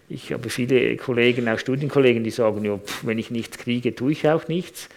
Ich 0.09 0.33
habe 0.33 0.51
viele 0.51 0.97
Kollegen, 0.97 1.49
auch 1.49 1.59
Studienkollegen, 1.59 2.25
die 2.25 2.31
sagen, 2.31 2.65
ja, 2.65 2.79
pff, 2.79 3.07
wenn 3.07 3.19
ich 3.19 3.31
nichts 3.31 3.59
kriege, 3.59 3.95
tue 3.95 4.13
ich 4.13 4.29
auch 4.29 4.49
nichts. 4.49 4.89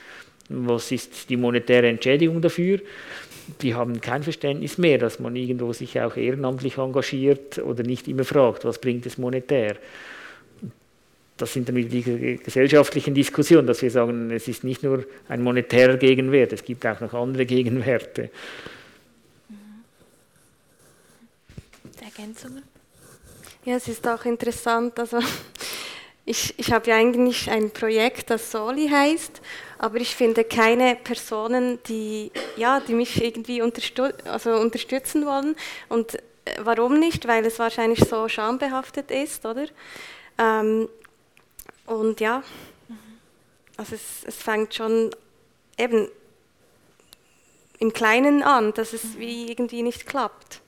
Was 0.50 0.92
ist 0.92 1.30
die 1.30 1.38
monetäre 1.38 1.88
Entschädigung 1.88 2.42
dafür? 2.42 2.80
die 3.62 3.74
haben 3.74 4.00
kein 4.02 4.24
Verständnis 4.24 4.78
mehr, 4.78 4.98
dass 4.98 5.20
man 5.20 5.36
irgendwo 5.36 5.74
sich 5.74 6.00
auch 6.00 6.16
ehrenamtlich 6.16 6.78
engagiert 6.78 7.58
oder 7.60 7.84
nicht 7.84 8.08
immer 8.08 8.24
fragt, 8.24 8.66
was 8.66 8.80
bringt 8.80 9.06
es 9.06 9.18
monetär. 9.18 9.78
Das 11.38 11.54
sind 11.54 11.70
dann 11.70 11.76
wieder 11.76 11.90
die 11.90 12.38
gesellschaftlichen 12.38 13.14
Diskussionen, 13.14 13.68
dass 13.68 13.82
wir 13.82 13.92
sagen, 13.92 14.30
es 14.32 14.48
ist 14.48 14.64
nicht 14.64 14.84
nur 14.84 15.06
ein 15.30 15.42
monetärer 15.42 15.98
Gegenwert, 15.98 16.54
es 16.54 16.64
gibt 16.64 16.86
auch 16.86 17.00
noch 17.00 17.14
andere 17.14 17.46
Gegenwerte. 17.46 18.30
Ergänzungen? 22.02 22.64
Ja, 23.66 23.76
es 23.76 23.88
ist 23.88 24.06
auch 24.08 24.26
interessant, 24.26 25.00
also 25.00 25.20
ich, 26.30 26.54
ich 26.58 26.72
habe 26.72 26.90
ja 26.90 26.96
eigentlich 26.96 27.50
ein 27.50 27.72
Projekt, 27.72 28.30
das 28.30 28.52
Soli 28.52 28.90
heißt 28.90 29.42
aber 29.80 29.98
ich 30.00 30.14
finde 30.14 30.44
keine 30.44 30.98
Personen, 30.98 31.82
die, 31.88 32.32
ja, 32.58 32.82
die 32.82 32.94
mich 32.94 33.24
irgendwie 33.24 33.62
unterstü 33.62 34.12
also 34.26 34.58
unterstützen 34.58 35.26
wollen. 35.26 35.56
Und 35.88 36.16
äh, 36.16 36.20
warum 36.60 37.00
nicht? 37.00 37.28
Weil 37.28 37.46
es 37.46 37.60
wahrscheinlich 37.60 38.00
so 38.02 38.28
schambehaftet 38.28 39.10
ist, 39.10 39.46
oder? 39.46 39.68
Ähm, 40.38 40.90
und 41.86 42.20
ja, 42.20 42.44
also 43.78 43.96
es, 43.96 44.26
es 44.26 44.36
fängt 44.36 44.76
schon 44.76 45.12
eben 45.78 46.10
im 47.80 47.94
Kleinen 47.94 48.44
an, 48.44 48.74
dass 48.74 48.92
es 48.92 49.18
wie 49.18 49.50
irgendwie 49.50 49.82
nicht 49.82 50.06
klappt. 50.06 50.60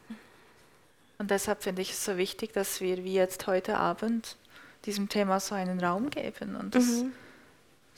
Und 1.18 1.30
deshalb 1.30 1.64
finde 1.64 1.82
ich 1.82 1.92
es 1.92 2.06
so 2.06 2.16
wichtig, 2.16 2.54
dass 2.54 2.80
wir 2.80 3.04
wie 3.04 3.14
jetzt 3.14 3.46
heute 3.46 3.78
Abend 3.78 4.38
diesem 4.86 5.10
Thema 5.10 5.40
so 5.40 5.56
einen 5.56 5.80
Raum 5.80 6.10
geben 6.10 6.56
und 6.56 6.76
das 6.76 6.86
mhm 6.86 7.12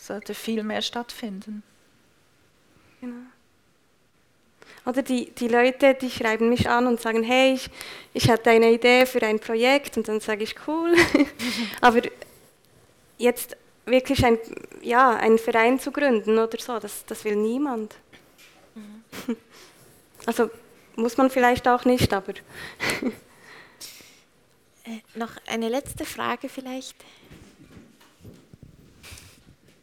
sollte 0.03 0.33
viel 0.33 0.63
mehr 0.63 0.81
stattfinden. 0.81 1.63
Genau. 3.01 3.15
Oder 4.85 5.01
die, 5.01 5.31
die 5.31 5.47
Leute, 5.47 5.93
die 5.93 6.11
schreiben 6.11 6.49
mich 6.49 6.69
an 6.69 6.87
und 6.87 6.99
sagen, 6.99 7.23
hey, 7.23 7.53
ich, 7.53 7.69
ich 8.13 8.29
hatte 8.29 8.49
eine 8.49 8.71
Idee 8.71 9.05
für 9.05 9.21
ein 9.21 9.39
Projekt 9.39 9.95
und 9.95 10.07
dann 10.07 10.19
sage 10.19 10.43
ich, 10.43 10.55
cool. 10.67 10.93
Aber 11.81 12.01
jetzt 13.17 13.55
wirklich 13.85 14.25
ein, 14.25 14.37
ja, 14.81 15.11
einen 15.11 15.37
Verein 15.37 15.79
zu 15.79 15.91
gründen 15.91 16.37
oder 16.37 16.57
so, 16.59 16.79
das, 16.79 17.05
das 17.05 17.23
will 17.23 17.35
niemand. 17.35 17.95
Mhm. 18.75 19.37
Also 20.25 20.49
muss 20.95 21.17
man 21.17 21.29
vielleicht 21.29 21.67
auch 21.67 21.83
nicht, 21.83 22.13
aber. 22.13 22.31
äh, 24.83 25.17
noch 25.17 25.31
eine 25.47 25.69
letzte 25.69 26.05
Frage 26.05 26.49
vielleicht. 26.49 26.95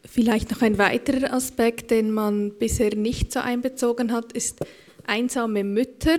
Vielleicht 0.05 0.51
noch 0.51 0.62
ein 0.62 0.77
weiterer 0.77 1.32
Aspekt, 1.32 1.90
den 1.90 2.10
man 2.10 2.52
bisher 2.59 2.97
nicht 2.97 3.32
so 3.32 3.39
einbezogen 3.40 4.12
hat, 4.12 4.32
ist 4.32 4.59
einsame 5.06 5.62
Mütter. 5.62 6.16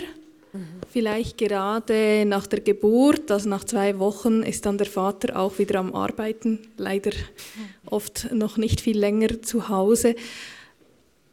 Mhm. 0.54 0.66
Vielleicht 0.92 1.38
gerade 1.38 2.26
nach 2.26 2.48
der 2.48 2.62
Geburt, 2.62 3.30
also 3.32 3.50
nach 3.50 3.66
zwei 3.66 4.00
Wochen, 4.00 4.44
ist 4.44 4.66
dann 4.66 4.78
der 4.78 4.88
Vater 4.88 5.38
auch 5.38 5.60
wieder 5.60 5.80
am 5.80 5.94
Arbeiten, 5.94 6.60
leider 6.78 7.12
mhm. 7.12 7.88
oft 7.88 8.32
noch 8.34 8.58
nicht 8.58 8.82
viel 8.82 8.98
länger 8.98 9.42
zu 9.42 9.70
Hause. 9.70 10.16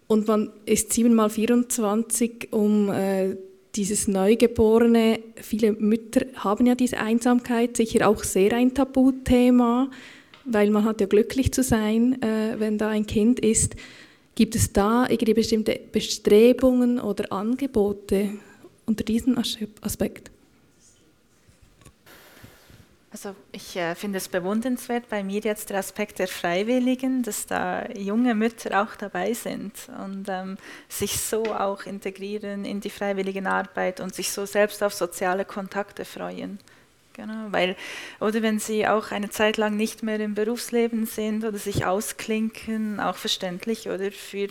Und 0.07 0.27
man 0.27 0.51
ist 0.65 0.93
7 0.93 1.15
mal 1.15 1.31
24 1.31 2.49
um 2.53 2.91
äh, 2.91 3.37
dieses 3.79 4.09
Neugeborene. 4.09 5.21
Viele 5.37 5.73
Mütter 5.73 6.27
haben 6.35 6.67
ja 6.67 6.75
diese 6.75 6.99
Einsamkeit, 6.99 7.77
sicher 7.77 8.09
auch 8.09 8.23
sehr 8.25 8.53
ein 8.53 8.75
Tabuthema 8.75 9.89
weil 10.49 10.71
man 10.71 10.85
hat 10.85 11.01
ja 11.01 11.07
glücklich 11.07 11.53
zu 11.53 11.63
sein, 11.63 12.21
äh, 12.23 12.59
wenn 12.59 12.79
da 12.79 12.89
ein 12.89 13.07
Kind 13.07 13.39
ist. 13.41 13.77
Gibt 14.35 14.55
es 14.55 14.73
da 14.73 15.07
irgendwie 15.09 15.35
bestimmte 15.35 15.79
Bestrebungen 15.93 17.01
oder 17.01 17.33
Angebote 17.33 18.31
unter 18.87 19.05
diesem 19.05 19.37
Aspekt? 19.81 20.31
Also 23.11 23.35
ich 23.53 23.75
äh, 23.77 23.95
finde 23.95 24.19
es 24.19 24.29
bewundernswert 24.29 25.09
bei 25.09 25.23
mir 25.23 25.41
jetzt 25.41 25.71
der 25.71 25.79
Aspekt 25.79 26.19
der 26.19 26.29
Freiwilligen, 26.29 27.23
dass 27.23 27.47
da 27.47 27.89
junge 27.93 28.35
Mütter 28.35 28.83
auch 28.83 28.97
dabei 28.97 29.33
sind 29.33 29.73
und 30.05 30.27
ähm, 30.29 30.59
sich 30.91 31.19
so 31.19 31.43
auch 31.45 31.87
integrieren 31.87 32.67
in 32.67 32.81
die 32.81 32.91
Freiwilligenarbeit 32.91 34.01
und 34.01 34.15
sich 34.15 34.31
so 34.31 34.45
selbst 34.45 34.83
auf 34.83 34.93
soziale 34.93 35.47
Kontakte 35.47 36.05
freuen. 36.05 36.59
Genau, 37.15 37.47
weil, 37.51 37.77
oder 38.21 38.43
wenn 38.43 38.61
sie 38.61 38.87
auch 38.87 39.11
eine 39.11 39.31
Zeit 39.31 39.57
lang 39.57 39.77
nicht 39.77 40.03
mehr 40.03 40.21
im 40.21 40.35
Berufsleben 40.35 41.07
sind 41.07 41.45
oder 41.45 41.59
sich 41.59 41.85
ausklinken, 41.85 43.01
auch 43.01 43.17
verständlich, 43.17 43.89
oder 43.89 44.13
für 44.13 44.49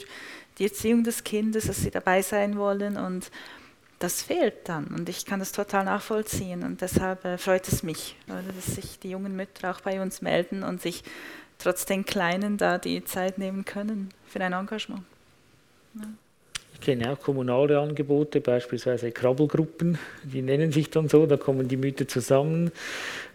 die 0.58 0.64
Erziehung 0.66 1.04
des 1.04 1.24
Kindes, 1.24 1.68
dass 1.68 1.78
sie 1.78 1.92
dabei 1.92 2.22
sein 2.24 2.58
wollen 2.58 2.98
und 2.98 3.32
das 4.00 4.22
fehlt 4.22 4.70
dann 4.70 4.88
und 4.88 5.10
ich 5.10 5.26
kann 5.26 5.40
das 5.40 5.52
total 5.52 5.86
nachvollziehen 5.86 6.64
und 6.64 6.82
deshalb 6.82 7.26
äh, 7.26 7.38
freut 7.38 7.68
es 7.68 7.84
mich, 7.84 8.16
oder, 8.28 8.44
dass 8.44 8.76
sich 8.76 9.00
die 9.00 9.10
jungen 9.10 9.36
Mütter 9.36 9.72
auch 9.72 9.82
bei 9.82 10.02
uns 10.02 10.22
melden 10.22 10.64
und 10.64 10.82
sich 10.82 11.04
trotz 11.58 11.86
den 11.86 12.06
Kleinen 12.06 12.58
da 12.58 12.78
die 12.78 13.04
Zeit 13.04 13.38
nehmen 13.38 13.66
können 13.66 14.10
für 14.28 14.40
ein 14.42 14.54
Engagement. 14.54 15.04
Ja. 15.96 16.08
Ich 16.80 16.86
kenne 16.86 17.12
auch 17.12 17.20
kommunale 17.20 17.80
Angebote, 17.80 18.40
beispielsweise 18.40 19.12
Krabbelgruppen, 19.12 19.98
die 20.24 20.44
nennen 20.44 20.72
sich 20.72 20.92
dann 20.92 21.10
so, 21.10 21.26
da 21.26 21.36
kommen 21.36 21.68
die 21.68 21.76
Mütter 21.76 22.08
zusammen, 22.08 22.72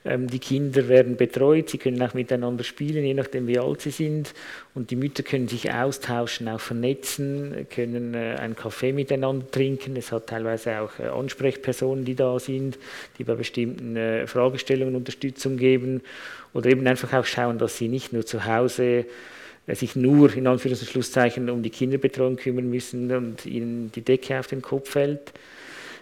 ähm, 0.04 0.28
die 0.28 0.38
Kinder 0.38 0.86
werden 0.86 1.16
betreut, 1.16 1.68
sie 1.68 1.78
können 1.78 2.00
auch 2.02 2.14
miteinander 2.14 2.62
spielen, 2.62 3.04
je 3.04 3.14
nachdem 3.14 3.48
wie 3.48 3.58
alt 3.58 3.80
sie 3.80 3.90
sind. 3.90 4.32
Und 4.74 4.92
die 4.92 4.96
Mütter 4.96 5.24
können 5.24 5.48
sich 5.48 5.72
austauschen, 5.72 6.48
auch 6.48 6.60
vernetzen, 6.60 7.66
können 7.68 8.14
äh, 8.14 8.36
einen 8.38 8.54
Kaffee 8.54 8.92
miteinander 8.92 9.50
trinken, 9.50 9.96
es 9.96 10.12
hat 10.12 10.28
teilweise 10.28 10.80
auch 10.80 11.00
äh, 11.00 11.08
Ansprechpersonen, 11.08 12.04
die 12.04 12.14
da 12.14 12.38
sind, 12.38 12.78
die 13.18 13.24
bei 13.24 13.34
bestimmten 13.34 13.96
äh, 13.96 14.28
Fragestellungen 14.28 14.94
Unterstützung 14.94 15.56
geben. 15.56 16.02
Oder 16.54 16.70
eben 16.70 16.86
einfach 16.86 17.12
auch 17.12 17.24
schauen, 17.24 17.58
dass 17.58 17.76
sie 17.76 17.88
nicht 17.88 18.12
nur 18.12 18.24
zu 18.24 18.46
Hause 18.46 19.04
sich 19.68 19.96
nur 19.96 20.34
in 20.34 20.46
Anführungs- 20.46 20.80
und 20.80 20.90
Schlusszeichen 20.90 21.48
um 21.48 21.62
die 21.62 21.70
Kinderbetreuung 21.70 22.36
kümmern 22.36 22.68
müssen 22.68 23.10
und 23.14 23.46
ihnen 23.46 23.92
die 23.92 24.02
Decke 24.02 24.38
auf 24.38 24.48
den 24.48 24.62
Kopf 24.62 24.90
fällt. 24.90 25.32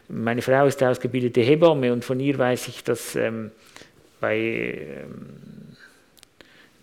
Meine 0.08 0.42
Frau 0.42 0.66
ist 0.66 0.82
ausgebildete 0.82 1.40
Hebamme 1.40 1.92
und 1.92 2.04
von 2.04 2.18
ihr 2.18 2.36
weiß 2.36 2.68
ich, 2.68 2.82
dass 2.82 3.14
ähm, 3.14 3.52
bei 4.20 4.38
ähm, 4.38 5.26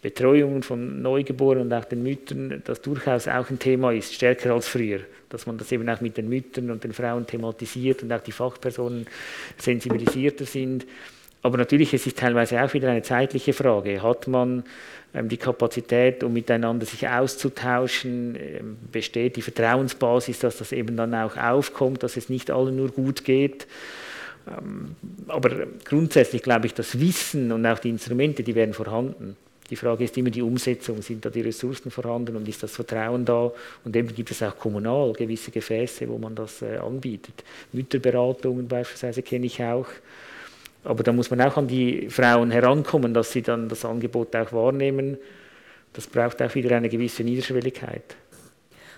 Betreuungen 0.01 0.63
von 0.63 1.01
Neugeborenen 1.01 1.67
und 1.67 1.73
auch 1.73 1.85
den 1.85 2.03
Müttern 2.03 2.61
das 2.63 2.81
durchaus 2.81 3.27
auch 3.27 3.49
ein 3.49 3.59
Thema 3.59 3.91
ist, 3.91 4.13
stärker 4.13 4.53
als 4.53 4.67
früher. 4.67 5.01
Dass 5.29 5.45
man 5.45 5.57
das 5.57 5.71
eben 5.71 5.89
auch 5.89 5.99
mit 5.99 6.15
den 6.15 6.29
Müttern 6.29 6.71
und 6.71 6.83
den 6.83 6.93
Frauen 6.93 7.27
thematisiert 7.27 8.03
und 8.03 8.13
auch 8.13 8.21
die 8.21 8.31
Fachpersonen 8.31 9.07
sensibilisierter 9.57 10.45
sind. 10.45 10.85
Aber 11.41 11.57
natürlich 11.57 11.93
es 11.93 12.07
ist 12.07 12.17
teilweise 12.17 12.61
auch 12.63 12.73
wieder 12.73 12.89
eine 12.89 13.01
zeitliche 13.01 13.53
Frage. 13.53 14.01
Hat 14.01 14.27
man 14.27 14.63
die 15.13 15.37
Kapazität, 15.37 16.23
um 16.23 16.33
miteinander 16.33 16.85
sich 16.85 17.07
auszutauschen, 17.07 18.35
ähm, 18.35 18.77
besteht 18.91 19.35
die 19.35 19.41
Vertrauensbasis, 19.41 20.39
dass 20.39 20.57
das 20.57 20.71
eben 20.71 20.95
dann 20.95 21.13
auch 21.15 21.37
aufkommt, 21.37 22.03
dass 22.03 22.17
es 22.17 22.29
nicht 22.29 22.51
allen 22.51 22.75
nur 22.75 22.89
gut 22.89 23.23
geht. 23.23 23.67
Ähm, 24.47 24.95
aber 25.27 25.67
grundsätzlich 25.85 26.43
glaube 26.43 26.67
ich, 26.67 26.73
das 26.73 26.99
Wissen 26.99 27.51
und 27.51 27.65
auch 27.65 27.79
die 27.79 27.89
Instrumente, 27.89 28.43
die 28.43 28.55
werden 28.55 28.73
vorhanden. 28.73 29.35
Die 29.69 29.75
Frage 29.75 30.03
ist 30.05 30.17
immer 30.17 30.29
die 30.29 30.41
Umsetzung. 30.41 31.01
Sind 31.01 31.25
da 31.25 31.29
die 31.29 31.41
Ressourcen 31.41 31.91
vorhanden 31.91 32.35
und 32.35 32.47
ist 32.47 32.63
das 32.63 32.73
Vertrauen 32.73 33.25
da? 33.25 33.51
Und 33.83 33.95
eben 33.95 34.13
gibt 34.13 34.31
es 34.31 34.41
auch 34.41 34.57
kommunal 34.57 35.13
gewisse 35.13 35.51
Gefäße, 35.51 36.07
wo 36.07 36.17
man 36.17 36.35
das 36.35 36.61
äh, 36.61 36.77
anbietet. 36.77 37.43
Mütterberatungen 37.73 38.67
beispielsweise 38.67 39.21
kenne 39.21 39.45
ich 39.45 39.61
auch. 39.61 39.87
Aber 40.83 41.03
da 41.03 41.11
muss 41.11 41.29
man 41.29 41.41
auch 41.41 41.57
an 41.57 41.67
die 41.67 42.09
Frauen 42.09 42.51
herankommen, 42.51 43.13
dass 43.13 43.31
sie 43.31 43.41
dann 43.41 43.67
das 43.69 43.83
Angebot 43.85 44.35
auch 44.35 44.53
wahrnehmen. 44.53 45.17
Das 45.93 46.07
braucht 46.07 46.41
auch 46.41 46.53
wieder 46.55 46.75
eine 46.75 46.89
gewisse 46.89 47.23
Niederschwelligkeit. 47.23 48.15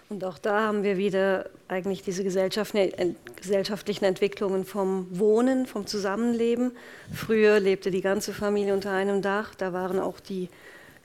Und 0.09 0.23
auch 0.23 0.39
da 0.39 0.61
haben 0.61 0.83
wir 0.83 0.97
wieder 0.97 1.49
eigentlich 1.67 2.01
diese 2.01 2.23
gesellschaftlichen 2.23 4.05
Entwicklungen 4.05 4.65
vom 4.65 5.07
Wohnen, 5.11 5.67
vom 5.67 5.85
Zusammenleben. 5.85 6.71
Früher 7.13 7.59
lebte 7.59 7.91
die 7.91 8.01
ganze 8.01 8.33
Familie 8.33 8.73
unter 8.73 8.91
einem 8.91 9.21
Dach, 9.21 9.53
da 9.53 9.71
waren 9.71 9.99
auch 9.99 10.19
die 10.19 10.49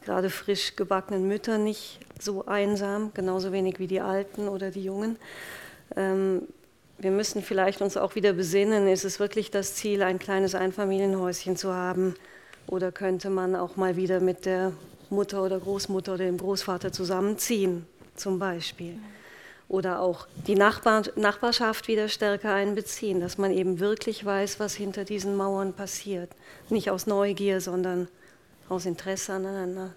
gerade 0.06 0.30
frisch 0.30 0.74
gebackenen 0.76 1.28
Mütter 1.28 1.58
nicht 1.58 2.00
so 2.18 2.46
einsam, 2.46 3.10
genauso 3.14 3.52
wenig 3.52 3.78
wie 3.78 3.86
die 3.86 4.00
Alten 4.00 4.48
oder 4.48 4.70
die 4.70 4.84
Jungen. 4.84 5.16
Wir 7.04 7.10
müssen 7.10 7.42
vielleicht 7.42 7.82
uns 7.82 7.98
auch 7.98 8.14
wieder 8.14 8.32
besinnen, 8.32 8.88
ist 8.88 9.04
es 9.04 9.20
wirklich 9.20 9.50
das 9.50 9.74
Ziel, 9.74 10.02
ein 10.02 10.18
kleines 10.18 10.54
Einfamilienhäuschen 10.54 11.54
zu 11.54 11.74
haben? 11.74 12.14
Oder 12.66 12.92
könnte 12.92 13.28
man 13.28 13.56
auch 13.56 13.76
mal 13.76 13.96
wieder 13.96 14.20
mit 14.20 14.46
der 14.46 14.72
Mutter 15.10 15.42
oder 15.42 15.58
Großmutter 15.60 16.14
oder 16.14 16.24
dem 16.24 16.38
Großvater 16.38 16.92
zusammenziehen, 16.92 17.84
zum 18.16 18.38
Beispiel? 18.38 18.98
Oder 19.68 20.00
auch 20.00 20.26
die 20.46 20.54
Nachbar 20.54 21.02
Nachbarschaft 21.14 21.88
wieder 21.88 22.08
stärker 22.08 22.54
einbeziehen, 22.54 23.20
dass 23.20 23.36
man 23.36 23.50
eben 23.50 23.80
wirklich 23.80 24.24
weiß, 24.24 24.58
was 24.58 24.74
hinter 24.74 25.04
diesen 25.04 25.36
Mauern 25.36 25.74
passiert. 25.74 26.30
Nicht 26.70 26.90
aus 26.90 27.06
Neugier, 27.06 27.60
sondern 27.60 28.08
aus 28.70 28.86
Interesse 28.86 29.34
aneinander. 29.34 29.90